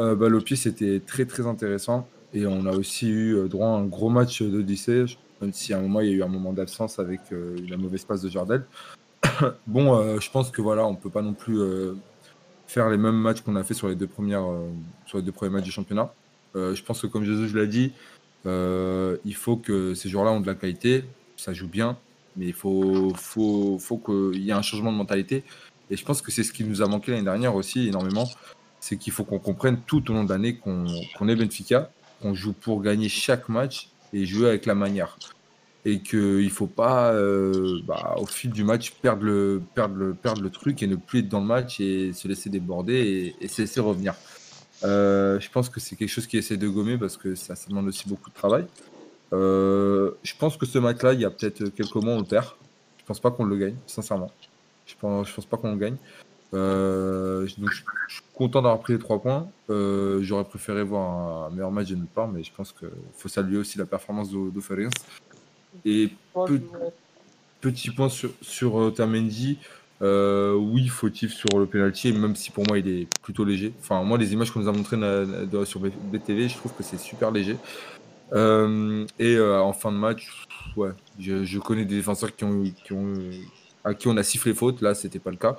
Euh, 0.01 0.14
balle 0.14 0.35
au 0.35 0.41
pied, 0.43 0.57
c'était 0.57 1.01
très 1.01 1.25
très 1.25 1.47
intéressant. 1.47 2.07
Et 2.35 2.47
on 2.47 2.66
a 2.66 2.73
aussi 2.73 3.09
eu 3.09 3.37
euh, 3.37 3.49
droit 3.49 3.68
à 3.68 3.70
un 3.73 3.85
gros 3.87 4.11
match 4.11 4.43
d'Odyssée, 4.43 5.05
même 5.43 5.53
si 5.53 5.74
à 5.74 5.78
un 5.78 5.82
moment 5.82 6.01
il 6.01 6.09
y 6.09 6.11
a 6.11 6.14
eu 6.14 6.22
un 6.22 6.28
moment 6.28 6.53
d'absence 6.53 6.99
avec 6.99 7.20
euh, 7.32 7.57
la 7.68 7.76
mauvaise 7.76 8.05
passe 8.05 8.22
de 8.22 8.30
Jardel. 8.30 8.64
bon, 9.66 9.95
euh, 9.95 10.18
je 10.20 10.30
pense 10.30 10.51
que 10.51 10.62
voilà, 10.62 10.86
on 10.86 10.95
peut 10.95 11.11
pas 11.11 11.22
non 11.22 11.34
plus 11.34 11.61
euh, 11.61 11.95
faire 12.66 12.88
les 12.88 12.97
mêmes 12.97 13.16
matchs 13.16 13.43
qu'on 13.43 13.57
a 13.57 13.64
fait 13.64 13.74
sur 13.74 13.88
les 13.88 13.97
deux 13.97 14.07
premières, 14.07 14.47
sur 15.07 15.18
les 15.18 15.24
deux 15.24 15.32
premiers 15.32 15.51
matchs 15.51 15.64
du 15.64 15.72
championnat. 15.72 16.12
Je 16.55 16.82
pense 16.82 17.01
que 17.01 17.07
comme 17.07 17.24
Jésus 17.24 17.57
l'a 17.57 17.66
dit, 17.66 17.93
euh, 18.47 19.16
il 19.24 19.34
faut 19.34 19.57
que 19.57 19.95
ces 19.95 20.09
joueurs-là 20.09 20.32
ont 20.32 20.40
de 20.40 20.47
la 20.47 20.55
qualité, 20.55 21.05
ça 21.36 21.53
joue 21.53 21.68
bien, 21.68 21.97
mais 22.36 22.47
il 22.47 22.53
faut, 22.53 23.12
faut, 23.14 23.78
faut 23.78 23.99
qu'il 23.99 24.43
y 24.43 24.51
ait 24.51 24.55
un 24.55 24.62
changement 24.62 24.93
de 24.93 24.97
mentalité. 24.97 25.45
Et 25.90 25.97
je 25.97 26.05
pense 26.05 26.22
que 26.22 26.30
c'est 26.30 26.43
ce 26.43 26.53
qui 26.53 26.64
nous 26.64 26.82
a 26.82 26.86
manqué 26.86 27.12
l'année 27.12 27.24
dernière 27.24 27.55
aussi 27.55 27.88
énormément, 27.88 28.28
c'est 28.80 28.97
qu'il 28.97 29.12
faut 29.12 29.24
qu'on 29.24 29.38
comprenne 29.38 29.78
tout 29.86 30.11
au 30.11 30.14
long 30.14 30.24
de 30.24 30.30
l'année 30.30 30.57
qu'on 30.57 30.86
est 31.28 31.36
Benfica, 31.36 31.90
qu'on 32.20 32.34
joue 32.34 32.53
pour 32.53 32.82
gagner 32.82 33.09
chaque 33.09 33.49
match 33.49 33.91
et 34.13 34.25
jouer 34.27 34.49
avec 34.49 34.67
la 34.67 34.75
manière. 34.75 35.19
Et 35.85 36.01
qu'il 36.01 36.45
ne 36.45 36.49
faut 36.49 36.69
pas, 36.69 37.13
euh, 37.13 37.81
bah, 37.85 38.15
au 38.19 38.27
fil 38.27 38.51
du 38.51 38.63
match, 38.63 38.93
perdre 39.03 39.25
le, 39.25 39.61
perdre, 39.75 39.97
le, 39.97 40.15
perdre 40.15 40.43
le 40.43 40.51
truc 40.51 40.83
et 40.83 40.87
ne 40.87 40.95
plus 40.97 41.21
être 41.21 41.29
dans 41.29 41.41
le 41.41 41.47
match 41.47 41.81
et 41.81 42.13
se 42.13 42.29
laisser 42.29 42.51
déborder 42.51 43.35
et, 43.41 43.49
se 43.49 43.63
laisser 43.63 43.81
revenir. 43.81 44.15
Euh, 44.85 45.41
je 45.41 45.51
pense 45.51 45.69
que 45.69 45.81
c'est 45.81 45.97
quelque 45.97 46.09
chose 46.09 46.27
qui 46.27 46.37
essaie 46.39 46.57
de 46.57 46.69
gommer 46.69 46.99
parce 46.99 47.17
que 47.17 47.35
ça, 47.35 47.57
ça 47.57 47.69
demande 47.69 47.89
aussi 47.89 48.09
beaucoup 48.09 48.31
de 48.31 48.35
travail. 48.35 48.65
Euh, 49.33 50.13
je 50.23 50.35
pense 50.39 50.57
que 50.57 50.67
ce 50.67 50.79
match-là, 50.79 51.15
il 51.15 51.21
y 51.21 51.25
a 51.25 51.31
peut-être 51.31 51.67
quelques 51.71 51.95
mois, 51.97 52.15
on 52.15 52.21
le 52.21 52.27
perd. 52.27 52.47
Je 52.99 53.05
pense 53.05 53.19
pas 53.19 53.31
qu'on 53.31 53.45
le 53.45 53.57
gagne, 53.57 53.77
sincèrement. 53.87 54.31
Je 54.87 54.95
pense, 55.01 55.29
je 55.29 55.35
pense 55.35 55.47
pas 55.47 55.57
qu'on 55.57 55.73
le 55.73 55.79
gagne. 55.79 55.97
Euh, 56.55 57.47
donc, 57.59 57.71
je, 57.71 57.83
je 58.09 58.15
suis 58.15 58.25
content 58.35 58.61
d'avoir 58.63 58.81
pris 58.81 58.93
les 58.93 58.99
trois 58.99 59.21
points. 59.21 59.49
Euh, 59.71 60.21
J'aurais 60.23 60.45
préféré 60.45 60.83
voir 60.83 61.47
un 61.47 61.51
meilleur 61.51 61.71
match 61.71 61.89
de 61.89 61.97
notre 61.97 62.11
part, 62.11 62.29
mais 62.29 62.43
je 62.43 62.51
pense 62.55 62.73
qu'il 62.73 62.89
faut 63.17 63.29
saluer 63.29 63.59
aussi 63.59 63.79
la 63.79 63.87
performance 63.87 64.29
Ferenc. 64.61 64.93
Et 65.85 66.11
petit 67.61 67.91
point 67.91 68.09
sur, 68.09 68.31
sur 68.41 68.79
euh, 68.79 68.89
Otamendi. 68.89 69.59
Euh, 70.03 70.55
oui, 70.55 70.89
fautif 70.89 71.33
sur 71.33 71.61
le 71.61 71.67
penalty, 71.67 72.13
même 72.13 72.35
si 72.35 72.51
pour 72.51 72.65
moi 72.67 72.77
il 72.79 72.89
est 72.89 73.09
plutôt 73.21 73.45
léger. 73.45 73.73
Enfin, 73.81 74.03
moi, 74.03 74.19
les 74.19 74.33
images 74.33 74.51
qu'on 74.51 74.59
nous 74.61 74.69
a 74.69 74.73
montrées 74.73 74.99
sur 75.65 75.79
BTV, 75.81 76.49
je 76.49 76.57
trouve 76.57 76.73
que 76.73 76.83
c'est 76.83 76.99
super 76.99 77.31
léger. 77.31 77.57
Et 78.35 79.39
en 79.41 79.73
fin 79.73 79.93
de 79.93 79.97
match, 79.97 80.29
ouais, 80.77 80.91
je, 81.21 81.45
je 81.45 81.59
connais 81.61 81.85
des 81.85 81.95
défenseurs 81.95 82.35
qui 82.35 82.43
ont, 82.43 82.65
qui 82.85 82.93
ont, 82.93 83.15
à 83.85 83.95
qui 83.95 84.09
on 84.09 84.17
a 84.17 84.25
sifflé 84.25 84.53
faute. 84.55 84.81
Là, 84.81 84.97
c'était 84.97 85.21
pas 85.21 85.31
le 85.31 85.37
cas. 85.37 85.57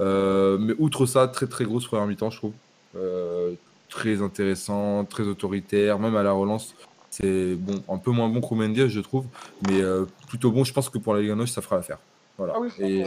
Euh, 0.00 0.58
mais 0.58 0.74
outre 0.78 1.06
ça, 1.06 1.28
très 1.28 1.46
très 1.46 1.64
grosse 1.64 1.86
première 1.86 2.06
mi-temps, 2.06 2.30
je 2.30 2.38
trouve. 2.38 2.52
Euh, 2.96 3.54
très 3.88 4.22
intéressant, 4.22 5.04
très 5.04 5.24
autoritaire, 5.24 5.98
même 5.98 6.16
à 6.16 6.22
la 6.22 6.32
relance. 6.32 6.74
C'est 7.10 7.54
bon, 7.54 7.82
un 7.88 7.98
peu 7.98 8.10
moins 8.10 8.28
bon 8.28 8.40
qu'Omendia, 8.40 8.86
je 8.86 9.00
trouve, 9.00 9.24
mais 9.66 9.80
euh, 9.80 10.04
plutôt 10.28 10.50
bon. 10.50 10.64
Je 10.64 10.72
pense 10.72 10.88
que 10.88 10.98
pour 10.98 11.14
la 11.14 11.22
Ligue 11.22 11.30
1, 11.30 11.46
ça 11.46 11.62
fera 11.62 11.76
l'affaire. 11.76 11.98
Voilà. 12.36 12.54
Ah 12.56 12.60
oui, 12.60 13.04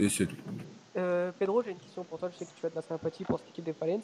et 0.00 0.08
c'est 0.08 0.26
tout. 0.26 0.36
Euh, 0.96 1.30
Pedro, 1.38 1.62
j'ai 1.62 1.72
une 1.72 1.78
question 1.78 2.02
pour 2.04 2.18
toi. 2.18 2.30
Je 2.32 2.38
sais 2.38 2.44
que 2.46 2.58
tu 2.58 2.66
as 2.66 2.70
de 2.70 2.74
la 2.74 2.82
sympathie 2.82 3.24
pour 3.24 3.38
cette 3.38 3.48
équipe 3.50 3.64
des 3.64 3.74
Falens. 3.74 4.00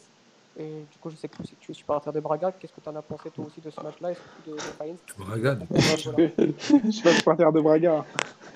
Et 0.58 0.84
du 0.90 0.98
coup, 1.00 1.10
je 1.10 1.16
sais 1.16 1.28
que 1.28 1.36
tu 1.60 1.72
es 1.72 1.74
supporter 1.74 2.12
de 2.12 2.20
Braga. 2.20 2.52
Qu'est-ce 2.52 2.72
que 2.72 2.80
tu 2.80 2.88
en 2.88 2.96
as 2.96 3.02
pensé 3.02 3.30
toi 3.30 3.46
aussi 3.46 3.60
de 3.60 3.70
ce 3.70 3.80
match-là 3.80 4.12
et 4.12 4.14
surtout 4.14 4.50
de, 4.50 4.56
de 4.56 4.60
Falens 4.60 4.96
Regarde. 5.18 5.66
Ouais, 5.70 5.78
voilà. 6.04 6.28
Je 6.84 6.90
suis 6.90 7.02
pas 7.02 7.12
supporter 7.12 7.52
de 7.52 7.60
Braga. 7.60 8.04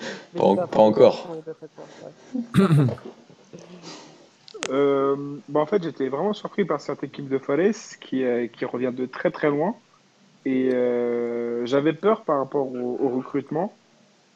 Pas 0.37 0.43
en- 0.43 0.55
t'as- 0.55 0.67
pas 0.67 0.79
encore. 0.79 1.27
Ouais. 2.35 2.41
Euh, 4.69 5.15
bah 5.49 5.59
en 5.59 5.65
fait, 5.65 5.83
j'étais 5.83 6.07
vraiment 6.07 6.33
surpris 6.33 6.65
par 6.65 6.79
cette 6.79 7.03
équipe 7.03 7.27
de 7.27 7.37
Forest 7.37 7.97
qui, 8.01 8.23
euh, 8.23 8.47
qui 8.47 8.63
revient 8.65 8.91
de 8.95 9.05
très 9.05 9.31
très 9.31 9.49
loin. 9.49 9.75
Et 10.45 10.69
euh, 10.73 11.65
j'avais 11.65 11.93
peur 11.93 12.23
par 12.23 12.37
rapport 12.39 12.71
au, 12.71 12.97
au 13.01 13.09
recrutement 13.09 13.73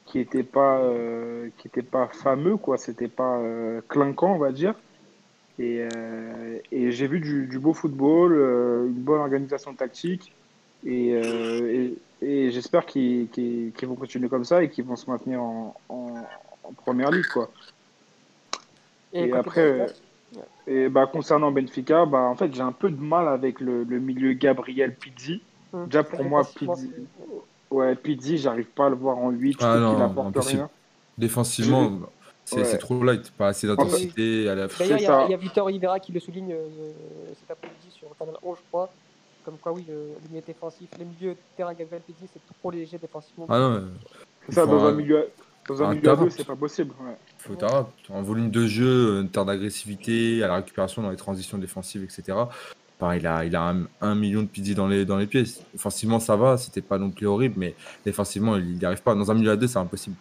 qui 0.05 0.17
n'était 0.19 0.43
pas, 0.43 0.79
euh, 0.79 1.49
qui 1.57 1.67
était 1.67 1.81
pas 1.83 2.07
fameux, 2.07 2.57
quoi. 2.57 2.77
C'était 2.77 3.07
pas 3.07 3.37
euh, 3.39 3.81
clinquant, 3.87 4.33
on 4.33 4.37
va 4.37 4.51
dire. 4.51 4.75
Et, 5.57 5.87
euh, 5.95 6.59
et 6.71 6.91
j'ai 6.91 7.07
vu 7.07 7.19
du, 7.19 7.47
du 7.47 7.59
beau 7.59 7.73
football, 7.73 8.33
euh, 8.33 8.87
une 8.87 9.01
bonne 9.03 9.21
organisation 9.21 9.73
tactique. 9.73 10.33
Et, 10.85 11.13
euh, 11.13 11.93
et, 12.21 12.25
et 12.27 12.51
j'espère 12.51 12.85
qu'ils 12.85 13.27
qu'ils- 13.29 13.71
qu'ils 13.75 13.87
vont 13.87 13.95
continuer 13.95 14.29
comme 14.29 14.45
ça 14.45 14.63
et 14.63 14.69
qu'ils 14.69 14.85
vont 14.85 14.95
se 14.95 15.09
maintenir 15.09 15.41
en, 15.41 15.75
en, 15.89 16.07
en 16.63 16.73
première 16.73 17.11
ligue, 17.11 17.25
quoi. 17.33 17.49
Et 19.13 19.31
après, 19.31 19.77
Benfica, 19.79 19.93
Et 20.67 20.89
bah, 20.89 21.07
concernant 21.11 21.51
Benfica, 21.51 22.05
bah, 22.05 22.19
en 22.21 22.35
fait, 22.35 22.53
j'ai 22.53 22.61
un 22.61 22.71
peu 22.71 22.89
de 22.89 23.01
mal 23.01 23.27
avec 23.27 23.59
le, 23.61 23.83
le 23.83 23.99
milieu 23.99 24.33
Gabriel 24.33 24.93
Pizzi. 24.95 25.41
hum, 25.73 25.85
Déjà, 25.87 26.03
pour 26.03 26.23
moi, 26.23 26.43
Pizzi, 26.43 26.91
ouais, 27.71 27.95
Pizzi, 27.95 28.37
j'arrive 28.37 28.65
pas 28.67 28.87
à 28.87 28.89
le 28.89 28.95
voir 28.95 29.17
en 29.17 29.29
8. 29.31 29.57
Je 29.61 29.65
Ah 29.65 29.77
non, 29.77 29.93
qu'il 29.93 30.03
apporte 30.03 30.37
rien. 30.45 30.69
Défensivement, 31.17 31.99
c'est 32.43 32.61
Ouais. 32.61 32.77
trop 32.77 33.01
light. 33.03 33.31
Pas 33.31 33.47
assez 33.47 33.67
d'intensité. 33.67 34.49
à 34.49 34.55
la- 34.55 34.67
D'ailleurs, 34.67 34.99
il 34.99 35.03
y, 35.03 35.07
a- 35.07 35.27
il 35.29 35.37
Victor 35.37 35.65
Oliveira 35.67 35.99
qui 35.99 36.11
le 36.11 36.19
souligne 36.19 36.51
euh, 36.53 36.91
cet 37.39 37.51
après-midi 37.51 37.87
sur 37.91 38.07
Canal 38.19 38.35
11, 38.43 38.57
je 38.57 38.63
crois. 38.69 38.91
Comme 39.45 39.57
quoi, 39.57 39.71
oui, 39.73 39.85
le, 39.87 39.93
le 39.93 40.29
milieu 40.29 40.41
défensif, 40.45 40.89
les 40.97 41.05
milieux 41.05 41.33
de 41.35 41.37
terrain 41.55 41.73
Gabriel 41.73 42.01
Pizzi, 42.01 42.27
c'est 42.33 42.41
trop 42.59 42.71
léger 42.71 42.97
défensivement. 42.97 43.45
Ah 43.47 43.59
non, 43.59 43.83
mais 44.49 44.53
Ça, 44.53 44.65
dans 44.65 44.83
un 44.83 44.87
un- 44.87 44.91
milieu, 44.93 45.27
dans 45.69 45.83
un 45.83 45.89
un 45.89 45.93
milieu 45.93 46.09
à 46.09 46.15
deux, 46.15 46.29
c'est 46.31 46.43
pas 46.47 46.55
possible. 46.55 46.91
ouais. 47.01 47.15
faut 47.37 47.53
t'arrêter. 47.55 47.89
En 48.09 48.23
volume 48.23 48.49
de 48.49 48.65
jeu, 48.65 49.21
une 49.21 49.29
terre 49.29 49.45
d'agressivité, 49.45 50.43
à 50.43 50.47
la 50.47 50.55
récupération 50.55 51.03
dans 51.03 51.11
les 51.11 51.15
transitions 51.15 51.59
défensives, 51.59 52.03
etc. 52.03 52.37
Enfin, 52.99 53.15
il 53.15 53.27
a, 53.27 53.45
il 53.45 53.55
a 53.55 53.69
un, 53.69 53.83
un 54.01 54.15
million 54.15 54.41
de 54.41 54.47
pizzi 54.47 54.73
dans 54.73 54.87
les, 54.87 55.05
dans 55.05 55.17
les 55.17 55.27
pieds. 55.27 55.43
Offensivement, 55.75 56.19
ça 56.19 56.35
va, 56.35 56.57
c'était 56.57 56.81
pas 56.81 56.97
non 56.97 57.11
plus 57.11 57.27
horrible, 57.27 57.55
mais 57.57 57.75
défensivement, 58.03 58.55
il 58.57 58.77
n'y 58.77 58.85
arrive 58.85 59.03
pas. 59.03 59.13
Dans 59.13 59.29
un 59.29 59.33
milieu 59.35 59.51
à 59.51 59.57
deux, 59.57 59.67
c'est 59.67 59.77
impossible. 59.79 60.15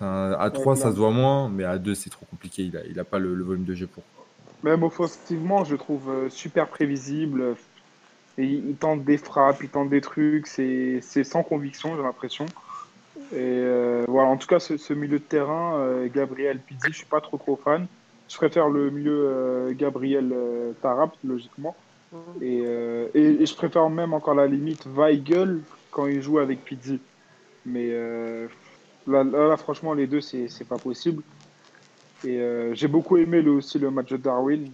Un- 0.00 0.32
à 0.38 0.50
3, 0.50 0.76
ça 0.76 0.90
se 0.92 0.96
voit 0.96 1.10
moins, 1.10 1.48
mais 1.48 1.64
à 1.64 1.78
2, 1.78 1.94
c'est 1.94 2.10
trop 2.10 2.26
compliqué. 2.26 2.62
Il 2.62 2.76
a, 2.76 2.84
il 2.86 2.98
a 3.00 3.04
pas 3.04 3.18
le, 3.18 3.34
le 3.34 3.42
volume 3.42 3.64
de 3.64 3.74
jeu 3.74 3.86
pour. 3.88 4.04
Même 4.62 4.82
offensivement, 4.84 5.64
je 5.64 5.74
trouve 5.74 6.08
euh, 6.08 6.30
super 6.30 6.68
prévisible. 6.68 7.56
Et 8.38 8.44
il, 8.44 8.76
tente 8.76 9.04
des 9.04 9.18
frappes, 9.18 9.62
il 9.62 9.68
tente 9.68 9.90
des 9.90 10.00
trucs. 10.00 10.46
C'est 10.46 11.00
sans 11.24 11.42
conviction, 11.42 11.96
j'ai 11.96 12.02
l'impression. 12.02 12.46
Et 13.32 13.36
euh, 13.38 14.04
voilà, 14.08 14.28
en 14.28 14.36
tout 14.36 14.46
cas, 14.46 14.58
ce, 14.58 14.76
ce 14.76 14.94
milieu 14.94 15.18
de 15.18 15.24
terrain, 15.24 15.76
euh, 15.78 16.08
Gabriel 16.12 16.58
Pizzi, 16.58 16.88
je 16.88 16.96
suis 16.96 17.06
pas 17.06 17.20
trop 17.20 17.36
trop 17.36 17.56
fan. 17.62 17.86
Je 18.28 18.36
préfère 18.36 18.68
le 18.68 18.90
milieu 18.90 19.26
euh, 19.28 19.74
Gabriel 19.74 20.34
Tarap, 20.80 21.14
logiquement. 21.24 21.76
Et, 22.42 22.58
et, 23.14 23.42
et 23.42 23.46
je 23.46 23.54
préfère 23.54 23.88
même 23.88 24.12
encore 24.12 24.34
la 24.34 24.46
limite 24.46 24.86
Weigel 24.86 25.60
quand 25.90 26.06
il 26.06 26.20
joue 26.20 26.38
avec 26.38 26.62
Pizzi. 26.62 27.00
Mais 27.64 27.90
là, 29.06 29.24
là, 29.24 29.48
là, 29.48 29.56
franchement, 29.56 29.94
les 29.94 30.06
deux, 30.06 30.20
c'est 30.20 30.48
c'est 30.48 30.66
pas 30.66 30.76
possible. 30.76 31.22
Et 32.24 32.38
j'ai 32.74 32.88
beaucoup 32.88 33.16
aimé 33.16 33.40
le, 33.40 33.52
aussi 33.52 33.78
le 33.78 33.90
match 33.90 34.10
de 34.10 34.18
Darwin. 34.18 34.70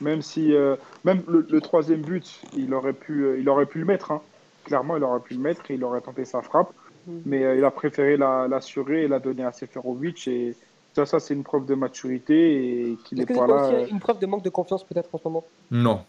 Même 0.00 0.22
si, 0.22 0.52
euh, 0.54 0.76
même 1.04 1.24
le, 1.28 1.46
le 1.48 1.60
troisième 1.60 2.02
but, 2.02 2.46
il 2.52 2.74
aurait 2.74 2.92
pu, 2.92 3.24
euh, 3.24 3.38
il 3.40 3.48
aurait 3.48 3.66
pu 3.66 3.78
le 3.78 3.84
mettre. 3.86 4.10
hein. 4.10 4.22
Clairement, 4.64 4.96
il 4.96 5.04
aurait 5.04 5.20
pu 5.20 5.34
le 5.34 5.40
mettre 5.40 5.70
et 5.70 5.74
il 5.74 5.84
aurait 5.84 6.00
tenté 6.00 6.24
sa 6.24 6.42
frappe. 6.42 6.72
Mhm. 7.06 7.22
Mais 7.24 7.44
euh, 7.44 7.56
il 7.56 7.64
a 7.64 7.70
préféré 7.70 8.16
la- 8.16 8.46
l'assurer 8.48 9.04
et 9.04 9.08
la 9.08 9.20
donner 9.20 9.44
à 9.44 9.52
Seferovic. 9.52 10.26
Et 10.28 10.56
ça, 10.94 11.06
ça 11.06 11.20
c'est 11.20 11.34
une 11.34 11.44
preuve 11.44 11.66
de 11.66 11.74
maturité 11.74 12.92
et 12.92 12.96
qu'il 12.98 13.18
Est-ce 13.18 13.26
n'est 13.26 13.34
que 13.34 13.38
pas 13.38 13.46
là. 13.46 13.70
aussi 13.78 13.90
une 13.90 14.00
preuve 14.00 14.18
de 14.18 14.26
manque 14.26 14.44
de 14.44 14.50
confiance 14.50 14.84
peut-être 14.86 15.14
en 15.14 15.18
ce 15.18 15.28
moment? 15.28 15.44
Non, 15.70 16.04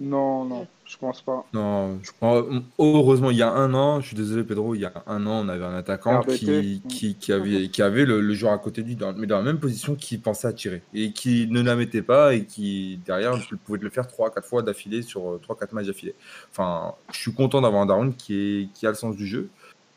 non. 0.00 0.44
Non, 0.44 0.66
je 0.84 0.96
pense 0.98 1.22
pas. 1.22 1.44
Non, 1.52 1.98
je 2.02 2.10
pense- 2.18 2.44
heureusement, 2.78 3.30
il 3.30 3.36
y 3.36 3.42
a 3.42 3.50
un 3.50 3.72
an, 3.74 4.00
je 4.00 4.08
suis 4.08 4.16
désolé 4.16 4.44
Pedro, 4.44 4.74
il 4.74 4.80
y 4.80 4.84
a 4.84 4.92
un 5.06 5.26
an, 5.26 5.44
on 5.44 5.48
avait 5.48 5.64
un 5.64 5.74
attaquant 5.74 6.20
qui, 6.36 6.82
qui, 6.88 7.14
qui 7.14 7.32
avait, 7.32 7.68
qui 7.68 7.80
avait 7.82 8.04
le, 8.04 8.20
le 8.20 8.34
joueur 8.34 8.52
à 8.52 8.58
côté 8.58 8.82
de 8.82 8.88
lui, 8.88 8.96
dans- 8.96 9.12
mais 9.14 9.26
dans 9.26 9.36
la 9.38 9.42
même 9.44 9.58
position, 9.60 9.94
qui 9.94 10.18
pensait 10.18 10.48
à 10.48 10.52
tirer 10.52 10.82
et 10.92 11.12
qui 11.12 11.46
ne 11.50 11.62
la 11.62 11.76
mettait 11.76 12.02
pas 12.02 12.34
et 12.34 12.44
qui, 12.44 12.98
derrière, 13.06 13.32
pouvait 13.64 13.78
le 13.80 13.90
faire 13.90 14.06
3-4 14.06 14.42
fois 14.44 14.62
d'affilée 14.62 15.02
sur 15.02 15.38
3-4 15.40 15.72
matchs 15.72 15.86
d'affilée. 15.86 16.14
Enfin, 16.50 16.94
je 17.12 17.18
suis 17.20 17.32
content 17.32 17.60
d'avoir 17.62 17.82
un 17.82 17.86
Darwin 17.86 18.12
qui, 18.14 18.34
est, 18.34 18.68
qui 18.74 18.86
a 18.86 18.90
le 18.90 18.96
sens 18.96 19.16
du 19.16 19.26
jeu, 19.26 19.48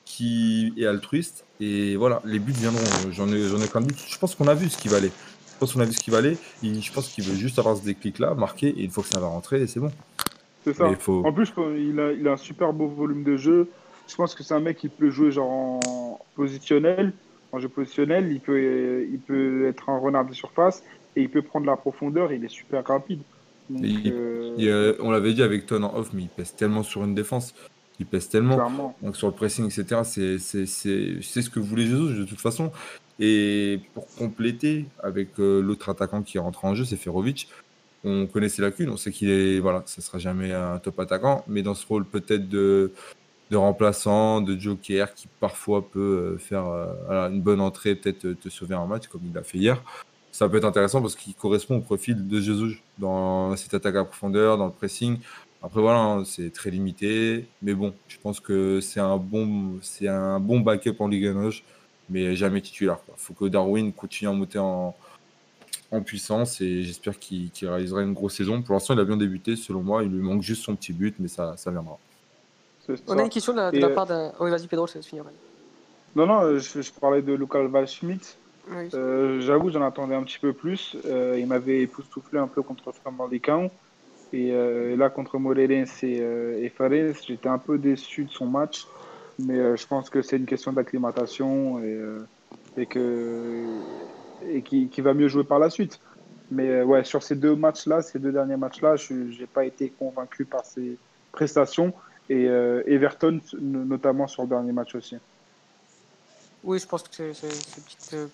qui 0.05 0.73
est 0.77 0.85
altruiste 0.85 1.43
et 1.59 1.95
voilà, 1.97 2.21
les 2.23 2.39
buts 2.39 2.53
viendront. 2.53 2.83
J'en 3.11 3.27
ai, 3.29 3.41
j'en 3.49 3.59
ai 3.59 3.67
qu'un 3.67 3.81
but. 3.81 3.97
Je 4.07 4.17
pense 4.17 4.35
qu'on 4.35 4.47
a 4.47 4.53
vu 4.53 4.69
ce 4.69 4.77
qu'il 4.77 4.91
valait. 4.91 5.11
Je 5.57 5.59
pense 5.61 5.73
qu'on 5.73 5.79
a 5.79 5.85
vu 5.85 5.93
ce 5.93 5.99
qu'il 5.99 6.13
valait. 6.13 6.37
Il- 6.61 6.83
je 6.83 6.93
pense 6.93 7.07
qu'il 7.07 7.23
veut 7.23 7.35
juste 7.35 7.57
avoir 7.57 7.75
ce 7.75 7.83
déclic-là, 7.83 8.35
marquer, 8.35 8.67
et 8.67 8.83
une 8.83 8.91
fois 8.91 9.01
que 9.01 9.09
ça 9.09 9.19
va 9.19 9.25
rentrer, 9.25 9.65
c'est 9.65 9.79
bon. 9.79 9.89
C'est 10.63 10.75
ça. 10.75 10.87
Faut... 10.99 11.25
En 11.25 11.33
plus, 11.33 11.51
il 11.77 11.99
a, 11.99 12.11
il 12.11 12.27
a 12.27 12.33
un 12.33 12.37
super 12.37 12.73
beau 12.73 12.87
volume 12.87 13.23
de 13.23 13.37
jeu. 13.37 13.67
Je 14.07 14.15
pense 14.15 14.35
que 14.35 14.43
c'est 14.43 14.53
un 14.53 14.59
mec 14.59 14.77
qui 14.77 14.87
peut 14.87 15.09
jouer 15.09 15.31
genre 15.31 15.49
en 15.49 16.19
positionnel. 16.35 17.11
en 17.51 17.59
jeu 17.59 17.69
positionnel, 17.69 18.31
il 18.31 18.39
peut, 18.39 19.03
il 19.11 19.17
peut 19.19 19.67
être 19.67 19.89
un 19.89 19.97
renard 19.97 20.25
de 20.25 20.33
surface 20.33 20.83
et 21.15 21.21
il 21.23 21.29
peut 21.29 21.41
prendre 21.41 21.65
la 21.65 21.75
profondeur. 21.75 22.31
Il 22.31 22.45
est 22.45 22.49
super 22.49 22.85
rapide. 22.85 23.21
Euh, 23.73 24.95
on 24.99 25.09
l'avait 25.11 25.33
dit 25.33 25.41
avec 25.41 25.65
Ton 25.65 25.81
en 25.83 25.97
off, 25.97 26.11
mais 26.13 26.23
il 26.23 26.29
pèse 26.29 26.53
tellement 26.55 26.83
sur 26.83 27.03
une 27.03 27.15
défense. 27.15 27.53
Il 27.99 28.05
pèse 28.05 28.29
tellement. 28.29 28.57
Donc 29.01 29.15
sur 29.17 29.27
le 29.27 29.33
pressing, 29.33 29.65
etc., 29.65 30.01
c'est 30.03 30.37
ce 30.37 31.49
que 31.49 31.59
voulait 31.59 31.85
Jesus 31.85 32.13
de 32.19 32.25
toute 32.25 32.39
façon. 32.39 32.71
Et 33.19 33.81
pour 33.93 34.07
compléter 34.15 34.85
avec 35.01 35.39
euh, 35.39 35.61
l'autre 35.61 35.89
attaquant 35.89 36.21
qui 36.21 36.37
rentre 36.39 36.65
en 36.65 36.75
jeu, 36.75 36.85
c'est 36.85 36.97
Ferovic. 36.97 37.49
On 38.03 38.27
connaît 38.27 38.49
ses 38.49 38.61
lacunes, 38.61 38.89
on 38.89 38.97
sait 38.97 39.11
qu'il 39.11 39.29
est, 39.29 39.59
voilà, 39.59 39.83
ça 39.85 40.01
sera 40.01 40.19
jamais 40.19 40.53
un 40.53 40.77
top 40.77 40.99
attaquant, 40.99 41.43
mais 41.47 41.63
dans 41.63 41.73
ce 41.73 41.85
rôle 41.85 42.05
peut-être 42.05 42.47
de, 42.47 42.93
de 43.49 43.57
remplaçant, 43.57 44.39
de 44.39 44.57
joker, 44.57 45.13
qui 45.13 45.27
parfois 45.39 45.89
peut 45.89 46.35
euh, 46.35 46.37
faire 46.37 46.65
une 47.31 47.41
bonne 47.41 47.59
entrée, 47.59 47.95
peut-être 47.95 48.33
te 48.33 48.49
sauver 48.49 48.75
un 48.75 48.85
match 48.85 49.07
comme 49.07 49.21
il 49.25 49.33
l'a 49.33 49.43
fait 49.43 49.57
hier 49.57 49.83
ça 50.37 50.47
peut 50.47 50.57
être 50.57 50.65
intéressant 50.65 51.01
parce 51.01 51.15
qu'il 51.15 51.33
correspond 51.33 51.77
au 51.77 51.81
profil 51.81 52.27
de 52.27 52.39
Jesus 52.39 52.77
dans 52.99 53.55
cette 53.55 53.73
attaque 53.73 53.95
à 53.95 54.03
profondeur, 54.05 54.59
dans 54.59 54.67
le 54.67 54.71
pressing. 54.71 55.17
Après 55.63 55.81
voilà, 55.81 55.99
hein, 55.99 56.25
c'est 56.25 56.53
très 56.53 56.69
limité, 56.69 57.47
mais 57.63 57.73
bon, 57.73 57.95
je 58.07 58.17
pense 58.21 58.39
que 58.39 58.79
c'est 58.79 58.99
un 58.99 59.17
bon, 59.17 59.79
c'est 59.81 60.07
un 60.07 60.39
bon 60.39 60.59
backup 60.59 60.97
en 60.99 61.07
Ligue 61.07 61.25
1, 61.25 61.49
mais 62.09 62.35
jamais 62.35 62.61
titulaire. 62.61 62.99
Il 63.09 63.13
faut 63.17 63.33
que 63.33 63.45
Darwin 63.45 63.91
continue 63.91 64.29
à 64.29 64.33
monter 64.33 64.59
en, 64.59 64.95
en 65.91 66.01
puissance 66.01 66.61
et 66.61 66.83
j'espère 66.83 67.17
qu'il 67.17 67.51
réalisera 67.61 68.01
une 68.01 68.13
grosse 68.13 68.35
saison. 68.35 68.61
Pour 68.61 68.73
l'instant, 68.73 68.93
il 68.93 68.99
a 68.99 69.05
bien 69.05 69.17
débuté, 69.17 69.55
selon 69.55 69.81
moi. 69.81 70.03
Il 70.03 70.11
lui 70.11 70.21
manque 70.21 70.41
juste 70.41 70.63
son 70.63 70.75
petit 70.75 70.93
but, 70.93 71.15
mais 71.19 71.27
ça, 71.27 71.55
ça 71.57 71.71
viendra. 71.71 71.97
On 73.07 73.17
a 73.17 73.23
une 73.23 73.29
question 73.29 73.53
de 73.53 73.77
la, 73.77 73.89
part 73.89 74.05
d'un. 74.05 74.31
Oui, 74.39 74.49
vas-y, 74.49 74.67
Pedro, 74.67 74.87
ça 74.87 74.99
va 74.99 75.03
se 75.03 75.09
finir. 75.09 75.25
Non, 76.15 76.25
non, 76.25 76.57
je, 76.57 76.91
parlais 76.99 77.21
de 77.21 77.33
Lucal 77.33 77.67
Valschmidt. 77.67 78.37
Euh, 78.93 79.39
j'avoue, 79.41 79.69
j'en 79.69 79.81
attendais 79.81 80.15
un 80.15 80.23
petit 80.23 80.39
peu 80.39 80.53
plus. 80.53 80.97
Euh, 81.05 81.37
il 81.39 81.47
m'avait 81.47 81.81
époustouflé 81.81 82.39
un 82.39 82.47
peu 82.47 82.61
contre 82.61 82.91
Famalicão. 82.91 83.69
Et 84.33 84.51
euh, 84.51 84.97
là, 84.97 85.09
contre 85.09 85.37
Morelense 85.37 86.03
et, 86.03 86.17
et 86.61 86.69
Fares, 86.69 87.15
j'étais 87.25 87.47
un 87.47 87.57
peu 87.57 87.77
déçu 87.77 88.25
de 88.25 88.31
son 88.31 88.45
match. 88.45 88.85
Mais 89.39 89.77
je 89.77 89.87
pense 89.87 90.09
que 90.09 90.21
c'est 90.21 90.37
une 90.37 90.45
question 90.45 90.73
d'acclimatation 90.73 91.79
et, 91.79 91.99
et 92.75 92.85
que 92.85 93.65
et 94.49 94.61
qui, 94.61 94.87
qui, 94.87 95.01
va 95.01 95.13
mieux 95.13 95.27
jouer 95.27 95.43
par 95.43 95.59
la 95.59 95.69
suite. 95.69 95.99
Mais 96.49 96.81
ouais, 96.81 97.03
sur 97.03 97.21
ces 97.21 97.35
deux 97.35 97.55
matchs-là, 97.55 98.01
ces 98.01 98.19
deux 98.19 98.31
derniers 98.31 98.57
matchs-là, 98.57 98.95
je 98.95 99.13
n'ai 99.13 99.45
pas 99.45 99.65
été 99.65 99.89
convaincu 99.89 100.45
par 100.45 100.65
ses 100.65 100.97
prestations. 101.31 101.93
Et 102.29 102.45
Everton, 102.45 103.39
notamment 103.59 104.27
sur 104.27 104.43
le 104.43 104.49
dernier 104.49 104.71
match 104.71 104.95
aussi. 104.95 105.17
Oui, 106.63 106.79
je 106.79 106.85
pense 106.85 107.03
que 107.03 107.33
c'est 107.33 107.47
une 107.47 107.83
petite. 107.83 108.13
Euh, 108.13 108.27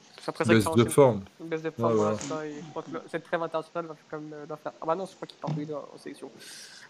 baisse 0.48 0.66
de 0.76 0.90
forme. 0.90 1.22
Une 1.40 1.48
baisse 1.48 1.62
de 1.62 1.70
forme, 1.70 1.94
voilà, 1.94 2.18
ça. 2.18 2.46
Et 2.46 2.56
je 2.56 2.70
crois 2.70 2.82
que 2.82 2.90
cette 3.10 3.24
trêve 3.24 3.44
internationale 3.44 3.86
va 3.86 3.96
quand 4.10 4.20
même 4.20 4.34
euh, 4.34 4.56
faire. 4.56 4.72
Ah 4.82 4.86
bah 4.86 4.96
non, 4.96 5.06
je 5.06 5.16
crois 5.16 5.28
qu'il 5.28 5.38
part 5.38 5.52
en 5.52 5.98
sélection. 5.98 6.32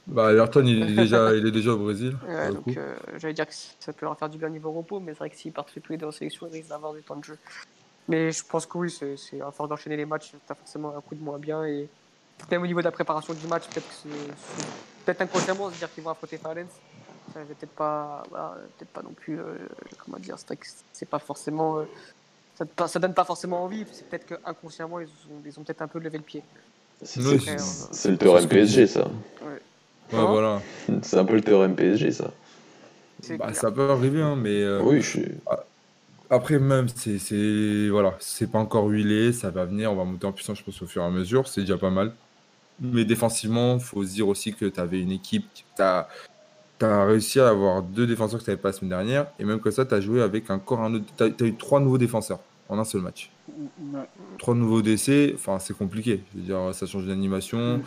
Bah, 0.07 0.33
Ayrton, 0.33 0.65
il 0.65 0.83
est 0.83 0.95
déjà, 1.03 1.33
il 1.33 1.45
est 1.45 1.51
déjà 1.51 1.71
au 1.71 1.77
Brésil. 1.77 2.17
Ouais, 2.27 2.51
donc 2.51 2.77
euh, 2.77 2.95
j'allais 3.17 3.33
dire 3.33 3.47
que 3.47 3.53
ça 3.53 3.93
peut 3.93 4.05
leur 4.05 4.17
faire 4.17 4.29
du 4.29 4.37
bien 4.37 4.49
niveau 4.49 4.71
repos, 4.71 4.99
mais 4.99 5.13
c'est 5.13 5.19
vrai 5.19 5.29
que 5.29 5.37
s'il 5.37 5.51
part 5.51 5.65
tous 5.65 5.81
les 5.89 5.97
deux 5.97 6.07
en 6.07 6.11
sélection, 6.11 6.47
il 6.47 6.53
risque 6.53 6.69
d'avoir 6.69 6.93
du 6.93 7.01
temps 7.01 7.15
de 7.15 7.23
jeu. 7.23 7.37
Mais 8.07 8.31
je 8.31 8.43
pense 8.45 8.65
que 8.65 8.77
oui, 8.77 8.91
c'est 8.91 9.41
à 9.41 9.51
force 9.51 9.69
d'enchaîner 9.69 9.95
les 9.95 10.05
matchs, 10.05 10.33
t'as 10.45 10.55
forcément 10.55 10.95
un 10.95 11.01
coup 11.01 11.15
de 11.15 11.23
moins 11.23 11.39
bien. 11.39 11.65
Et 11.65 11.87
même 12.51 12.61
au 12.61 12.67
niveau 12.67 12.79
de 12.79 12.85
la 12.85 12.91
préparation 12.91 13.33
du 13.33 13.47
match, 13.47 13.63
peut-être 13.69 13.87
que 13.87 13.93
c'est 13.93 15.05
peut-être 15.05 15.21
inconsciemment 15.21 15.71
se 15.71 15.77
dire 15.77 15.93
qu'ils 15.93 16.03
vont 16.03 16.09
affronter 16.09 16.37
Valence 16.37 16.79
peut-être 17.33 17.71
pas, 17.71 18.23
peut-être 18.77 18.89
pas 18.89 19.01
non 19.01 19.13
plus, 19.13 19.39
euh, 19.39 19.55
comment 20.03 20.19
dire, 20.19 20.35
c'est 20.91 21.09
pas 21.09 21.19
forcément, 21.19 21.79
euh, 21.79 21.83
ça, 22.55 22.87
ça, 22.87 22.99
donne 22.99 23.13
pas 23.13 23.23
forcément 23.23 23.63
envie. 23.63 23.85
C'est 23.91 24.07
peut-être 24.07 24.27
qu'inconsciemment 24.27 24.99
ils 24.99 25.07
ont, 25.07 25.41
ils 25.45 25.59
ont 25.59 25.63
peut-être 25.63 25.81
un 25.81 25.87
peu 25.87 25.99
levé 25.99 26.17
le 26.17 26.23
pied. 26.23 26.43
C'est 27.01 27.21
le 27.21 28.17
théorème 28.17 28.47
PSG, 28.47 28.87
ça. 28.87 29.07
Ouais. 29.41 29.61
Voilà. 30.11 30.61
C'est 31.01 31.17
un 31.17 31.25
peu 31.25 31.35
le 31.35 31.41
théorème 31.41 31.75
PSG, 31.75 32.11
ça. 32.11 32.31
Bah, 33.37 33.53
ça 33.53 33.71
peut 33.71 33.89
arriver, 33.89 34.21
hein, 34.21 34.35
mais. 34.35 34.61
Euh, 34.61 34.81
oui, 34.83 35.01
je 35.01 35.09
suis. 35.09 35.25
Après, 36.29 36.57
même, 36.57 36.87
c'est 36.87 37.89
voilà, 37.89 38.15
c'est 38.19 38.49
pas 38.51 38.57
encore 38.57 38.87
huilé, 38.87 39.33
ça 39.33 39.51
va 39.51 39.65
venir, 39.65 39.91
on 39.91 39.95
va 39.95 40.03
monter 40.03 40.25
en 40.25 40.31
puissance, 40.31 40.57
je 40.57 40.63
pense, 40.63 40.81
au 40.81 40.87
fur 40.87 41.03
et 41.03 41.05
à 41.05 41.09
mesure, 41.09 41.47
c'est 41.47 41.61
déjà 41.61 41.77
pas 41.77 41.91
mal. 41.91 42.13
Mais 42.81 43.05
défensivement, 43.05 43.75
il 43.75 43.81
faut 43.81 44.03
se 44.03 44.13
dire 44.13 44.27
aussi 44.27 44.53
que 44.53 44.65
tu 44.65 44.79
avais 44.79 44.99
une 44.99 45.11
équipe, 45.11 45.45
tu 45.53 45.81
as, 45.81 46.07
réussi 46.81 47.39
à 47.39 47.49
avoir 47.49 47.83
deux 47.83 48.07
défenseurs 48.07 48.39
que 48.39 48.45
tu 48.45 48.49
n'avais 48.49 48.61
pas 48.61 48.69
la 48.69 48.73
semaine 48.73 48.89
dernière. 48.89 49.27
Et 49.37 49.45
même 49.45 49.59
que 49.59 49.69
ça, 49.69 49.85
tu 49.85 49.93
as 49.93 50.01
joué 50.01 50.21
avec 50.21 50.49
encore 50.49 50.81
un 50.81 50.95
autre. 50.95 51.05
Tu 51.15 51.23
as, 51.23 51.47
eu 51.47 51.55
trois 51.55 51.79
nouveaux 51.79 51.99
défenseurs 51.99 52.39
en 52.67 52.79
un 52.79 52.83
seul 52.83 53.01
match. 53.01 53.31
Trois 54.39 54.55
nouveaux 54.55 54.81
décès, 54.81 55.33
enfin, 55.35 55.59
c'est 55.59 55.77
compliqué. 55.77 56.23
Je 56.33 56.39
veux 56.39 56.45
dire, 56.45 56.73
ça 56.73 56.87
change 56.87 57.05
d'animation. 57.05 57.81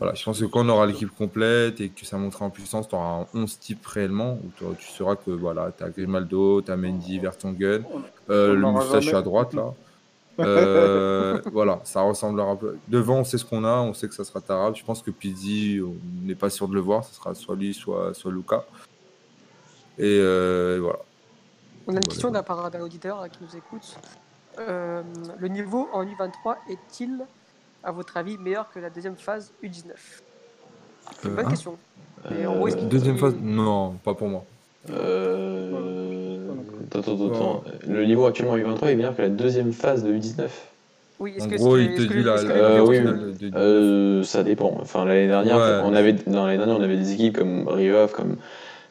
Voilà, 0.00 0.14
je 0.14 0.24
pense 0.24 0.40
que 0.40 0.46
quand 0.46 0.64
on 0.64 0.68
aura 0.70 0.86
l'équipe 0.86 1.14
complète 1.14 1.80
et 1.80 1.90
que 1.90 2.06
ça 2.06 2.16
montera 2.16 2.46
en 2.46 2.50
puissance, 2.50 2.88
tu 2.88 2.94
auras 2.94 3.26
11 3.34 3.58
types 3.58 3.86
réellement. 3.86 4.38
Où 4.42 4.74
tu 4.74 4.88
sauras 4.88 5.14
que 5.14 5.30
voilà, 5.30 5.72
tu 5.76 5.84
as 5.84 5.90
Grimaldo, 5.90 6.62
tu 6.62 6.70
as 6.70 6.76
Mendy, 6.76 7.18
Vertonghen, 7.18 7.84
euh, 8.30 8.54
le 8.54 8.60
moustache 8.60 9.12
à 9.12 9.22
droite 9.22 9.54
là. 9.54 9.72
Euh, 10.38 11.38
voilà, 11.52 11.80
ça 11.84 12.00
ressemblera 12.00 12.50
un 12.52 12.56
peu. 12.56 12.78
Devant, 12.88 13.18
on 13.18 13.24
sait 13.24 13.36
ce 13.36 13.44
qu'on 13.44 13.62
a, 13.62 13.76
on 13.80 13.92
sait 13.92 14.08
que 14.08 14.14
ça 14.14 14.24
sera 14.24 14.40
Tarab. 14.40 14.74
Je 14.74 14.82
pense 14.82 15.02
que 15.02 15.10
Pizzi, 15.10 15.80
on 15.84 15.94
n'est 16.26 16.34
pas 16.34 16.48
sûr 16.48 16.66
de 16.66 16.72
le 16.72 16.80
voir, 16.80 17.04
ce 17.04 17.14
sera 17.14 17.34
soit 17.34 17.54
lui, 17.56 17.74
soit, 17.74 18.14
soit 18.14 18.32
Luca. 18.32 18.64
Et, 19.98 20.18
euh, 20.18 20.78
voilà. 20.80 21.00
On 21.86 21.92
a 21.92 21.96
une 21.96 22.06
question 22.06 22.30
d'un 22.30 22.40
d'un 22.42 22.80
auditeur 22.80 23.28
qui 23.28 23.40
nous 23.42 23.54
écoute. 23.54 23.98
Euh, 24.58 25.02
le 25.38 25.48
niveau 25.48 25.88
en 25.92 26.04
U23 26.04 26.56
est-il, 26.70 27.26
à 27.84 27.92
votre 27.92 28.16
avis, 28.16 28.38
meilleur 28.38 28.70
que 28.72 28.78
la 28.78 28.90
deuxième 28.90 29.16
phase 29.16 29.52
U19 29.62 29.92
C'est 31.20 31.28
une 31.28 31.34
bonne 31.34 31.46
hein 31.46 31.50
question. 31.50 31.76
deuxième 32.88 33.18
phase 33.18 33.34
Non, 33.40 33.92
pas 34.04 34.14
pour 34.14 34.28
moi. 34.28 34.44
Attends, 34.88 34.96
attends, 37.00 37.32
attends. 37.32 37.64
Le 37.86 38.04
niveau 38.04 38.26
actuellement 38.26 38.56
U23 38.56 38.88
est 38.88 38.96
meilleur 38.96 39.16
que 39.16 39.22
la 39.22 39.28
deuxième 39.28 39.72
phase 39.72 40.02
de 40.02 40.12
U19 40.12 40.48
oui, 41.20 41.34
est-ce 41.36 41.48
que 41.48 41.56
gros, 41.56 41.76
il 41.76 41.94
te 41.94 43.34
dit 43.34 43.50
euh, 43.54 44.22
ça 44.22 44.42
dépend. 44.42 44.74
Enfin, 44.80 45.04
l'année 45.04 45.28
dernière, 45.28 45.82
on 45.84 45.94
avait, 45.94 46.14
dans 46.14 46.46
l'année 46.46 46.56
dernière, 46.56 46.78
on 46.78 46.82
avait 46.82 46.96
des 46.96 47.12
équipes 47.12 47.36
comme 47.36 47.68
Riof, 47.68 48.12
comme, 48.12 48.36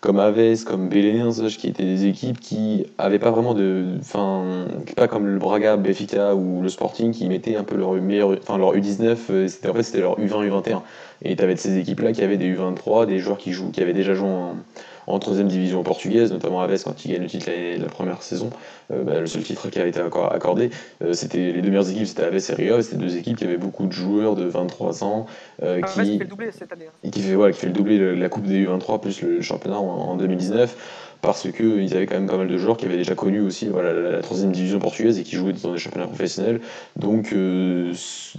comme 0.02 0.20
Aves, 0.20 0.64
comme 0.64 0.90
Belenenses, 0.90 1.58
qui 1.58 1.68
étaient 1.68 1.84
des 1.84 2.06
équipes 2.06 2.40
qui 2.40 2.86
avaient 2.98 3.20
pas 3.20 3.32
vraiment 3.32 3.54
de. 3.54 3.86
Enfin, 4.00 4.66
pas 4.96 5.08
comme 5.08 5.28
le 5.28 5.38
Braga, 5.38 5.78
Benfica 5.78 6.36
ou 6.36 6.62
le 6.62 6.70
Sporting 6.70 7.12
qui 7.12 7.28
mettaient 7.28 7.56
un 7.56 7.64
peu 7.64 7.76
leur 7.76 7.94
meilleur. 7.94 8.32
Enfin, 8.32 8.58
leur 8.58 8.76
U19, 8.76 9.18
euh, 9.30 9.48
c'était, 9.48 9.70
en 9.70 9.74
fait, 9.74 9.84
c'était 9.84 10.02
leur 10.02 10.20
U20, 10.20 10.48
U21. 10.50 10.82
Et 11.22 11.36
tu 11.36 11.44
avais 11.44 11.56
de 11.56 11.60
ces 11.60 11.78
équipes-là 11.78 12.14
qui 12.14 12.24
avaient 12.24 12.38
des 12.38 12.56
U23, 12.56 13.06
des 13.06 13.20
joueurs 13.20 13.38
qui, 13.38 13.52
jouent, 13.52 13.72
qui 13.72 13.82
avaient 13.82 13.94
déjà 13.94 14.14
joué 14.14 14.30
en 14.30 14.56
en 15.10 15.20
troisième 15.20 15.48
division 15.48 15.84
portugaise, 15.84 16.32
notamment 16.32 16.62
Aves 16.62 16.84
quand 16.84 17.04
il 17.04 17.12
gagne 17.12 17.24
le 17.24 17.28
titre 17.28 17.50
la, 17.50 17.78
la 17.78 17.90
première 17.90 18.22
saison, 18.22 18.52
euh, 18.92 19.04
bah, 19.04 19.20
le 19.20 19.26
seul 19.26 19.44
titre 19.44 19.70
qui 19.70 19.80
avait 19.80 19.90
été 19.90 20.00
accordé, 20.00 20.70
euh, 21.04 21.14
c'était 21.14 21.52
les 21.52 21.62
deux 21.62 21.70
meilleures 21.70 21.90
équipes, 21.90 22.06
c'était 22.06 22.24
Aves 22.24 22.36
et 22.38 22.54
Rio, 22.54 22.82
c'était 22.82 22.98
deux 22.98 23.18
équipes 23.18 23.38
qui 23.38 23.44
avaient 23.44 23.58
beaucoup 23.58 23.88
de 23.88 23.92
joueurs 23.92 24.36
de 24.36 24.46
23 24.46 25.04
ans, 25.04 25.26
euh, 25.64 25.82
qui, 25.82 26.00
fait 26.00 26.18
le 26.20 26.26
doublé 26.26 26.52
cette 26.52 26.72
année. 26.72 26.86
Hein. 26.88 27.10
qui 27.10 27.22
fait, 27.22 27.52
qui 27.52 27.60
fait 27.60 27.68
le 27.68 27.74
doublé 27.74 28.16
la 28.16 28.30
Coupe 28.30 28.46
des 28.46 28.66
U23 28.66 29.02
plus 29.02 29.22
le 29.22 29.42
championnat 29.42 29.80
en, 29.80 30.16
2019 30.16 31.16
parce 31.22 31.52
qu'ils 31.52 31.94
avaient 31.94 32.06
quand 32.06 32.16
même 32.16 32.28
pas 32.28 32.38
mal 32.38 32.48
de 32.48 32.58
joueurs 32.58 32.78
qui 32.78 32.86
avaient 32.86 32.96
déjà 32.96 33.14
connu 33.14 33.42
aussi 33.42 33.68
voilà, 33.68 33.92
la, 33.92 34.22
troisième 34.22 34.54
division 34.54 34.80
portugaise 34.80 35.20
et 35.20 35.24
qui 35.24 35.36
jouaient 35.36 35.52
dans 35.52 35.74
des 35.74 35.78
championnats 35.78 36.08
professionnels. 36.08 36.62
Donc 36.96 37.36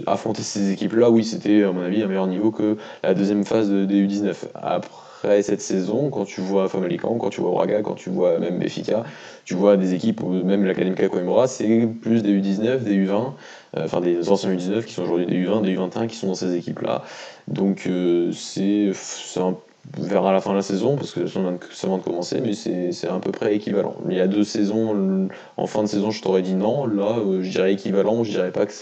affronter 0.07 0.41
ces 0.41 0.71
équipes-là, 0.71 1.11
oui, 1.11 1.23
c'était 1.23 1.63
à 1.63 1.71
mon 1.71 1.81
avis 1.81 2.01
un 2.01 2.07
meilleur 2.07 2.25
niveau 2.25 2.49
que 2.49 2.77
la 3.03 3.13
deuxième 3.13 3.45
phase 3.45 3.69
des 3.69 4.07
U19. 4.07 4.33
Après, 4.55 4.89
après 5.23 5.43
cette 5.43 5.61
saison, 5.61 6.09
quand 6.09 6.25
tu 6.25 6.41
vois 6.41 6.67
Famalicão, 6.67 7.17
quand 7.19 7.29
tu 7.29 7.41
vois 7.41 7.51
Braga, 7.51 7.81
quand 7.83 7.93
tu 7.93 8.09
vois 8.09 8.39
même 8.39 8.57
Béfica, 8.57 9.03
tu 9.45 9.53
vois 9.53 9.77
des 9.77 9.93
équipes, 9.93 10.23
même 10.23 10.65
l'Académica 10.65 11.07
Coimbra, 11.09 11.47
c'est 11.47 11.87
plus 12.01 12.23
des 12.23 12.39
U19, 12.39 12.79
des 12.79 13.05
U20, 13.05 13.33
euh, 13.77 13.85
enfin 13.85 14.01
des 14.01 14.29
anciens 14.31 14.51
U19 14.51 14.83
qui 14.83 14.93
sont 14.93 15.03
aujourd'hui 15.03 15.27
des 15.27 15.45
U20, 15.45 15.61
des 15.61 15.77
U21 15.77 16.07
qui 16.07 16.15
sont 16.15 16.27
dans 16.27 16.33
ces 16.33 16.55
équipes-là. 16.55 17.03
Donc 17.47 17.83
euh, 17.85 18.31
c'est 18.31 18.91
on 19.37 19.57
verra 19.97 20.31
la 20.31 20.41
fin 20.41 20.51
de 20.51 20.55
la 20.55 20.61
saison 20.63 20.95
parce 20.95 21.11
que 21.11 21.27
ça 21.27 21.39
vient 21.39 21.97
de 21.97 22.03
commencer, 22.03 22.41
mais 22.41 22.53
c'est 22.53 23.07
à 23.07 23.19
peu 23.19 23.31
près 23.31 23.55
équivalent. 23.55 23.95
Il 24.09 24.15
y 24.15 24.21
a 24.21 24.27
deux 24.27 24.43
saisons, 24.43 25.27
en 25.57 25.67
fin 25.67 25.83
de 25.83 25.87
saison, 25.87 26.09
je 26.09 26.21
t'aurais 26.21 26.41
dit 26.41 26.55
non. 26.55 26.87
Là, 26.87 27.19
euh, 27.19 27.43
je 27.43 27.49
dirais 27.51 27.73
équivalent. 27.73 28.23
Je 28.23 28.31
dirais 28.31 28.51
pas 28.51 28.65
que 28.65 28.73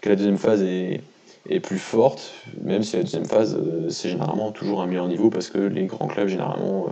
que 0.00 0.08
la 0.08 0.16
deuxième 0.16 0.38
phase 0.38 0.62
est, 0.62 1.02
est 1.48 1.60
plus 1.60 1.78
forte, 1.78 2.32
même 2.62 2.82
si 2.82 2.96
la 2.96 3.02
deuxième 3.02 3.24
phase, 3.24 3.54
euh, 3.54 3.88
c'est 3.88 4.10
généralement 4.10 4.52
toujours 4.52 4.82
un 4.82 4.86
meilleur 4.86 5.08
niveau 5.08 5.30
parce 5.30 5.48
que 5.48 5.58
les 5.58 5.86
grands 5.86 6.06
clubs, 6.06 6.28
généralement, 6.28 6.86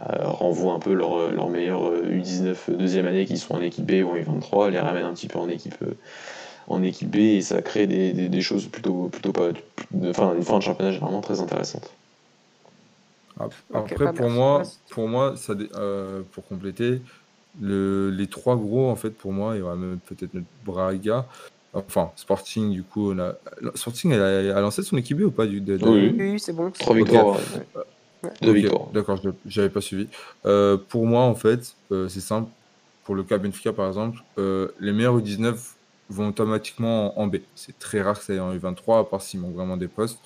euh, 0.00 0.26
renvoient 0.26 0.74
un 0.74 0.78
peu 0.78 0.92
leurs 0.92 1.30
leur 1.30 1.48
meilleurs 1.48 1.92
U19 1.92 2.76
deuxième 2.76 3.06
année 3.06 3.26
qui 3.26 3.38
sont 3.38 3.54
en 3.54 3.60
équipe 3.60 3.86
B 3.86 4.04
ou 4.04 4.10
en 4.10 4.16
U23, 4.16 4.70
les 4.70 4.78
ramènent 4.78 5.04
un 5.04 5.14
petit 5.14 5.28
peu 5.28 5.38
en 5.38 5.48
équipe, 5.48 5.76
en 6.68 6.82
équipe 6.82 7.10
B 7.10 7.16
et 7.16 7.42
ça 7.42 7.62
crée 7.62 7.86
des, 7.86 8.12
des, 8.12 8.40
choses 8.40 8.66
plutôt, 8.66 9.08
plutôt 9.08 9.32
pas. 9.32 9.50
Enfin, 10.08 10.34
une 10.34 10.42
fin 10.42 10.58
de 10.58 10.62
championnat 10.62 10.92
généralement 10.92 11.20
très 11.20 11.40
intéressante. 11.40 11.90
Après, 13.74 14.12
pour, 14.14 14.30
moi, 14.30 14.62
pour 14.90 15.08
moi, 15.08 15.34
ça, 15.36 15.52
euh, 15.74 16.22
pour 16.32 16.46
compléter, 16.46 17.02
les 17.60 18.26
trois 18.28 18.56
gros, 18.56 18.88
en 18.88 18.96
fait, 18.96 19.10
pour 19.10 19.32
moi, 19.32 19.56
il 19.56 19.58
y 19.58 19.62
aura 19.62 19.76
même 19.76 19.98
peut-être 20.06 20.32
notre 20.34 20.46
Braga. 20.64 21.26
Enfin, 21.76 22.10
Sporting, 22.16 22.72
du 22.72 22.82
coup, 22.82 23.12
on 23.12 23.18
a... 23.18 23.34
Sporting, 23.74 24.12
elle 24.12 24.50
a, 24.50 24.60
lancé 24.60 24.82
son 24.82 24.96
équipe 24.96 25.20
ou 25.20 25.30
pas 25.30 25.46
du, 25.46 25.62
Oui, 25.82 26.38
c'est 26.38 26.52
bon. 26.52 26.70
Trois 26.70 26.94
victoires. 26.96 27.38
Deux 28.42 28.52
victoires. 28.52 28.88
D'accord, 28.92 29.20
je 29.22 29.60
n'avais 29.60 29.72
pas 29.72 29.80
suivi. 29.80 30.08
Euh, 30.46 30.76
pour 30.76 31.06
moi, 31.06 31.22
en 31.22 31.34
fait, 31.34 31.74
euh, 31.92 32.08
c'est 32.08 32.20
simple. 32.20 32.50
Pour 33.04 33.14
le 33.14 33.22
cas 33.22 33.38
Benfica, 33.38 33.72
par 33.72 33.86
exemple, 33.86 34.20
euh, 34.38 34.68
les 34.80 34.92
meilleurs 34.92 35.18
U19 35.18 35.54
vont 36.08 36.28
automatiquement 36.28 37.18
en, 37.20 37.26
B. 37.26 37.36
C'est 37.54 37.78
très 37.78 38.00
rare 38.00 38.18
que 38.18 38.24
ça 38.24 38.32
aille 38.32 38.40
en 38.40 38.54
U23, 38.54 39.00
à 39.00 39.04
part 39.04 39.22
s'ils 39.22 39.40
manquent 39.40 39.54
vraiment 39.54 39.76
des 39.76 39.88
postes, 39.88 40.18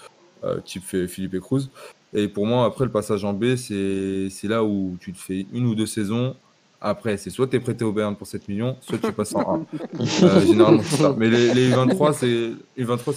type 0.64 1.06
Philippe 1.06 1.34
et 1.34 1.40
Cruz. 1.40 1.68
Et 2.12 2.28
pour 2.28 2.46
moi, 2.46 2.64
après 2.64 2.84
le 2.84 2.90
passage 2.90 3.24
en 3.24 3.32
B, 3.32 3.56
c'est 3.56 4.48
là 4.48 4.64
où 4.64 4.96
tu 5.00 5.12
te 5.12 5.18
fais 5.18 5.46
une 5.52 5.66
ou 5.66 5.74
deux 5.74 5.86
saisons 5.86 6.36
après, 6.80 7.18
c'est 7.18 7.28
soit 7.28 7.46
tu 7.46 7.56
es 7.56 7.60
prêté 7.60 7.84
au 7.84 7.92
Bayern 7.92 8.16
pour 8.16 8.26
7 8.26 8.48
millions, 8.48 8.76
soit 8.80 8.96
tu 8.98 9.12
passes 9.12 9.34
en 9.34 9.54
1. 9.54 9.66
Euh, 10.22 10.40
généralement, 10.40 10.82
c'est 10.82 10.96
ça. 10.96 11.14
Mais 11.16 11.28
les, 11.28 11.52
les 11.52 11.70
U23, 11.70 12.12
c'est 12.14 12.52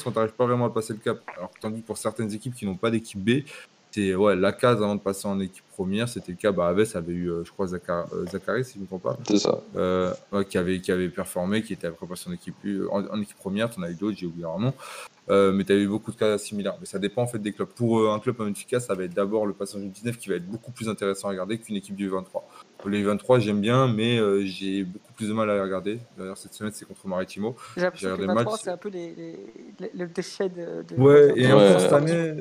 quand 0.04 0.12
tu 0.12 0.18
n'arrives 0.18 0.34
pas 0.34 0.46
vraiment 0.46 0.66
à 0.66 0.70
passer 0.70 0.94
le 0.94 1.00
cap. 1.00 1.20
Alors, 1.38 1.52
tandis 1.62 1.82
que 1.82 1.88
pour 1.88 1.98
certaines 1.98 2.34
équipes 2.34 2.54
qui 2.56 2.66
n'ont 2.66 2.76
pas 2.76 2.92
d'équipe 2.92 3.20
B, 3.24 3.44
c'est 3.92 4.16
ouais, 4.16 4.36
la 4.36 4.52
case 4.52 4.78
avant 4.78 4.96
de 4.96 5.00
passer 5.00 5.28
en 5.28 5.40
équipe 5.40 5.64
première. 5.72 6.10
C'était 6.10 6.32
le 6.32 6.38
cas. 6.38 6.52
Bah, 6.52 6.68
Aves 6.68 6.86
avait 6.96 7.14
eu, 7.14 7.30
euh, 7.30 7.44
je 7.46 7.52
crois, 7.52 7.68
euh, 7.74 8.26
Zachary, 8.32 8.66
si 8.66 8.74
je 8.74 8.78
ne 8.80 8.84
me 8.84 8.88
trompe 8.88 9.04
pas. 9.04 9.18
C'est 9.28 9.38
ça. 9.38 9.62
qui, 10.50 10.58
avait, 10.58 10.80
qui 10.80 10.92
avait 10.92 11.10
performé, 11.10 11.62
qui 11.62 11.74
était 11.74 11.88
après 11.88 12.08
passé 12.08 12.30
en 12.30 12.34
équipe, 12.34 12.56
en, 12.92 13.22
équipe 13.22 13.38
première. 13.38 13.70
Tu 13.70 13.80
en 13.80 13.84
as 13.84 13.92
eu 13.92 13.96
d'autres, 13.96 14.18
j'ai 14.18 14.26
oublié 14.26 14.44
leur 14.44 14.60
nom. 14.60 14.74
mais 15.30 15.64
tu 15.64 15.72
as 15.72 15.76
eu 15.76 15.88
beaucoup 15.88 16.12
de 16.12 16.18
cas 16.18 16.38
similaires. 16.38 16.76
Mais 16.80 16.86
ça 16.86 17.00
dépend 17.00 17.24
en 17.24 17.28
fait 17.28 17.40
des 17.40 17.54
clubs. 17.54 17.70
Pour 17.70 18.12
un 18.12 18.20
club 18.20 18.36
comme 18.36 18.48
Benfica, 18.48 18.80
ça 18.80 18.94
va 18.94 19.04
être 19.04 19.14
d'abord 19.14 19.46
le 19.46 19.54
passage 19.54 19.82
du 19.82 19.90
19 19.90 20.18
qui 20.18 20.30
va 20.30 20.36
être 20.36 20.48
beaucoup 20.48 20.72
plus 20.72 20.90
intéressant 20.90 21.28
à 21.28 21.32
regarder 21.32 21.58
qu'une 21.58 21.76
équipe 21.76 21.96
du 21.96 22.10
23. 22.10 22.46
Les 22.86 23.04
23, 23.04 23.40
j'aime 23.40 23.62
bien, 23.62 23.88
mais 23.88 24.18
euh, 24.18 24.44
j'ai 24.46 24.84
beaucoup 24.84 25.14
plus 25.14 25.30
de 25.30 25.34
mal 25.34 25.50
à 25.50 25.56
les 25.56 25.62
regarder. 25.62 26.00
D'ailleurs, 26.18 26.38
cette 26.38 26.54
semaine, 26.54 26.72
c'est 26.74 26.86
contre 26.86 27.08
Maritimo. 27.08 27.56
J'ai 27.76 27.84
l'impression 27.84 28.16
que 28.16 28.22
les 28.22 28.28
23, 28.28 28.58
c'est 28.58 28.70
un 28.72 28.78
peu 28.78 28.90
les, 28.90 29.14
les, 29.80 29.92
le 29.96 30.08
déchet 30.08 30.50
de. 30.50 30.84
ouais, 30.98 31.34
et 31.36 31.52
encore 31.52 31.80
cette 31.80 31.94
année, 31.94 32.36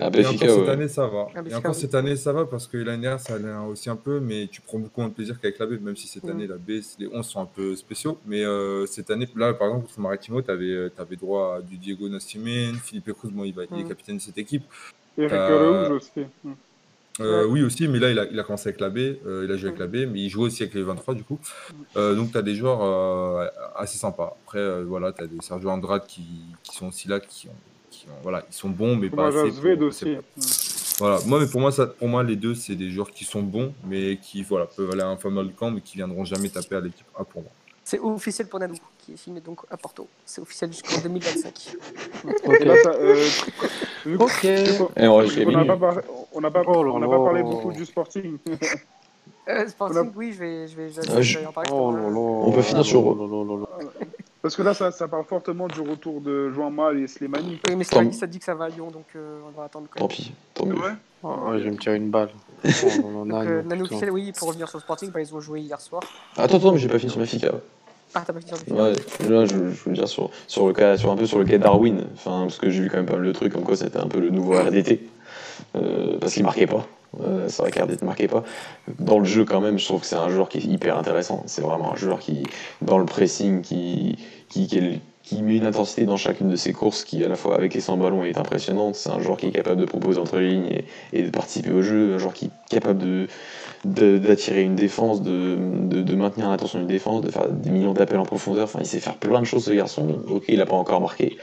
cette 0.48 0.69
année, 0.69 0.89
ça 0.89 1.06
va. 1.06 1.28
et 1.48 1.55
encore 1.55 1.74
cette 1.74 1.94
année, 1.94 2.16
ça 2.16 2.32
va 2.32 2.44
parce 2.47 2.66
que 2.66 2.77
l'année 2.77 3.02
dernière, 3.02 3.20
ça 3.20 3.35
allait 3.35 3.55
aussi 3.69 3.89
un 3.89 3.97
peu, 3.97 4.20
mais 4.20 4.48
tu 4.51 4.60
prends 4.60 4.78
beaucoup 4.78 5.01
moins 5.01 5.10
de 5.10 5.14
plaisir 5.14 5.40
qu'avec 5.40 5.59
la 5.59 5.66
B, 5.66 5.81
même 5.81 5.97
si 5.97 6.09
cette 6.09 6.24
mm. 6.24 6.31
année, 6.31 6.47
la 6.47 6.56
B, 6.56 6.81
les 6.98 7.09
11 7.12 7.24
sont 7.24 7.40
un 7.40 7.47
peu 7.47 7.77
spéciaux. 7.77 8.19
Mais 8.27 8.44
euh, 8.44 8.86
cette 8.86 9.10
année, 9.10 9.28
là, 9.36 9.55
par 9.55 9.69
exemple, 9.69 9.86
contre 9.86 10.01
Maritimo, 10.01 10.43
tu 10.43 10.51
avais, 10.51 10.70
euh, 10.70 10.93
avais, 10.98 11.16
droit 11.16 11.56
à 11.56 11.62
du 11.62 11.77
Diego 11.77 12.09
Nascimene, 12.09 12.77
Philippe 12.77 13.12
Cruz, 13.12 13.31
bon, 13.31 13.44
il, 13.44 13.55
va, 13.55 13.62
il 13.70 13.81
est 13.81 13.89
capitaine 13.89 14.16
de 14.16 14.23
cette 14.23 14.39
équipe. 14.39 14.64
Et 15.16 15.23
Eric 15.23 15.32
Rouge 15.32 15.90
aussi. 15.90 16.27
Mm. 16.44 16.52
Euh, 17.21 17.47
oui, 17.47 17.63
aussi, 17.63 17.89
mais 17.89 17.99
là, 17.99 18.11
il 18.11 18.19
a, 18.19 18.25
il 18.25 18.39
a, 18.39 18.43
commencé 18.43 18.69
avec 18.69 18.81
la 18.81 18.89
B, 18.89 18.99
euh, 18.99 19.45
il 19.45 19.53
a 19.53 19.57
joué 19.57 19.69
avec 19.69 19.81
la 19.81 19.87
B, 19.87 20.11
mais 20.11 20.21
il 20.21 20.31
joue 20.31 20.43
aussi 20.43 20.63
avec 20.63 20.75
les 20.75 20.83
23 20.83 21.15
du 21.15 21.25
coup. 21.25 21.39
Euh, 21.97 22.15
donc, 22.15 22.33
tu 22.33 22.39
as 22.39 22.43
des 22.43 22.55
joueurs 22.55 23.51
assez 23.77 23.99
sympas. 23.99 24.37
Après, 24.45 24.83
voilà, 24.85 25.13
tu 25.13 25.23
as 25.23 25.27
des 25.27 25.41
Sergio 25.41 25.69
Andrade 25.69 26.07
qui, 26.07 26.25
qui, 26.63 26.77
sont 26.77 26.89
aussi 26.89 27.09
là, 27.09 27.21
qui, 27.21 27.49
ont, 27.49 27.53
qui 27.91 28.07
ont, 28.07 28.23
voilà, 28.23 28.45
ils 28.49 28.55
sont 28.55 28.71
bons, 28.71 28.97
mais 28.97 29.11
pas 29.11 29.29
assez. 29.29 29.77
Pour, 29.77 29.87
aussi. 29.87 30.17
Voilà, 30.99 31.19
moi, 31.27 31.41
mais 31.41 31.47
pour 31.47 31.61
moi, 31.61 31.73
ça, 31.73 31.87
pour 31.87 32.09
moi, 32.09 32.23
les 32.23 32.37
deux, 32.37 32.55
c'est 32.55 32.77
des 32.77 32.91
joueurs 32.91 33.11
qui 33.11 33.25
sont 33.25 33.43
bons, 33.43 33.75
mais 33.87 34.19
qui 34.19 34.43
voilà, 34.43 34.67
peuvent 34.67 34.91
aller 34.91 35.03
à 35.03 35.09
un 35.09 35.17
fameux 35.17 35.47
camp, 35.49 35.71
mais 35.71 35.81
qui 35.81 35.97
viendront 35.97 36.25
jamais 36.25 36.49
taper 36.49 36.77
à 36.77 36.81
l'équipe 36.81 37.07
A 37.19 37.25
pour 37.25 37.43
moi. 37.43 37.51
C'est 37.85 37.99
officiel 37.99 38.49
pour 38.49 38.61
Nanou, 38.61 38.77
qui 38.99 39.13
est 39.13 39.17
filmé 39.17 39.41
donc 39.41 39.61
à 39.69 39.77
Porto. 39.77 40.09
C'est 40.25 40.41
officiel 40.41 40.73
jusqu'en 40.73 41.01
2025. 41.01 41.77
ok. 42.45 42.61
Là, 42.61 42.75
euh, 42.87 43.29
ok. 44.19 44.49
on 45.47 45.51
n'a 45.51 45.77
pas, 45.77 45.95
on 46.35 46.41
n'a 46.41 46.51
pas, 46.51 46.63
oh 46.67 46.85
on 46.95 46.99
n'a 46.99 47.09
pas 47.09 47.23
parlé 47.23 47.43
beaucoup 47.43 47.73
du 47.73 47.85
Sporting. 47.85 48.39
euh, 49.49 49.69
sporting, 49.69 49.99
a... 49.99 50.17
oui, 50.17 50.33
je 50.33 50.39
vais, 50.39 50.69
je 50.69 50.77
vais, 50.77 50.91
je 50.91 51.39
vais, 51.39 51.45
ah, 51.45 51.49
en 51.49 51.53
parler. 51.53 51.71
Oh, 51.73 52.43
on 52.47 52.53
peut 52.53 52.63
finir 52.63 52.85
sur. 52.85 53.17
Parce 54.43 54.57
que 54.57 54.63
là, 54.63 54.75
ça, 54.75 54.91
ça, 54.91 55.07
parle 55.07 55.25
fortement 55.25 55.69
du 55.69 55.81
retour 55.81 56.21
de 56.21 56.51
Joan 56.51 56.75
Mal 56.75 56.99
et 56.99 57.07
Slimani. 57.07 57.61
Oui, 57.69 57.77
mais 57.77 57.85
Slimani, 57.85 58.13
ça 58.13 58.27
dit 58.27 58.41
que 58.41 58.45
ça 58.45 58.57
va 58.57 58.65
à 58.65 58.69
Lyon, 58.69 58.91
donc 58.91 59.05
euh, 59.15 59.39
on 59.47 59.57
va 59.57 59.67
attendre. 59.67 59.87
Quand 59.89 60.01
même. 60.01 60.09
Tant 60.09 60.15
pis, 60.15 60.33
tant 60.55 60.67
mieux. 60.67 60.75
Ouais. 60.75 60.95
Oh, 61.23 61.53
je 61.53 61.63
vais 61.63 61.71
me 61.71 61.77
tirer 61.77 61.97
une 61.97 62.11
balle. 62.11 62.31
donc, 62.65 63.33
euh, 63.33 63.63
Nanou 63.63 63.85
officiel, 63.85 64.11
oui, 64.11 64.33
pour 64.37 64.49
revenir 64.49 64.69
sur 64.69 64.79
le 64.79 64.83
Sporting, 64.83 65.11
bah, 65.13 65.21
ils 65.21 65.33
ont 65.33 65.41
joué 65.41 65.61
hier 65.61 65.81
soir. 65.81 66.03
Attends, 66.37 66.57
attends, 66.57 66.73
mais 66.73 66.79
j'ai 66.79 66.89
pas 66.89 66.99
fini 66.99 67.11
sur 67.11 67.21
ma 67.21 67.27
FICA. 67.27 67.53
Ah, 68.15 68.23
t'as 68.27 68.33
pas 68.33 68.41
fini 68.41 68.53
sur 68.53 68.77
Ouais, 68.77 68.93
là, 69.29 69.45
je, 69.47 69.71
je 69.71 69.85
veux 69.85 69.93
dire 69.93 70.09
sur, 70.09 70.31
sur, 70.49 70.67
le 70.67 70.73
cas, 70.73 70.97
sur 70.97 71.13
un 71.13 71.17
peu 71.17 71.27
sur 71.27 71.39
le 71.39 71.45
cas 71.45 71.59
Darwin, 71.59 72.05
enfin, 72.15 72.43
parce 72.43 72.59
que 72.59 72.69
j'ai 72.69 72.83
vu 72.83 72.91
quand 72.91 72.97
même 72.97 73.07
pas 73.07 73.17
mal 73.17 73.27
de 73.27 73.33
trucs, 73.33 73.53
comme 73.53 73.63
quoi 73.63 73.77
c'était 73.77 73.99
un 73.99 74.09
peu 74.09 74.19
le 74.19 74.31
nouveau 74.31 74.59
RDT, 74.61 75.01
euh, 75.77 76.19
parce 76.21 76.35
qu'il 76.35 76.45
marquait 76.45 76.67
pas. 76.67 76.87
Euh, 77.21 77.47
c'est 77.49 77.63
vrai 77.63 77.71
qu'RDT 77.71 78.03
ne 78.03 78.07
marquait 78.07 78.29
pas. 78.29 78.43
Dans 78.99 79.19
le 79.19 79.25
jeu, 79.25 79.45
quand 79.45 79.61
même, 79.61 79.79
je 79.79 79.85
trouve 79.85 80.01
que 80.01 80.07
c'est 80.07 80.17
un 80.17 80.31
joueur 80.31 80.49
qui 80.49 80.59
est 80.59 80.65
hyper 80.65 80.97
intéressant. 80.97 81.43
C'est 81.47 81.63
vraiment 81.63 81.93
un 81.93 81.97
joueur 81.97 82.19
qui, 82.19 82.43
dans 82.81 82.99
le 82.99 83.05
pressing, 83.05 83.61
qui, 83.61 84.17
qui, 84.49 84.67
qui, 84.67 85.01
qui 85.23 85.43
met 85.43 85.57
une 85.57 85.67
intensité 85.67 86.05
dans 86.05 86.17
chacune 86.17 86.49
de 86.49 86.57
ses 86.57 86.73
courses 86.73 87.05
qui, 87.05 87.23
à 87.25 87.29
la 87.29 87.37
fois 87.37 87.55
avec 87.55 87.77
et 87.77 87.81
sans 87.81 87.97
ballon, 87.97 88.25
est 88.25 88.39
impressionnante. 88.39 88.95
C'est 88.95 89.11
un 89.11 89.21
joueur 89.21 89.37
qui 89.37 89.47
est 89.47 89.53
capable 89.53 89.81
de 89.81 89.87
proposer 89.87 90.19
entre 90.19 90.39
les 90.39 90.51
lignes 90.51 90.83
et, 91.13 91.23
de 91.23 91.31
participer 91.31 91.71
au 91.71 91.83
jeu, 91.83 92.15
un 92.15 92.19
joueur 92.19 92.33
qui 92.33 92.47
est 92.47 92.51
capable 92.71 92.99
de 92.99 93.27
d'attirer 93.85 94.63
une 94.63 94.77
défense, 94.77 95.23
de, 95.23 95.57
de, 95.59 96.15
maintenir 96.15 96.49
l'attention 96.49 96.79
d'une 96.79 96.87
défense, 96.87 97.21
de 97.21 97.33
faire 97.33 97.49
des 97.49 97.71
millions 97.71 97.93
d'appels 97.93 98.21
en 98.21 98.25
profondeur. 98.25 98.65
Enfin, 98.65 98.79
il 98.81 98.87
sait 98.87 99.01
faire 99.01 99.17
plein 99.17 99.41
de 99.41 99.45
choses, 99.45 99.65
ce 99.65 99.73
garçon. 99.73 100.21
Ok, 100.29 100.45
il 100.47 100.59
n'a 100.59 100.67
pas 100.67 100.77
encore 100.77 101.01
marqué. 101.01 101.37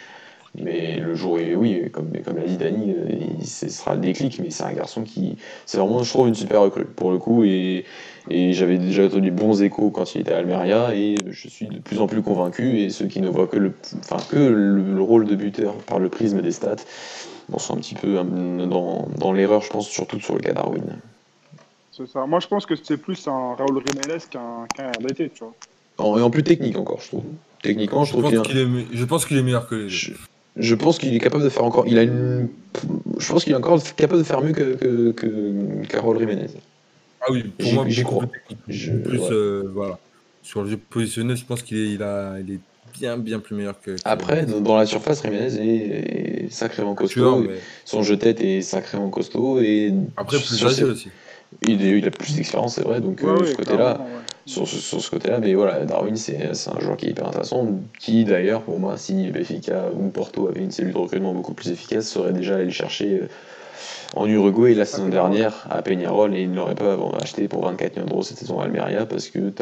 Mais 0.56 1.00
le 1.00 1.14
jour, 1.14 1.40
est, 1.40 1.56
oui, 1.56 1.90
comme, 1.92 2.12
comme 2.26 2.38
l'a 2.38 2.46
dit 2.46 2.58
Dani, 2.58 2.92
euh, 2.92 3.44
ce 3.44 3.70
sera 3.70 3.94
le 3.94 4.02
déclic, 4.02 4.40
mais 4.40 4.50
c'est 4.50 4.64
un 4.64 4.74
garçon 4.74 5.04
qui. 5.04 5.38
C'est 5.66 5.78
vraiment, 5.78 6.02
je 6.02 6.10
trouve, 6.10 6.28
une 6.28 6.36
super 6.36 6.62
recrue, 6.62 6.86
pour 6.86 7.12
le 7.12 7.20
coup. 7.20 7.44
Et, 7.44 7.86
et 8.30 8.54
j'avais 8.54 8.78
déjà 8.78 9.06
entendu 9.06 9.32
bons 9.32 9.62
échos 9.62 9.92
quand 9.92 10.16
il 10.16 10.22
était 10.22 10.34
à 10.34 10.38
Almeria, 10.38 10.96
et 10.96 11.16
je 11.28 11.48
suis 11.48 11.68
de 11.68 11.80
plus 11.80 12.02
en 12.02 12.08
plus 12.08 12.24
convaincu. 12.24 12.80
Et 12.80 12.90
ceux 12.90 13.06
qui 13.06 13.22
ne 13.22 13.30
voient 13.30 13.48
que 13.48 13.58
le, 13.58 13.74
enfin, 14.00 14.18
que 14.30 14.38
le, 14.38 15.02
rôle 15.02 15.26
de 15.26 15.36
buteur 15.36 15.76
par 15.76 16.00
le 16.00 16.10
prisme 16.10 16.42
des 16.42 16.52
stats 16.52 16.76
bon, 17.48 17.60
sont 17.60 17.76
un 17.76 17.78
petit 17.78 17.96
peu 17.96 18.16
dans, 18.16 19.08
dans 19.18 19.32
l'erreur, 19.32 19.62
je 19.62 19.70
pense, 19.70 19.88
surtout 19.88 20.20
sur 20.20 20.34
le 20.34 20.42
cas 20.42 20.54
Darwin. 20.54 20.84
C'est 21.92 22.08
ça. 22.08 22.26
Moi, 22.26 22.40
je 22.40 22.48
pense 22.48 22.66
que 22.66 22.76
c'est 22.76 22.98
plus 22.98 23.28
un 23.28 23.56
Raúl 23.56 23.84
Jiménez 23.86 24.24
qu'un 24.30 24.66
qu 24.74 24.82
RDT, 24.82 25.32
tu 25.34 25.44
vois. 25.44 25.54
En, 25.98 26.18
et 26.18 26.22
en 26.22 26.30
plus 26.30 26.44
technique 26.44 26.78
encore, 26.78 27.02
je 27.02 27.08
trouve. 27.08 27.24
Techniquement, 27.62 28.06
je, 28.06 28.14
trouve 28.14 28.42
qu'il 28.42 28.58
est, 28.58 28.68
je 28.94 29.06
pense 29.06 29.26
qu'il 29.26 29.38
est 29.38 29.44
meilleur 29.44 29.68
que 29.68 29.76
les 29.76 29.90
je 29.90 30.14
pense 30.76 30.98
qu'il 30.98 31.14
est 31.16 31.20
capable 31.20 31.44
de 31.44 31.50
faire 31.50 31.64
encore. 31.64 31.86
Il 31.88 31.98
a 31.98 32.04
une. 32.04 32.50
Je 33.18 33.32
pense 33.32 33.44
qu'il 33.44 33.54
est 33.54 33.58
encore 33.58 33.82
capable 33.96 34.20
de 34.20 34.24
faire 34.24 34.42
mieux 34.42 34.54
que, 34.54 34.76
que, 34.76 35.12
que 35.12 35.86
Carole 35.88 36.20
Jiménez. 36.20 36.48
Ah 37.22 37.26
oui, 37.32 37.44
pour 37.58 37.74
moi, 37.74 37.86
j'y 37.88 38.04
crois. 38.04 38.26
Je, 38.68 38.92
plus, 38.92 39.22
euh, 39.32 39.70
voilà. 39.74 40.00
Sur 40.42 40.64
le 40.64 40.70
jeu 40.70 40.78
positionnel, 40.78 41.36
je 41.36 41.46
pense 41.46 41.62
qu'il 41.62 41.78
est, 41.78 41.94
il 41.94 42.04
a, 42.04 42.40
il 42.40 42.56
est 42.56 42.60
bien, 42.98 43.18
bien 43.18 43.40
plus 43.40 43.56
meilleur 43.56 43.80
que. 43.80 43.96
Après, 44.06 44.46
dans, 44.46 44.78
la 44.78 44.86
surface, 44.86 45.22
Jiménez 45.22 45.56
est, 45.56 46.52
sacrément 46.52 46.96
costaud. 46.96 47.48
Son 47.86 48.04
jeu 48.04 48.18
tête 48.18 48.42
est 48.42 48.62
sacrément 48.62 49.10
costaud. 49.10 49.60
Et 49.60 49.94
Après, 50.18 50.38
plus 50.38 50.66
âgé 50.66 50.84
aussi. 50.84 51.10
Il, 51.64 51.82
il, 51.82 52.06
a 52.08 52.12
plus 52.12 52.36
d'expérience, 52.36 52.76
c'est 52.76 52.84
vrai. 52.84 53.02
Donc, 53.02 53.24
euh, 53.24 53.44
ce 53.44 53.56
côté-là 53.56 54.06
sur, 54.50 54.68
ce 54.68 55.10
côté-là. 55.10 55.40
Mais 55.40 55.54
voilà, 55.54 55.86
Darwin, 55.86 56.16
c'est 56.16 56.38
un 56.44 56.80
joueur 56.80 56.98
qui 56.98 57.08
est 57.08 57.10
hyper 57.10 57.28
intéressant, 57.28 57.68
qui 58.00 58.26
d'ailleurs, 58.26 58.62
pour 58.62 58.80
moi, 58.80 58.98
si 58.98 59.30
Benfica 59.30 59.86
ou 59.94 60.10
Porto 60.10 60.48
avait 60.48 60.62
une 60.62 60.72
cellule 60.72 60.94
de 60.94 60.98
recrutement 60.98 61.34
beaucoup 61.34 61.54
plus 61.54 61.70
efficace, 61.70 62.08
serait 62.08 62.34
déjà 62.34 62.56
allé 62.56 62.66
le 62.66 62.72
chercher 62.72 63.20
euh, 63.22 63.28
en 64.16 64.28
Uruguay 64.28 64.74
la 64.74 64.86
saison 64.86 65.08
dernière 65.08 65.68
à 65.70 65.82
Peñarol 65.82 66.36
et 66.36 66.42
il 66.42 66.52
ne 66.52 66.56
l'aurait 66.56 66.76
pas 66.76 66.98
acheté 67.22 67.48
pour 67.48 67.64
24 67.66 67.96
millions 67.96 68.08
d'euros 68.08 68.24
cette 68.24 68.40
saison 68.40 68.60
à 68.60 68.66
Almeria 68.66 69.06
parce 69.06 69.30
que 69.30 69.54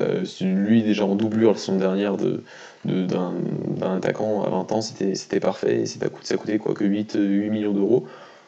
lui 0.41 0.84
déjà 0.84 1.05
en 1.05 1.15
doublure 1.15 1.51
la 1.51 1.57
saison 1.57 1.77
dernière 1.77 2.15
de, 2.15 2.41
d'un, 2.85 3.34
attaquant 3.81 4.43
à 4.43 4.49
20 4.49 4.72
ans 4.72 4.81
c'était, 4.81 5.39
parfait 5.41 5.81
et 5.81 5.85
ça 5.85 6.38
coûtait 6.38 6.59
quoi 6.59 6.73
que 6.73 6.85
8, 6.85 7.18
8 7.19 7.49
millions 7.49 7.73
d'euros 7.73 8.07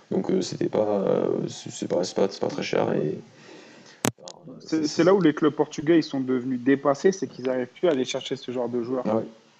donc 0.09 0.31
euh, 0.31 0.41
c'était 0.41 0.69
pas, 0.69 0.87
euh, 0.87 1.27
c'est 1.47 1.89
pas, 1.89 2.01
pas, 2.15 2.27
pas 2.27 2.47
très 2.47 2.63
cher 2.63 2.93
et 2.93 3.19
c'est 4.59 5.03
là 5.03 5.13
où 5.13 5.21
les 5.21 5.33
clubs 5.33 5.53
portugais 5.53 5.97
ils 5.97 6.03
sont 6.03 6.19
devenus 6.19 6.59
dépassés, 6.59 7.11
c'est 7.11 7.27
qu'ils 7.27 7.45
n'arrivent 7.45 7.67
plus 7.67 7.87
à 7.87 7.91
aller 7.91 8.05
chercher 8.05 8.35
ce 8.35 8.51
genre 8.51 8.69
de 8.69 8.81
joueurs. 8.83 9.03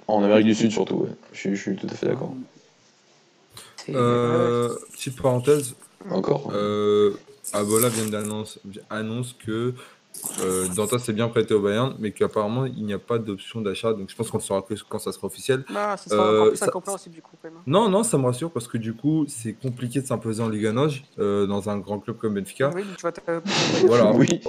En 0.08 0.24
Amérique 0.24 0.46
du 0.46 0.56
Sud 0.56 0.72
surtout, 0.72 1.08
je, 1.34 1.54
suis 1.56 1.76
tout 1.76 1.88
à 1.90 1.94
fait 1.94 2.08
d'accord. 2.08 2.34
Euh, 3.90 4.76
petite 4.92 5.22
parenthèse. 5.22 5.76
Encore. 6.10 6.52
Euh, 6.54 7.14
Abola 7.54 7.90
vient 7.90 8.08
d'annoncer 8.08 8.60
annonce 8.90 9.36
que 9.46 9.74
euh, 10.42 10.68
Dantas 10.76 11.00
s'est 11.00 11.14
bien 11.14 11.28
prêté 11.28 11.54
au 11.54 11.62
Bayern, 11.62 11.96
mais 12.00 12.12
qu'apparemment 12.12 12.66
il 12.66 12.86
n'y 12.86 12.94
a 12.94 13.00
pas 13.00 13.18
d'option 13.18 13.62
d'achat. 13.62 13.94
Donc 13.94 14.10
je 14.10 14.16
pense 14.16 14.30
qu'on 14.30 14.38
le 14.38 14.44
saura 14.44 14.62
que 14.62 14.74
quand 14.88 15.00
ça 15.00 15.12
sera 15.12 15.28
officiel. 15.28 15.64
Ah, 15.76 15.98
ça 15.98 16.10
sera 16.10 16.24
euh, 16.24 16.50
plus 16.50 16.64
incompréhensible 16.64 17.16
du 17.16 17.22
coup. 17.22 17.36
Quand 17.42 17.50
même. 17.50 17.60
Non, 17.66 17.90
non, 17.90 18.04
ça 18.04 18.18
me 18.18 18.26
rassure 18.26 18.52
parce 18.52 18.68
que 18.68 18.78
du 18.78 18.94
coup 18.94 19.26
c'est 19.28 19.54
compliqué 19.54 20.02
de 20.02 20.06
s'imposer 20.06 20.42
en 20.42 20.50
Liga 20.50 20.72
Noj 20.72 21.04
euh, 21.20 21.46
dans 21.46 21.70
un 21.70 21.78
grand 21.78 22.00
club 22.00 22.18
comme 22.18 22.36
Benfica. 22.36 22.72
Oui, 22.76 22.84
tu 22.98 23.04
vas 23.04 23.12
voilà. 23.86 24.12
oui. 24.12 24.42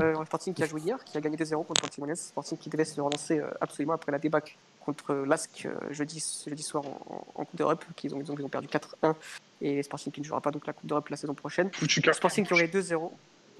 Euh, 0.00 0.24
Sporting 0.26 0.52
qui 0.52 0.62
a 0.62 0.66
joué 0.66 0.82
hier, 0.82 1.02
qui 1.04 1.16
a 1.16 1.20
gagné 1.20 1.36
2-0 1.36 1.64
contre 1.64 1.80
Portimonense. 1.80 2.20
Sporting 2.20 2.58
qui 2.58 2.68
devait 2.68 2.84
se 2.84 3.00
relancer 3.00 3.38
euh, 3.38 3.48
absolument 3.60 3.94
après 3.94 4.12
la 4.12 4.18
débâcle 4.18 4.56
contre 4.80 5.14
l'ASC 5.14 5.66
jeudi, 5.90 6.22
jeudi 6.46 6.62
soir 6.62 6.84
en, 6.84 7.44
Coupe 7.44 7.56
d'Europe, 7.56 7.84
qu'ils 7.96 8.14
ont, 8.14 8.20
ils 8.20 8.30
ont, 8.30 8.48
perdu 8.48 8.68
4-1. 8.68 9.14
Et 9.62 9.82
Sporting 9.82 10.12
qui 10.12 10.20
ne 10.20 10.26
jouera 10.26 10.40
pas 10.40 10.50
donc 10.50 10.66
la 10.66 10.72
Coupe 10.72 10.86
d'Europe 10.86 11.08
la 11.08 11.16
saison 11.16 11.34
prochaine. 11.34 11.70
Sporting 12.12 12.46
qui 12.46 12.52
aurait 12.52 12.66
2-0. 12.66 13.10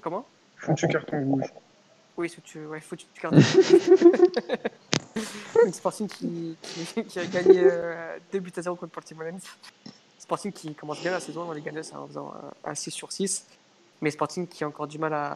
Comment? 0.01 0.25
Foutu 0.57 0.87
carton 0.87 1.23
rouge. 1.23 1.53
Oui, 2.17 2.29
foutu, 2.29 2.65
ouais, 2.65 2.81
foutu 2.81 3.05
carton 3.19 3.37
rouge. 3.37 3.73
Sporting 5.71 6.07
qui, 6.07 6.55
qui, 7.07 7.19
a 7.19 7.25
gagné 7.25 7.63
2 8.31 8.39
buts 8.39 8.53
à 8.55 8.61
0 8.61 8.75
contre 8.75 8.91
Portimonense. 8.91 9.43
Sporting 10.19 10.51
qui 10.51 10.75
commence 10.75 11.01
bien 11.01 11.11
la 11.11 11.19
saison 11.19 11.45
dans 11.45 11.53
les 11.53 11.61
gagnants 11.61 11.81
en 11.95 12.07
faisant 12.07 12.33
un, 12.63 12.75
6 12.75 12.91
sur 12.91 13.11
6. 13.11 13.45
Mais 14.01 14.11
Sporting 14.11 14.47
qui 14.47 14.63
a 14.63 14.67
encore 14.67 14.87
du 14.87 14.99
mal 14.99 15.13
à, 15.13 15.33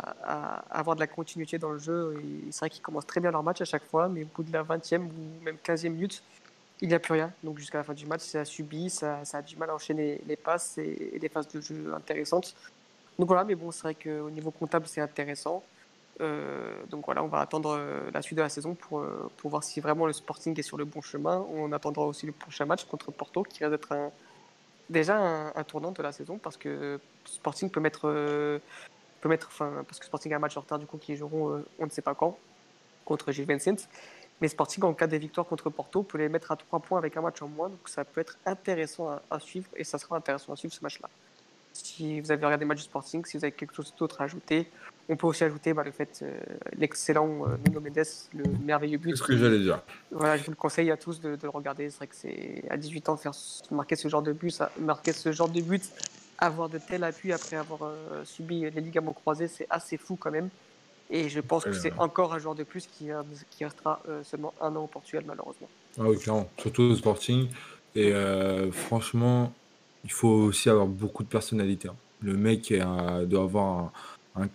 avoir 0.70 0.96
de 0.96 1.02
la 1.02 1.08
continuité 1.08 1.58
dans 1.58 1.72
le 1.72 1.80
jeu. 1.80 2.22
C'est 2.52 2.60
vrai 2.60 2.70
qu'ils 2.70 2.82
commencent 2.82 3.08
très 3.08 3.20
bien 3.20 3.32
leur 3.32 3.42
match 3.42 3.62
à 3.62 3.66
chaque 3.66 3.84
fois, 3.86 4.08
mais 4.08 4.24
au 4.24 4.28
bout 4.36 4.44
de 4.44 4.54
la 4.54 4.64
20e 4.64 5.02
ou 5.02 5.44
même 5.44 5.58
15e 5.64 5.90
minute, 5.90 6.22
il 6.82 6.88
n'y 6.88 6.94
a 6.94 7.00
plus 7.00 7.14
rien. 7.14 7.32
Donc 7.44 7.58
jusqu'à 7.58 7.80
la 7.80 7.84
fin 7.84 7.94
du 7.94 8.06
match, 8.06 8.22
ça 8.22 8.42
a 8.42 8.46
subi, 8.46 8.90
ça, 8.90 9.22
a 9.34 9.42
du 9.42 9.56
mal 9.56 9.70
à 9.70 9.76
enchaîner 9.76 10.22
les 10.28 10.36
passes 10.36 10.78
et, 10.78 11.18
des 11.20 11.30
phases 11.30 11.48
de 11.48 11.62
jeu 11.62 11.94
intéressantes. 11.96 12.56
Donc 13.18 13.28
voilà, 13.28 13.44
mais 13.44 13.56
bon, 13.56 13.72
c'est 13.72 13.84
vrai 13.84 13.96
qu'au 13.96 14.30
niveau 14.30 14.52
comptable, 14.52 14.88
c'est 14.88 15.02
intéressant. 15.02 15.64
Euh, 16.20 16.76
donc 16.90 17.06
voilà, 17.06 17.24
on 17.24 17.28
va 17.28 17.40
attendre 17.40 17.76
euh, 17.78 18.12
la 18.14 18.22
suite 18.22 18.38
de 18.38 18.44
la 18.44 18.50
saison 18.50 18.76
pour, 18.76 19.00
euh, 19.00 19.30
pour 19.38 19.50
voir 19.50 19.64
si 19.64 19.80
vraiment 19.80 20.06
le 20.06 20.14
Sporting 20.14 20.58
est 20.60 20.64
sur 20.64 20.78
le 20.78 20.86
bon 20.86 21.02
chemin. 21.02 21.46
On 21.54 21.72
attendra 21.72 22.06
aussi 22.06 22.26
le 22.26 22.32
prochain 22.32 22.66
match 22.66 22.86
contre 22.86 23.12
Porto, 23.12 23.44
qui 23.44 23.64
risque 23.64 23.72
d'être 23.72 23.92
un, 23.92 24.12
déjà 24.92 25.18
un, 25.18 25.64
tournant 25.64 25.92
de 25.92 26.02
la 26.04 26.12
saison 26.12 26.38
parce 26.38 26.58
que 26.58 27.00
Sporting 27.26 27.70
peut 27.70 27.80
mettre, 27.80 28.08
euh, 28.08 28.60
peut 29.22 29.30
mettre 29.30 29.50
parce 29.58 30.00
que 30.00 30.06
Sporting 30.06 30.34
a 30.34 30.36
un 30.36 30.40
match 30.40 30.58
en 30.58 30.62
retard 30.62 30.80
du 30.80 30.86
coup 30.86 30.98
qui 30.98 31.16
joueront 31.16 31.56
euh, 31.56 31.66
on 31.80 31.86
ne 31.86 31.90
sait 31.90 32.02
pas 32.02 32.16
quand 32.16 32.38
contre 33.06 33.32
Gilles 33.32 33.48
Vincent. 33.48 33.88
Mais 34.42 34.48
Sporting, 34.48 34.84
en 34.84 34.94
cas 34.94 35.08
de 35.08 35.18
victoire 35.18 35.46
contre 35.46 35.70
Porto, 35.70 36.02
peut 36.02 36.18
les 36.18 36.30
mettre 36.30 36.52
à 36.52 36.56
3 36.56 36.80
points 36.80 36.98
avec 36.98 37.16
un 37.16 37.22
match 37.22 37.42
en 37.42 37.48
moins. 37.48 37.70
Donc 37.70 37.88
ça 37.88 38.04
peut 38.04 38.22
être 38.22 38.38
intéressant 38.46 39.20
à 39.30 39.40
suivre 39.40 39.70
et 39.76 39.84
ça 39.84 39.98
sera 39.98 40.18
intéressant 40.18 40.54
à 40.54 40.56
suivre 40.56 40.74
ce 40.74 40.84
match-là 40.84 41.10
si 41.74 42.20
vous 42.22 42.32
avez 42.32 42.46
regardé 42.46 42.66
le 42.66 42.70
match 42.70 42.80
du 42.80 42.84
Sporting, 42.84 43.24
si 43.26 43.38
vous 43.38 43.46
avez 43.46 43.52
quelque 43.52 43.76
chose 43.76 43.94
d'autre 43.98 44.22
à 44.22 44.26
ajouter. 44.26 44.70
On 45.12 45.18
peut 45.18 45.28
aussi 45.28 45.44
ajouter 45.44 45.74
bah, 45.74 45.84
le 45.84 45.92
fait, 45.92 46.22
euh, 46.24 46.40
l'excellent 46.78 47.46
euh, 47.46 47.58
Nuno 47.68 47.82
Mendes, 47.82 48.08
le 48.34 48.44
merveilleux 48.64 48.98
but. 48.98 49.10
C'est 49.10 49.18
ce 49.18 49.24
que 49.24 49.36
j'allais 49.36 49.60
dire. 49.60 49.82
Voilà, 50.10 50.38
je 50.38 50.46
vous 50.46 50.52
le 50.52 50.56
conseille 50.56 50.90
à 50.90 50.96
tous 50.96 51.20
de, 51.20 51.38
le 51.44 51.50
regarder. 51.50 51.90
C'est 51.90 51.98
vrai 51.98 52.08
que 52.08 52.16
c'est 52.16 52.64
à 52.70 52.78
18 52.78 53.10
ans 53.10 53.18
faire 53.18 53.34
marquer 53.72 53.98
ce 53.98 54.08
genre 54.08 54.22
de 54.22 54.32
but, 54.32 54.52
ça, 54.52 54.72
marquer 54.80 55.12
ce 55.12 55.34
genre 55.34 55.50
de 55.50 55.60
but, 55.60 55.84
avoir 56.38 56.70
de 56.70 56.78
tels 56.78 57.04
appuis 57.04 57.34
après 57.34 57.58
avoir 57.58 57.84
euh, 57.84 58.24
subi 58.24 58.62
les 58.62 58.70
ligaments 58.80 59.12
croisés, 59.12 59.50
c'est 59.50 59.68
assez 59.70 59.98
fou 59.98 60.16
quand 60.16 60.32
même. 60.32 60.48
Et 61.10 61.28
je 61.28 61.42
pense 61.42 61.66
que 61.66 61.74
c'est 61.74 61.92
encore 61.98 62.34
un 62.34 62.40
joueur 62.40 62.56
de 62.56 62.64
plus 62.64 62.88
qui, 62.88 63.10
qui 63.50 63.66
restera 63.66 64.02
seulement 64.24 64.54
un 64.62 64.74
an 64.78 64.86
au 64.86 64.88
Portugal, 64.88 65.26
malheureusement. 65.28 65.68
Ah 66.00 66.04
oui, 66.06 66.18
clairement. 66.18 66.50
Surtout 66.58 66.84
au 66.84 66.96
Sporting. 66.96 67.50
Et 67.96 68.14
franchement, 68.72 69.52
il 70.06 70.12
faut 70.14 70.30
aussi 70.30 70.70
avoir 70.70 70.88
beaucoup 70.88 71.24
de 71.24 71.28
personnalité. 71.28 71.90
Hein. 71.90 71.96
Le 72.22 72.38
mec 72.38 72.74
doit 73.26 73.44
avoir 73.44 73.80
un, 73.80 73.92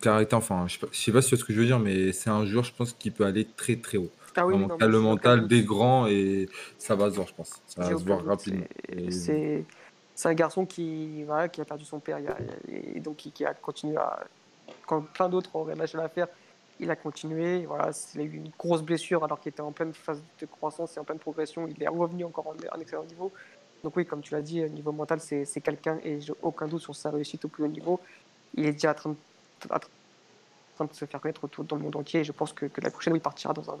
caractère, 0.01 0.39
enfin, 0.39 0.65
je 0.67 0.73
sais, 0.73 0.79
pas, 0.79 0.87
sais 0.91 1.11
pas 1.11 1.21
si 1.21 1.29
tu 1.29 1.35
vois 1.35 1.39
ce 1.39 1.45
que 1.45 1.53
je 1.53 1.59
veux 1.59 1.65
dire, 1.65 1.79
mais 1.79 2.11
c'est 2.11 2.29
un 2.29 2.45
joueur, 2.45 2.63
je 2.63 2.73
pense, 2.73 2.93
qui 2.93 3.11
peut 3.11 3.25
aller 3.25 3.45
très 3.45 3.75
très 3.75 3.97
haut. 3.97 4.11
Ah 4.35 4.45
oui, 4.45 4.55
le 4.79 4.99
mental 4.99 5.47
des 5.47 5.63
grands 5.63 6.05
et 6.05 6.47
ça 6.77 6.95
va 6.95 7.09
se 7.09 7.15
voir, 7.15 7.27
je 7.27 7.33
pense. 7.33 7.59
Ça 7.65 7.81
va 7.81 7.97
se 7.97 8.03
voir 8.03 8.23
rapidement. 8.23 8.65
C'est 10.15 10.29
un 10.29 10.33
garçon 10.33 10.65
qui, 10.65 11.23
voilà, 11.23 11.47
qui 11.47 11.61
a 11.61 11.65
perdu 11.65 11.85
son 11.85 11.99
père 11.99 12.19
et 12.67 12.99
donc 12.99 13.17
qui, 13.17 13.45
a 13.45 13.53
continué 13.53 13.97
à. 13.97 14.25
Quand 14.85 15.01
plein 15.01 15.29
d'autres 15.29 15.55
auraient 15.55 15.75
lâché 15.75 15.97
l'affaire, 15.97 16.27
il 16.79 16.91
a 16.91 16.95
continué. 16.95 17.65
Voilà, 17.65 17.89
il 18.13 18.21
a 18.21 18.23
eu 18.23 18.33
une 18.33 18.51
grosse 18.57 18.83
blessure 18.83 19.23
alors 19.23 19.39
qu'il 19.39 19.49
était 19.49 19.61
en 19.61 19.71
pleine 19.71 19.93
phase 19.93 20.21
de 20.39 20.45
croissance 20.45 20.97
et 20.97 20.99
en 20.99 21.03
pleine 21.03 21.19
progression. 21.19 21.67
Il 21.67 21.81
est 21.81 21.87
revenu 21.87 22.23
encore 22.23 22.47
en, 22.47 22.75
en 22.75 22.79
excellent 22.79 23.05
niveau. 23.05 23.31
Donc 23.83 23.95
oui, 23.95 24.05
comme 24.05 24.21
tu 24.21 24.33
l'as 24.33 24.41
dit, 24.41 24.63
au 24.63 24.69
niveau 24.69 24.91
mental, 24.91 25.19
c'est 25.19 25.61
quelqu'un, 25.61 25.99
et 26.03 26.19
j'ai 26.19 26.33
aucun 26.41 26.67
doute 26.67 26.81
sur 26.81 26.95
sa 26.95 27.11
réussite 27.11 27.45
au 27.45 27.47
plus 27.47 27.63
haut 27.63 27.67
niveau. 27.67 27.99
Il 28.55 28.65
est 28.65 28.73
déjà 28.73 28.91
en 28.91 28.95
train 28.95 29.09
de, 29.11 29.15
se 30.93 31.05
faire 31.05 31.21
connaître 31.21 31.47
dans 31.63 31.75
le 31.75 31.83
monde 31.83 31.95
entier, 31.95 32.21
et 32.21 32.23
je 32.23 32.31
pense 32.31 32.53
que, 32.53 32.65
la 32.81 32.91
prochaine, 32.91 33.15
il 33.15 33.21
partira 33.21 33.53
dans 33.53 33.69
un, 33.69 33.77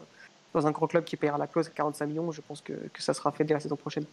dans 0.53 0.67
un 0.67 0.71
gros 0.71 0.87
club 0.87 1.03
qui 1.03 1.15
paiera 1.15 1.37
la 1.37 1.47
clause 1.47 1.67
à 1.67 1.71
45 1.71 2.05
millions. 2.07 2.31
Je 2.31 2.41
pense 2.41 2.61
que, 2.61 2.73
que 2.73 3.01
ça 3.01 3.13
sera 3.13 3.31
fait 3.31 3.43
dès 3.43 3.53
la 3.53 3.59
saison 3.59 3.75
prochaine. 3.75 4.05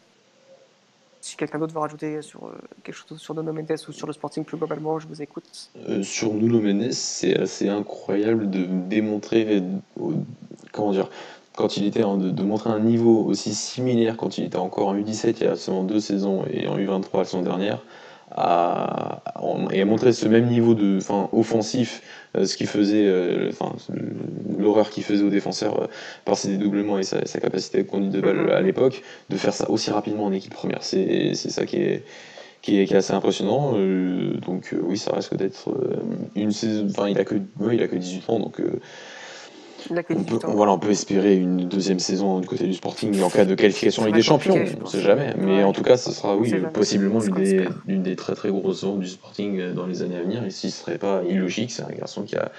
Si 1.21 1.37
quelqu'un 1.37 1.59
d'autre 1.59 1.73
veut 1.73 1.81
rajouter 1.81 2.21
sur 2.21 2.45
euh, 2.45 2.53
quelque 2.83 2.95
chose 2.95 3.19
sur 3.19 3.35
Nuno 3.35 3.51
Mendes 3.55 3.79
ou 3.89 3.93
sur 3.93 4.07
le 4.07 4.13
Sporting 4.13 4.45
plus 4.45 4.59
globalement, 4.59 4.99
je 4.99 5.09
vous 5.09 5.23
écoute. 5.23 5.71
Euh, 5.89 6.03
sur 6.03 6.35
Nuno 6.35 6.61
Mendes, 6.61 6.93
c'est 6.93 7.35
assez 7.39 7.71
incroyable 7.71 8.51
de 8.51 8.67
démontrer, 8.67 9.63
comment 10.71 10.93
dire, 10.93 11.09
quand 11.57 11.77
il 11.77 11.87
était 11.87 12.01
de, 12.01 12.43
montrer 12.43 12.71
un 12.71 12.81
niveau 12.81 13.25
aussi 13.25 13.55
similaire 13.55 14.17
quand 14.17 14.39
il 14.39 14.45
était 14.45 14.59
encore 14.59 14.89
en 14.89 14.97
U17 14.97 15.37
il 15.41 15.45
y 15.45 15.47
a 15.47 15.57
seulement 15.57 15.85
deux 15.85 16.01
saisons 16.01 16.45
et 16.51 16.67
en 16.67 16.77
U23 16.77 17.19
la 17.19 17.25
saison 17.25 17.43
dernière, 17.43 17.83
à, 18.35 19.23
et 19.73 19.81
à 19.81 19.85
montrer 19.85 20.13
ce 20.13 20.27
même 20.27 20.47
niveau 20.47 20.75
de, 20.75 20.99
fin, 21.01 21.29
offensif, 21.33 22.03
euh, 22.37 22.45
ce 22.45 22.57
qui 22.57 22.67
faisait, 22.67 23.07
euh, 23.07 23.51
enfin, 23.51 23.75
l'horreur 24.59 24.91
qu'il 24.91 25.05
faisait 25.05 25.23
aux 25.23 25.31
défenseurs 25.31 25.83
euh, 25.83 25.87
par 26.25 26.37
ses 26.37 26.49
dédoublements 26.49 26.99
et 26.99 27.05
sa, 27.05 27.21
capacité 27.41 27.79
de 27.83 27.89
conduite 27.89 28.13
de 28.13 28.21
balle 28.21 28.51
à 28.51 28.61
l'époque, 28.61 29.03
de 29.31 29.37
faire 29.37 29.53
ça 29.53 29.71
aussi 29.71 29.91
rapidement 29.91 30.25
en 30.25 30.33
équipe 30.33 30.53
première, 30.53 30.83
c'est 30.83 31.35
ça 31.35 31.65
qui 31.65 31.77
est, 31.77 32.05
qui 32.61 32.81
est, 32.81 32.93
assez 32.93 33.13
impressionnant. 33.13 33.73
donc 33.73 34.75
oui, 34.83 34.99
ça 34.99 35.15
risque 35.15 35.37
d'être 35.37 35.69
une 36.35 36.51
saison. 36.51 36.87
Enfin, 36.91 37.09
il 37.09 37.19
a 37.19 37.25
que, 37.25 37.37
il 37.71 37.83
a 37.83 37.89
que 37.89 37.97
18 37.97 38.31
ans, 38.31 38.41
donc 38.41 38.61
on 39.91 40.25
peut, 40.25 40.39
voilà, 40.45 40.73
on 40.73 40.79
peut 40.79 40.91
espérer 40.91 41.37
une 41.37 41.69
deuxième 41.69 41.99
saison 41.99 42.41
du 42.41 42.49
côté 42.49 42.67
du 42.67 42.75
Sporting 42.75 43.21
en 43.23 43.31
cas 43.31 43.45
de 43.45 43.55
qualification 43.55 44.03
avec 44.03 44.15
des 44.15 44.23
champions, 44.23 44.55
on 44.55 44.85
ne 44.85 44.89
sait 44.89 45.01
jamais. 45.01 45.35
Mais 45.39 45.65
en 45.65 45.73
tout 45.73 45.83
cas, 45.83 45.97
ce 45.97 46.13
sera 46.13 46.37
oui, 46.37 46.55
possiblement 46.73 47.21
l'une 47.87 48.03
des, 48.03 48.17
très 48.17 48.35
très 48.35 48.51
grosses 48.51 48.81
saisons 48.81 48.97
du 48.97 49.09
Sporting 49.09 49.61
euh, 49.61 49.73
dans 49.73 49.87
les 49.87 50.03
années 50.03 50.17
à 50.17 50.23
venir. 50.23 50.45
Et 50.45 50.51
si 50.51 50.71
ce 50.71 50.83
serait 50.83 50.99
pas 50.99 51.23
illogique, 51.29 51.71
c'est 51.71 51.83
un 51.83 51.93
garçon 51.93 52.23
qui 52.23 52.37
a, 52.37 52.51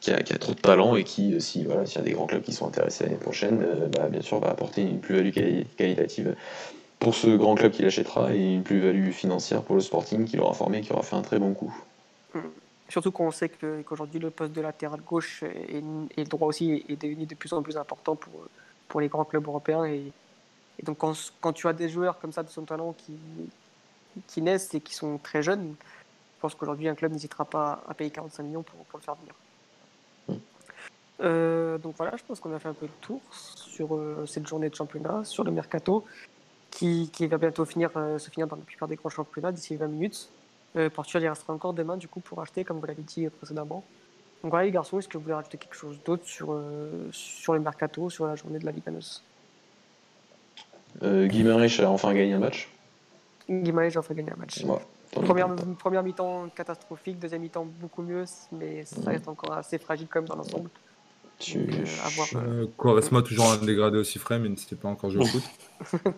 qui 0.00 0.10
a, 0.12 0.38
trop 0.38 0.52
de 0.52 0.60
talent 0.60 0.96
et 0.96 1.04
qui, 1.04 1.34
euh, 1.34 1.40
si 1.40 1.64
voilà, 1.64 1.86
s'il 1.86 1.98
y 1.98 2.02
a 2.02 2.04
des 2.04 2.12
grands 2.12 2.26
clubs 2.26 2.42
qui 2.42 2.52
sont 2.52 2.66
intéressés 2.66 3.04
l'année 3.04 3.16
prochaine, 3.16 3.62
euh, 3.62 3.86
bah, 3.88 4.08
bien 4.10 4.22
sûr, 4.22 4.38
va 4.40 4.50
apporter 4.50 4.82
une 4.82 5.00
plus-value 5.00 5.30
qualitative 5.76 6.34
pour 6.98 7.14
ce 7.14 7.28
grand 7.28 7.54
club 7.54 7.72
qu'il 7.72 7.84
achètera 7.84 8.34
et 8.34 8.54
une 8.54 8.62
plus-value 8.62 9.10
financière 9.10 9.62
pour 9.62 9.74
le 9.74 9.80
Sporting 9.80 10.24
qui 10.24 10.36
l'aura 10.36 10.54
formé, 10.54 10.80
qui 10.80 10.92
aura 10.92 11.02
fait 11.02 11.16
un 11.16 11.22
très 11.22 11.38
bon 11.38 11.54
coup. 11.54 11.74
Mm. 12.34 12.38
Surtout 12.88 13.12
qu'on 13.12 13.30
sait 13.30 13.48
qu'aujourd'hui, 13.48 14.20
le 14.20 14.30
poste 14.30 14.52
de 14.52 14.60
latéral 14.60 15.00
gauche 15.00 15.42
et, 15.42 15.80
le 15.80 16.24
droit 16.24 16.48
aussi 16.48 16.84
est 16.88 17.00
devenu 17.00 17.26
de 17.26 17.34
plus 17.34 17.52
en 17.52 17.62
plus 17.62 17.76
important 17.76 18.14
pour, 18.14 18.32
pour 18.88 19.00
les 19.00 19.08
grands 19.08 19.24
clubs 19.24 19.46
européens. 19.46 19.84
Et, 19.84 20.12
donc, 20.82 20.98
quand, 20.98 21.14
quand, 21.40 21.52
tu 21.52 21.66
as 21.66 21.72
des 21.72 21.88
joueurs 21.88 22.18
comme 22.18 22.32
ça 22.32 22.42
de 22.42 22.50
son 22.50 22.62
talent 22.62 22.92
qui, 22.92 23.16
qui 24.26 24.42
naissent 24.42 24.74
et 24.74 24.80
qui 24.80 24.94
sont 24.94 25.18
très 25.18 25.42
jeunes, 25.42 25.74
je 26.36 26.40
pense 26.40 26.54
qu'aujourd'hui, 26.54 26.88
un 26.88 26.94
club 26.94 27.12
n'hésitera 27.12 27.44
pas 27.44 27.82
à 27.88 27.94
payer 27.94 28.10
45 28.10 28.42
millions 28.42 28.62
pour, 28.62 28.84
pour 28.84 28.98
le 28.98 29.04
faire 29.04 29.14
venir. 29.14 29.34
Euh, 31.20 31.78
donc 31.78 31.94
voilà, 31.96 32.16
je 32.16 32.24
pense 32.24 32.40
qu'on 32.40 32.52
a 32.54 32.58
fait 32.58 32.68
un 32.68 32.74
peu 32.74 32.86
le 32.86 32.92
tour 33.00 33.20
sur 33.30 33.94
euh, 33.94 34.26
cette 34.26 34.46
journée 34.46 34.68
de 34.68 34.74
championnat, 34.74 35.24
sur 35.24 35.44
le 35.44 35.52
mercato, 35.52 36.04
qui, 36.70 37.10
qui 37.12 37.26
va 37.26 37.38
bientôt 37.38 37.64
finir, 37.64 37.90
euh, 37.96 38.18
se 38.18 38.30
finir 38.30 38.46
dans 38.46 38.56
la 38.56 38.62
plupart 38.62 38.88
des 38.88 38.96
grands 38.96 39.10
championnats 39.10 39.52
d'ici 39.52 39.76
20 39.76 39.86
minutes. 39.86 40.28
Euh, 40.76 40.90
Portugal, 40.90 41.22
il 41.22 41.28
restera 41.28 41.52
encore 41.52 41.72
demain 41.72 41.96
du 41.96 42.08
coup 42.08 42.20
pour 42.20 42.40
acheter, 42.40 42.64
comme 42.64 42.78
vous 42.80 42.86
l'avez 42.86 43.02
dit 43.02 43.28
précédemment. 43.28 43.84
Donc 44.42 44.50
voilà 44.50 44.66
les 44.66 44.72
garçons, 44.72 44.98
est-ce 44.98 45.08
que 45.08 45.16
vous 45.16 45.22
voulez 45.22 45.34
rajouter 45.34 45.56
quelque 45.56 45.76
chose 45.76 45.98
d'autre 46.04 46.26
sur, 46.26 46.52
euh, 46.52 47.08
sur 47.12 47.54
le 47.54 47.60
mercato, 47.60 48.10
sur 48.10 48.26
la 48.26 48.34
journée 48.34 48.58
de 48.58 48.66
la 48.66 48.72
Ligue 48.72 48.82
euh, 51.02 51.26
Guimarães 51.26 51.80
a 51.80 51.88
enfin 51.88 52.12
gagné 52.12 52.34
un 52.34 52.38
match. 52.38 52.68
Guimarães 53.48 53.96
a 53.96 54.00
enfin 54.00 54.14
gagné 54.14 54.32
un 54.32 54.36
match. 54.36 54.64
première, 55.10 55.54
première 55.78 56.02
mi-temps 56.02 56.48
catastrophique, 56.54 57.18
deuxième 57.18 57.42
mi-temps 57.42 57.66
beaucoup 57.80 58.02
mieux, 58.02 58.24
mais 58.52 58.84
ça 58.84 59.10
reste 59.10 59.28
encore 59.28 59.54
assez 59.54 59.78
fragile 59.78 60.08
quand 60.10 60.20
même 60.20 60.28
dans 60.28 60.36
l'ensemble. 60.36 60.68
Euh, 62.36 62.66
Quaresma 62.78 63.22
toujours 63.22 63.50
un 63.50 63.56
dégradé 63.58 63.98
aussi 63.98 64.18
frais, 64.18 64.38
mais 64.38 64.48
n'était 64.48 64.76
pas 64.76 64.88
encore 64.88 65.10
joué 65.10 65.22
au 65.22 65.26
foot. 65.26 65.42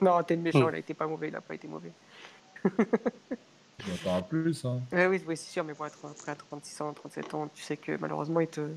non, 0.02 0.22
t'es 0.22 0.36
méchant, 0.36 0.68
il 0.68 0.74
a 0.74 0.78
été 0.78 0.94
pas 0.94 1.06
mauvais, 1.06 1.28
il 1.28 1.36
a 1.36 1.40
pas 1.40 1.54
été 1.54 1.68
mauvais. 1.68 1.92
Il 3.86 4.08
en 4.08 4.22
plus. 4.22 4.64
Hein. 4.64 4.80
oui, 4.92 5.22
oui 5.26 5.36
c'est 5.36 5.50
sûr, 5.50 5.64
mais 5.64 5.74
pour 5.74 5.86
être 5.86 5.98
prêt 6.14 6.32
à 6.32 6.34
36 6.34 6.80
ans, 6.82 6.92
37 6.92 7.34
ans, 7.34 7.48
tu 7.54 7.62
sais 7.62 7.76
que 7.76 7.96
malheureusement, 8.00 8.40
il 8.40 8.48
te. 8.48 8.68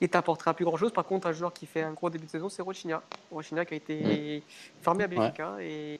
Il 0.00 0.08
t'apportera 0.08 0.54
plus 0.54 0.64
grand 0.64 0.76
chose. 0.76 0.92
Par 0.92 1.04
contre, 1.04 1.26
un 1.26 1.32
joueur 1.32 1.52
qui 1.52 1.66
fait 1.66 1.82
un 1.82 1.92
gros 1.92 2.08
début 2.08 2.26
de 2.26 2.30
saison, 2.30 2.48
c'est 2.48 2.62
Rochinia. 2.62 3.02
Rochinia 3.32 3.64
qui 3.64 3.74
a 3.74 3.76
été 3.76 4.44
formé 4.80 5.02
à 5.02 5.08
Benfica 5.08 5.56
et 5.60 5.98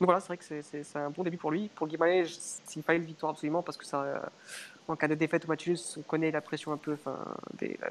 voilà, 0.00 0.20
c'est 0.20 0.28
vrai 0.28 0.36
que 0.38 0.44
c'est 0.62 0.96
un 0.96 1.10
bon 1.10 1.22
début 1.22 1.36
pour 1.36 1.50
lui. 1.50 1.68
Pour 1.74 1.86
Guimarães, 1.86 2.24
s'il 2.64 2.82
fallait 2.82 2.98
une 2.98 3.04
victoire 3.04 3.32
absolument, 3.32 3.62
parce 3.62 3.76
que 3.76 3.84
ça, 3.84 4.22
en 4.88 4.96
cas 4.96 5.08
de 5.08 5.14
défaite 5.14 5.44
au 5.44 5.48
match 5.48 5.68
on 5.96 6.02
connaît 6.02 6.30
la 6.30 6.40
pression 6.40 6.72
un 6.72 6.76
peu, 6.76 6.96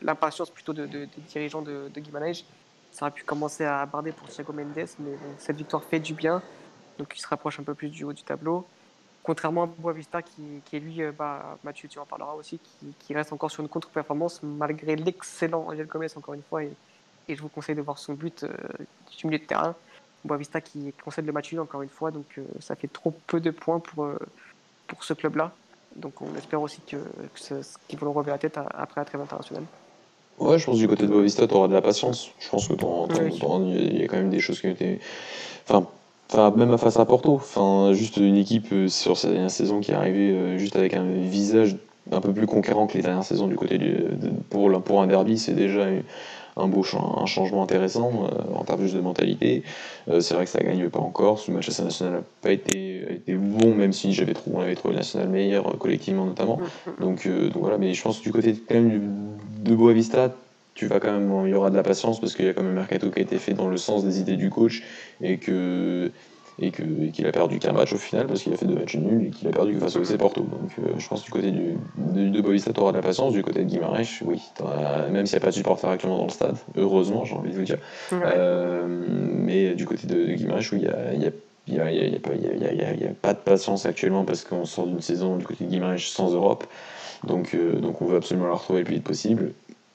l'impatience 0.01 0.49
plutôt 0.49 0.73
de, 0.73 0.85
des 0.85 1.07
dirigeants 1.27 1.61
de, 1.61 1.89
de 1.93 2.33
Ça 2.91 3.05
aurait 3.05 3.11
pu 3.11 3.23
commencer 3.23 3.63
à 3.63 3.85
barder 3.85 4.11
pour 4.11 4.27
Thiago 4.27 4.53
Mendes, 4.53 4.87
mais 4.99 5.11
cette 5.37 5.57
victoire 5.57 5.83
fait 5.83 5.99
du 5.99 6.13
bien. 6.13 6.41
Donc 6.97 7.13
il 7.15 7.21
se 7.21 7.27
rapproche 7.27 7.59
un 7.59 7.63
peu 7.63 7.73
plus 7.73 7.89
du 7.89 8.03
haut 8.03 8.13
du 8.13 8.23
tableau. 8.23 8.65
Contrairement 9.23 9.63
à 9.63 9.65
Boavista, 9.67 10.21
qui, 10.21 10.61
est 10.73 10.79
lui, 10.79 11.03
euh, 11.03 11.11
bah, 11.11 11.57
Mathieu, 11.63 11.87
tu 11.87 11.99
en 11.99 12.05
parleras 12.05 12.33
aussi, 12.33 12.59
qui, 12.99 13.13
reste 13.13 13.31
encore 13.33 13.51
sur 13.51 13.61
une 13.61 13.69
contre-performance 13.69 14.41
malgré 14.43 14.95
l'excellent 14.95 15.67
Angel 15.67 15.85
Gomez, 15.85 16.07
encore 16.15 16.33
une 16.33 16.41
fois. 16.41 16.63
Et, 16.63 16.71
et, 17.27 17.35
je 17.35 17.41
vous 17.41 17.49
conseille 17.49 17.75
de 17.75 17.81
voir 17.81 17.97
son 17.97 18.13
but 18.13 18.43
euh, 18.43 18.49
du 19.17 19.27
milieu 19.27 19.39
de 19.39 19.45
terrain. 19.45 19.75
Boavista 20.25 20.61
qui 20.61 20.93
concède 21.03 21.25
le 21.25 21.31
match 21.31 21.53
encore 21.53 21.81
une 21.81 21.89
fois, 21.89 22.11
donc 22.11 22.25
euh, 22.37 22.43
ça 22.59 22.75
fait 22.75 22.87
trop 22.87 23.13
peu 23.27 23.39
de 23.39 23.51
points 23.51 23.79
pour, 23.79 24.07
pour 24.87 25.03
ce 25.03 25.13
club-là. 25.13 25.51
Donc 25.95 26.21
on 26.21 26.35
espère 26.37 26.61
aussi 26.61 26.81
que, 26.81 26.97
qu'ils 27.87 27.99
vont 27.99 28.05
le 28.07 28.11
relever 28.11 28.31
la 28.31 28.37
tête 28.37 28.57
après 28.57 29.01
la 29.01 29.05
trêve 29.05 29.21
internationale. 29.21 29.63
Ouais, 30.37 30.57
je 30.57 30.65
pense 30.65 30.75
que 30.75 30.79
du 30.79 30.87
côté 30.87 31.03
de 31.03 31.11
Boavista, 31.11 31.47
tu 31.47 31.53
auras 31.53 31.67
de 31.67 31.73
la 31.73 31.81
patience. 31.81 32.31
Je 32.39 32.49
pense 32.49 32.67
que 32.67 32.73
il 32.73 33.99
y 33.99 34.03
a 34.03 34.07
quand 34.07 34.17
même 34.17 34.29
des 34.29 34.39
choses 34.39 34.61
qui 34.61 34.67
ont 34.67 34.71
été. 34.71 34.99
Enfin, 35.67 35.85
Enfin, 36.31 36.51
même 36.55 36.77
face 36.77 36.97
à 36.97 37.05
Porto, 37.05 37.33
enfin, 37.33 37.91
juste 37.93 38.17
une 38.17 38.37
équipe 38.37 38.67
euh, 38.71 38.87
sur 38.87 39.17
cette 39.17 39.31
dernière 39.31 39.49
saison 39.49 39.79
qui 39.79 39.91
est 39.91 39.95
arrivée 39.95 40.31
euh, 40.31 40.57
juste 40.59 40.75
avec 40.75 40.93
un 40.93 41.03
visage 41.03 41.75
un 42.11 42.21
peu 42.21 42.31
plus 42.31 42.45
conquérant 42.45 42.85
que 42.85 42.93
les 42.93 43.01
dernières 43.01 43.23
saisons 43.23 43.47
du 43.47 43.55
côté 43.55 43.79
du, 43.79 43.95
pour, 44.51 44.69
pour 44.83 45.01
un 45.01 45.07
derby, 45.07 45.39
c'est 45.39 45.53
déjà 45.53 45.87
un 46.59 46.67
beau 46.67 46.85
un 47.21 47.25
changement 47.25 47.63
intéressant 47.63 48.11
euh, 48.25 48.53
en 48.55 48.63
termes 48.63 48.81
juste 48.81 48.95
de 48.95 49.01
mentalité. 49.01 49.63
c'est 50.19 50.33
vrai 50.33 50.45
que 50.45 50.51
ça 50.51 50.59
gagne 50.59 50.89
pas 50.89 50.99
encore. 50.99 51.39
Ce 51.39 51.51
match 51.51 51.69
à 51.79 51.83
national 51.83 52.13
n'a 52.15 52.23
pas 52.41 52.51
été, 52.51 53.13
été, 53.13 53.33
bon, 53.33 53.73
même 53.73 53.93
si 53.93 54.13
j'avais 54.13 54.33
trouvé, 54.33 54.57
on 54.57 54.61
avait 54.61 54.75
trouvé 54.75 54.93
le 54.93 54.99
national 54.99 55.29
meilleur 55.29 55.77
collectivement 55.77 56.25
notamment. 56.25 56.59
Donc, 56.99 57.27
donc 57.27 57.61
voilà, 57.61 57.77
mais 57.77 57.93
je 57.93 58.01
pense 58.01 58.19
que 58.19 58.23
du 58.23 58.31
côté 58.31 58.53
quand 58.53 58.75
même 58.75 59.37
de 59.61 59.75
Boavista, 59.75 60.33
tu 60.79 60.87
vas 60.87 60.99
quand 60.99 61.11
même, 61.11 61.45
il 61.45 61.51
y 61.51 61.53
aura 61.53 61.69
de 61.69 61.75
la 61.75 61.83
patience 61.83 62.21
parce 62.21 62.35
qu'il 62.35 62.45
y 62.45 62.49
a 62.49 62.53
quand 62.53 62.63
même 62.63 62.71
un 62.71 62.75
mercato 62.75 63.09
qui 63.09 63.19
a 63.19 63.21
été 63.21 63.37
fait 63.37 63.53
dans 63.53 63.67
le 63.67 63.77
sens 63.77 64.05
des 64.05 64.21
idées 64.21 64.37
du 64.37 64.49
coach 64.49 64.83
et 65.21 65.37
que 65.37 66.09
et 66.61 66.71
qu'il 66.71 67.25
a 67.25 67.31
perdu 67.31 67.59
qu'un 67.59 67.71
match 67.71 67.93
au 67.93 67.97
final 67.97 68.27
parce 68.27 68.43
qu'il 68.43 68.53
a 68.53 68.57
fait 68.57 68.65
deux 68.65 68.75
matchs 68.75 68.95
nuls 68.95 69.27
et 69.27 69.29
qu'il 69.29 69.47
a 69.47 69.51
perdu 69.51 69.79
face 69.79 69.95
au 69.95 70.01
FC 70.01 70.17
Porto. 70.17 70.41
Donc 70.41 70.71
euh, 70.79 70.93
je 70.97 71.07
pense 71.07 71.23
du 71.23 71.31
côté 71.31 71.51
du, 71.51 71.77
de 71.97 72.41
Boavista, 72.41 72.73
tu 72.73 72.79
auras 72.79 72.91
de 72.91 72.97
la 72.97 73.03
patience. 73.03 73.33
Du 73.33 73.43
côté 73.43 73.59
de 73.59 73.69
Guimarães, 73.69 74.21
oui, 74.25 74.41
même 75.11 75.25
s'il 75.25 75.37
n'y 75.37 75.41
a 75.41 75.45
pas 75.45 75.51
de 75.51 75.55
supporter 75.55 75.87
actuellement 75.87 76.17
dans 76.17 76.25
le 76.25 76.31
stade, 76.31 76.57
heureusement, 76.75 77.25
j'ai 77.25 77.35
envie 77.35 77.51
de 77.51 77.57
vous 77.57 77.63
dire. 77.63 77.77
Euh, 78.11 78.85
mais 78.87 79.75
du 79.75 79.85
côté 79.85 80.07
de, 80.07 80.25
de 80.25 80.33
Guimarães, 80.33 80.69
oui, 80.71 80.79
il 80.79 80.83
y 80.83 80.87
a, 80.87 81.13
il 81.67 81.73
n'y 81.75 83.05
a, 83.05 83.13
pas 83.21 83.33
de 83.33 83.39
patience 83.39 83.85
actuellement 83.85 84.25
parce 84.25 84.43
qu'on 84.43 84.65
sort 84.65 84.87
d'une 84.87 85.01
saison 85.01 85.37
du 85.37 85.45
côté 85.45 85.65
de 85.65 85.69
Guimarães 85.69 85.97
sans 85.97 86.33
Europe. 86.33 86.65
Donc, 87.25 87.53
euh, 87.53 87.79
donc 87.79 88.01
on 88.01 88.05
veut 88.05 88.17
absolument 88.17 88.47
la 88.47 88.53
retrouver 88.53 88.79
le 88.79 88.85
plus 88.85 88.95
vite 88.95 89.03
possible. 89.03 89.53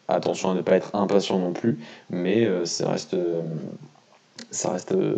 Attention 0.09 0.51
à 0.51 0.55
ne 0.55 0.61
pas 0.61 0.77
être 0.77 0.95
impatient 0.95 1.39
non 1.39 1.53
plus, 1.53 1.79
mais 2.11 2.45
euh, 2.45 2.67
ça 2.67 2.91
reste, 2.91 3.15
euh, 3.15 3.41
ça 4.51 4.73
reste 4.73 4.93
euh, 4.93 5.15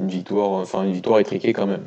une 0.00 0.08
victoire, 0.08 0.50
enfin 0.50 0.84
une 0.84 0.92
victoire 0.92 1.18
étriquée 1.18 1.52
quand 1.52 1.66
même. 1.66 1.86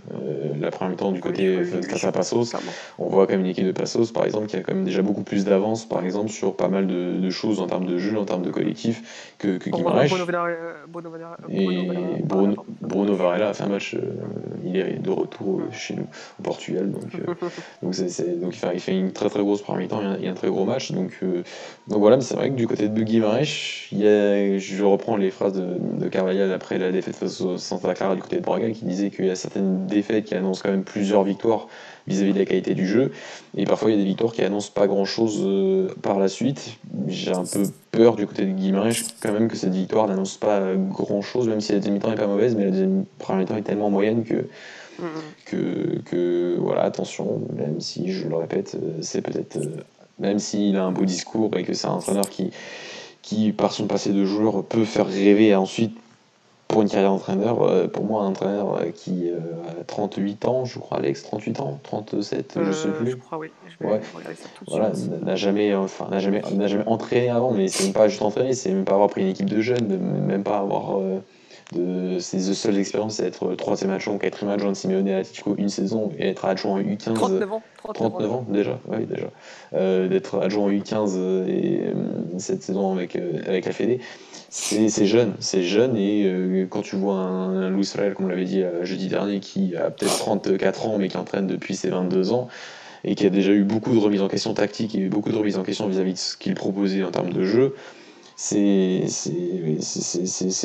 la 0.59 0.71
première 0.71 0.91
mi-temps 0.91 1.11
du 1.11 1.19
côté 1.19 1.63
face 1.63 2.03
à 2.03 2.11
Passos, 2.11 2.55
on 2.97 3.07
voit 3.07 3.27
quand 3.27 3.33
même 3.33 3.41
une 3.41 3.51
équipe 3.51 3.65
de 3.65 3.71
Passos, 3.71 4.11
par 4.11 4.25
exemple, 4.25 4.47
qui 4.47 4.55
a 4.55 4.61
quand 4.61 4.73
même 4.73 4.85
déjà 4.85 5.01
beaucoup 5.01 5.23
plus 5.23 5.45
d'avance, 5.45 5.87
par 5.87 6.03
exemple, 6.03 6.29
sur 6.29 6.55
pas 6.55 6.67
mal 6.67 6.87
de, 6.87 7.29
choses 7.29 7.59
en 7.59 7.67
termes 7.67 7.85
de 7.85 7.97
jeu, 7.97 8.17
en 8.17 8.25
termes 8.25 8.43
de 8.43 8.51
collectif, 8.51 9.35
que, 9.37 9.57
que 9.57 9.69
Guimaraes. 9.69 10.09
Et 11.49 12.23
Bruno, 12.81 13.15
Varela 13.15 13.49
a 13.49 13.53
fait 13.53 13.63
un 13.63 13.69
match, 13.69 13.95
il 14.63 14.77
est 14.77 14.99
de 14.99 15.09
retour 15.09 15.61
chez 15.71 15.95
nous, 15.95 16.07
au 16.39 16.43
Portugal, 16.43 16.91
donc, 16.91 17.03
donc, 17.25 17.39
donc 17.81 17.95
il, 17.99 18.57
fait, 18.57 18.71
il, 18.73 18.79
fait, 18.79 18.97
une 18.97 19.11
très 19.11 19.29
très 19.29 19.41
grosse 19.41 19.61
première 19.61 19.81
mi-temps, 19.81 20.01
il, 20.17 20.25
y 20.25 20.27
a 20.27 20.31
un 20.31 20.35
très 20.35 20.49
gros 20.49 20.65
match, 20.65 20.91
donc 20.91 21.19
donc 21.87 21.99
voilà, 21.99 22.17
mais 22.17 22.23
c'est 22.23 22.35
vrai 22.35 22.49
que 22.49 22.55
du 22.55 22.67
côté 22.67 22.89
de 22.89 23.03
Guimarães, 23.03 23.87
il 23.91 23.99
y 23.99 24.07
a, 24.07 24.57
je 24.57 24.83
reprends 24.83 25.17
les 25.17 25.31
phrases 25.31 25.53
de, 25.53 25.77
de 25.79 26.07
Carvalhal 26.09 26.51
après 26.51 26.77
la 26.77 26.91
défaite 26.91 27.15
face 27.15 27.41
au 27.41 27.57
Santa 27.57 27.93
Clara 27.93 28.15
du 28.15 28.21
côté 28.21 28.37
de 28.37 28.41
Braga, 28.41 28.71
qui 28.71 28.85
disait 28.85 29.09
qu'il 29.09 29.25
y 29.25 29.29
a 29.29 29.35
certaines 29.35 29.85
défaites 29.87 30.25
qui 30.25 30.35
annoncent 30.35 30.61
quand 30.63 30.71
même 30.71 30.83
plusieurs 30.83 31.23
victoires 31.23 31.67
vis-à-vis 32.07 32.33
de 32.33 32.39
la 32.39 32.45
qualité 32.45 32.73
du 32.73 32.87
jeu, 32.87 33.11
et 33.55 33.65
parfois 33.65 33.91
il 33.91 33.97
y 33.97 33.99
a 33.99 34.01
des 34.01 34.07
victoires 34.07 34.33
qui 34.33 34.41
annoncent 34.43 34.71
pas 34.73 34.87
grand-chose 34.87 35.41
euh, 35.43 35.89
par 36.01 36.19
la 36.19 36.27
suite. 36.27 36.77
J'ai 37.07 37.33
un 37.33 37.43
peu 37.45 37.63
peur 37.91 38.15
du 38.15 38.25
côté 38.25 38.45
de 38.45 38.51
Guimarães 38.51 39.03
quand 39.21 39.33
même 39.33 39.47
que 39.47 39.57
cette 39.57 39.73
victoire 39.73 40.07
n'annonce 40.07 40.37
pas 40.37 40.75
grand-chose, 40.75 41.47
même 41.47 41.61
si 41.61 41.71
la 41.71 41.79
deuxième 41.79 41.95
mi-temps 41.95 42.09
n'est 42.09 42.15
pas 42.15 42.27
mauvaise, 42.27 42.55
mais 42.55 42.65
la 42.65 42.71
deuxième 42.71 43.05
première 43.19 43.41
mi-temps 43.41 43.57
est 43.57 43.63
tellement 43.63 43.89
moyenne 43.89 44.23
que 44.23 44.45
que, 45.45 45.99
que, 46.05 46.57
voilà, 46.59 46.83
attention, 46.83 47.41
même 47.55 47.79
si 47.79 48.11
je 48.11 48.27
le 48.27 48.35
répète, 48.35 48.75
euh, 48.75 48.97
c'est 49.01 49.21
peut-être 49.21 49.57
euh, 49.57 49.83
même 50.19 50.39
s'il 50.39 50.75
a 50.75 50.83
un 50.83 50.91
beau 50.91 51.05
discours 51.05 51.51
et 51.57 51.63
que 51.63 51.73
c'est 51.73 51.87
un 51.87 51.91
entraîneur 51.91 52.29
qui, 52.29 52.51
qui, 53.21 53.51
par 53.51 53.71
son 53.71 53.87
passé 53.87 54.11
de 54.11 54.25
joueur, 54.25 54.63
peut 54.63 54.85
faire 54.85 55.07
rêver 55.07 55.55
ensuite 55.55 55.95
pour 56.67 56.81
une 56.81 56.89
carrière 56.89 57.11
d'entraîneur. 57.11 57.61
Euh, 57.61 57.87
pour 57.87 58.03
moi, 58.05 58.23
un 58.23 58.27
entraîneur 58.27 58.79
qui 58.93 59.29
euh, 59.29 59.37
a 59.81 59.83
38 59.85 60.45
ans, 60.45 60.65
je 60.65 60.79
crois, 60.79 60.97
Alex, 60.97 61.23
38 61.23 61.59
ans, 61.61 61.79
37, 61.83 62.53
je 62.55 62.63
je 62.63 62.71
sais 62.71 62.87
euh, 62.87 62.91
plus. 62.91 63.11
Je 63.11 63.15
crois, 63.15 63.37
oui. 63.37 63.51
Je 63.67 63.85
vais 63.85 63.99
regarder 64.13 64.35
ça 64.35 64.49
tout 64.55 64.65
de 64.65 64.71
voilà, 64.71 64.91
n'a 65.23 65.35
jamais, 65.35 65.73
enfin, 65.75 66.07
n'a 66.09 66.19
jamais, 66.19 66.41
n'a 66.53 66.67
jamais 66.67 66.87
entraîné 66.87 67.29
avant, 67.29 67.51
mais 67.51 67.67
c'est 67.67 67.85
même 67.85 67.93
pas 67.93 68.07
juste 68.07 68.21
entraîné, 68.21 68.53
c'est 68.53 68.71
même 68.71 68.85
pas 68.85 68.93
avoir 68.93 69.09
pris 69.09 69.21
une 69.21 69.27
équipe 69.27 69.49
de 69.49 69.61
jeunes, 69.61 69.87
même 69.87 70.43
pas 70.43 70.59
avoir 70.59 70.99
de 71.73 72.19
ses 72.19 72.53
seules 72.53 72.77
expériences, 72.77 73.15
c'est 73.15 73.25
être 73.25 73.55
troisième 73.55 73.91
adjoint, 73.91 74.17
quatrième 74.17 74.53
adjoint 74.53 74.71
de 74.71 74.75
Simeone 74.75 75.09
à 75.09 75.17
Atletico 75.17 75.55
une 75.57 75.69
saison 75.69 76.11
et 76.17 76.29
être 76.29 76.45
adjoint 76.45 76.81
U15. 76.81 77.13
39 77.13 77.53
ans. 77.53 77.61
39, 77.93 78.31
ans, 78.31 78.45
déjà, 78.49 78.79
oui, 78.87 79.05
déjà. 79.05 79.27
Euh, 79.73 80.07
d'être 80.07 80.39
adjoint 80.39 80.71
U15 80.71 81.47
et 81.47 81.81
euh, 81.83 81.93
cette 82.37 82.63
saison 82.63 82.93
avec, 82.93 83.15
euh, 83.15 83.41
avec 83.47 83.65
la 83.65 83.71
Fédé, 83.71 83.99
c'est 84.49 85.05
jeune, 85.05 85.33
c'est 85.39 85.63
jeune 85.63 85.97
et 85.97 86.67
quand 86.69 86.81
tu 86.81 86.95
vois 86.95 87.15
un, 87.15 87.69
Louis 87.69 87.85
Ferrer, 87.85 88.13
comme 88.13 88.25
on 88.25 88.29
l'avait 88.29 88.45
dit 88.45 88.63
jeudi 88.83 89.07
dernier, 89.07 89.39
qui 89.39 89.75
a 89.75 89.89
peut-être 89.89 90.17
34 90.17 90.87
ans 90.87 90.97
mais 90.97 91.09
qui 91.09 91.17
entraîne 91.17 91.47
depuis 91.47 91.75
ses 91.75 91.89
22 91.89 92.31
ans, 92.31 92.47
et 93.03 93.15
qui 93.15 93.25
a 93.25 93.29
déjà 93.29 93.51
eu 93.51 93.63
beaucoup 93.63 93.93
de 93.93 93.99
remises 93.99 94.21
en 94.21 94.27
question 94.27 94.53
tactiques 94.53 94.95
et 94.95 95.07
beaucoup 95.07 95.31
de 95.31 95.37
remises 95.37 95.57
en 95.57 95.63
question 95.63 95.87
vis-à-vis 95.87 96.13
de 96.13 96.17
ce 96.17 96.37
qu'il 96.37 96.55
proposait 96.55 97.03
en 97.03 97.11
termes 97.11 97.31
de 97.31 97.43
jeu, 97.43 97.75
c'est 98.39 99.07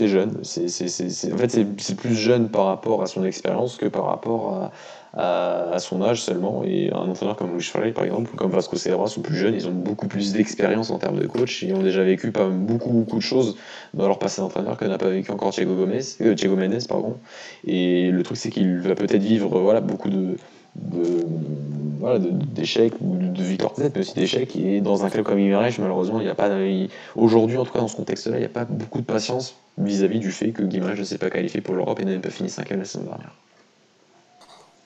jeune. 0.06 0.30
en 0.42 1.38
fait, 1.38 1.66
c'est 1.78 1.96
plus 1.96 2.14
jeune 2.14 2.50
par 2.50 2.66
rapport 2.66 3.02
à 3.02 3.06
son 3.06 3.24
expérience 3.24 3.78
que 3.78 3.86
par 3.86 4.04
rapport 4.04 4.70
à, 5.14 5.72
à, 5.72 5.78
son 5.78 6.02
âge 6.02 6.20
seulement. 6.20 6.62
Et 6.64 6.92
un 6.92 7.08
entraîneur 7.08 7.34
comme 7.34 7.54
Luis 7.54 7.62
Ferreira, 7.62 7.94
par 7.94 8.04
exemple, 8.04 8.36
comme 8.36 8.50
Vasco 8.50 8.76
Cerebra, 8.76 9.06
sont 9.06 9.22
plus 9.22 9.36
jeunes, 9.36 9.54
ils 9.54 9.66
ont 9.66 9.72
beaucoup 9.72 10.06
plus 10.06 10.34
d'expérience 10.34 10.90
en 10.90 10.98
termes 10.98 11.18
de 11.18 11.26
coach. 11.26 11.62
Ils 11.62 11.74
ont 11.74 11.82
déjà 11.82 12.04
vécu 12.04 12.30
pas 12.30 12.46
beaucoup, 12.46 12.90
beaucoup 12.90 13.16
de 13.16 13.22
choses 13.22 13.56
dans 13.94 14.06
leur 14.06 14.18
passé 14.18 14.42
d'entraîneur 14.42 14.76
que 14.76 14.84
n'a 14.84 14.98
pas 14.98 15.08
vécu 15.08 15.30
encore 15.30 15.50
Thiago, 15.52 15.74
Gomez, 15.74 16.00
euh, 16.20 16.34
Mendes. 16.54 16.86
Pardon. 16.86 17.16
Et 17.66 18.10
le 18.10 18.22
truc, 18.22 18.36
c'est 18.36 18.50
qu'il 18.50 18.80
va 18.80 18.94
peut-être 18.94 19.22
vivre 19.22 19.58
voilà, 19.60 19.80
beaucoup 19.80 20.10
de 20.10 20.36
de 20.74 21.26
voilà 21.98 22.18
d'échecs 22.18 22.94
ou 23.00 23.16
de 23.16 23.42
victoires. 23.42 23.74
Peut-être 23.74 23.94
mais 23.94 24.00
aussi 24.00 24.14
d'échecs 24.14 24.56
et 24.56 24.80
dans 24.80 25.04
un 25.04 25.10
club 25.10 25.24
comme 25.24 25.38
Guimarães 25.38 25.78
malheureusement 25.78 26.20
il 26.20 26.24
n'y 26.24 26.30
a 26.30 26.34
pas 26.34 26.50
aujourd'hui 27.16 27.56
en 27.56 27.64
tout 27.64 27.72
cas 27.72 27.80
dans 27.80 27.88
ce 27.88 27.96
contexte 27.96 28.26
là 28.26 28.36
il 28.36 28.40
n'y 28.40 28.46
a 28.46 28.50
pas 28.50 28.64
beaucoup 28.64 29.00
de 29.00 29.06
patience 29.06 29.56
vis-à-vis 29.78 30.18
du 30.18 30.32
fait 30.32 30.52
que 30.52 30.62
Guimarães 30.62 30.96
ne 30.96 31.04
s'est 31.04 31.18
pas 31.18 31.30
qualifié 31.30 31.60
pour 31.60 31.74
l'Europe 31.74 32.00
et 32.00 32.04
n'a 32.04 32.12
même 32.12 32.20
pas 32.20 32.30
fini 32.30 32.50
5 32.50 32.68
la 32.70 32.84
saison 32.84 33.04
dernière. 33.04 33.32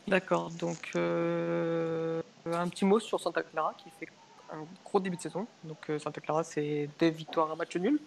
D'accord. 0.08 0.50
Donc 0.60 0.92
euh, 0.94 2.22
un 2.52 2.68
petit 2.68 2.84
mot 2.84 3.00
sur 3.00 3.20
Santa 3.20 3.42
Clara 3.42 3.74
qui 3.76 3.90
fait 3.98 4.08
un 4.52 4.64
gros 4.84 5.00
début 5.00 5.16
de 5.16 5.22
saison. 5.22 5.46
Donc 5.64 5.78
euh, 5.90 5.98
Santa 5.98 6.20
Clara 6.20 6.44
c'est 6.44 6.88
deux 7.00 7.08
victoires 7.08 7.50
un 7.50 7.56
match 7.56 7.76
nul. 7.76 7.98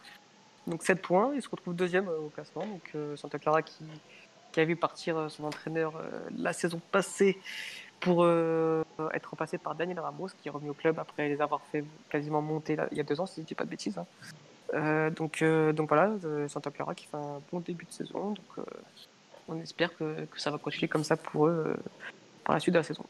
Donc 0.68 0.84
7 0.84 1.01
points. 1.01 1.31
Il 1.35 1.41
se 1.41 1.49
retrouve 1.49 1.76
deuxième 1.76 2.07
euh, 2.07 2.27
au 2.27 2.30
classement. 2.30 2.65
Donc 2.65 3.18
Santa 3.18 3.38
Clara 3.38 3.61
qui 3.61 3.84
qui 4.51 4.59
a 4.59 4.65
vu 4.65 4.76
partir 4.76 5.17
euh, 5.17 5.30
son 5.30 5.43
entraîneur 5.43 5.93
euh, 5.95 6.09
la 6.38 6.53
saison 6.53 6.81
passée 6.91 7.39
pour 7.99 8.23
euh, 8.23 8.84
être 9.13 9.30
remplacé 9.30 9.57
par 9.57 9.76
Daniel 9.76 9.99
Ramos, 9.99 10.30
qui 10.41 10.47
est 10.47 10.51
revenu 10.51 10.69
au 10.69 10.73
club 10.73 10.99
après 10.99 11.27
les 11.27 11.41
avoir 11.41 11.61
fait 11.71 11.84
quasiment 12.09 12.41
monter 12.41 12.77
il 12.91 12.97
y 12.97 13.01
a 13.01 13.03
deux 13.03 13.19
ans, 13.19 13.26
si 13.26 13.41
je 13.41 13.45
dis 13.45 13.55
pas 13.55 13.65
de 13.65 13.69
bêtises. 13.69 13.97
Hein. 13.97 15.11
donc, 15.11 15.43
donc 15.43 15.89
voilà, 15.89 16.13
Santa 16.47 16.71
Clara 16.71 16.95
qui 16.95 17.07
fait 17.07 17.17
un 17.17 17.41
bon 17.51 17.59
début 17.59 17.84
de 17.84 17.91
saison. 17.91 18.30
Donc 18.30 18.65
on 19.49 19.59
espère 19.59 19.93
que, 19.97 20.23
que, 20.23 20.39
ça 20.39 20.49
va 20.49 20.57
continuer 20.57 20.88
comme 20.88 21.03
ça 21.03 21.17
pour 21.17 21.47
eux 21.47 21.76
par 22.45 22.55
la 22.55 22.61
suite 22.61 22.73
de 22.73 22.80
la 22.80 22.84
saison. 22.84 23.03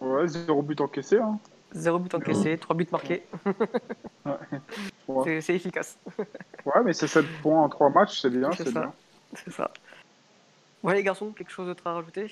Ouais, 0.00 0.26
zéro 0.26 0.62
but 0.62 0.80
encaissé. 0.80 1.18
Hein. 1.18 1.38
Zéro 1.72 1.98
but 1.98 2.14
encaissé, 2.14 2.56
trois 2.56 2.74
buts 2.74 2.88
marqués. 2.90 3.22
ouais. 4.24 5.40
C'est 5.42 5.56
efficace. 5.56 5.98
ouais, 6.64 6.82
mais 6.82 6.94
c'est 6.94 7.06
7 7.06 7.26
points 7.42 7.64
en 7.64 7.68
trois 7.68 7.90
matchs, 7.90 8.20
c'est 8.20 8.30
bien. 8.30 8.50
C'est 8.52 8.70
ça. 8.70 8.92
C'est 9.34 9.50
ça. 9.50 9.70
Ouais, 10.82 10.94
les 10.94 11.02
garçons, 11.02 11.32
quelque 11.32 11.52
chose 11.52 11.66
d'autre 11.66 11.86
à 11.86 11.94
rajouter? 11.94 12.30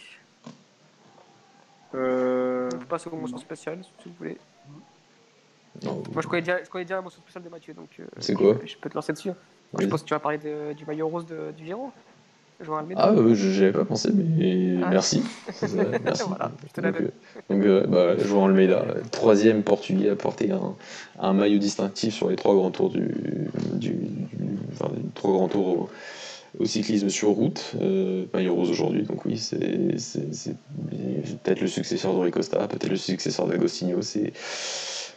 Euh... 1.94 2.68
On 2.74 2.84
passe 2.84 3.06
aux 3.06 3.16
motions 3.16 3.38
spéciales, 3.38 3.82
si 3.82 4.08
vous 4.08 4.14
voulez. 4.18 4.38
Moi, 5.84 6.22
je 6.22 6.26
connais, 6.26 6.42
déjà, 6.42 6.62
je 6.62 6.68
connais 6.68 6.84
déjà 6.84 6.96
la 6.96 7.02
motion 7.02 7.20
spéciale 7.20 7.44
de 7.44 7.48
Mathieu, 7.48 7.74
donc 7.74 7.90
euh, 8.00 8.06
c'est 8.18 8.34
quoi? 8.34 8.56
je 8.64 8.76
peux 8.76 8.90
te 8.90 8.94
lancer 8.94 9.12
dessus. 9.12 9.30
Je 9.78 9.86
pense 9.86 10.02
que 10.02 10.08
tu 10.08 10.14
vas 10.14 10.20
parler 10.20 10.38
de, 10.38 10.72
du 10.72 10.84
maillot 10.86 11.08
rose 11.08 11.26
de, 11.26 11.52
du 11.56 11.64
Giro. 11.64 11.92
Ah, 12.96 13.12
euh, 13.12 13.34
je 13.34 13.62
avais 13.62 13.72
pas 13.72 13.84
pensé, 13.84 14.10
mais 14.12 14.82
ah. 14.82 14.88
merci. 14.90 15.22
merci. 16.02 16.24
voilà, 16.26 16.50
donc, 16.76 17.00
euh, 17.00 17.08
donc 17.48 17.62
euh, 17.64 17.86
bah, 17.86 18.18
João 18.18 18.46
Almeida, 18.46 18.84
troisième 19.12 19.62
portugais 19.62 20.10
à 20.10 20.16
porter 20.16 20.50
un, 20.50 20.74
un, 21.20 21.32
maillot 21.34 21.58
distinctif 21.58 22.14
sur 22.14 22.30
les 22.30 22.34
trois 22.34 22.54
grands 22.54 22.72
tours 22.72 22.90
du, 22.90 23.14
du, 23.74 23.96
enfin, 24.72 24.90
trois 25.14 25.34
grands 25.34 25.46
tours 25.46 25.88
au, 26.58 26.64
cyclisme 26.64 27.08
sur 27.08 27.28
route, 27.30 27.74
euh, 27.80 28.26
maillot 28.34 28.54
rose 28.54 28.70
aujourd'hui. 28.70 29.02
Donc 29.02 29.24
oui, 29.24 29.36
c'est 29.36 29.58
peut-être 31.42 31.60
le 31.60 31.66
successeur 31.66 32.12
d'Ori 32.12 32.30
Costa, 32.30 32.66
peut-être 32.66 32.88
le 32.88 32.96
successeur 32.96 33.46
d'Agostinho. 33.46 34.02
C'est 34.02 34.32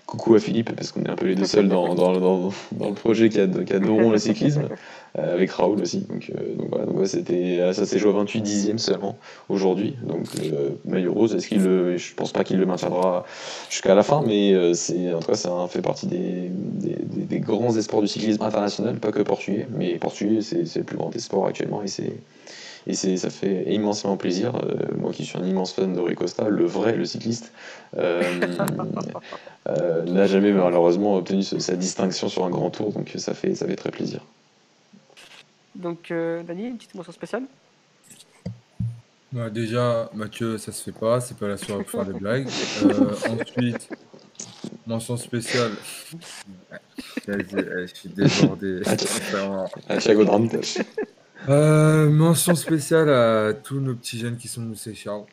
coucou 0.05 0.35
à 0.35 0.39
Philippe, 0.39 0.75
parce 0.75 0.91
qu'on 0.91 1.03
est 1.03 1.09
un 1.09 1.15
peu 1.15 1.27
les 1.27 1.35
deux 1.35 1.45
seuls 1.45 1.69
dans, 1.69 1.95
dans, 1.95 2.19
dans, 2.19 2.51
dans 2.73 2.89
le 2.89 2.95
projet 2.95 3.29
qui, 3.29 3.39
adorons 3.39 4.11
le 4.11 4.17
cyclisme, 4.17 4.67
avec 5.15 5.51
Raoul 5.51 5.81
aussi. 5.81 6.01
Donc, 6.01 6.31
euh, 6.33 6.55
voilà, 6.69 6.85
donc, 6.85 7.05
c'était, 7.07 7.59
euh, 7.59 7.73
ça 7.73 7.85
s'est 7.85 7.99
joué 7.99 8.11
à 8.11 8.13
28 8.13 8.41
dixièmes 8.41 8.79
seulement 8.79 9.17
aujourd'hui. 9.49 9.95
Donc 10.03 10.25
maillot 10.85 11.13
rose, 11.13 11.35
est-ce 11.35 11.47
qu'il 11.47 11.63
le, 11.63 11.97
je 11.97 12.13
pense 12.13 12.31
pas 12.31 12.43
qu'il 12.43 12.59
le 12.59 12.65
maintiendra 12.65 13.25
jusqu'à 13.69 13.95
la 13.95 14.03
fin, 14.03 14.23
mais 14.25 14.73
c'est, 14.73 15.13
en 15.13 15.19
tout 15.19 15.27
cas, 15.27 15.35
ça 15.35 15.51
fait 15.69 15.81
partie 15.81 16.07
des, 16.07 17.39
grands 17.39 17.75
espoirs 17.75 18.01
du 18.01 18.07
cyclisme 18.07 18.43
international, 18.43 18.97
pas 18.97 19.11
que 19.11 19.21
portugais, 19.21 19.67
mais 19.71 19.95
portugais, 19.95 20.41
c'est, 20.41 20.75
le 20.75 20.83
plus 20.83 20.97
grand 20.97 21.15
espoir 21.15 21.47
actuellement 21.47 21.81
et 21.83 21.87
c'est 21.87 22.13
et 22.87 22.93
ça 22.95 23.29
fait 23.29 23.71
immensément 23.71 24.17
plaisir. 24.17 24.55
Euh, 24.55 24.95
moi 24.97 25.11
qui 25.11 25.25
suis 25.25 25.37
un 25.37 25.45
immense 25.45 25.73
fan 25.73 25.93
de 25.93 26.13
Costa, 26.13 26.49
le 26.49 26.65
vrai, 26.65 26.95
le 26.95 27.05
cycliste, 27.05 27.51
euh, 27.97 28.21
euh, 29.69 30.03
n'a 30.03 30.25
jamais 30.25 30.51
malheureusement 30.51 31.15
obtenu 31.15 31.43
sa 31.43 31.75
distinction 31.75 32.27
sur 32.27 32.43
un 32.45 32.49
grand 32.49 32.69
tour, 32.69 32.91
donc 32.91 33.11
ça 33.17 33.33
fait, 33.33 33.55
ça 33.55 33.67
fait 33.67 33.75
très 33.75 33.91
plaisir. 33.91 34.21
Donc, 35.75 36.11
Dani, 36.11 36.67
une 36.67 36.77
petite 36.77 36.95
mention 36.95 37.11
spéciale? 37.11 37.43
Bah, 39.31 39.49
Déjà, 39.49 40.09
Mathieu, 40.13 40.57
ça 40.57 40.71
se 40.71 40.83
fait 40.83 40.97
pas, 40.97 41.21
c'est 41.21 41.37
pas 41.37 41.47
la 41.47 41.57
soirée 41.57 41.83
pour 41.83 42.03
faire 42.03 42.13
des 42.13 42.19
blagues. 42.19 42.47
ensuite, 42.47 43.89
mention 44.85 45.17
spéciale. 45.17 45.71
Je 47.27 47.87
suis 47.93 48.09
débordé. 48.09 48.81
À 49.89 49.97
Thiago 49.97 50.25
euh, 51.49 52.07
mention 52.09 52.53
spéciale 52.53 53.09
à 53.09 53.53
tous 53.53 53.79
nos 53.79 53.95
petits 53.95 54.19
jeunes 54.19 54.37
qui 54.37 54.47
sont 54.47 54.61
Moussé 54.61 54.93
Charles. 54.93 55.23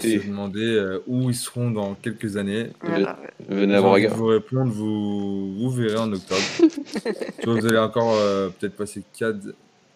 Qui 0.00 0.20
se 0.20 0.26
demander 0.26 0.64
euh, 0.64 1.02
où 1.08 1.28
ils 1.28 1.34
seront 1.34 1.70
dans 1.72 1.94
quelques 1.94 2.36
années. 2.36 2.70
Venez 3.48 3.74
à 3.74 3.80
Braga. 3.82 4.10
vous 4.10 4.26
répondre, 4.26 4.70
vous, 4.72 5.54
vous 5.58 5.70
verrez 5.70 5.98
en 5.98 6.12
octobre. 6.12 6.40
vous 7.44 7.66
allez 7.66 7.78
encore 7.78 8.14
euh, 8.14 8.48
peut-être 8.48 8.76
passer 8.76 9.02
4, 9.18 9.38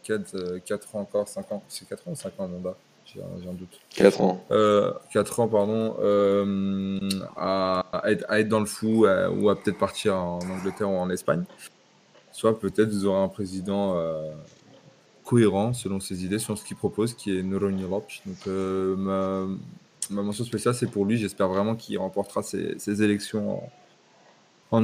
4, 0.05 0.59
4 0.65 0.97
ans 0.97 1.01
encore, 1.01 1.29
5 1.29 1.53
ans. 1.53 1.63
C'est 1.69 1.89
4 1.89 2.09
ans 2.09 2.13
ou 2.13 2.17
5 2.17 2.33
ans 2.39 2.49
mandat 2.49 2.77
J'ai 3.07 3.21
un 3.21 3.53
doute. 3.53 3.81
4 3.91 4.21
ans. 4.21 4.45
4 5.13 5.41
ans, 5.41 5.49
pardon. 5.49 5.97
À, 7.37 7.85
à, 7.93 8.11
être, 8.11 8.25
à, 8.29 8.41
être, 8.41 8.49
dans 8.49 8.61
le 8.61 8.67
fou 8.67 9.07
ou 9.07 9.49
à 9.49 9.57
peut-être 9.57 9.79
partir 9.79 10.17
en 10.17 10.39
Angleterre 10.41 10.91
ou 10.91 10.97
en 10.97 11.11
Espagne. 11.11 11.45
Soit 12.33 12.59
peut-être 12.59 12.91
vous 12.91 13.07
aurez 13.07 13.23
un 13.23 13.29
président 13.29 13.97
cohérent 15.25 15.73
selon 15.73 15.99
ses 16.01 16.25
idées, 16.25 16.39
sur 16.39 16.57
ce 16.57 16.65
qu'il 16.65 16.77
propose, 16.77 17.15
qui 17.15 17.37
est 17.37 17.43
Noronha 17.43 17.89
Lopes. 17.89 18.13
Donc 18.27 18.37
euh, 18.47 18.95
ma, 18.97 19.47
ma, 20.11 20.23
mention 20.23 20.45
spéciale, 20.45 20.75
c'est 20.75 20.91
pour 20.91 21.05
lui. 21.05 21.17
J'espère 21.17 21.49
vraiment 21.49 21.75
qu'il 21.75 21.99
remportera 21.99 22.43
ses, 22.43 23.03
élections 23.03 23.65
en, 23.65 23.71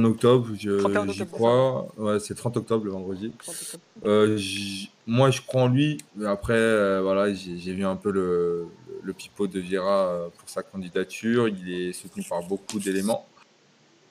octobre. 0.03 0.47
J'y 0.55 1.25
crois. 1.25 1.87
Ouais, 1.97 2.19
c'est 2.19 2.35
30 2.35 2.57
octobre 2.57 2.85
le 2.85 2.91
vendredi. 2.91 3.31
Euh, 4.05 4.37
moi, 5.07 5.31
je 5.31 5.41
crois 5.41 5.63
en 5.63 5.67
lui. 5.67 5.97
Mais 6.15 6.27
après, 6.27 6.53
euh, 6.53 7.01
voilà, 7.01 7.33
j'ai 7.33 7.73
vu 7.73 7.85
un 7.85 7.95
peu 7.95 8.11
le, 8.11 8.65
le, 9.03 9.13
pipeau 9.13 9.47
de 9.47 9.59
Vieira 9.59 10.29
pour 10.37 10.49
sa 10.49 10.63
candidature. 10.63 11.47
Il 11.47 11.71
est 11.71 11.93
soutenu 11.93 12.23
par 12.23 12.43
beaucoup 12.43 12.79
d'éléments. 12.79 13.27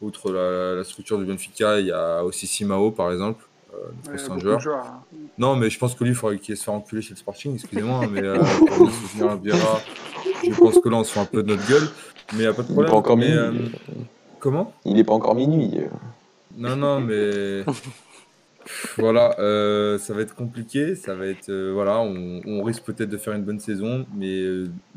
Outre 0.01 0.33
la, 0.33 0.77
la, 0.77 0.85
structure 0.85 1.19
du 1.19 1.27
Benfica, 1.27 1.79
il 1.79 1.87
y 1.87 1.93
a 1.93 2.25
aussi 2.25 2.47
Simao, 2.47 2.91
par 2.91 3.13
exemple, 3.13 3.45
euh, 3.75 4.39
joueur. 4.39 4.61
Hein. 4.77 5.03
Non, 5.39 5.57
mais 5.57 5.71
je 5.71 5.79
pense 5.79 5.95
que 5.95 6.05
lui, 6.05 6.11
il 6.11 6.17
faudrait 6.17 6.39
qu'il 6.39 6.57
se 6.57 6.65
fasse 6.65 6.75
enculer 6.75 7.03
chez 7.03 7.11
le 7.11 7.17
Sporting, 7.17 7.55
excusez-moi, 7.55 8.07
mais 8.11 8.23
euh, 8.23 8.39
pour 8.67 8.91
soutenir 8.91 9.37
Vieira, 9.37 9.81
je 10.45 10.55
pense 10.55 10.79
que 10.79 10.89
là, 10.89 10.97
on 10.97 11.05
se 11.05 11.13
fait 11.13 11.21
un 11.21 11.25
peu 11.25 11.43
de 11.43 11.49
notre 11.49 11.69
gueule, 11.69 11.89
mais 12.33 12.39
il 12.39 12.43
n'y 12.43 12.47
a 12.47 12.53
pas 12.53 12.63
de 12.63 12.73
problème. 12.73 12.95
Encore 12.95 13.17
mais, 13.17 13.31
euh, 13.31 13.53
comment 14.41 14.73
Il 14.85 14.95
n'est 14.95 15.05
pas 15.05 15.13
encore 15.13 15.35
minuit. 15.35 15.79
Non, 16.57 16.75
non, 16.75 17.01
mais 17.01 17.65
voilà, 18.99 19.39
euh, 19.39 19.99
ça 19.99 20.13
va 20.13 20.23
être 20.23 20.35
compliqué, 20.35 20.97
ça 20.97 21.15
va 21.15 21.27
être 21.27 21.53
voilà, 21.73 22.01
on, 22.01 22.41
on 22.45 22.63
risque 22.65 22.83
peut-être 22.83 23.09
de 23.09 23.17
faire 23.17 23.35
une 23.35 23.45
bonne 23.45 23.61
saison, 23.61 24.07
mais 24.15 24.43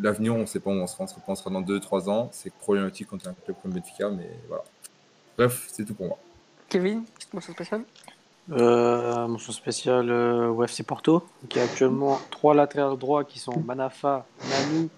l'avenir, 0.02 0.36
on 0.36 0.40
ne 0.40 0.46
sait 0.46 0.60
pas 0.60 0.72
où 0.72 0.74
on 0.74 0.88
sera, 0.88 1.06
on 1.28 1.36
sera 1.36 1.50
dans 1.52 1.62
2-3 1.62 2.10
ans, 2.10 2.30
c'est 2.32 2.52
problématique 2.54 3.08
quand 3.10 3.18
on 3.24 3.28
est 3.28 3.32
un 3.32 3.36
club 3.46 3.58
comme 3.62 3.72
Benfica, 3.72 4.10
mais 4.10 4.30
voilà. 4.48 4.64
Bref, 5.38 5.68
c'est 5.72 5.86
tout 5.86 5.94
pour 5.94 6.08
moi. 6.08 6.18
Kevin, 6.70 7.04
petite 7.04 7.34
mention 7.34 7.54
spéciale? 7.54 7.84
Euh, 8.52 9.28
mention 9.28 9.54
spéciale 9.54 10.10
euh, 10.10 10.50
au 10.50 10.64
FC 10.64 10.84
Porto, 10.84 11.24
qui 11.50 11.60
a 11.60 11.64
actuellement 11.64 12.20
trois 12.30 12.54
latérales 12.54 12.98
droits 12.98 13.24
qui 13.24 13.40
sont 13.40 13.60
Manafa, 13.60 14.26
Nani 14.50 14.90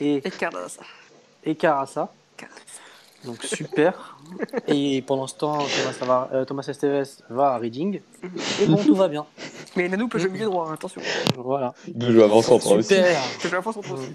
et, 0.00 0.22
et 1.44 1.54
Carassa. 1.54 2.12
Donc 3.24 3.42
super. 3.42 4.18
et 4.68 5.02
pendant 5.02 5.26
ce 5.26 5.34
temps, 5.34 5.58
Thomas, 5.58 6.06
va, 6.06 6.30
euh, 6.32 6.44
Thomas 6.44 6.66
Esteves 6.68 7.06
va 7.30 7.54
à 7.54 7.58
Reading. 7.58 8.00
Et 8.62 8.66
bon, 8.66 8.76
tout 8.76 8.94
va 8.94 9.08
bien. 9.08 9.24
Mais 9.76 9.88
Nanou 9.88 10.08
peut 10.08 10.18
jouer 10.18 10.30
milieu 10.30 10.46
droit, 10.46 10.68
hein, 10.68 10.74
attention. 10.74 11.00
Voilà. 11.36 11.74
Il 11.88 11.94
peut 11.94 12.12
jouer 12.12 12.24
avant-centre 12.24 12.70
aussi. 12.72 12.88
Super. 12.88 13.20
Il 13.42 13.50
peut 13.50 13.56
avant-centre 13.56 13.92
aussi. 13.92 14.12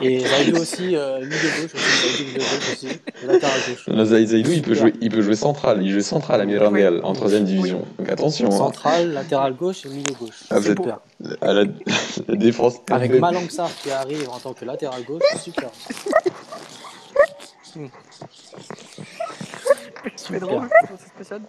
Et 0.00 0.20
Zaidou 0.20 0.60
aussi, 0.60 0.96
euh, 0.96 1.20
milieu 1.20 1.30
gauche 1.30 1.74
aussi. 1.74 2.08
Zaidou 2.08 2.24
milieu 2.24 2.38
gauche 2.38 2.72
aussi. 2.72 2.88
Latéral 3.26 3.60
gauche. 3.68 3.88
Non, 3.88 4.04
Zaidou, 4.04 4.50
il 4.52 4.62
peut, 4.62 4.74
jouer, 4.74 4.94
il 5.00 5.10
peut 5.10 5.22
jouer 5.22 5.36
central. 5.36 5.82
Il 5.82 5.90
joue 5.90 6.00
central 6.00 6.40
à 6.40 6.44
Mirandel 6.44 7.00
en 7.02 7.12
troisième 7.14 7.44
division. 7.44 7.86
Donc 7.98 8.08
attention. 8.08 8.48
Hein. 8.48 8.56
Central, 8.56 9.12
latéral 9.12 9.54
gauche 9.54 9.86
et 9.86 9.88
milieu 9.88 10.14
gauche. 10.18 10.44
Ah, 10.50 10.60
super. 10.60 11.00
À 11.40 11.52
la, 11.52 11.64
la 12.28 12.36
défense. 12.36 12.74
Avec 12.90 13.18
Malangsar 13.18 13.70
qui 13.82 13.90
arrive 13.90 14.28
en 14.28 14.38
tant 14.38 14.52
que 14.52 14.64
latéral 14.64 15.02
gauche, 15.04 15.22
super. 15.38 15.70
Hmm. 17.74 17.86
C'est 20.32 20.40
drôle, 20.40 20.68
c'est 20.98 21.08
spécial. 21.08 21.42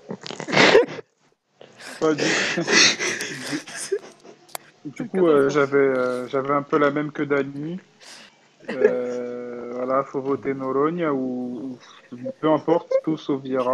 du... 4.86 5.08
coup, 5.08 5.28
euh, 5.28 5.50
j'avais, 5.50 5.78
euh, 5.78 6.28
j'avais 6.28 6.54
un 6.54 6.64
peu 6.64 6.78
la 6.78 6.92
même 6.92 7.12
que 7.12 7.24
Dani. 7.24 7.80
Euh, 8.70 9.72
voilà, 9.76 10.04
faut 10.04 10.22
voter 10.22 10.54
Norogne 10.54 11.08
ou, 11.08 11.78
peu 12.42 12.52
importe, 12.52 12.92
tout 13.04 13.18
sauf 13.18 13.42
Vieira. 13.42 13.74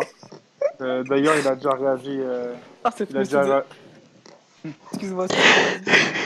Euh, 0.82 1.04
d'ailleurs, 1.04 1.36
il 1.38 1.48
a 1.48 1.56
déjà 1.56 1.72
réagi. 1.72 2.18
Euh, 2.20 2.54
ah, 2.84 2.92
c'est 2.96 3.12
déjà... 3.12 3.66
Excuse-moi. 4.92 5.28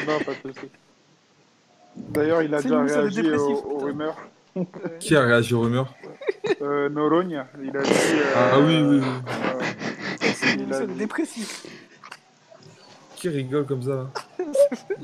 non, 0.07 0.19
pas 0.19 0.31
de 0.31 0.53
souci. 0.53 0.69
D'ailleurs, 1.95 2.41
il 2.41 2.53
a 2.53 2.61
déjà 2.61 2.81
réagi 2.81 3.31
aux, 3.31 3.77
rumeurs. 3.77 4.17
Qui 4.99 5.15
a 5.15 5.21
réagi 5.21 5.53
aux 5.53 5.61
rumeurs 5.61 5.93
euh, 6.61 6.89
Norogne, 6.89 7.43
il 7.61 7.75
a 7.75 7.81
dit. 7.81 7.91
ah 8.35 8.59
oui, 8.59 8.81
oui, 8.81 9.01
oui. 9.01 10.55
il 10.59 10.73
a 10.73 10.85
dépressif. 10.85 11.65
Qui 13.15 13.29
rigole 13.29 13.65
comme 13.65 13.81
ça 13.83 14.11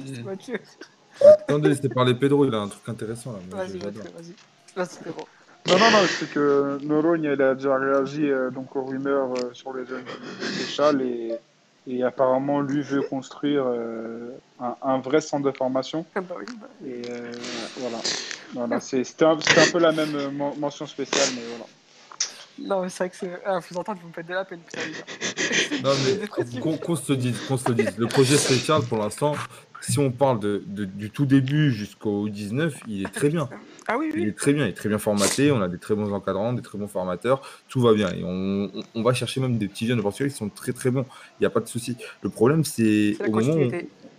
C'est 0.06 0.24
Mathieu. 0.24 0.60
Attendez, 1.22 1.76
c'était 1.76 1.90
parler 1.90 2.14
Pedro, 2.14 2.46
il 2.46 2.54
a 2.54 2.60
un 2.60 2.68
truc 2.68 2.88
intéressant 2.88 3.34
là. 3.34 3.40
Vas-y, 3.50 3.78
vas-y, 3.78 4.36
vas-y. 4.76 5.14
Non, 5.68 5.78
non, 5.78 5.92
non, 5.92 6.08
c'est 6.08 6.32
que 6.32 6.80
Norogne, 6.84 7.30
il 7.34 7.42
a 7.42 7.54
déjà 7.54 7.78
réagi 7.78 8.30
euh, 8.30 8.50
donc 8.50 8.76
aux 8.76 8.84
rumeurs 8.86 9.34
euh, 9.34 9.54
sur 9.54 9.74
les 9.74 9.86
jeunes 9.86 10.04
de 10.04 11.04
et, 11.04 11.36
et 11.88 12.04
apparemment, 12.04 12.62
lui 12.62 12.82
veut 12.82 13.02
construire 13.02 13.66
euh, 13.68 14.32
un, 14.60 14.76
un, 14.82 15.00
vrai 15.00 15.22
centre 15.22 15.44
de 15.46 15.56
formation. 15.56 16.06
Ah 16.16 16.22
bah 16.22 16.36
oui, 16.40 16.46
bah. 16.60 16.68
Et 16.88 17.02
voilà. 17.78 17.98
Voilà 18.54 18.80
c'était 18.80 19.26
un, 19.26 19.38
un, 19.38 19.72
peu 19.72 19.80
la 19.80 19.92
même 19.92 20.32
mention 20.58 20.86
spéciale, 20.86 21.30
mais 21.36 21.42
voilà. 21.50 21.66
Non, 22.62 22.82
mais 22.82 22.90
c'est 22.90 23.04
vrai 23.04 23.10
que 23.10 23.16
c'est. 23.16 23.42
Ah, 23.46 23.60
vous 23.70 23.78
entendez, 23.78 24.00
vous 24.02 24.10
me 24.10 24.14
faites 24.14 24.28
de 24.28 24.34
la 24.34 24.46
peine, 24.46 24.60
putain, 24.60 24.82
Non, 25.84 25.92
mais 26.06 26.28
qu'on 26.28 26.96
se 26.96 27.12
le 27.14 27.18
dise, 27.18 27.40
qu'on 27.48 27.58
se 27.58 27.70
le 27.70 27.76
dise. 27.76 27.98
Le 27.98 28.08
projet 28.08 28.38
Spécial, 28.38 28.82
pour 28.84 28.98
l'instant, 28.98 29.36
si 29.82 30.00
on 30.00 30.12
parle 30.12 30.40
de, 30.40 30.64
du 30.68 31.10
tout 31.10 31.26
début 31.26 31.72
jusqu'au 31.72 32.28
19, 32.28 32.76
il 32.88 33.06
est 33.06 33.14
très 33.14 33.30
bien. 33.30 33.50
Ah 33.88 33.98
oui, 33.98 34.12
oui. 34.14 34.22
Il 34.24 34.28
est 34.28 34.38
très 34.38 34.54
bien, 34.54 34.66
il 34.66 34.70
est 34.70 34.74
très 34.74 34.90
bien 34.90 35.00
formaté, 35.00 35.52
on 35.52 35.62
a 35.62 35.68
des 35.68 35.78
très 35.78 35.96
bons 35.96 36.14
encadrants, 36.14 36.54
des 36.54 36.62
très 36.62 36.78
bons 36.78 36.88
formateurs, 36.88 37.42
tout 37.70 37.82
va 37.82 37.94
bien. 37.94 38.10
Et 38.12 38.24
on, 38.24 38.72
on 38.94 39.04
va 39.04 39.14
chercher 39.14 39.40
même 39.40 39.58
des 39.58 39.68
petits 39.68 39.88
jeunes 39.88 40.02
Portugal 40.02 40.32
qui 40.32 40.38
sont 40.38 40.50
très 40.50 40.74
très 40.74 40.92
bons, 40.92 41.06
il 41.40 41.44
n'y 41.44 41.48
a 41.48 41.50
pas 41.50 41.62
de 41.62 41.68
souci. 41.68 41.96
Le 42.22 42.30
problème, 42.30 42.64
c'est 42.64 43.16
au 43.26 43.32
moment 43.32 43.54
où... 43.54 43.72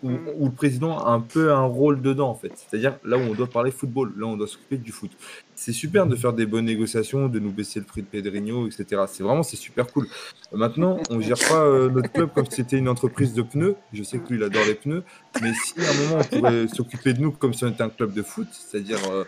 où, 0.02 0.10
où, 0.38 0.46
le 0.46 0.52
président 0.52 0.98
a 0.98 1.10
un 1.10 1.20
peu 1.20 1.52
un 1.52 1.64
rôle 1.64 2.00
dedans, 2.00 2.30
en 2.30 2.34
fait. 2.34 2.52
C'est-à-dire 2.54 2.98
là 3.04 3.16
où 3.16 3.20
on 3.20 3.34
doit 3.34 3.46
parler 3.46 3.70
football, 3.70 4.12
là 4.16 4.26
où 4.26 4.30
on 4.30 4.36
doit 4.36 4.46
s'occuper 4.46 4.76
du 4.76 4.92
foot. 4.92 5.10
C'est 5.54 5.72
super 5.72 6.06
de 6.06 6.16
faire 6.16 6.32
des 6.32 6.46
bonnes 6.46 6.64
négociations, 6.64 7.28
de 7.28 7.38
nous 7.38 7.50
baisser 7.50 7.80
le 7.80 7.86
prix 7.86 8.02
de 8.02 8.06
Pedrinho, 8.06 8.66
etc. 8.66 9.02
C'est 9.08 9.22
vraiment, 9.22 9.42
c'est 9.42 9.56
super 9.56 9.86
cool. 9.86 10.06
Maintenant, 10.52 10.98
on 11.10 11.16
ne 11.16 11.22
gère 11.22 11.38
pas 11.38 11.62
euh, 11.64 11.90
notre 11.90 12.10
club 12.10 12.30
comme 12.34 12.46
si 12.46 12.56
c'était 12.56 12.78
une 12.78 12.88
entreprise 12.88 13.34
de 13.34 13.42
pneus. 13.42 13.76
Je 13.92 14.02
sais 14.02 14.18
que 14.18 14.28
lui, 14.28 14.38
il 14.38 14.42
adore 14.42 14.64
les 14.66 14.74
pneus. 14.74 15.02
Mais 15.42 15.52
si 15.54 15.74
à 15.80 15.90
un 15.90 15.94
moment, 15.94 16.22
on 16.22 16.36
pourrait 16.36 16.68
s'occuper 16.68 17.12
de 17.12 17.20
nous 17.20 17.32
comme 17.32 17.52
si 17.52 17.64
on 17.64 17.68
était 17.68 17.82
un 17.82 17.90
club 17.90 18.14
de 18.14 18.22
foot, 18.22 18.48
c'est-à-dire 18.52 18.98
euh, 19.10 19.24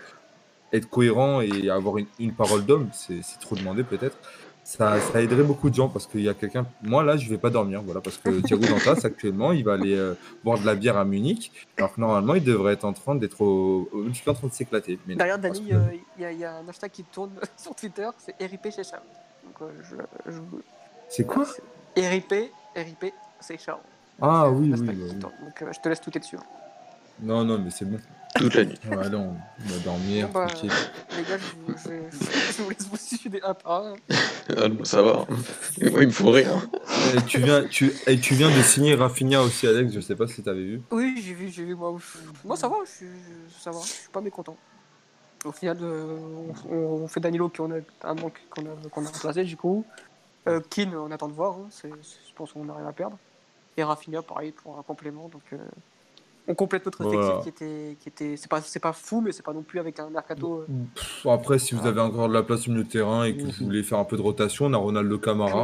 être 0.73 0.89
cohérent 0.89 1.43
et 1.43 1.69
avoir 1.69 1.99
une, 1.99 2.07
une 2.19 2.33
parole 2.33 2.65
d'homme, 2.65 2.89
c'est 2.93 3.21
trop 3.41 3.57
demandé 3.57 3.85
peut-être 3.85 4.17
ça, 4.73 4.99
ça, 5.01 5.21
aiderait 5.21 5.43
beaucoup 5.43 5.69
de 5.69 5.75
gens 5.75 5.91
parce 5.91 6.07
qu'il 6.07 6.23
y 6.23 6.31
a 6.31 6.35
quelqu'un. 6.35 6.67
Moi, 6.83 7.03
là, 7.05 7.19
je 7.19 7.29
vais 7.29 7.37
pas 7.37 7.51
dormir, 7.51 7.83
voilà, 7.83 8.01
parce 8.01 8.17
que 8.17 8.41
Thiago 8.47 8.65
Dantas, 8.65 9.05
actuellement, 9.05 9.53
il 9.53 9.65
va 9.65 9.75
aller 9.75 9.95
euh, 9.95 10.15
boire 10.43 10.59
de 10.59 10.65
la 10.65 10.75
bière 10.75 10.97
à 10.97 11.05
Munich, 11.05 11.53
alors 11.77 11.95
que 11.95 12.01
normalement, 12.01 12.35
il 12.35 12.43
devrait 12.43 12.73
être 12.73 12.87
en 12.87 12.95
train 12.95 13.15
d'être 13.15 13.43
au, 13.43 13.91
au, 13.93 14.07
en 14.07 14.35
train 14.35 14.49
de 14.49 14.53
s'éclater. 14.53 14.99
D'ailleurs, 15.07 15.39
Dani, 15.39 15.59
il 15.59 15.69
que... 15.69 15.75
euh, 15.75 16.33
y, 16.33 16.39
y, 16.39 16.45
a 16.45 16.57
un 16.57 16.67
hashtag 16.69 16.91
qui 16.91 17.05
tourne 17.05 17.33
sur 17.57 17.75
Twitter, 17.75 18.09
c'est 18.17 18.35
RIP 18.43 18.71
chez 18.75 18.83
Charles. 18.83 19.03
Euh, 19.61 19.69
je... 20.27 20.41
C'est 21.11 21.27
quoi? 21.27 21.45
RIP, 21.95 22.33
RIP, 22.75 23.13
c'est 23.41 23.59
Charles. 23.59 23.81
Ah 24.23 24.49
oui, 24.51 24.73
oui. 24.73 24.87
Bah, 24.87 24.93
oui. 24.97 25.15
Donc, 25.17 25.33
je 25.71 25.81
te 25.81 25.89
laisse 25.91 26.01
tout 26.01 26.11
dessus. 26.11 26.39
Non, 27.21 27.45
non, 27.45 27.59
mais 27.59 27.71
c'est 27.71 27.85
bon. 27.85 27.99
Toute 28.35 28.55
la 28.55 28.65
nuit. 28.65 28.79
Ouais, 28.91 28.97
allez, 28.97 29.17
on 29.17 29.35
va 29.67 29.79
dormir. 29.85 30.29
Bon, 30.29 30.33
bah, 30.33 30.47
les 30.63 30.69
gars, 31.23 31.39
je 31.39 31.73
vous, 31.73 31.75
je, 31.77 32.57
je 32.57 32.63
vous 32.63 32.71
laisse 32.71 32.89
vous 32.89 32.97
suicider 32.97 33.41
un 33.43 33.55
par 33.55 33.85
un. 33.85 33.95
Ah, 34.57 34.69
ça 34.85 35.03
va. 35.03 35.27
Moi, 35.81 36.03
il 36.03 36.07
me 36.07 36.11
faut 36.11 36.31
rire. 36.31 36.49
Et 37.15 37.23
tu, 37.27 37.39
viens, 37.39 37.65
tu, 37.65 37.93
et 38.07 38.19
tu 38.19 38.35
viens 38.35 38.49
de 38.49 38.63
signer 38.63 38.95
Rafinha 38.95 39.43
aussi, 39.43 39.67
Alex. 39.67 39.93
Je 39.93 40.01
sais 40.01 40.17
pas 40.17 40.27
si 40.27 40.43
tu 40.43 40.49
avais 40.49 40.63
vu. 40.63 40.83
Oui, 40.91 41.23
j'ai 41.25 41.35
vu, 41.35 41.51
j'ai 41.51 41.65
vu. 41.65 41.75
Moi, 41.75 41.97
moi 42.45 42.57
ça 42.57 42.69
va, 42.69 42.77
je, 42.87 43.07
ça 43.61 43.71
va. 43.71 43.81
Je 43.83 43.89
suis 43.89 44.11
pas 44.11 44.21
mécontent. 44.21 44.57
Au 45.45 45.53
final, 45.53 45.77
euh, 45.83 46.17
on, 46.71 46.75
on, 46.75 47.09
fait 47.09 47.21
Danilo 47.21 47.49
qui 47.49 47.61
on 47.61 47.71
a 47.71 47.79
un 48.05 48.15
manque 48.15 48.41
qu'on 48.49 48.63
a, 48.63 48.89
qu'on 48.91 49.05
a 49.05 49.09
remplacé 49.09 49.45
du 49.45 49.57
coup. 49.57 49.85
Euh, 50.49 50.61
Keane, 50.71 50.95
on 50.95 51.11
attend 51.11 51.29
de 51.29 51.35
voir. 51.35 51.55
Hein. 51.55 51.67
C'est, 51.71 51.89
je 51.91 52.35
pense 52.35 52.53
qu'on 52.53 52.65
n'a 52.65 52.75
rien 52.75 52.87
à 52.87 52.93
perdre. 52.93 53.19
Et 53.77 53.83
Rafinha, 53.83 54.23
pareil, 54.23 54.53
pour 54.53 54.79
un 54.79 54.83
complément. 54.83 55.29
Donc, 55.29 55.43
euh, 55.53 55.59
on 56.49 56.55
complète 56.55 56.85
notre 56.87 57.03
effectif 57.03 57.25
voilà. 57.25 57.43
qui 57.43 57.49
était, 57.49 57.97
qui 58.01 58.09
était 58.09 58.37
c'est 58.37 58.51
pas, 58.51 58.61
c'est 58.61 58.81
pas 58.81 58.93
fou, 58.93 59.21
mais 59.21 59.33
c'est 59.33 59.45
pas 59.45 59.53
non 59.53 59.63
plus 59.63 59.79
avec 59.79 60.01
un 60.01 60.11
mercato. 60.11 60.65
Après, 61.25 61.59
si 61.59 61.75
vous 61.75 61.87
avez 61.87 62.01
encore 62.01 62.29
de 62.29 62.35
la 62.35 62.43
place 62.43 62.67
au 62.67 62.73
milieu 62.73 62.85
de 62.85 62.89
terrain 62.89 63.25
et 63.25 63.37
que 63.37 63.43
vous 63.43 63.65
voulez 63.65 63.83
faire 63.83 63.99
un 63.99 64.05
peu 64.05 64.17
de 64.17 64.23
rotation, 64.23 64.67
on 64.67 64.73
a 64.73 64.77
Ronaldo 64.77 65.19
Camara. 65.19 65.61